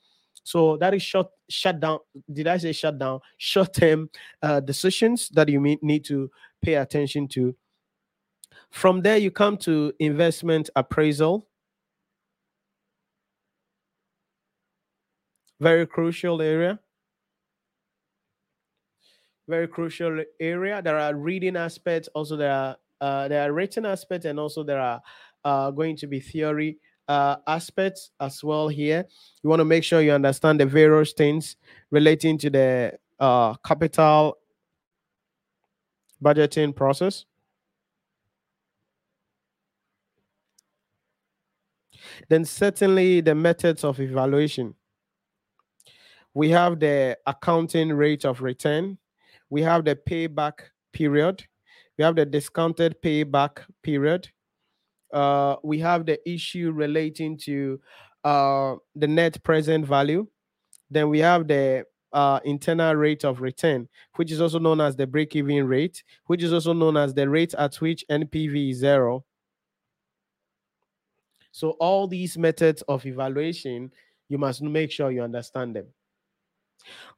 So 0.44 0.76
that 0.78 0.94
is 0.94 1.02
short 1.02 1.28
shut 1.50 1.78
down. 1.78 1.98
Did 2.32 2.46
I 2.46 2.56
say 2.58 2.72
shut 2.72 2.98
down? 2.98 3.20
Short 3.36 3.74
term 3.74 4.10
uh, 4.42 4.60
decisions 4.60 5.28
that 5.30 5.48
you 5.48 5.60
need 5.60 6.04
to 6.06 6.30
pay 6.62 6.74
attention 6.74 7.28
to 7.28 7.54
from 8.70 9.02
there, 9.02 9.16
you 9.16 9.30
come 9.30 9.56
to 9.58 9.92
investment 9.98 10.70
appraisal. 10.76 11.48
Very 15.60 15.86
crucial 15.86 16.40
area. 16.40 16.78
Very 19.48 19.66
crucial 19.66 20.22
area. 20.38 20.82
There 20.82 20.98
are 20.98 21.14
reading 21.14 21.56
aspects. 21.56 22.08
Also, 22.14 22.36
there 22.36 22.52
are 22.52 22.76
uh, 23.00 23.28
there 23.28 23.48
are 23.48 23.52
written 23.52 23.86
aspects, 23.86 24.26
and 24.26 24.38
also 24.38 24.62
there 24.62 24.80
are 24.80 25.00
uh, 25.44 25.70
going 25.70 25.96
to 25.96 26.06
be 26.06 26.20
theory 26.20 26.78
uh, 27.08 27.36
aspects 27.46 28.10
as 28.20 28.44
well 28.44 28.68
here. 28.68 29.04
You 29.42 29.50
want 29.50 29.60
to 29.60 29.64
make 29.64 29.84
sure 29.84 30.00
you 30.00 30.12
understand 30.12 30.60
the 30.60 30.66
various 30.66 31.12
things 31.12 31.56
relating 31.90 32.38
to 32.38 32.50
the 32.50 32.98
uh, 33.18 33.54
capital 33.64 34.38
budgeting 36.22 36.74
process. 36.74 37.24
Then 42.28 42.44
certainly 42.44 43.20
the 43.20 43.34
methods 43.34 43.84
of 43.84 44.00
evaluation. 44.00 44.74
We 46.34 46.50
have 46.50 46.78
the 46.78 47.18
accounting 47.26 47.92
rate 47.92 48.24
of 48.24 48.42
return. 48.42 48.98
We 49.50 49.62
have 49.62 49.84
the 49.84 49.96
payback 49.96 50.60
period. 50.92 51.44
We 51.96 52.04
have 52.04 52.16
the 52.16 52.26
discounted 52.26 53.00
payback 53.02 53.58
period. 53.82 54.28
Uh, 55.12 55.56
we 55.64 55.78
have 55.78 56.06
the 56.06 56.18
issue 56.28 56.70
relating 56.70 57.38
to 57.38 57.80
uh, 58.24 58.76
the 58.94 59.08
net 59.08 59.42
present 59.42 59.86
value. 59.86 60.26
Then 60.90 61.08
we 61.08 61.18
have 61.20 61.48
the 61.48 61.84
uh, 62.12 62.40
internal 62.44 62.94
rate 62.94 63.24
of 63.24 63.40
return, 63.40 63.88
which 64.16 64.32
is 64.32 64.40
also 64.40 64.58
known 64.58 64.80
as 64.80 64.96
the 64.96 65.06
break-even 65.06 65.66
rate, 65.66 66.02
which 66.26 66.42
is 66.42 66.52
also 66.52 66.72
known 66.72 66.96
as 66.96 67.14
the 67.14 67.28
rate 67.28 67.54
at 67.54 67.74
which 67.76 68.04
NPV 68.10 68.70
is 68.70 68.78
zero, 68.78 69.24
so 71.58 71.70
all 71.80 72.06
these 72.06 72.38
methods 72.38 72.82
of 72.82 73.04
evaluation, 73.04 73.90
you 74.28 74.38
must 74.38 74.62
make 74.62 74.92
sure 74.92 75.10
you 75.10 75.24
understand 75.24 75.74
them. 75.74 75.86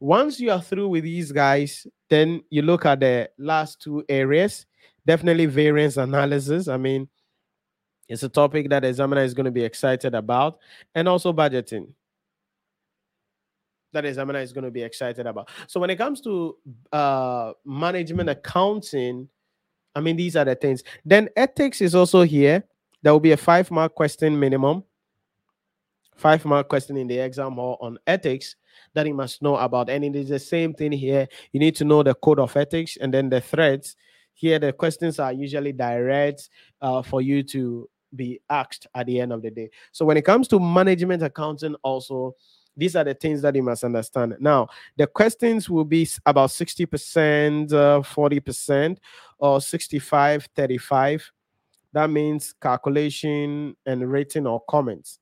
Once 0.00 0.40
you 0.40 0.50
are 0.50 0.62
through 0.62 0.88
with 0.88 1.04
these 1.04 1.30
guys, 1.30 1.86
then 2.08 2.42
you 2.48 2.62
look 2.62 2.86
at 2.86 3.00
the 3.00 3.28
last 3.36 3.82
two 3.82 4.02
areas. 4.08 4.64
Definitely 5.04 5.44
variance 5.44 5.98
analysis. 5.98 6.68
I 6.68 6.78
mean, 6.78 7.06
it's 8.08 8.22
a 8.22 8.30
topic 8.30 8.70
that 8.70 8.80
the 8.80 8.88
examiner 8.88 9.24
is 9.24 9.34
going 9.34 9.44
to 9.44 9.50
be 9.50 9.62
excited 9.62 10.14
about, 10.14 10.58
and 10.94 11.06
also 11.06 11.34
budgeting. 11.34 11.92
That 13.92 14.06
examiner 14.06 14.38
is 14.38 14.54
going 14.54 14.64
to 14.64 14.70
be 14.70 14.82
excited 14.82 15.26
about. 15.26 15.50
So 15.66 15.80
when 15.80 15.90
it 15.90 15.96
comes 15.96 16.22
to 16.22 16.56
uh, 16.90 17.52
management 17.66 18.30
accounting, 18.30 19.28
I 19.94 20.00
mean, 20.00 20.16
these 20.16 20.34
are 20.34 20.46
the 20.46 20.54
things. 20.54 20.82
Then 21.04 21.28
ethics 21.36 21.82
is 21.82 21.94
also 21.94 22.22
here 22.22 22.64
there 23.02 23.12
will 23.12 23.20
be 23.20 23.32
a 23.32 23.36
five 23.36 23.70
mark 23.70 23.94
question 23.94 24.39
minimum, 24.39 24.85
five 26.16 26.44
mark 26.44 26.68
question 26.68 26.97
in 26.97 27.06
the 27.06 27.18
exam 27.18 27.55
hall 27.55 27.78
on 27.81 27.98
ethics 28.06 28.56
that 28.94 29.06
you 29.06 29.14
must 29.14 29.43
know 29.43 29.56
about. 29.56 29.89
And 29.89 30.05
it 30.05 30.16
is 30.16 30.28
the 30.28 30.39
same 30.39 30.74
thing 30.74 30.93
here. 30.93 31.27
You 31.52 31.60
need 31.60 31.77
to 31.77 31.85
know 31.85 32.02
the 32.02 32.14
code 32.14 32.39
of 32.39 32.56
ethics 32.56 32.97
and 33.01 33.12
then 33.12 33.28
the 33.28 33.40
threads. 33.40 33.97
Here, 34.35 34.59
the 34.59 34.72
questions 34.72 35.18
are 35.18 35.32
usually 35.32 35.72
direct 35.72 36.48
uh, 36.81 37.02
for 37.02 37.20
you 37.20 37.43
to 37.44 37.89
be 38.14 38.40
asked 38.48 38.86
at 38.94 39.06
the 39.06 39.20
end 39.20 39.32
of 39.32 39.43
the 39.43 39.51
day. 39.51 39.70
So, 39.93 40.05
when 40.05 40.16
it 40.16 40.24
comes 40.24 40.48
to 40.48 40.59
management 40.59 41.22
accounting, 41.22 41.74
also, 41.82 42.35
these 42.77 42.97
are 42.97 43.05
the 43.05 43.14
things 43.14 43.43
that 43.43 43.55
you 43.55 43.62
must 43.62 43.85
understand. 43.85 44.36
Now, 44.40 44.68
the 44.97 45.06
questions 45.06 45.68
will 45.68 45.85
be 45.85 46.09
about 46.24 46.51
60%, 46.51 47.72
uh, 47.72 48.01
40%, 48.01 48.97
or 49.39 49.60
65, 49.60 50.48
35 50.56 51.32
that 51.92 52.10
means 52.10 52.54
calculation 52.60 53.76
and 53.86 54.10
rating 54.10 54.46
or 54.46 54.62
comments. 54.68 55.18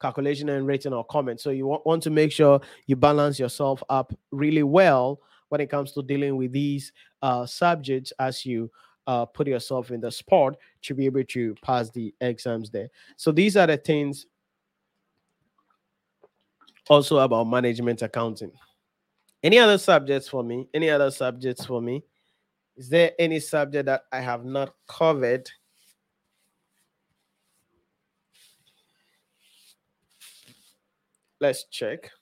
Calculation 0.00 0.48
and 0.50 0.66
rating 0.66 0.92
or 0.92 1.04
comments. 1.04 1.42
So 1.42 1.50
you 1.50 1.66
want 1.66 2.02
to 2.04 2.10
make 2.10 2.30
sure 2.30 2.60
you 2.86 2.96
balance 2.96 3.38
yourself 3.38 3.82
up 3.88 4.12
really 4.30 4.62
well 4.62 5.20
when 5.48 5.60
it 5.60 5.70
comes 5.70 5.92
to 5.92 6.02
dealing 6.02 6.36
with 6.36 6.52
these 6.52 6.92
uh, 7.22 7.46
subjects 7.46 8.12
as 8.18 8.44
you 8.44 8.70
uh, 9.06 9.24
put 9.24 9.46
yourself 9.46 9.90
in 9.90 10.00
the 10.00 10.10
spot 10.10 10.56
to 10.82 10.94
be 10.94 11.06
able 11.06 11.24
to 11.24 11.54
pass 11.62 11.90
the 11.90 12.14
exams 12.20 12.70
there. 12.70 12.88
So 13.16 13.32
these 13.32 13.56
are 13.56 13.66
the 13.66 13.78
things 13.78 14.26
also 16.88 17.18
about 17.18 17.44
management 17.44 18.02
accounting. 18.02 18.52
Any 19.42 19.58
other 19.58 19.78
subjects 19.78 20.28
for 20.28 20.44
me? 20.44 20.68
Any 20.74 20.90
other 20.90 21.10
subjects 21.10 21.64
for 21.64 21.80
me? 21.80 22.04
Is 22.78 22.88
there 22.88 23.10
any 23.18 23.40
subject 23.40 23.86
that 23.86 24.04
I 24.12 24.20
have 24.20 24.44
not 24.44 24.72
covered? 24.86 25.50
Let's 31.40 31.64
check. 31.64 32.12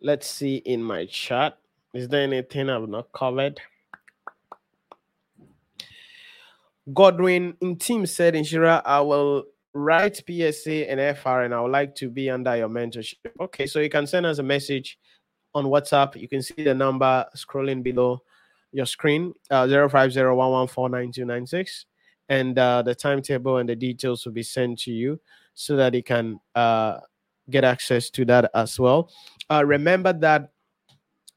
Let's 0.00 0.26
see 0.26 0.56
in 0.56 0.82
my 0.82 1.04
chat. 1.04 1.58
Is 1.92 2.08
there 2.08 2.22
anything 2.22 2.70
I've 2.70 2.88
not 2.88 3.12
covered? 3.12 3.60
Godwin 6.92 7.54
in 7.60 7.76
team 7.76 8.06
said, 8.06 8.32
Inshira, 8.32 8.80
I 8.84 9.02
will 9.02 9.44
write 9.74 10.22
PSA 10.26 10.90
and 10.90 11.18
FR 11.18 11.42
and 11.42 11.54
I 11.54 11.60
would 11.60 11.70
like 11.70 11.94
to 11.96 12.08
be 12.08 12.30
under 12.30 12.56
your 12.56 12.68
mentorship. 12.70 13.16
Okay, 13.40 13.66
so 13.66 13.80
you 13.80 13.90
can 13.90 14.06
send 14.06 14.24
us 14.24 14.38
a 14.38 14.42
message 14.42 14.98
on 15.54 15.66
WhatsApp. 15.66 16.20
You 16.20 16.28
can 16.28 16.42
see 16.42 16.62
the 16.62 16.74
number 16.74 17.24
scrolling 17.36 17.82
below 17.82 18.22
your 18.72 18.86
screen, 18.86 19.34
uh, 19.50 19.66
05011499296. 19.66 21.84
And 22.28 22.58
uh, 22.58 22.82
the 22.82 22.94
timetable 22.94 23.58
and 23.58 23.68
the 23.68 23.76
details 23.76 24.24
will 24.24 24.32
be 24.32 24.42
sent 24.42 24.80
to 24.80 24.90
you 24.90 25.20
so 25.54 25.76
that 25.76 25.94
you 25.94 26.02
can 26.02 26.40
uh, 26.54 26.98
get 27.50 27.64
access 27.64 28.10
to 28.10 28.24
that 28.24 28.50
as 28.54 28.80
well. 28.80 29.10
Uh, 29.50 29.62
remember 29.64 30.12
that 30.12 30.50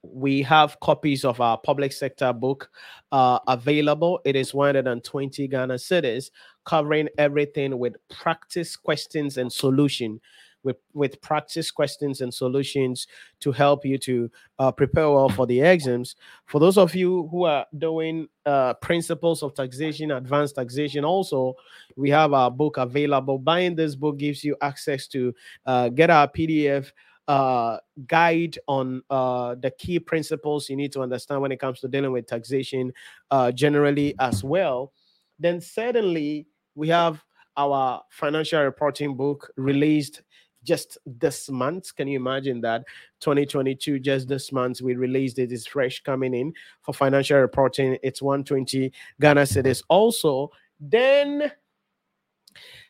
we 0.03 0.41
have 0.41 0.79
copies 0.79 1.25
of 1.25 1.41
our 1.41 1.57
public 1.57 1.91
sector 1.91 2.31
book 2.31 2.69
uh, 3.11 3.39
available. 3.47 4.19
It 4.25 4.35
is 4.35 4.53
120 4.53 5.47
Ghana 5.47 5.75
cedis 5.75 6.31
covering 6.65 7.09
everything 7.17 7.77
with 7.77 7.95
practice 8.09 8.75
questions 8.75 9.37
and 9.37 9.51
solution. 9.51 10.21
With, 10.67 10.77
with 10.93 11.21
practice 11.21 11.71
questions 11.71 12.19
and 12.19 12.33
solutions 12.33 13.07
to 13.39 13.53
help 13.53 13.85
you 13.85 13.97
to 13.99 14.29
uh, 14.59 14.69
prepare 14.69 15.09
well 15.09 15.29
for 15.29 15.47
the 15.47 15.61
exams. 15.61 16.17
For 16.45 16.59
those 16.59 16.77
of 16.77 16.93
you 16.93 17.29
who 17.31 17.45
are 17.45 17.65
doing 17.77 18.27
uh, 18.45 18.73
principles 18.73 19.43
of 19.43 19.53
taxation, 19.53 20.11
advanced 20.11 20.55
taxation, 20.55 21.05
also 21.05 21.53
we 21.95 22.09
have 22.09 22.33
our 22.33 22.51
book 22.51 22.75
available. 22.75 23.39
Buying 23.39 23.75
this 23.75 23.95
book 23.95 24.17
gives 24.17 24.43
you 24.43 24.57
access 24.61 25.07
to 25.07 25.33
uh, 25.65 25.87
get 25.87 26.09
our 26.09 26.27
PDF 26.27 26.91
uh, 27.29 27.77
guide 28.07 28.57
on 28.67 29.01
uh, 29.09 29.55
the 29.55 29.71
key 29.71 29.99
principles 29.99 30.69
you 30.69 30.75
need 30.75 30.91
to 30.91 31.01
understand 31.01 31.41
when 31.41 31.53
it 31.53 31.59
comes 31.61 31.79
to 31.79 31.87
dealing 31.87 32.11
with 32.11 32.27
taxation 32.27 32.91
uh, 33.31 33.51
generally 33.51 34.15
as 34.19 34.43
well. 34.43 34.91
Then, 35.39 35.61
certainly, 35.61 36.47
we 36.75 36.89
have 36.89 37.23
our 37.57 38.01
financial 38.11 38.61
reporting 38.61 39.15
book 39.15 39.51
released 39.57 40.21
just 40.67 40.97
this 41.05 41.49
month. 41.49 41.95
Can 41.95 42.07
you 42.07 42.19
imagine 42.19 42.61
that? 42.61 42.83
2022, 43.21 43.99
just 43.99 44.27
this 44.27 44.51
month, 44.51 44.81
we 44.81 44.95
released 44.95 45.39
it. 45.39 45.51
It's 45.51 45.65
fresh 45.65 46.03
coming 46.03 46.33
in 46.33 46.53
for 46.81 46.93
financial 46.93 47.39
reporting. 47.39 47.97
It's 48.03 48.21
120 48.21 48.91
Ghana 49.19 49.41
cedis. 49.41 49.81
Also, 49.87 50.51
then 50.79 51.51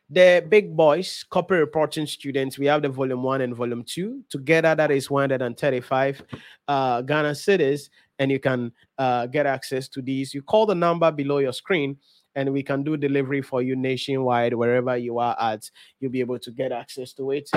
the 0.09 0.45
big 0.47 0.75
boys 0.75 1.25
corporate 1.29 1.59
reporting 1.59 2.07
students 2.07 2.57
we 2.57 2.65
have 2.65 2.81
the 2.81 2.87
volume 2.87 3.23
one 3.23 3.41
and 3.41 3.53
volume 3.53 3.83
two 3.83 4.23
together 4.29 4.73
that 4.73 4.89
is 4.89 5.11
135 5.11 6.23
uh 6.69 7.01
ghana 7.01 7.31
cedis 7.31 7.89
and 8.17 8.31
you 8.31 8.39
can 8.39 8.71
uh, 8.97 9.25
get 9.27 9.45
access 9.45 9.89
to 9.89 10.01
these 10.01 10.33
you 10.33 10.41
call 10.41 10.65
the 10.65 10.73
number 10.73 11.11
below 11.11 11.39
your 11.39 11.51
screen 11.51 11.97
and 12.37 12.53
we 12.53 12.63
can 12.63 12.83
do 12.83 12.95
delivery 12.95 13.41
for 13.41 13.61
you 13.61 13.75
nationwide 13.75 14.53
wherever 14.53 14.95
you 14.95 15.17
are 15.17 15.35
at 15.41 15.69
you'll 15.99 16.11
be 16.11 16.21
able 16.21 16.39
to 16.39 16.51
get 16.51 16.71
access 16.71 17.11
to 17.11 17.31
it 17.31 17.49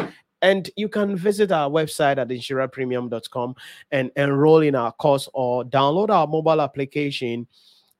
and 0.43 0.70
you 0.77 0.89
can 0.89 1.16
visit 1.16 1.52
our 1.52 1.69
website 1.69 2.19
at 2.19 2.28
inshirapremium.com 2.28 3.55
and 3.93 4.11
enroll 4.16 4.61
in 4.61 4.74
our 4.74 4.93
course 4.93 5.28
or 5.35 5.65
download 5.65 6.09
our 6.09 6.27
mobile 6.27 6.62
application 6.62 7.47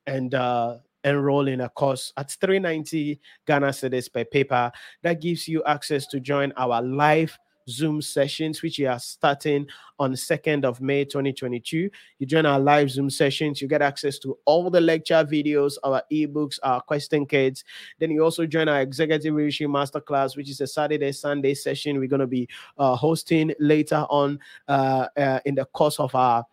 and 0.07 0.35
uh, 0.35 0.78
enroll 1.05 1.48
in 1.48 1.61
a 1.62 1.69
course 1.69 2.12
at 2.16 2.31
390 2.31 3.20
Ghana 3.47 3.69
cedis 3.69 4.11
per 4.12 4.24
paper. 4.24 4.73
That 5.02 5.20
gives 5.20 5.48
you 5.48 5.62
access 5.65 6.07
to 6.09 6.20
join 6.20 6.52
our 6.57 6.81
live 6.81 7.39
Zoom 7.68 8.02
sessions, 8.02 8.62
which 8.62 8.78
are 8.80 8.98
starting 8.98 9.66
on 9.98 10.12
2nd 10.12 10.64
of 10.64 10.80
May 10.80 11.04
2022. 11.04 11.90
You 12.18 12.26
join 12.26 12.46
our 12.46 12.58
live 12.58 12.90
Zoom 12.90 13.10
sessions, 13.10 13.60
you 13.60 13.68
get 13.68 13.82
access 13.82 14.18
to 14.20 14.38
all 14.44 14.70
the 14.70 14.80
lecture 14.80 15.24
videos, 15.24 15.74
our 15.84 16.02
ebooks, 16.12 16.58
our 16.62 16.80
question 16.80 17.26
kits. 17.26 17.64
Then 17.98 18.10
you 18.10 18.22
also 18.22 18.46
join 18.46 18.68
our 18.68 18.80
executive 18.80 19.34
leadership 19.34 19.68
masterclass, 19.68 20.36
which 20.36 20.50
is 20.50 20.60
a 20.60 20.66
Saturday, 20.66 21.12
Sunday 21.12 21.54
session 21.54 21.98
we're 21.98 22.08
going 22.08 22.20
to 22.20 22.26
be 22.26 22.48
uh, 22.78 22.96
hosting 22.96 23.52
later 23.58 24.06
on 24.08 24.38
uh, 24.68 25.06
uh, 25.16 25.40
in 25.44 25.54
the 25.54 25.64
course 25.66 26.00
of 26.00 26.14
our 26.14 26.44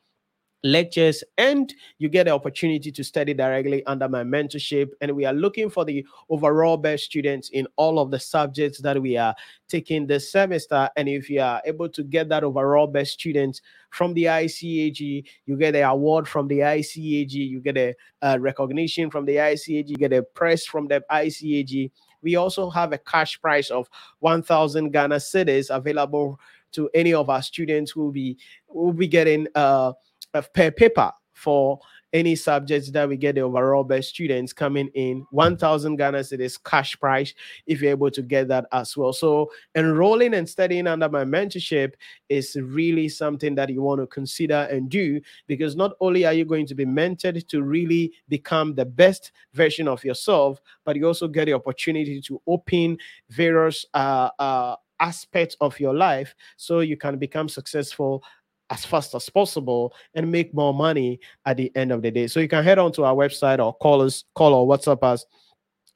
lectures 0.63 1.23
and 1.37 1.73
you 1.97 2.09
get 2.09 2.25
the 2.25 2.31
opportunity 2.31 2.91
to 2.91 3.03
study 3.03 3.33
directly 3.33 3.85
under 3.85 4.09
my 4.09 4.23
mentorship. 4.23 4.89
And 5.01 5.15
we 5.15 5.25
are 5.25 5.33
looking 5.33 5.69
for 5.69 5.85
the 5.85 6.05
overall 6.29 6.77
best 6.77 7.05
students 7.05 7.49
in 7.49 7.67
all 7.75 7.99
of 7.99 8.11
the 8.11 8.19
subjects 8.19 8.79
that 8.81 9.01
we 9.01 9.17
are 9.17 9.35
taking 9.67 10.07
this 10.07 10.31
semester. 10.31 10.89
And 10.95 11.07
if 11.07 11.29
you 11.29 11.41
are 11.41 11.61
able 11.65 11.89
to 11.89 12.03
get 12.03 12.29
that 12.29 12.43
overall 12.43 12.87
best 12.87 13.13
students 13.13 13.61
from 13.89 14.13
the 14.13 14.25
ICAG 14.25 15.23
you 15.45 15.57
get 15.57 15.75
an 15.75 15.83
award 15.83 16.27
from 16.27 16.47
the 16.47 16.59
ICAG 16.59 17.31
you 17.31 17.59
get 17.59 17.77
a, 17.77 17.95
a 18.21 18.39
recognition 18.39 19.09
from 19.09 19.25
the 19.25 19.35
ICAG 19.35 19.87
you 19.87 19.95
get 19.95 20.13
a 20.13 20.21
press 20.21 20.65
from 20.65 20.87
the 20.87 21.03
ICAG 21.09 21.91
we 22.21 22.35
also 22.35 22.69
have 22.69 22.93
a 22.93 22.97
cash 22.97 23.39
prize 23.41 23.69
of 23.71 23.89
1000 24.19 24.91
Ghana 24.91 25.15
cedis 25.15 25.73
available 25.73 26.39
to 26.73 26.89
any 26.93 27.13
of 27.13 27.29
our 27.29 27.41
students 27.41 27.91
who 27.91 28.01
will 28.03 28.11
be 28.11 28.37
will 28.67 28.93
be 28.93 29.07
getting 29.07 29.47
uh 29.55 29.93
per 30.41 30.71
paper 30.71 31.11
for 31.33 31.79
any 32.13 32.35
subjects 32.35 32.89
that 32.91 33.07
we 33.07 33.17
get 33.17 33.35
the 33.35 33.41
overall 33.41 33.83
best 33.83 34.09
students 34.09 34.53
coming 34.53 34.87
in. 34.95 35.25
1000 35.31 35.95
ghana 35.97 36.19
cedis 36.19 36.57
cash 36.63 36.97
price 36.99 37.33
if 37.65 37.81
you're 37.81 37.91
able 37.91 38.09
to 38.09 38.21
get 38.21 38.47
that 38.47 38.65
as 38.71 38.95
well. 38.95 39.13
So 39.13 39.51
enrolling 39.75 40.33
and 40.33 40.47
studying 40.47 40.87
under 40.87 41.09
my 41.09 41.25
mentorship 41.25 41.93
is 42.29 42.55
really 42.59 43.09
something 43.09 43.55
that 43.55 43.69
you 43.69 43.81
want 43.81 44.01
to 44.01 44.07
consider 44.07 44.67
and 44.71 44.89
do 44.89 45.19
because 45.47 45.75
not 45.75 45.91
only 45.99 46.25
are 46.25 46.33
you 46.33 46.45
going 46.45 46.65
to 46.67 46.75
be 46.75 46.85
mentored 46.85 47.47
to 47.49 47.61
really 47.61 48.13
become 48.29 48.73
the 48.73 48.85
best 48.85 49.31
version 49.53 49.87
of 49.87 50.03
yourself 50.03 50.59
but 50.85 50.95
you 50.95 51.05
also 51.05 51.27
get 51.27 51.45
the 51.45 51.53
opportunity 51.53 52.21
to 52.21 52.41
open 52.47 52.97
various 53.29 53.85
uh, 53.93 54.29
uh, 54.39 54.75
aspects 54.99 55.55
of 55.61 55.79
your 55.79 55.93
life 55.93 56.33
so 56.55 56.79
you 56.79 56.97
can 56.97 57.17
become 57.17 57.47
successful 57.47 58.23
as 58.69 58.85
fast 58.85 59.15
as 59.15 59.29
possible 59.29 59.93
and 60.13 60.31
make 60.31 60.53
more 60.53 60.73
money 60.73 61.19
at 61.45 61.57
the 61.57 61.71
end 61.75 61.91
of 61.91 62.01
the 62.01 62.11
day. 62.11 62.27
So 62.27 62.39
you 62.39 62.47
can 62.47 62.63
head 62.63 62.79
on 62.79 62.91
to 62.93 63.05
our 63.05 63.15
website 63.15 63.63
or 63.63 63.73
call 63.73 64.01
us, 64.01 64.25
call 64.35 64.53
or 64.53 64.67
WhatsApp 64.67 65.03
us 65.03 65.25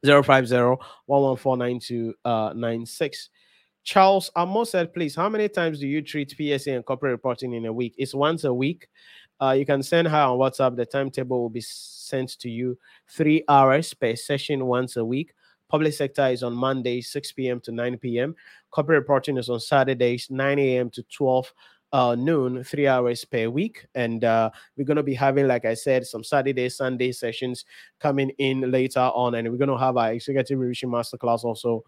050 0.03 0.56
uh, 2.26 2.53
Charles 3.84 4.31
Amos 4.38 4.72
said, 4.72 4.93
please, 4.93 5.15
how 5.15 5.27
many 5.27 5.49
times 5.49 5.80
do 5.80 5.88
you 5.88 6.02
treat 6.02 6.31
PSA 6.31 6.72
and 6.72 6.85
corporate 6.85 7.11
reporting 7.11 7.53
in 7.53 7.65
a 7.65 7.73
week? 7.73 7.95
It's 7.98 8.14
once 8.14 8.43
a 8.43 8.53
week. 8.53 8.88
Uh, 9.41 9.52
you 9.52 9.65
can 9.65 9.81
send 9.81 10.07
her 10.07 10.18
on 10.18 10.38
WhatsApp. 10.38 10.76
The 10.76 10.85
timetable 10.85 11.41
will 11.41 11.49
be 11.49 11.61
sent 11.61 12.38
to 12.39 12.49
you 12.49 12.77
three 13.10 13.43
hours 13.49 13.93
per 13.93 14.15
session 14.15 14.65
once 14.65 14.98
a 14.98 15.06
week. 15.06 15.34
Public 15.68 15.93
sector 15.93 16.27
is 16.27 16.43
on 16.43 16.53
Monday, 16.53 17.02
6 17.02 17.31
p.m. 17.31 17.60
to 17.61 17.72
9 17.72 17.98
p.m. 17.98 18.35
Corporate 18.69 18.99
reporting 18.99 19.38
is 19.38 19.49
on 19.49 19.60
Saturdays, 19.60 20.27
9 20.30 20.60
a.m. 20.60 20.89
to 20.91 21.03
12 21.03 21.52
uh, 21.93 22.15
noon, 22.15 22.63
three 22.63 22.88
hours 22.88 23.26
per 23.26 23.49
week. 23.49 23.85
And 23.95 24.23
uh, 24.23 24.51
we're 24.77 24.85
going 24.85 24.97
to 24.97 25.03
be 25.03 25.13
having, 25.13 25.47
like 25.47 25.65
I 25.65 25.73
said, 25.73 26.05
some 26.05 26.23
Saturday, 26.23 26.69
Sunday 26.69 27.11
sessions 27.11 27.65
coming 27.99 28.31
in 28.38 28.72
later 28.72 28.99
on. 28.99 29.35
And 29.35 29.49
we're 29.51 29.57
going 29.57 29.69
to 29.69 29.77
have 29.77 29.97
our 29.97 30.13
executive 30.13 30.59
revision 30.59 30.89
masterclass 30.89 31.43
also 31.43 31.84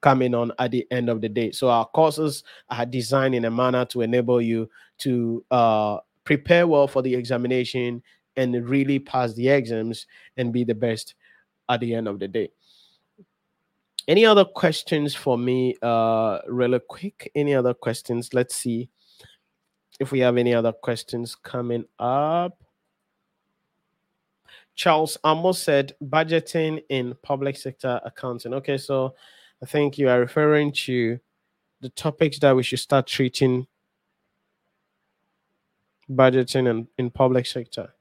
coming 0.00 0.34
on 0.34 0.52
at 0.58 0.70
the 0.70 0.86
end 0.90 1.08
of 1.08 1.20
the 1.20 1.28
day. 1.28 1.50
So 1.50 1.68
our 1.68 1.86
courses 1.86 2.44
are 2.70 2.86
designed 2.86 3.34
in 3.34 3.44
a 3.44 3.50
manner 3.50 3.84
to 3.86 4.02
enable 4.02 4.40
you 4.40 4.68
to 4.98 5.44
uh, 5.50 5.98
prepare 6.24 6.66
well 6.66 6.86
for 6.86 7.02
the 7.02 7.14
examination 7.14 8.02
and 8.36 8.68
really 8.68 8.98
pass 8.98 9.34
the 9.34 9.48
exams 9.48 10.06
and 10.36 10.52
be 10.52 10.62
the 10.62 10.74
best 10.74 11.14
at 11.68 11.80
the 11.80 11.94
end 11.94 12.06
of 12.06 12.18
the 12.18 12.28
day. 12.28 12.50
Any 14.08 14.24
other 14.24 14.46
questions 14.46 15.14
for 15.14 15.36
me, 15.36 15.76
uh, 15.82 16.38
really 16.48 16.80
quick? 16.88 17.30
Any 17.34 17.54
other 17.54 17.74
questions? 17.74 18.32
Let's 18.32 18.56
see 18.56 18.88
if 20.00 20.12
we 20.12 20.20
have 20.20 20.38
any 20.38 20.54
other 20.54 20.72
questions 20.72 21.34
coming 21.34 21.84
up. 21.98 22.58
Charles 24.74 25.18
Amos 25.26 25.58
said 25.58 25.92
budgeting 26.02 26.82
in 26.88 27.16
public 27.22 27.56
sector 27.56 28.00
accounting. 28.02 28.54
Okay, 28.54 28.78
so 28.78 29.14
I 29.62 29.66
think 29.66 29.98
you 29.98 30.08
are 30.08 30.20
referring 30.20 30.72
to 30.86 31.18
the 31.82 31.90
topics 31.90 32.38
that 32.38 32.56
we 32.56 32.62
should 32.62 32.78
start 32.78 33.06
treating 33.06 33.66
budgeting 36.10 36.70
in, 36.70 36.88
in 36.96 37.10
public 37.10 37.44
sector. 37.44 37.92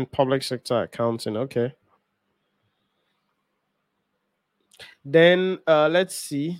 In 0.00 0.06
public 0.06 0.42
sector 0.42 0.82
accounting. 0.82 1.36
Okay. 1.36 1.72
Then 5.04 5.58
uh, 5.66 5.88
let's 5.88 6.16
see. 6.16 6.58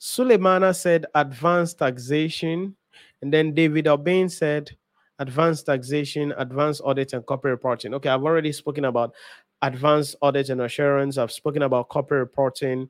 Suleimana 0.00 0.74
said 0.74 1.06
advanced 1.14 1.78
taxation. 1.78 2.76
And 3.22 3.32
then 3.32 3.54
David 3.54 3.88
Obin 3.88 4.28
said 4.28 4.76
advanced 5.18 5.66
taxation, 5.66 6.34
advanced 6.36 6.82
audit, 6.84 7.14
and 7.14 7.24
corporate 7.24 7.52
reporting. 7.52 7.94
Okay, 7.94 8.10
I've 8.10 8.22
already 8.22 8.52
spoken 8.52 8.84
about 8.84 9.14
advanced 9.62 10.16
audit 10.20 10.50
and 10.50 10.60
assurance. 10.60 11.16
I've 11.16 11.32
spoken 11.32 11.62
about 11.62 11.88
corporate 11.88 12.20
reporting 12.20 12.88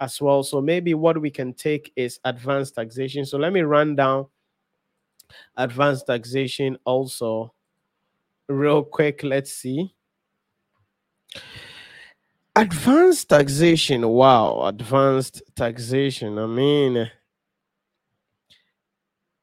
as 0.00 0.20
well. 0.20 0.42
So 0.42 0.60
maybe 0.60 0.92
what 0.92 1.20
we 1.20 1.30
can 1.30 1.54
take 1.54 1.92
is 1.96 2.20
advanced 2.24 2.74
taxation. 2.74 3.24
So 3.24 3.38
let 3.38 3.52
me 3.52 3.62
run 3.62 3.96
down 3.96 4.26
advanced 5.56 6.06
taxation 6.06 6.76
also 6.84 7.54
real 8.48 8.82
quick. 8.82 9.22
Let's 9.22 9.52
see. 9.52 9.94
Advanced 12.56 13.28
taxation. 13.28 14.06
Wow, 14.06 14.62
advanced 14.66 15.42
taxation. 15.56 16.38
I 16.38 16.46
mean, 16.46 17.10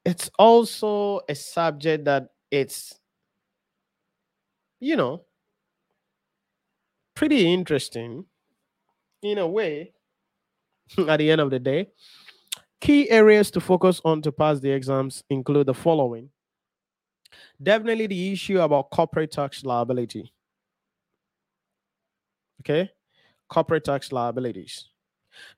it's 0.05 0.29
also 0.39 1.21
a 1.27 1.35
subject 1.35 2.05
that 2.05 2.29
it's, 2.49 2.97
you 4.79 4.95
know, 4.95 5.23
pretty 7.15 7.53
interesting 7.53 8.25
in 9.21 9.37
a 9.37 9.47
way 9.47 9.91
at 11.07 11.17
the 11.17 11.29
end 11.29 11.41
of 11.41 11.49
the 11.49 11.59
day. 11.59 11.87
Key 12.79 13.09
areas 13.11 13.51
to 13.51 13.59
focus 13.59 14.01
on 14.03 14.21
to 14.23 14.31
pass 14.31 14.59
the 14.59 14.71
exams 14.71 15.23
include 15.29 15.67
the 15.67 15.73
following. 15.73 16.29
Definitely 17.61 18.07
the 18.07 18.31
issue 18.33 18.59
about 18.59 18.89
corporate 18.91 19.31
tax 19.31 19.63
liability. 19.63 20.33
Okay, 22.61 22.91
corporate 23.49 23.83
tax 23.83 24.11
liabilities. 24.11 24.89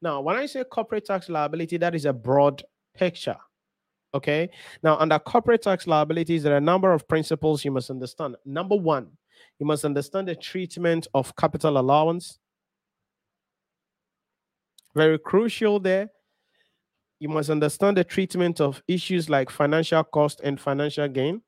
Now, 0.01 0.21
when 0.21 0.35
I 0.35 0.45
say 0.45 0.63
corporate 0.63 1.05
tax 1.05 1.29
liability, 1.29 1.77
that 1.77 1.95
is 1.95 2.05
a 2.05 2.13
broad 2.13 2.63
picture. 2.95 3.37
Okay, 4.13 4.49
now 4.83 4.97
under 4.97 5.17
corporate 5.17 5.63
tax 5.63 5.87
liabilities, 5.87 6.43
there 6.43 6.53
are 6.53 6.57
a 6.57 6.61
number 6.61 6.93
of 6.93 7.07
principles 7.07 7.65
you 7.65 7.71
must 7.71 7.89
understand. 7.89 8.35
Number 8.45 8.75
one, 8.75 9.09
you 9.59 9.65
must 9.65 9.85
understand 9.85 10.27
the 10.27 10.35
treatment 10.35 11.07
of 11.13 11.35
capital 11.35 11.79
allowance. 11.79 12.39
Very 14.95 15.17
crucial 15.17 15.79
there. 15.79 16.09
You 17.19 17.29
must 17.29 17.49
understand 17.49 17.97
the 17.97 18.03
treatment 18.03 18.61
of 18.61 18.83
issues 18.87 19.29
like 19.29 19.49
financial 19.49 20.03
cost 20.03 20.41
and 20.43 20.59
financial 20.59 21.07
gain. 21.07 21.41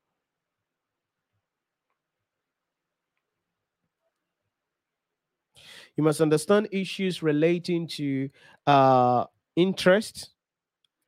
You 5.97 6.03
must 6.03 6.21
understand 6.21 6.67
issues 6.71 7.23
relating 7.23 7.87
to 7.87 8.29
uh, 8.67 9.25
interest 9.55 10.31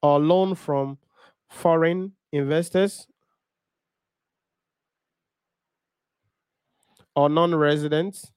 or 0.02 0.20
loan 0.20 0.56
from 0.56 0.98
foreign 1.50 2.14
investors 2.32 3.08
or 7.16 7.30
non-residents. 7.30 8.32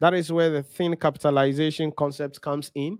That 0.00 0.14
is 0.14 0.32
where 0.32 0.50
the 0.50 0.62
thin 0.62 0.96
capitalization 0.96 1.92
concept 1.92 2.40
comes 2.40 2.72
in. 2.74 2.98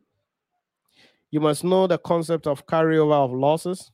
You 1.31 1.41
must 1.41 1.65
know 1.65 1.87
the 1.87 1.99
concept 1.99 2.47
of 2.47 2.67
carryover 2.67 3.25
of 3.25 3.33
losses. 3.33 3.91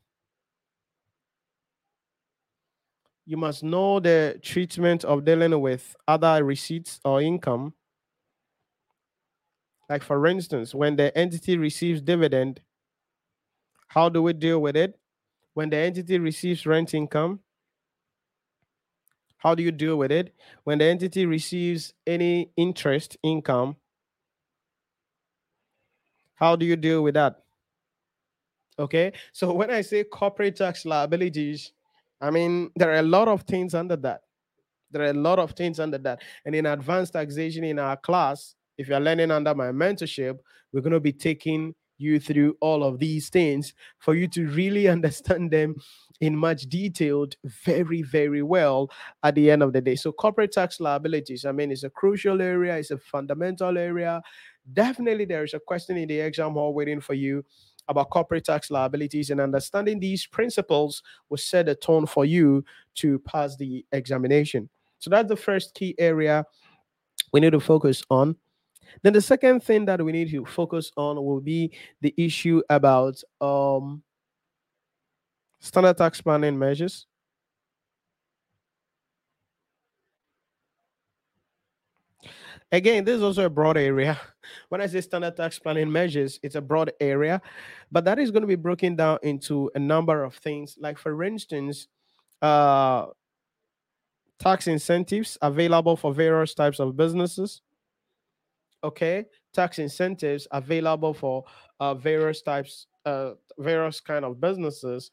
You 3.31 3.37
must 3.39 3.63
know 3.63 4.01
the 4.01 4.41
treatment 4.43 5.05
of 5.07 5.25
dealing 5.25 5.59
with 5.61 5.95
other 6.09 6.45
receipts 6.45 7.01
or 7.05 7.23
income. 7.23 7.75
Like, 9.91 10.03
for 10.03 10.27
instance, 10.27 10.75
when 10.75 10.97
the 10.97 11.17
entity 11.19 11.59
receives 11.59 12.01
dividend, 12.01 12.63
how 13.89 14.09
do 14.09 14.23
we 14.23 14.33
deal 14.33 14.61
with 14.61 14.75
it? 14.77 14.99
When 15.55 15.71
the 15.71 15.77
entity 15.79 16.19
receives 16.19 16.67
rent 16.67 16.95
income, 16.95 17.41
how 19.39 19.55
do 19.55 19.63
you 19.63 19.73
deal 19.73 19.97
with 19.97 20.13
it? 20.13 20.35
When 20.65 20.79
the 20.79 20.85
entity 20.85 21.27
receives 21.27 21.95
any 22.07 22.53
interest 22.57 23.17
income, 23.23 23.77
how 26.35 26.57
do 26.57 26.67
you 26.67 26.75
deal 26.77 27.03
with 27.03 27.15
that? 27.15 27.45
Okay. 28.79 29.13
So 29.33 29.53
when 29.55 29.71
I 29.71 29.81
say 29.83 30.05
corporate 30.05 30.57
tax 30.57 30.85
liabilities, 30.85 31.73
I 32.21 32.31
mean, 32.31 32.71
there 32.77 32.91
are 32.91 32.99
a 32.99 33.03
lot 33.03 33.29
of 33.29 33.43
things 33.43 33.75
under 33.75 33.97
that. 33.97 34.23
There 34.91 35.03
are 35.03 35.11
a 35.11 35.15
lot 35.15 35.39
of 35.39 35.53
things 35.53 35.81
under 35.81 35.99
that. 35.99 36.21
And 36.45 36.55
in 36.55 36.67
advanced 36.67 37.13
taxation 37.13 37.65
in 37.65 37.79
our 37.79 37.97
class, 37.97 38.55
if 38.77 38.89
you're 38.89 39.01
learning 39.01 39.31
under 39.31 39.55
my 39.55 39.67
mentorship, 39.67 40.39
we're 40.73 40.81
going 40.81 40.93
to 40.93 41.01
be 41.01 41.13
taking 41.13 41.75
you 42.01 42.19
through 42.19 42.57
all 42.61 42.83
of 42.83 42.99
these 42.99 43.29
things 43.29 43.75
for 43.99 44.15
you 44.15 44.27
to 44.29 44.49
really 44.49 44.89
understand 44.97 45.51
them 45.51 45.75
in 46.21 46.37
much 46.37 46.63
detailed 46.63 47.35
very 47.65 48.03
very 48.03 48.43
well 48.43 48.91
at 49.23 49.35
the 49.35 49.51
end 49.51 49.63
of 49.63 49.73
the 49.73 49.81
day 49.81 49.95
so 49.95 50.13
corporate 50.13 50.53
tax 50.53 50.79
liabilities 50.81 51.45
i 51.45 51.53
mean 51.53 51.71
it's 51.71 51.83
a 51.83 51.91
crucial 51.91 52.43
area 52.43 52.77
it's 52.77 52.91
a 52.91 52.99
fundamental 52.99 53.79
area 53.79 54.21
definitely 54.73 55.25
there 55.25 55.45
is 55.45 55.55
a 55.55 55.61
question 55.61 55.97
in 55.97 56.09
the 56.09 56.21
exam 56.21 56.53
hall 56.53 56.75
waiting 56.75 57.01
for 57.01 57.15
you 57.15 57.43
about 57.89 58.11
corporate 58.11 58.45
tax 58.45 58.71
liabilities 58.71 59.31
and 59.31 59.41
understanding 59.41 59.99
these 59.99 60.27
principles 60.27 61.03
will 61.29 61.39
set 61.39 61.69
a 61.69 61.75
tone 61.75 62.07
for 62.07 62.25
you 62.25 62.65
to 62.95 63.19
pass 63.21 63.57
the 63.57 63.85
examination 63.93 64.69
so 64.99 65.11
that's 65.11 65.29
the 65.29 65.37
first 65.37 65.75
key 65.75 65.95
area 65.99 66.45
we 67.33 67.41
need 67.41 67.53
to 67.53 67.61
focus 67.61 68.03
on 68.11 68.37
then 69.03 69.13
the 69.13 69.21
second 69.21 69.63
thing 69.63 69.85
that 69.87 70.03
we 70.05 70.13
need 70.13 70.31
to 70.31 70.45
focus 70.45 70.91
on 70.97 71.17
will 71.17 71.41
be 71.41 71.73
the 72.01 72.15
issue 72.17 72.63
about 72.69 73.23
um, 73.41 74.03
standard 75.61 75.97
tax 75.97 76.21
planning 76.21 76.59
measures. 76.59 77.07
Again, 82.73 83.05
this 83.05 83.17
is 83.17 83.23
also 83.23 83.47
a 83.47 83.51
broad 83.51 83.77
area. 83.77 84.19
When 84.69 84.81
I 84.81 84.87
say 84.87 85.01
standard 85.01 85.37
tax 85.37 85.59
planning 85.59 85.91
measures, 85.93 86.41
it's 86.43 86.55
a 86.55 86.61
broad 86.61 86.93
area, 87.01 87.43
but 87.93 88.05
that 88.05 88.19
is 88.19 88.31
going 88.31 88.43
to 88.43 88.47
be 88.49 88.55
broken 88.57 88.97
down 88.97 89.19
into 89.23 89.71
a 89.75 89.79
number 89.79 90.25
of 90.25 90.35
things. 90.35 90.77
Like, 90.81 90.99
for 90.99 91.23
instance, 91.23 91.89
uh, 92.41 93.07
tax 94.41 94.67
incentives 94.67 95.37
available 95.43 95.97
for 95.97 96.13
various 96.15 96.55
types 96.55 96.81
of 96.81 96.97
businesses 96.97 97.61
okay 98.83 99.27
tax 99.53 99.79
incentives 99.79 100.49
available 100.53 101.13
for 101.13 101.45
uh, 101.81 101.95
various 101.95 102.43
types 102.43 102.87
uh, 103.05 103.33
various 103.59 104.01
kind 104.01 104.25
of 104.25 104.41
businesses 104.41 105.11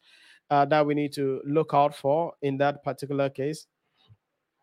uh, 0.49 0.65
that 0.65 0.85
we 0.85 0.93
need 0.93 1.11
to 1.11 1.41
look 1.45 1.71
out 1.73 1.95
for 1.95 2.33
in 2.41 2.57
that 2.57 2.83
particular 2.83 3.29
case 3.29 3.67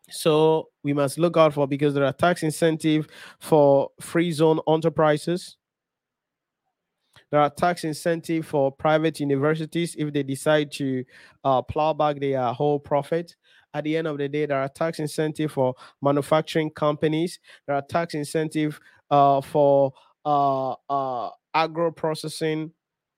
so 0.09 0.69
we 0.83 0.93
must 0.93 1.17
look 1.17 1.37
out 1.37 1.53
for 1.53 1.67
because 1.67 1.93
there 1.93 2.05
are 2.05 2.13
tax 2.13 2.43
incentive 2.43 3.07
for 3.39 3.89
free 3.99 4.31
zone 4.31 4.59
enterprises. 4.67 5.57
There 7.31 7.39
are 7.39 7.49
tax 7.49 7.83
incentive 7.83 8.45
for 8.45 8.71
private 8.71 9.19
universities. 9.19 9.95
If 9.97 10.13
they 10.13 10.23
decide 10.23 10.71
to 10.73 11.03
uh, 11.43 11.61
plow 11.63 11.93
back 11.93 12.19
their 12.19 12.53
whole 12.53 12.79
profit 12.79 13.35
at 13.75 13.83
the 13.83 13.97
end 13.97 14.07
of 14.07 14.17
the 14.17 14.29
day 14.29 14.45
there 14.45 14.59
are 14.59 14.69
tax 14.69 14.99
incentive 14.99 15.51
for 15.51 15.75
manufacturing 16.01 16.71
companies. 16.71 17.39
There 17.67 17.75
are 17.75 17.81
tax 17.81 18.13
incentive 18.13 18.79
uh, 19.11 19.41
for 19.41 19.91
uh, 20.25 20.75
uh, 20.89 21.29
agro 21.53 21.91
processing 21.91 22.71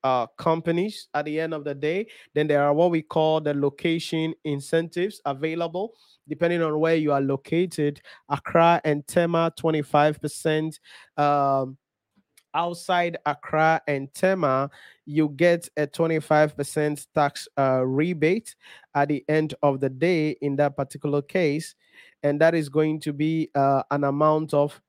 uh, 0.08 0.26
companies 0.38 1.08
at 1.12 1.26
the 1.26 1.38
end 1.38 1.52
of 1.52 1.64
the 1.64 1.74
day. 1.74 2.06
Then 2.34 2.46
there 2.46 2.62
are 2.62 2.72
what 2.72 2.90
we 2.90 3.02
call 3.02 3.40
the 3.40 3.52
location 3.52 4.32
incentives 4.44 5.20
available 5.24 5.94
depending 6.26 6.62
on 6.62 6.78
where 6.78 6.96
you 6.96 7.12
are 7.12 7.20
located. 7.20 8.00
Accra 8.28 8.80
and 8.84 9.06
Tema 9.06 9.52
25%. 9.58 10.78
Um, 11.16 11.78
outside 12.54 13.16
Accra 13.24 13.80
and 13.86 14.12
Tema, 14.12 14.70
you 15.06 15.30
get 15.30 15.68
a 15.76 15.86
25% 15.86 17.06
tax 17.14 17.48
uh, 17.58 17.82
rebate 17.84 18.54
at 18.94 19.08
the 19.08 19.24
end 19.28 19.54
of 19.62 19.80
the 19.80 19.88
day 19.88 20.36
in 20.42 20.56
that 20.56 20.76
particular 20.76 21.22
case. 21.22 21.74
And 22.22 22.40
that 22.40 22.54
is 22.54 22.68
going 22.68 23.00
to 23.00 23.12
be 23.12 23.50
uh, 23.54 23.82
an 23.90 24.04
amount 24.04 24.52
of 24.52 24.80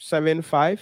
18.75 0.00 0.80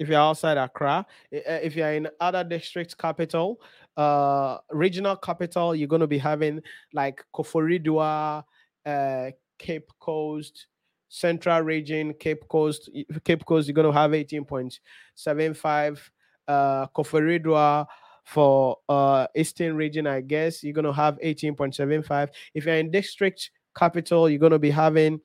if 0.00 0.08
you're 0.08 0.18
outside 0.18 0.56
Accra. 0.56 1.06
If 1.30 1.76
you're 1.76 1.92
in 1.92 2.08
other 2.20 2.42
district 2.42 2.96
capital, 2.96 3.60
uh, 3.96 4.56
regional 4.70 5.14
capital, 5.14 5.76
you're 5.76 5.88
going 5.88 6.00
to 6.00 6.06
be 6.06 6.18
having 6.18 6.62
like 6.94 7.22
Koforidua, 7.34 8.42
uh, 8.86 9.30
Cape 9.58 9.92
Coast, 10.00 10.66
Central 11.10 11.60
Region, 11.60 12.14
Cape 12.14 12.48
Coast. 12.48 12.88
Cape 13.24 13.44
Coast, 13.44 13.68
you're 13.68 13.74
going 13.74 13.92
to 13.92 13.92
have 13.92 14.12
18.75. 14.12 16.00
Uh, 16.48 16.86
Koforidua, 16.88 17.86
for 18.24 18.76
uh 18.88 19.26
eastern 19.34 19.74
region 19.74 20.06
i 20.06 20.20
guess 20.20 20.62
you're 20.62 20.74
going 20.74 20.84
to 20.84 20.92
have 20.92 21.18
18.75 21.20 22.28
if 22.54 22.66
you're 22.66 22.76
in 22.76 22.90
district 22.90 23.50
capital 23.76 24.28
you're 24.28 24.38
going 24.38 24.52
to 24.52 24.58
be 24.58 24.70
having 24.70 25.18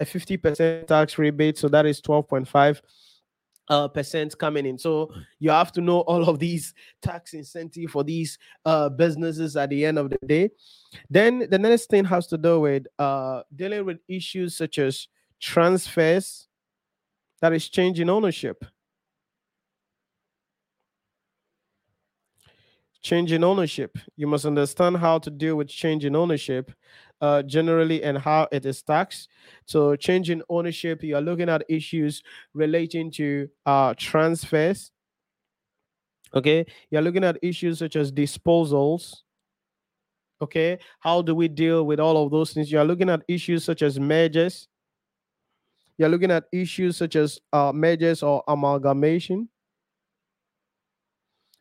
a 0.00 0.04
50% 0.04 0.86
tax 0.86 1.18
rebate 1.18 1.58
so 1.58 1.68
that 1.68 1.86
is 1.86 2.00
12.5 2.00 2.80
uh, 3.68 3.88
percent 3.88 4.36
coming 4.38 4.66
in. 4.66 4.78
So 4.78 5.12
you 5.38 5.50
have 5.50 5.72
to 5.72 5.80
know 5.80 6.00
all 6.00 6.28
of 6.28 6.38
these 6.38 6.74
tax 7.02 7.34
incentive 7.34 7.90
for 7.90 8.04
these 8.04 8.38
uh, 8.64 8.88
businesses 8.88 9.56
at 9.56 9.70
the 9.70 9.84
end 9.84 9.98
of 9.98 10.10
the 10.10 10.18
day. 10.26 10.50
Then 11.08 11.46
the 11.50 11.58
next 11.58 11.86
thing 11.86 12.04
has 12.04 12.26
to 12.28 12.38
do 12.38 12.60
with 12.60 12.86
uh, 12.98 13.42
dealing 13.54 13.84
with 13.84 13.98
issues 14.08 14.56
such 14.56 14.78
as 14.78 15.08
transfers, 15.40 16.48
that 17.40 17.52
is 17.52 17.68
changing 17.68 18.08
ownership. 18.08 18.64
Changing 23.04 23.44
ownership. 23.44 23.98
You 24.16 24.26
must 24.26 24.46
understand 24.46 24.96
how 24.96 25.18
to 25.18 25.30
deal 25.30 25.56
with 25.56 25.68
changing 25.68 26.16
ownership 26.16 26.72
uh, 27.20 27.42
generally 27.42 28.02
and 28.02 28.16
how 28.16 28.48
it 28.50 28.64
is 28.64 28.80
taxed. 28.82 29.28
So, 29.66 29.94
changing 29.94 30.40
ownership, 30.48 31.02
you 31.02 31.14
are 31.14 31.20
looking 31.20 31.50
at 31.50 31.66
issues 31.68 32.22
relating 32.54 33.10
to 33.12 33.50
uh, 33.66 33.92
transfers. 33.98 34.90
Okay, 36.34 36.64
you're 36.90 37.02
looking 37.02 37.24
at 37.24 37.36
issues 37.42 37.78
such 37.80 37.94
as 37.94 38.10
disposals. 38.10 39.16
Okay, 40.40 40.78
how 41.00 41.20
do 41.20 41.34
we 41.34 41.46
deal 41.46 41.84
with 41.84 42.00
all 42.00 42.24
of 42.24 42.30
those 42.30 42.54
things? 42.54 42.72
You're 42.72 42.84
looking 42.84 43.10
at 43.10 43.22
issues 43.28 43.64
such 43.64 43.82
as 43.82 44.00
mergers. 44.00 44.66
You're 45.98 46.08
looking 46.08 46.30
at 46.30 46.44
issues 46.52 46.96
such 46.96 47.16
as 47.16 47.38
uh, 47.52 47.70
mergers 47.74 48.22
or 48.22 48.42
amalgamation 48.48 49.50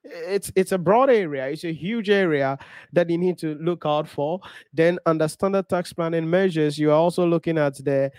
it's 0.04 0.52
it's 0.56 0.72
a 0.72 0.78
broad 0.78 1.10
area. 1.10 1.48
It's 1.48 1.64
a 1.64 1.74
huge 1.74 2.10
area 2.10 2.58
that 2.92 3.10
you 3.10 3.18
need 3.18 3.38
to 3.40 3.56
look 3.56 3.84
out 3.86 4.08
for. 4.08 4.40
Then 4.74 5.00
under 5.06 5.28
standard 5.28 5.70
tax 5.70 5.94
planning 5.94 6.30
measures 6.30 6.78
you 6.78 6.92
are 6.92 6.98
also 6.98 7.26
looking 7.26 7.58
at 7.58 7.76
the 7.84 8.12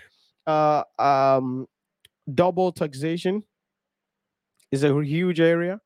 uh, 0.47 0.83
um, 0.99 1.67
double 2.33 2.71
taxation 2.71 3.43
is 4.71 4.83
a 4.83 5.03
huge 5.03 5.39
area 5.39 5.79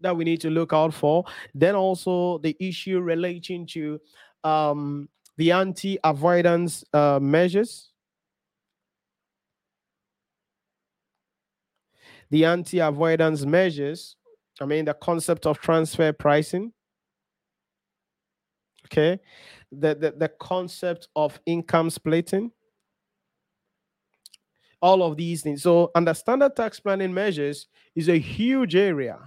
that 0.00 0.16
we 0.16 0.24
need 0.24 0.40
to 0.42 0.50
look 0.50 0.72
out 0.72 0.92
for. 0.92 1.24
Then 1.54 1.74
also 1.74 2.38
the 2.38 2.56
issue 2.60 3.00
relating 3.00 3.66
to 3.68 4.00
um, 4.44 5.08
the 5.36 5.52
anti-avoidance 5.52 6.84
uh, 6.92 7.18
measures. 7.20 7.92
The 12.30 12.44
anti-avoidance 12.44 13.46
measures 13.46 14.16
I 14.60 14.64
mean, 14.64 14.84
the 14.86 14.94
concept 14.94 15.46
of 15.46 15.58
transfer 15.58 16.12
pricing. 16.12 16.72
Okay. 18.86 19.20
The, 19.70 19.94
the, 19.94 20.14
the 20.16 20.28
concept 20.40 21.08
of 21.14 21.38
income 21.46 21.90
splitting. 21.90 22.52
All 24.80 25.02
of 25.02 25.16
these 25.16 25.42
things. 25.42 25.62
So, 25.62 25.90
under 25.94 26.14
standard 26.14 26.54
tax 26.54 26.78
planning 26.80 27.12
measures 27.12 27.66
is 27.94 28.08
a 28.08 28.18
huge 28.18 28.76
area. 28.76 29.18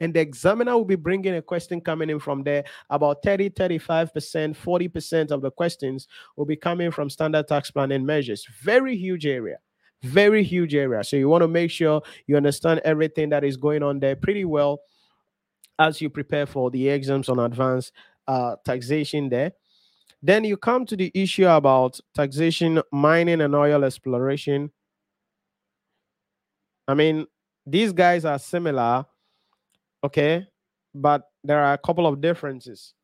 And 0.00 0.14
the 0.14 0.20
examiner 0.20 0.76
will 0.76 0.84
be 0.84 0.96
bringing 0.96 1.34
a 1.34 1.42
question 1.42 1.80
coming 1.80 2.10
in 2.10 2.20
from 2.20 2.44
there. 2.44 2.64
About 2.90 3.22
30, 3.24 3.50
35%, 3.50 4.56
40% 4.56 5.30
of 5.32 5.42
the 5.42 5.50
questions 5.50 6.06
will 6.36 6.44
be 6.44 6.56
coming 6.56 6.90
from 6.92 7.10
standard 7.10 7.48
tax 7.48 7.70
planning 7.70 8.06
measures. 8.06 8.46
Very 8.62 8.96
huge 8.96 9.26
area 9.26 9.58
very 10.02 10.44
huge 10.44 10.74
area. 10.74 11.02
So 11.04 11.16
you 11.16 11.28
want 11.28 11.42
to 11.42 11.48
make 11.48 11.70
sure 11.70 12.02
you 12.26 12.36
understand 12.36 12.80
everything 12.84 13.30
that 13.30 13.44
is 13.44 13.56
going 13.56 13.82
on 13.82 13.98
there 14.00 14.16
pretty 14.16 14.44
well 14.44 14.80
as 15.78 16.00
you 16.00 16.10
prepare 16.10 16.46
for 16.46 16.70
the 16.70 16.88
exams 16.88 17.28
on 17.28 17.38
advanced 17.38 17.92
uh, 18.26 18.56
taxation 18.64 19.28
there. 19.28 19.52
Then 20.22 20.44
you 20.44 20.56
come 20.56 20.84
to 20.86 20.96
the 20.96 21.12
issue 21.14 21.46
about 21.46 22.00
taxation, 22.14 22.82
mining, 22.92 23.40
and 23.40 23.54
oil 23.54 23.84
exploration. 23.84 24.70
I 26.88 26.94
mean, 26.94 27.26
these 27.64 27.92
guys 27.92 28.24
are 28.24 28.38
similar, 28.38 29.06
okay, 30.02 30.46
but 30.94 31.22
there 31.44 31.62
are 31.62 31.74
a 31.74 31.78
couple 31.78 32.06
of 32.06 32.20
differences 32.20 32.94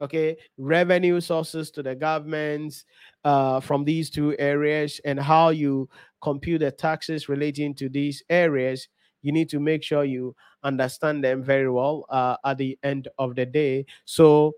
okay 0.00 0.36
revenue 0.58 1.20
sources 1.20 1.70
to 1.70 1.82
the 1.82 1.94
governments 1.94 2.84
uh, 3.24 3.60
from 3.60 3.84
these 3.84 4.10
two 4.10 4.34
areas 4.38 5.00
and 5.04 5.20
how 5.20 5.50
you 5.50 5.88
compute 6.22 6.60
the 6.60 6.70
taxes 6.70 7.28
relating 7.28 7.74
to 7.74 7.88
these 7.88 8.22
areas 8.30 8.88
you 9.22 9.32
need 9.32 9.48
to 9.50 9.60
make 9.60 9.82
sure 9.82 10.04
you 10.04 10.34
understand 10.62 11.22
them 11.24 11.42
very 11.42 11.70
well 11.70 12.04
uh, 12.08 12.36
at 12.44 12.58
the 12.58 12.78
end 12.82 13.08
of 13.18 13.34
the 13.34 13.46
day. 13.46 13.86
So 14.04 14.52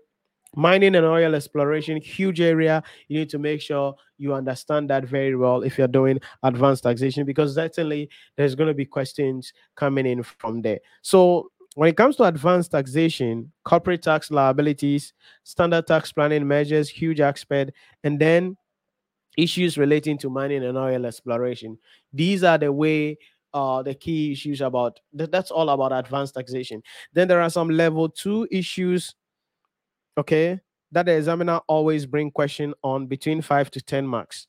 mining 0.55 0.95
and 0.95 1.05
oil 1.05 1.35
exploration 1.35 1.99
huge 1.99 2.39
area. 2.39 2.83
You 3.07 3.19
need 3.19 3.29
to 3.29 3.39
make 3.39 3.61
sure 3.61 3.95
you 4.17 4.33
understand 4.33 4.89
that 4.89 5.05
very 5.05 5.35
well 5.35 5.63
if 5.63 5.77
you're 5.77 5.87
doing 5.87 6.19
advanced 6.43 6.83
taxation 6.83 7.25
because 7.25 7.55
certainly 7.55 8.09
there's 8.37 8.55
going 8.55 8.67
to 8.67 8.73
be 8.73 8.85
questions 8.85 9.51
coming 9.75 10.05
in 10.05 10.23
from 10.23 10.61
there. 10.61 10.79
So 11.01 11.49
when 11.75 11.89
it 11.89 11.97
comes 11.97 12.15
to 12.17 12.23
advanced 12.23 12.71
taxation, 12.71 13.51
corporate 13.63 14.01
tax 14.01 14.29
liabilities, 14.31 15.13
standard 15.43 15.87
tax 15.87 16.11
planning 16.11 16.47
measures, 16.47 16.89
huge 16.89 17.19
aspect, 17.19 17.71
and 18.03 18.19
then 18.19 18.57
issues 19.37 19.77
relating 19.77 20.17
to 20.19 20.29
mining 20.29 20.63
and 20.63 20.77
oil 20.77 21.05
exploration. 21.05 21.77
These 22.11 22.43
are 22.43 22.57
the 22.57 22.71
way 22.71 23.17
uh 23.53 23.83
the 23.83 23.93
key 23.93 24.31
issues 24.31 24.61
about 24.61 24.99
that's 25.13 25.51
all 25.51 25.69
about 25.69 25.91
advanced 25.91 26.35
taxation. 26.35 26.81
Then 27.13 27.27
there 27.27 27.41
are 27.41 27.49
some 27.49 27.69
level 27.69 28.09
two 28.09 28.47
issues, 28.51 29.15
okay, 30.17 30.59
that 30.91 31.05
the 31.07 31.15
examiner 31.15 31.59
always 31.67 32.05
bring 32.05 32.31
question 32.31 32.73
on 32.83 33.07
between 33.07 33.41
five 33.41 33.71
to 33.71 33.81
ten 33.81 34.07
marks 34.07 34.47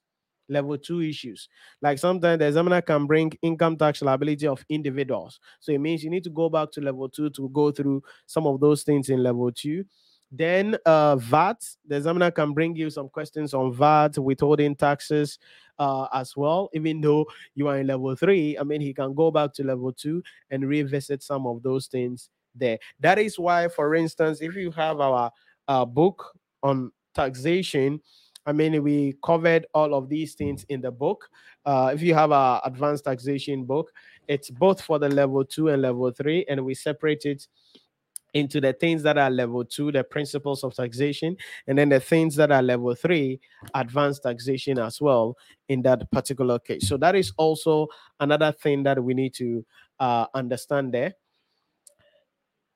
level 0.48 0.76
two 0.78 1.00
issues. 1.00 1.48
Like 1.80 1.98
sometimes 1.98 2.38
the 2.38 2.46
examiner 2.46 2.82
can 2.82 3.06
bring 3.06 3.32
income 3.42 3.76
tax 3.76 4.02
liability 4.02 4.46
of 4.46 4.64
individuals. 4.68 5.40
So 5.60 5.72
it 5.72 5.80
means 5.80 6.04
you 6.04 6.10
need 6.10 6.24
to 6.24 6.30
go 6.30 6.48
back 6.48 6.70
to 6.72 6.80
level 6.80 7.08
two 7.08 7.30
to 7.30 7.48
go 7.50 7.70
through 7.70 8.02
some 8.26 8.46
of 8.46 8.60
those 8.60 8.82
things 8.82 9.08
in 9.08 9.22
level 9.22 9.50
two. 9.52 9.84
Then 10.30 10.76
uh, 10.84 11.16
VAT, 11.16 11.62
the 11.86 11.96
examiner 11.96 12.30
can 12.30 12.54
bring 12.54 12.74
you 12.74 12.90
some 12.90 13.08
questions 13.08 13.54
on 13.54 13.72
VAT, 13.72 14.18
withholding 14.18 14.74
taxes 14.74 15.38
uh, 15.78 16.08
as 16.12 16.36
well. 16.36 16.70
Even 16.72 17.00
though 17.00 17.26
you 17.54 17.68
are 17.68 17.78
in 17.78 17.86
level 17.86 18.16
three, 18.16 18.58
I 18.58 18.64
mean, 18.64 18.80
he 18.80 18.92
can 18.92 19.14
go 19.14 19.30
back 19.30 19.52
to 19.54 19.64
level 19.64 19.92
two 19.92 20.22
and 20.50 20.66
revisit 20.66 21.22
some 21.22 21.46
of 21.46 21.62
those 21.62 21.86
things 21.86 22.30
there. 22.54 22.78
That 22.98 23.18
is 23.18 23.38
why, 23.38 23.68
for 23.68 23.94
instance, 23.94 24.40
if 24.40 24.56
you 24.56 24.72
have 24.72 25.00
our 25.00 25.30
uh, 25.68 25.84
book 25.84 26.36
on 26.64 26.90
taxation, 27.14 28.00
I 28.46 28.52
mean, 28.52 28.82
we 28.82 29.16
covered 29.24 29.66
all 29.72 29.94
of 29.94 30.08
these 30.08 30.34
things 30.34 30.64
in 30.68 30.80
the 30.80 30.90
book. 30.90 31.28
Uh, 31.64 31.92
if 31.94 32.02
you 32.02 32.14
have 32.14 32.30
a 32.30 32.60
advanced 32.64 33.04
taxation 33.04 33.64
book, 33.64 33.90
it's 34.28 34.50
both 34.50 34.80
for 34.80 34.98
the 34.98 35.08
level 35.08 35.44
two 35.44 35.68
and 35.68 35.82
level 35.82 36.10
three, 36.10 36.44
and 36.48 36.64
we 36.64 36.74
separate 36.74 37.24
it 37.24 37.46
into 38.34 38.60
the 38.60 38.72
things 38.72 39.02
that 39.04 39.16
are 39.16 39.30
level 39.30 39.64
two, 39.64 39.92
the 39.92 40.02
principles 40.02 40.64
of 40.64 40.74
taxation, 40.74 41.36
and 41.68 41.78
then 41.78 41.88
the 41.88 42.00
things 42.00 42.34
that 42.36 42.50
are 42.50 42.62
level 42.62 42.94
three, 42.94 43.40
advanced 43.74 44.24
taxation 44.24 44.78
as 44.78 45.00
well 45.00 45.36
in 45.68 45.82
that 45.82 46.10
particular 46.10 46.58
case. 46.58 46.88
So 46.88 46.96
that 46.98 47.14
is 47.14 47.32
also 47.36 47.86
another 48.20 48.52
thing 48.52 48.82
that 48.82 49.02
we 49.02 49.14
need 49.14 49.34
to 49.34 49.64
uh, 50.00 50.26
understand 50.34 50.92
there. 50.92 51.14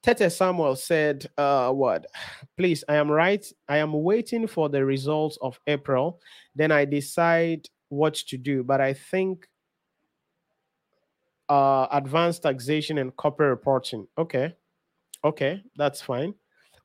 Tete 0.03 0.31
Samuel 0.31 0.77
said, 0.77 1.29
uh, 1.37 1.71
what? 1.73 2.07
Please, 2.57 2.85
I 2.89 2.97
am 2.97 3.11
right. 3.11 3.45
I 3.69 3.79
am 3.79 3.93
waiting 3.93 4.47
for 4.47 4.69
the 4.69 4.85
results 4.85 5.39
of 5.43 5.59
April. 5.67 6.21
Then 6.55 6.71
I 6.71 6.85
decide 6.85 7.69
what 7.89 8.15
to 8.15 8.39
do. 8.39 8.63
But 8.63 8.81
I 8.81 8.95
think 8.95 9.49
uh, 11.49 11.89
advanced 11.91 12.43
taxation 12.43 12.99
and 12.99 13.15
corporate 13.17 13.51
reporting. 13.51 14.07
Okay. 14.17 14.55
Okay. 15.25 15.63
That's 15.77 16.01
fine. 16.01 16.35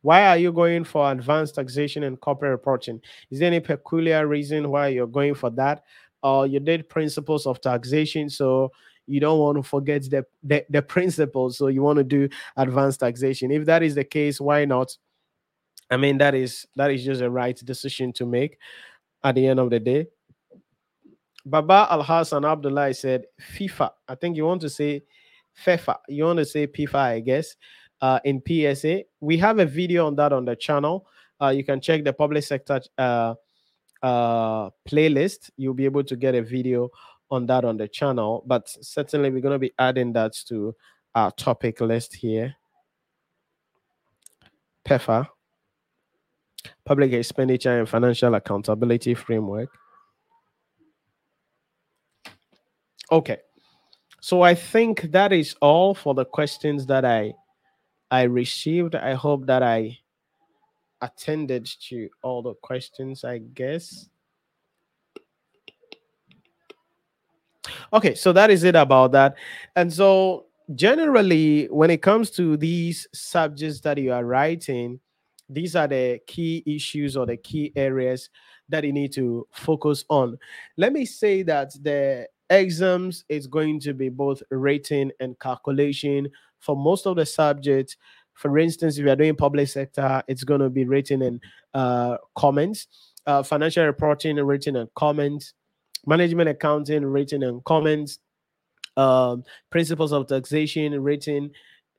Why 0.02 0.26
are 0.27 0.38
you 0.38 0.52
going 0.52 0.84
for 0.84 1.11
advanced 1.11 1.56
taxation 1.56 2.03
and 2.03 2.19
corporate 2.19 2.52
reporting? 2.52 2.99
Is 3.31 3.40
there 3.40 3.48
any 3.48 3.60
peculiar 3.60 4.27
reason 4.27 4.69
why 4.69 4.90
you're 4.90 5.07
going 5.07 5.35
for 5.35 5.49
that? 5.52 5.84
Or 6.23 6.41
uh, 6.41 6.44
you 6.44 6.60
did 6.60 6.90
principles 6.90 7.45
of 7.45 7.61
taxation. 7.61 8.30
So 8.30 8.72
you 9.08 9.20
don't 9.20 9.40
want 9.40 9.58
to 9.58 9.64
forget 9.64 10.04
the, 10.10 10.26
the, 10.44 10.66
the 10.70 10.82
principles. 10.82 11.58
So 11.58 11.68
you 11.68 11.82
want 11.82 11.98
to 11.98 12.04
do 12.04 12.30
advanced 12.56 13.02
taxation. 13.02 13.52
If 13.52 13.66
that 13.66 13.84
is 13.84 13.96
the 13.96 14.04
case, 14.04 14.40
why 14.40 14.66
not? 14.66 14.96
I 15.92 15.98
mean, 15.98 16.18
that 16.20 16.34
is 16.34 16.66
that 16.76 16.92
is 16.92 17.04
just 17.04 17.22
a 17.22 17.30
right 17.30 17.56
decision 17.56 18.14
to 18.14 18.26
make 18.26 18.58
at 19.24 19.36
the 19.36 19.48
end 19.48 19.60
of 19.60 19.70
the 19.70 19.80
day. 19.80 20.08
Baba 21.46 21.88
Al 21.90 22.04
Hassan 22.04 22.46
Abdullah 22.46 22.94
said 22.94 23.26
FIFA. 23.56 23.92
I 24.08 24.16
think 24.16 24.38
you 24.38 24.46
want 24.46 24.62
to 24.62 24.70
say 24.70 25.04
PEFA. 25.66 25.98
You 26.08 26.26
want 26.26 26.40
to 26.40 26.46
say 26.46 26.68
PEFA, 26.68 26.96
I 26.96 27.20
guess. 27.20 27.56
Uh, 28.02 28.20
in 28.26 28.42
PSA, 28.46 29.04
we 29.22 29.38
have 29.38 29.60
a 29.60 29.66
video 29.66 30.08
on 30.08 30.16
that 30.16 30.34
on 30.34 30.46
the 30.46 30.56
channel. 30.56 31.08
Uh, 31.42 31.50
you 31.50 31.64
can 31.64 31.80
check 31.80 32.04
the 32.04 32.12
public 32.12 32.44
sector 32.44 32.82
uh, 32.98 33.34
uh, 34.02 34.70
playlist. 34.90 35.50
You'll 35.58 35.74
be 35.74 35.86
able 35.86 36.04
to 36.04 36.16
get 36.16 36.36
a 36.36 36.42
video 36.42 36.90
on 37.32 37.45
that 37.48 37.66
on 37.66 37.78
the 37.78 37.88
channel, 37.88 38.44
but 38.45 38.68
certainly 38.68 39.30
we're 39.30 39.41
going 39.41 39.54
to 39.54 39.60
be 39.60 39.74
adding 39.80 40.14
that 40.14 40.34
to 40.48 40.76
our 41.16 41.32
topic 41.32 41.82
list 41.82 42.16
here. 42.16 42.56
PEFA, 44.86 45.28
Public 46.86 47.14
Expenditure 47.14 47.80
and 47.80 47.90
Financial 47.90 48.36
Accountability 48.36 49.14
Framework. 49.14 49.70
Okay, 53.12 53.38
So 54.22 54.41
I 54.41 54.56
think 54.56 55.12
that 55.12 55.34
is 55.34 55.56
all 55.62 55.94
for 55.94 56.14
the 56.14 56.24
questions 56.26 56.86
that 56.86 57.04
I 57.04 57.34
I 58.10 58.24
received. 58.24 58.95
I 58.95 59.16
hope 59.16 59.48
that 59.48 59.62
I 59.62 60.00
attended 61.02 61.66
to 61.90 62.10
all 62.22 62.41
the 62.41 62.54
questions, 62.56 63.26
I 63.26 63.40
guess. 63.40 64.08
Okay, 67.91 68.16
so 68.16 68.34
that 68.34 68.50
is 68.50 68.64
it 68.64 68.76
about 68.76 69.12
that. 69.14 69.36
And 69.76 69.91
so 69.91 70.45
generally 70.76 71.66
when 71.66 71.90
it 71.90 72.02
comes 72.02 72.30
to 72.32 72.58
these 72.58 73.08
subjects 73.14 73.82
that 73.82 73.98
you 73.98 74.12
are 74.14 74.26
writing, 74.26 75.00
these 75.50 75.76
are 75.76 75.88
the 75.88 76.20
key 76.26 76.64
issues 76.66 77.18
or 77.18 77.26
the 77.26 77.38
key 77.38 77.72
areas 77.76 78.30
that 78.70 78.84
you 78.84 78.94
need 78.94 79.12
to 79.14 79.48
focus 79.52 80.06
on. 80.10 80.38
Let 80.78 80.94
me 80.94 81.06
say 81.06 81.44
that 81.44 81.72
the 81.82 82.28
exams 82.50 83.26
is 83.30 83.48
going 83.48 83.80
to 83.82 83.94
be 83.94 84.10
both 84.10 84.41
written 84.52 85.12
and 85.20 85.38
calculation 85.40 86.30
for 86.60 86.76
most 86.76 87.06
of 87.06 87.18
the 87.18 87.26
subjects. 87.26 87.98
For 88.34 88.58
instance, 88.58 88.98
if 88.98 89.06
you 89.06 89.12
are 89.12 89.16
doing 89.16 89.36
public 89.36 89.68
sector, 89.68 90.24
it's 90.28 90.44
going 90.44 90.62
to 90.62 90.70
be 90.70 90.86
written 90.86 91.22
in 91.22 91.41
uh, 91.74 92.18
comments. 92.36 92.88
Uh, 93.26 93.44
financial 93.44 93.86
reporting 93.86 94.38
written 94.38 94.76
in 94.76 94.88
comments. 94.95 95.54
Management 96.06 96.50
accounting 96.50 97.06
written 97.06 97.44
and 97.44 97.64
comments. 97.64 98.20
Um, 98.96 99.44
principles 99.72 100.12
of 100.12 100.28
taxation 100.28 101.02
written. 101.02 101.52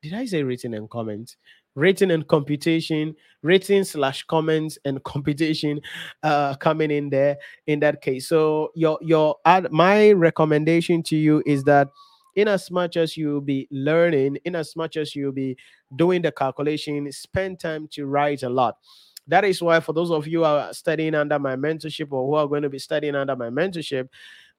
Did 0.02 0.14
I 0.14 0.26
say 0.26 0.42
written 0.42 0.74
and 0.74 0.88
comments? 0.88 1.36
Written 1.74 2.12
and 2.12 2.28
computation, 2.28 3.16
written 3.42 3.84
slash 3.84 4.22
comments 4.24 4.78
and 4.84 5.02
computation 5.04 5.80
uh, 6.22 6.54
coming 6.54 6.92
in 6.92 7.10
there 7.10 7.36
in 7.66 7.80
that 7.80 8.00
case. 8.00 8.28
So 8.28 8.70
your 8.76 8.98
your 9.02 9.36
ad, 9.44 9.72
my 9.72 10.12
recommendation 10.12 11.02
to 11.04 11.16
you 11.16 11.42
is 11.46 11.64
that 11.64 11.88
in 12.36 12.48
as 12.48 12.70
much 12.70 12.96
as 12.96 13.16
you'll 13.16 13.40
be 13.40 13.68
learning, 13.70 14.38
in 14.44 14.54
as 14.54 14.76
much 14.76 14.96
as 14.96 15.14
you'll 15.14 15.32
be 15.32 15.56
doing 15.96 16.22
the 16.22 16.32
calculation, 16.32 17.10
spend 17.12 17.60
time 17.60 17.88
to 17.92 18.06
write 18.06 18.42
a 18.42 18.48
lot. 18.48 18.76
That 19.26 19.44
is 19.44 19.62
why, 19.62 19.80
for 19.80 19.92
those 19.92 20.10
of 20.10 20.26
you 20.26 20.38
who 20.40 20.44
are 20.44 20.72
studying 20.72 21.14
under 21.14 21.38
my 21.38 21.56
mentorship 21.56 22.12
or 22.12 22.26
who 22.26 22.34
are 22.34 22.46
going 22.46 22.62
to 22.62 22.68
be 22.68 22.78
studying 22.78 23.14
under 23.14 23.34
my 23.34 23.48
mentorship, 23.48 24.08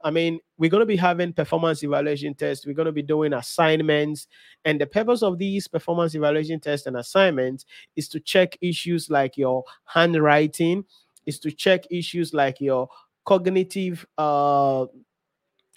I 0.04 0.12
mean, 0.12 0.40
we're 0.58 0.70
going 0.70 0.82
to 0.82 0.86
be 0.86 0.96
having 0.96 1.34
performance 1.34 1.84
evaluation 1.84 2.34
tests. 2.34 2.66
We're 2.66 2.74
going 2.74 2.88
to 2.88 2.92
be 2.92 3.02
doing 3.02 3.34
assignments. 3.34 4.28
And 4.64 4.80
the 4.80 4.86
purpose 4.86 5.24
of 5.24 5.38
these 5.38 5.68
performance 5.68 6.16
evaluation 6.16 6.60
tests 6.60 6.86
and 6.86 6.98
assignments 6.98 7.66
is 7.96 8.08
to 8.10 8.20
check 8.20 8.58
issues 8.62 9.10
like 9.10 9.38
your 9.38 9.64
handwriting, 9.86 10.86
is 11.26 11.40
to 11.40 11.52
check 11.52 11.86
issues 11.90 12.34
like 12.34 12.60
your 12.60 12.90
cognitive 13.26 14.06
uh, 14.18 14.86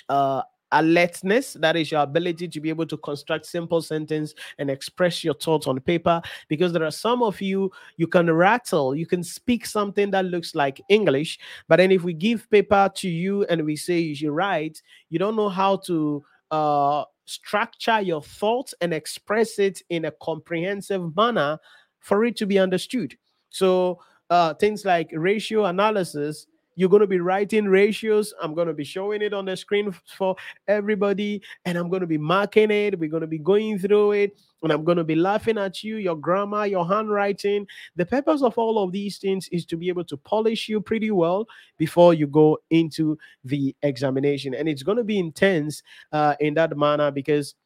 uh, 0.09 0.43
alertness 0.73 1.55
that 1.55 1.77
is 1.77 1.91
your 1.91 2.03
ability 2.03 2.47
to 2.49 2.61
be 2.61 2.69
able 2.69 2.87
to 2.87 2.97
construct 2.99 3.47
simple 3.47 3.81
sentence 3.81 4.35
and 4.59 4.71
express 4.71 5.25
your 5.25 5.35
thoughts 5.35 5.67
on 5.67 5.81
paper 5.81 6.21
because 6.49 6.73
there 6.73 6.85
are 6.85 6.91
some 6.91 7.23
of 7.23 7.41
you 7.41 7.71
you 7.97 8.07
can 8.07 8.31
rattle 8.31 8.95
you 8.95 9.07
can 9.07 9.23
speak 9.23 9.65
something 9.65 10.11
that 10.11 10.25
looks 10.27 10.55
like 10.55 10.81
english 10.89 11.39
but 11.69 11.77
then 11.77 11.91
if 11.91 12.03
we 12.05 12.13
give 12.13 12.51
paper 12.51 12.91
to 12.95 13.09
you 13.09 13.45
and 13.45 13.65
we 13.65 13.77
say 13.77 13.99
you 13.99 14.15
should 14.15 14.31
write 14.31 14.83
you 15.09 15.19
don't 15.19 15.37
know 15.37 15.49
how 15.49 15.77
to 15.77 16.23
uh 16.51 17.05
structure 17.29 18.01
your 18.01 18.23
thoughts 18.23 18.75
and 18.81 18.95
express 18.95 19.59
it 19.59 19.83
in 19.91 20.07
a 20.07 20.11
comprehensive 20.23 21.15
manner 21.15 21.59
for 22.01 22.25
it 22.25 22.37
to 22.37 22.47
be 22.47 22.59
understood. 22.59 23.17
So 23.51 24.01
uh 24.31 24.55
things 24.55 24.85
like 24.85 25.11
ratio 25.13 25.67
analysis 25.67 26.47
you're 26.79 26.89
going 26.89 27.01
to 27.01 27.09
be 27.09 27.19
writing 27.19 27.65
ratios. 27.65 28.33
I'm 28.41 28.55
going 28.55 28.69
to 28.69 28.73
be 28.73 28.85
showing 28.85 29.21
it 29.21 29.35
on 29.35 29.47
the 29.47 29.57
screen 29.57 29.93
for 30.17 30.37
everybody, 30.69 31.43
and 31.65 31.77
I'm 31.77 31.89
going 31.89 32.03
to 32.03 32.07
be 32.07 32.19
marking 32.19 32.71
it. 32.71 32.97
We're 32.97 33.11
going 33.11 33.23
to 33.23 33.27
be 33.27 33.41
going 33.41 33.81
through 33.81 34.13
it, 34.13 34.39
and 34.63 34.71
I'm 34.71 34.85
going 34.85 34.97
to 34.97 35.03
be 35.03 35.17
laughing 35.17 35.59
at 35.59 35.83
you, 35.83 35.97
your 35.97 36.15
grammar, 36.15 36.67
your 36.67 36.87
handwriting. 36.87 37.67
The 37.97 38.07
purpose 38.07 38.43
of 38.43 38.57
all 38.57 38.81
of 38.81 38.93
these 38.93 39.19
things 39.19 39.49
is 39.49 39.67
to 39.67 39.77
be 39.77 39.89
able 39.89 40.05
to 40.05 40.17
polish 40.19 40.69
you 40.69 40.81
pretty 40.81 41.11
well 41.11 41.49
before 41.79 42.15
you 42.15 42.29
go 42.29 42.59
into 42.71 43.19
the 43.43 43.75
examination. 43.83 44.55
And 44.55 44.69
it's 44.69 44.85
going 44.85 44.99
to 44.99 45.05
be 45.05 45.19
intense 45.19 45.83
uh, 46.13 46.37
in 46.39 46.55
that 46.55 46.79
manner 46.79 47.11
because 47.11 47.57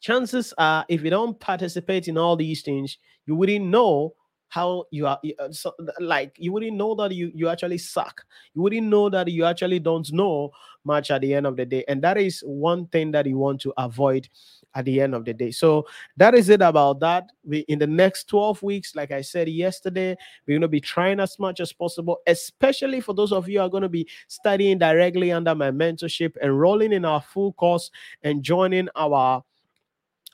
chances 0.00 0.54
are, 0.56 0.86
if 0.88 1.04
you 1.04 1.10
don't 1.10 1.38
participate 1.38 2.08
in 2.08 2.16
all 2.16 2.36
these 2.36 2.62
things, 2.62 2.96
you 3.26 3.36
wouldn't 3.36 3.66
know 3.66 4.14
how 4.54 4.84
you 4.92 5.04
are 5.04 5.18
uh, 5.40 5.50
so, 5.50 5.74
like 5.98 6.36
you 6.38 6.52
wouldn't 6.52 6.76
know 6.76 6.94
that 6.94 7.12
you 7.12 7.32
you 7.34 7.48
actually 7.48 7.78
suck. 7.78 8.24
You 8.54 8.62
wouldn't 8.62 8.86
know 8.86 9.10
that 9.10 9.26
you 9.26 9.44
actually 9.44 9.80
don't 9.80 10.10
know 10.12 10.52
much 10.84 11.10
at 11.10 11.22
the 11.22 11.34
end 11.34 11.46
of 11.46 11.56
the 11.56 11.66
day 11.66 11.84
and 11.88 12.00
that 12.02 12.16
is 12.16 12.40
one 12.46 12.86
thing 12.86 13.10
that 13.10 13.26
you 13.26 13.36
want 13.36 13.60
to 13.62 13.72
avoid 13.78 14.28
at 14.76 14.84
the 14.84 15.00
end 15.00 15.14
of 15.14 15.24
the 15.24 15.34
day. 15.34 15.50
So 15.50 15.86
that 16.16 16.34
is 16.34 16.50
it 16.50 16.62
about 16.62 17.00
that. 17.00 17.30
We 17.42 17.60
in 17.60 17.80
the 17.80 17.86
next 17.86 18.28
12 18.28 18.62
weeks 18.62 18.94
like 18.94 19.10
i 19.10 19.20
said 19.20 19.48
yesterday 19.48 20.16
we're 20.46 20.54
going 20.54 20.62
to 20.62 20.68
be 20.68 20.80
trying 20.80 21.20
as 21.20 21.38
much 21.38 21.60
as 21.60 21.72
possible 21.72 22.18
especially 22.26 23.00
for 23.00 23.14
those 23.14 23.32
of 23.32 23.48
you 23.48 23.60
are 23.60 23.68
going 23.68 23.82
to 23.82 23.88
be 23.88 24.06
studying 24.28 24.78
directly 24.78 25.32
under 25.32 25.54
my 25.54 25.70
mentorship 25.70 26.36
enrolling 26.42 26.92
in 26.92 27.04
our 27.04 27.20
full 27.20 27.52
course 27.54 27.90
and 28.22 28.42
joining 28.42 28.88
our 28.96 29.42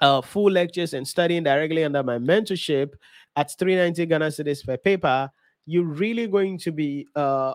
uh, 0.00 0.20
full 0.20 0.50
lectures 0.50 0.94
and 0.94 1.06
studying 1.06 1.42
directly 1.42 1.84
under 1.84 2.02
my 2.02 2.18
mentorship 2.18 2.94
at 3.36 3.52
390 3.58 4.06
Ghana 4.06 4.26
cedis 4.26 4.64
per 4.64 4.76
paper, 4.76 5.30
you're 5.66 5.84
really 5.84 6.26
going 6.26 6.58
to 6.58 6.72
be 6.72 7.06
uh, 7.14 7.54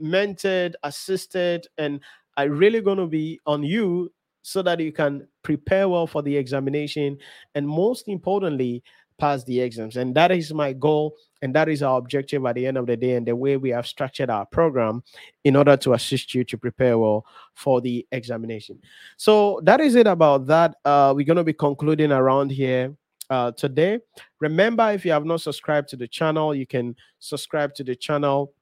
mentored, 0.00 0.74
assisted, 0.82 1.66
and 1.78 2.00
I 2.36 2.44
really 2.44 2.80
going 2.80 2.98
to 2.98 3.06
be 3.06 3.40
on 3.46 3.62
you 3.62 4.12
so 4.42 4.62
that 4.62 4.80
you 4.80 4.92
can 4.92 5.26
prepare 5.42 5.88
well 5.88 6.06
for 6.06 6.22
the 6.22 6.36
examination 6.36 7.18
and 7.54 7.68
most 7.68 8.08
importantly 8.08 8.82
pass 9.18 9.44
the 9.44 9.60
exams. 9.60 9.96
And 9.98 10.14
that 10.14 10.30
is 10.32 10.52
my 10.52 10.72
goal 10.72 11.14
and 11.42 11.54
that 11.54 11.68
is 11.68 11.82
our 11.82 11.98
objective 11.98 12.44
at 12.46 12.54
the 12.54 12.66
end 12.66 12.78
of 12.78 12.86
the 12.86 12.96
day 12.96 13.16
and 13.16 13.26
the 13.26 13.36
way 13.36 13.56
we 13.58 13.68
have 13.70 13.86
structured 13.86 14.30
our 14.30 14.46
program 14.46 15.02
in 15.44 15.56
order 15.56 15.76
to 15.76 15.92
assist 15.92 16.34
you 16.34 16.42
to 16.44 16.56
prepare 16.56 16.98
well 16.98 17.26
for 17.54 17.80
the 17.80 18.06
examination. 18.12 18.80
So 19.18 19.60
that 19.64 19.80
is 19.80 19.94
it 19.94 20.06
about 20.06 20.46
that. 20.46 20.76
Uh, 20.84 21.12
we're 21.14 21.26
going 21.26 21.36
to 21.36 21.44
be 21.44 21.52
concluding 21.52 22.12
around 22.12 22.50
here 22.50 22.96
uh, 23.30 23.52
today. 23.52 24.00
Remember, 24.40 24.90
if 24.90 25.04
you 25.04 25.12
have 25.12 25.24
not 25.24 25.40
subscribed 25.40 25.88
to 25.90 25.96
the 25.96 26.08
channel, 26.08 26.54
you 26.54 26.66
can 26.66 26.96
subscribe 27.20 27.74
to 27.74 27.84
the 27.84 27.96
channel 27.96 28.52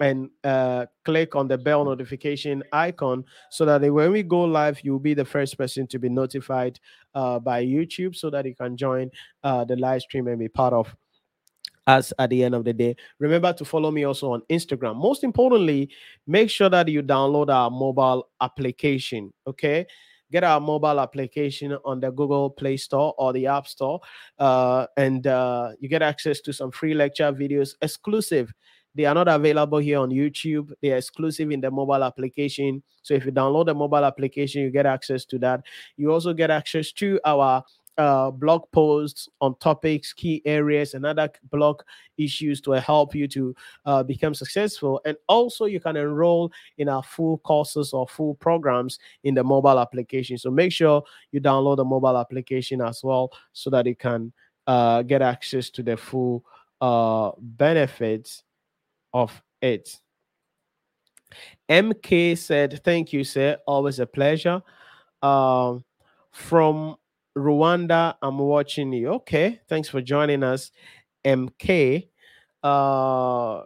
and 0.00 0.28
uh, 0.42 0.86
click 1.04 1.36
on 1.36 1.46
the 1.46 1.56
bell 1.56 1.84
notification 1.84 2.64
icon 2.72 3.24
so 3.50 3.64
that 3.64 3.80
when 3.92 4.10
we 4.10 4.22
go 4.24 4.42
live, 4.42 4.80
you'll 4.82 4.98
be 4.98 5.14
the 5.14 5.24
first 5.24 5.56
person 5.56 5.86
to 5.86 5.98
be 5.98 6.08
notified 6.08 6.80
uh, 7.14 7.38
by 7.38 7.64
YouTube 7.64 8.16
so 8.16 8.28
that 8.30 8.44
you 8.44 8.56
can 8.56 8.76
join 8.76 9.08
uh, 9.44 9.64
the 9.64 9.76
live 9.76 10.02
stream 10.02 10.26
and 10.26 10.38
be 10.38 10.48
part 10.48 10.72
of 10.72 10.96
us 11.86 12.12
at 12.18 12.30
the 12.30 12.42
end 12.42 12.54
of 12.54 12.64
the 12.64 12.72
day. 12.72 12.96
Remember 13.20 13.52
to 13.52 13.64
follow 13.64 13.90
me 13.90 14.04
also 14.04 14.32
on 14.32 14.42
Instagram. 14.50 14.96
Most 14.96 15.22
importantly, 15.22 15.90
make 16.26 16.50
sure 16.50 16.70
that 16.70 16.88
you 16.88 17.02
download 17.02 17.50
our 17.50 17.70
mobile 17.70 18.28
application. 18.40 19.32
Okay 19.46 19.86
get 20.30 20.44
our 20.44 20.60
mobile 20.60 21.00
application 21.00 21.76
on 21.84 22.00
the 22.00 22.10
Google 22.10 22.50
Play 22.50 22.76
Store 22.76 23.14
or 23.18 23.32
the 23.32 23.46
App 23.46 23.66
Store, 23.66 24.00
uh, 24.38 24.86
and 24.96 25.26
uh, 25.26 25.70
you 25.80 25.88
get 25.88 26.02
access 26.02 26.40
to 26.42 26.52
some 26.52 26.70
free 26.70 26.94
lecture 26.94 27.32
videos 27.32 27.74
exclusive. 27.82 28.52
They 28.94 29.06
are 29.06 29.14
not 29.14 29.26
available 29.26 29.78
here 29.78 29.98
on 29.98 30.10
YouTube. 30.10 30.70
They 30.80 30.92
are 30.92 30.96
exclusive 30.96 31.50
in 31.50 31.60
the 31.60 31.70
mobile 31.70 32.04
application. 32.04 32.82
So 33.02 33.14
if 33.14 33.24
you 33.26 33.32
download 33.32 33.66
the 33.66 33.74
mobile 33.74 34.04
application, 34.04 34.62
you 34.62 34.70
get 34.70 34.86
access 34.86 35.24
to 35.26 35.38
that. 35.40 35.64
You 35.96 36.12
also 36.12 36.32
get 36.32 36.50
access 36.50 36.92
to 36.92 37.20
our 37.24 37.64
uh, 37.98 38.30
blog 38.30 38.70
posts 38.72 39.28
on 39.40 39.56
topics, 39.58 40.12
key 40.12 40.42
areas, 40.44 40.94
and 40.94 41.06
other 41.06 41.30
blog 41.50 41.82
issues 42.18 42.60
to 42.62 42.72
help 42.72 43.14
you 43.14 43.28
to 43.28 43.54
uh, 43.86 44.02
become 44.02 44.34
successful. 44.34 45.00
And 45.04 45.16
also, 45.28 45.66
you 45.66 45.80
can 45.80 45.96
enroll 45.96 46.52
in 46.78 46.88
our 46.88 47.02
full 47.02 47.38
courses 47.38 47.92
or 47.92 48.08
full 48.08 48.34
programs 48.34 48.98
in 49.22 49.34
the 49.34 49.44
mobile 49.44 49.78
application. 49.78 50.38
So 50.38 50.50
make 50.50 50.72
sure 50.72 51.02
you 51.32 51.40
download 51.40 51.76
the 51.76 51.84
mobile 51.84 52.16
application 52.18 52.80
as 52.80 53.02
well 53.02 53.30
so 53.52 53.70
that 53.70 53.86
you 53.86 53.96
can 53.96 54.32
uh, 54.66 55.02
get 55.02 55.22
access 55.22 55.70
to 55.70 55.82
the 55.82 55.96
full 55.96 56.44
uh, 56.80 57.32
benefits 57.38 58.42
of 59.12 59.42
it. 59.60 59.96
MK 61.68 62.36
said, 62.38 62.82
Thank 62.84 63.12
you, 63.12 63.24
sir. 63.24 63.58
Always 63.66 63.98
a 63.98 64.06
pleasure. 64.06 64.62
Um, 65.22 65.84
from 66.30 66.96
Rwanda, 67.36 68.16
I'm 68.22 68.38
watching 68.38 68.92
you. 68.92 69.08
Okay, 69.14 69.60
thanks 69.68 69.88
for 69.88 70.00
joining 70.00 70.42
us. 70.42 70.70
MK. 71.24 72.08
Uh, 72.62 73.62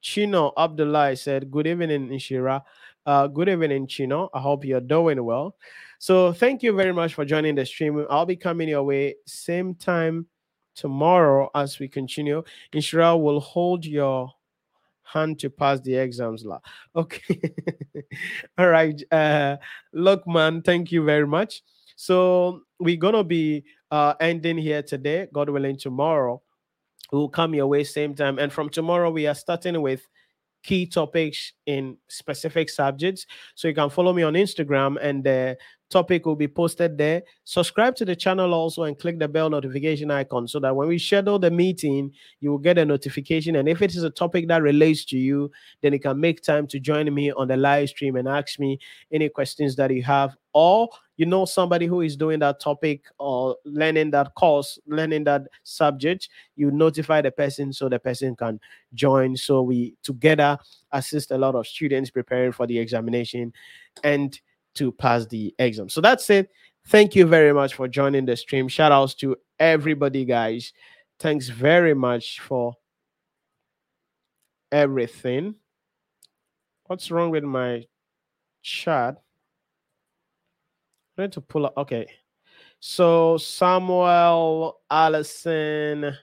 Chino 0.00 0.52
Abdullah 0.56 1.16
said, 1.16 1.50
Good 1.50 1.66
evening, 1.66 2.08
Inshira. 2.08 2.62
Uh, 3.06 3.26
good 3.26 3.48
evening, 3.48 3.86
Chino. 3.86 4.30
I 4.34 4.40
hope 4.40 4.64
you're 4.64 4.80
doing 4.80 5.22
well. 5.24 5.56
So, 5.98 6.32
thank 6.32 6.62
you 6.62 6.74
very 6.74 6.92
much 6.92 7.14
for 7.14 7.24
joining 7.24 7.54
the 7.54 7.66
stream. 7.66 8.06
I'll 8.10 8.26
be 8.26 8.36
coming 8.36 8.68
your 8.68 8.82
way 8.82 9.16
same 9.26 9.74
time 9.74 10.26
tomorrow 10.74 11.50
as 11.54 11.78
we 11.78 11.88
continue. 11.88 12.42
Inshira 12.74 13.20
will 13.20 13.40
hold 13.40 13.84
your 13.86 14.32
hand 15.04 15.38
to 15.40 15.50
pass 15.50 15.80
the 15.80 15.94
exams 15.94 16.44
la 16.44 16.58
okay 16.96 17.54
all 18.58 18.68
right 18.68 19.02
uh 19.12 19.56
Lukman 19.94 20.64
thank 20.64 20.90
you 20.90 21.04
very 21.04 21.26
much 21.26 21.62
so 21.96 22.62
we're 22.80 22.96
gonna 22.96 23.24
be 23.24 23.64
uh 23.90 24.14
ending 24.20 24.58
here 24.58 24.82
today 24.82 25.26
god 25.32 25.48
willing 25.48 25.76
tomorrow 25.76 26.40
we'll 27.12 27.28
come 27.28 27.54
your 27.54 27.66
way 27.66 27.84
same 27.84 28.14
time 28.14 28.38
and 28.38 28.52
from 28.52 28.68
tomorrow 28.68 29.10
we 29.10 29.26
are 29.26 29.34
starting 29.34 29.80
with 29.80 30.06
key 30.64 30.86
topics 30.86 31.52
in 31.66 31.96
specific 32.08 32.68
subjects. 32.68 33.26
So 33.54 33.68
you 33.68 33.74
can 33.74 33.90
follow 33.90 34.12
me 34.12 34.22
on 34.22 34.32
Instagram 34.32 34.96
and 35.00 35.22
the 35.22 35.58
topic 35.90 36.26
will 36.26 36.36
be 36.36 36.48
posted 36.48 36.96
there. 36.98 37.22
Subscribe 37.44 37.94
to 37.96 38.04
the 38.04 38.16
channel 38.16 38.54
also 38.54 38.84
and 38.84 38.98
click 38.98 39.18
the 39.18 39.28
bell 39.28 39.50
notification 39.50 40.10
icon 40.10 40.48
so 40.48 40.58
that 40.60 40.74
when 40.74 40.88
we 40.88 40.98
schedule 40.98 41.38
the 41.38 41.50
meeting, 41.50 42.10
you 42.40 42.50
will 42.50 42.58
get 42.58 42.78
a 42.78 42.84
notification. 42.84 43.56
And 43.56 43.68
if 43.68 43.82
it 43.82 43.94
is 43.94 44.02
a 44.02 44.10
topic 44.10 44.48
that 44.48 44.62
relates 44.62 45.04
to 45.06 45.18
you, 45.18 45.50
then 45.82 45.92
you 45.92 46.00
can 46.00 46.18
make 46.18 46.42
time 46.42 46.66
to 46.68 46.80
join 46.80 47.12
me 47.14 47.30
on 47.30 47.46
the 47.46 47.56
live 47.56 47.90
stream 47.90 48.16
and 48.16 48.26
ask 48.26 48.58
me 48.58 48.78
any 49.12 49.28
questions 49.28 49.76
that 49.76 49.92
you 49.92 50.02
have. 50.02 50.34
Or 50.54 50.88
you 51.16 51.26
know 51.26 51.44
somebody 51.44 51.86
who 51.86 52.00
is 52.00 52.16
doing 52.16 52.40
that 52.40 52.60
topic 52.60 53.04
or 53.18 53.56
learning 53.64 54.10
that 54.12 54.34
course, 54.34 54.78
learning 54.86 55.24
that 55.24 55.42
subject, 55.62 56.28
you 56.56 56.70
notify 56.70 57.20
the 57.20 57.30
person 57.30 57.72
so 57.72 57.88
the 57.88 57.98
person 57.98 58.34
can 58.34 58.60
join. 58.94 59.36
So 59.36 59.62
we 59.62 59.94
together 60.02 60.58
assist 60.92 61.30
a 61.30 61.38
lot 61.38 61.54
of 61.54 61.66
students 61.66 62.10
preparing 62.10 62.52
for 62.52 62.66
the 62.66 62.78
examination 62.78 63.52
and 64.02 64.38
to 64.74 64.90
pass 64.92 65.26
the 65.26 65.54
exam. 65.58 65.88
So 65.88 66.00
that's 66.00 66.28
it. 66.30 66.50
Thank 66.88 67.14
you 67.14 67.26
very 67.26 67.52
much 67.52 67.74
for 67.74 67.88
joining 67.88 68.26
the 68.26 68.36
stream. 68.36 68.68
Shout 68.68 68.92
outs 68.92 69.14
to 69.16 69.36
everybody, 69.58 70.24
guys. 70.24 70.72
Thanks 71.18 71.48
very 71.48 71.94
much 71.94 72.40
for 72.40 72.74
everything. 74.70 75.54
What's 76.86 77.10
wrong 77.10 77.30
with 77.30 77.44
my 77.44 77.86
chat? 78.62 79.23
I 81.16 81.22
need 81.22 81.32
to 81.32 81.40
pull 81.40 81.66
up. 81.66 81.74
Okay. 81.76 82.06
So 82.80 83.38
Samuel, 83.38 84.80
Allison, 84.90 86.14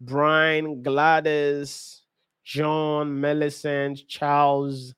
Brian, 0.00 0.82
Gladys, 0.82 2.02
John, 2.44 3.20
Millicent, 3.20 4.06
Charles, 4.06 4.94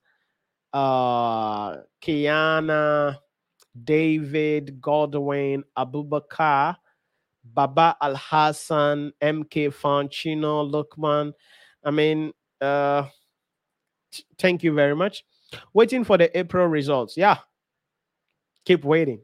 uh, 0.73 1.77
Kiana, 2.01 3.17
David, 3.83 4.79
Godwin, 4.81 5.63
Abubakar, 5.77 6.75
Baba 7.43 7.95
Al 8.01 8.15
Hassan, 8.15 9.11
MK 9.21 9.73
Fanchino, 9.73 10.69
Lukman. 10.69 11.33
I 11.83 11.91
mean, 11.91 12.33
uh, 12.61 13.07
t- 14.11 14.23
thank 14.37 14.63
you 14.63 14.73
very 14.73 14.95
much. 14.95 15.23
Waiting 15.73 16.03
for 16.03 16.17
the 16.17 16.37
April 16.37 16.67
results. 16.67 17.17
Yeah, 17.17 17.37
keep 18.65 18.83
waiting. 18.83 19.21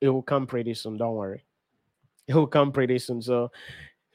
It 0.00 0.08
will 0.08 0.22
come 0.22 0.46
pretty 0.46 0.74
soon. 0.74 0.96
Don't 0.96 1.14
worry. 1.14 1.44
It 2.28 2.34
will 2.34 2.46
come 2.46 2.72
pretty 2.72 2.98
soon. 2.98 3.22
So, 3.22 3.50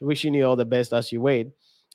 wishing 0.00 0.34
you 0.34 0.44
all 0.44 0.56
the 0.56 0.64
best 0.64 0.92
as 0.92 1.12
you 1.12 1.20
wait 1.20 1.48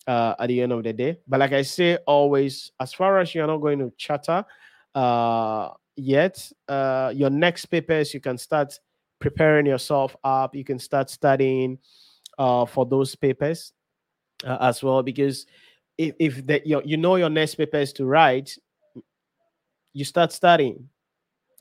uh, 0.07 0.35
at 0.39 0.47
the 0.47 0.61
end 0.61 0.71
of 0.71 0.83
the 0.83 0.93
day. 0.93 1.19
But 1.27 1.39
like 1.39 1.51
I 1.51 1.61
say, 1.61 1.97
always, 2.07 2.71
as 2.79 2.93
far 2.93 3.19
as 3.19 3.35
you're 3.35 3.47
not 3.47 3.57
going 3.57 3.79
to 3.79 3.91
chatter 3.97 4.45
uh, 4.95 5.69
yet, 5.95 6.51
uh, 6.67 7.11
your 7.13 7.29
next 7.29 7.65
papers, 7.67 8.13
you 8.13 8.19
can 8.19 8.37
start 8.37 8.79
preparing 9.19 9.65
yourself 9.65 10.15
up. 10.23 10.55
You 10.55 10.63
can 10.63 10.79
start 10.79 11.09
studying 11.09 11.79
uh, 12.37 12.65
for 12.65 12.85
those 12.85 13.15
papers 13.15 13.73
uh, 14.45 14.57
as 14.61 14.81
well. 14.81 15.03
Because 15.03 15.45
if, 15.97 16.15
if 16.19 16.45
the, 16.45 16.61
you, 16.65 16.81
you 16.85 16.97
know 16.97 17.15
your 17.15 17.29
next 17.29 17.55
papers 17.55 17.91
to 17.93 18.05
write, 18.05 18.57
you 19.93 20.05
start 20.05 20.31
studying. 20.31 20.89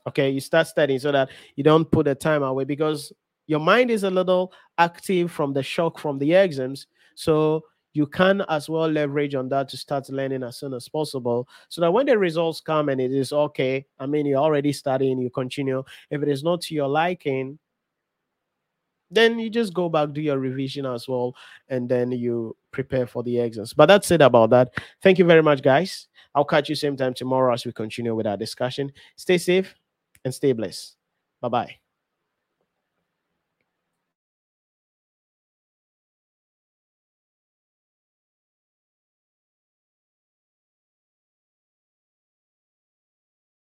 Okay, 0.07 0.29
you 0.29 0.39
start 0.39 0.67
studying 0.67 0.99
so 0.99 1.11
that 1.11 1.29
you 1.55 1.63
don't 1.63 1.89
put 1.89 2.05
the 2.05 2.15
time 2.15 2.41
away 2.41 2.63
because 2.63 3.11
your 3.45 3.59
mind 3.59 3.91
is 3.91 4.03
a 4.03 4.09
little 4.09 4.53
active 4.77 5.31
from 5.31 5.53
the 5.53 5.63
shock 5.63 5.99
from 5.99 6.17
the 6.17 6.33
exams. 6.33 6.87
So 7.15 7.63
you 7.93 8.05
can 8.05 8.41
as 8.47 8.69
well 8.69 8.87
leverage 8.87 9.35
on 9.35 9.49
that 9.49 9.67
to 9.69 9.75
start 9.75 10.07
learning 10.09 10.43
as 10.43 10.57
soon 10.57 10.73
as 10.73 10.87
possible 10.87 11.47
so 11.67 11.81
that 11.81 11.91
when 11.91 12.05
the 12.05 12.17
results 12.17 12.61
come 12.61 12.89
and 12.89 13.01
it 13.01 13.11
is 13.11 13.33
okay 13.33 13.83
i 13.99 14.05
mean 14.05 14.23
you're 14.23 14.37
already 14.37 14.71
studying 14.71 15.17
you 15.17 15.31
continue. 15.31 15.83
If 16.11 16.21
it 16.21 16.29
is 16.29 16.43
not 16.43 16.61
to 16.61 16.75
your 16.75 16.87
liking 16.87 17.57
then 19.09 19.39
you 19.39 19.49
just 19.49 19.73
go 19.73 19.89
back 19.89 20.11
do 20.11 20.21
your 20.21 20.37
revision 20.37 20.85
as 20.85 21.07
well 21.07 21.33
and 21.69 21.89
then 21.89 22.11
you 22.11 22.55
prepare 22.71 23.07
for 23.07 23.23
the 23.23 23.39
exams. 23.39 23.73
But 23.73 23.87
that's 23.87 24.11
it 24.11 24.21
about 24.21 24.51
that. 24.51 24.73
Thank 25.01 25.17
you 25.17 25.25
very 25.25 25.41
much 25.41 25.63
guys. 25.63 26.07
I'll 26.35 26.45
catch 26.45 26.69
you 26.69 26.75
same 26.75 26.97
time 26.97 27.15
tomorrow 27.15 27.51
as 27.51 27.65
we 27.65 27.71
continue 27.71 28.13
with 28.13 28.27
our 28.27 28.37
discussion. 28.37 28.91
Stay 29.15 29.39
safe 29.39 29.73
and 30.27 30.35
stay 30.35 30.51
blessed. 30.51 30.95
Bye 31.41 31.49
bye 31.49 31.86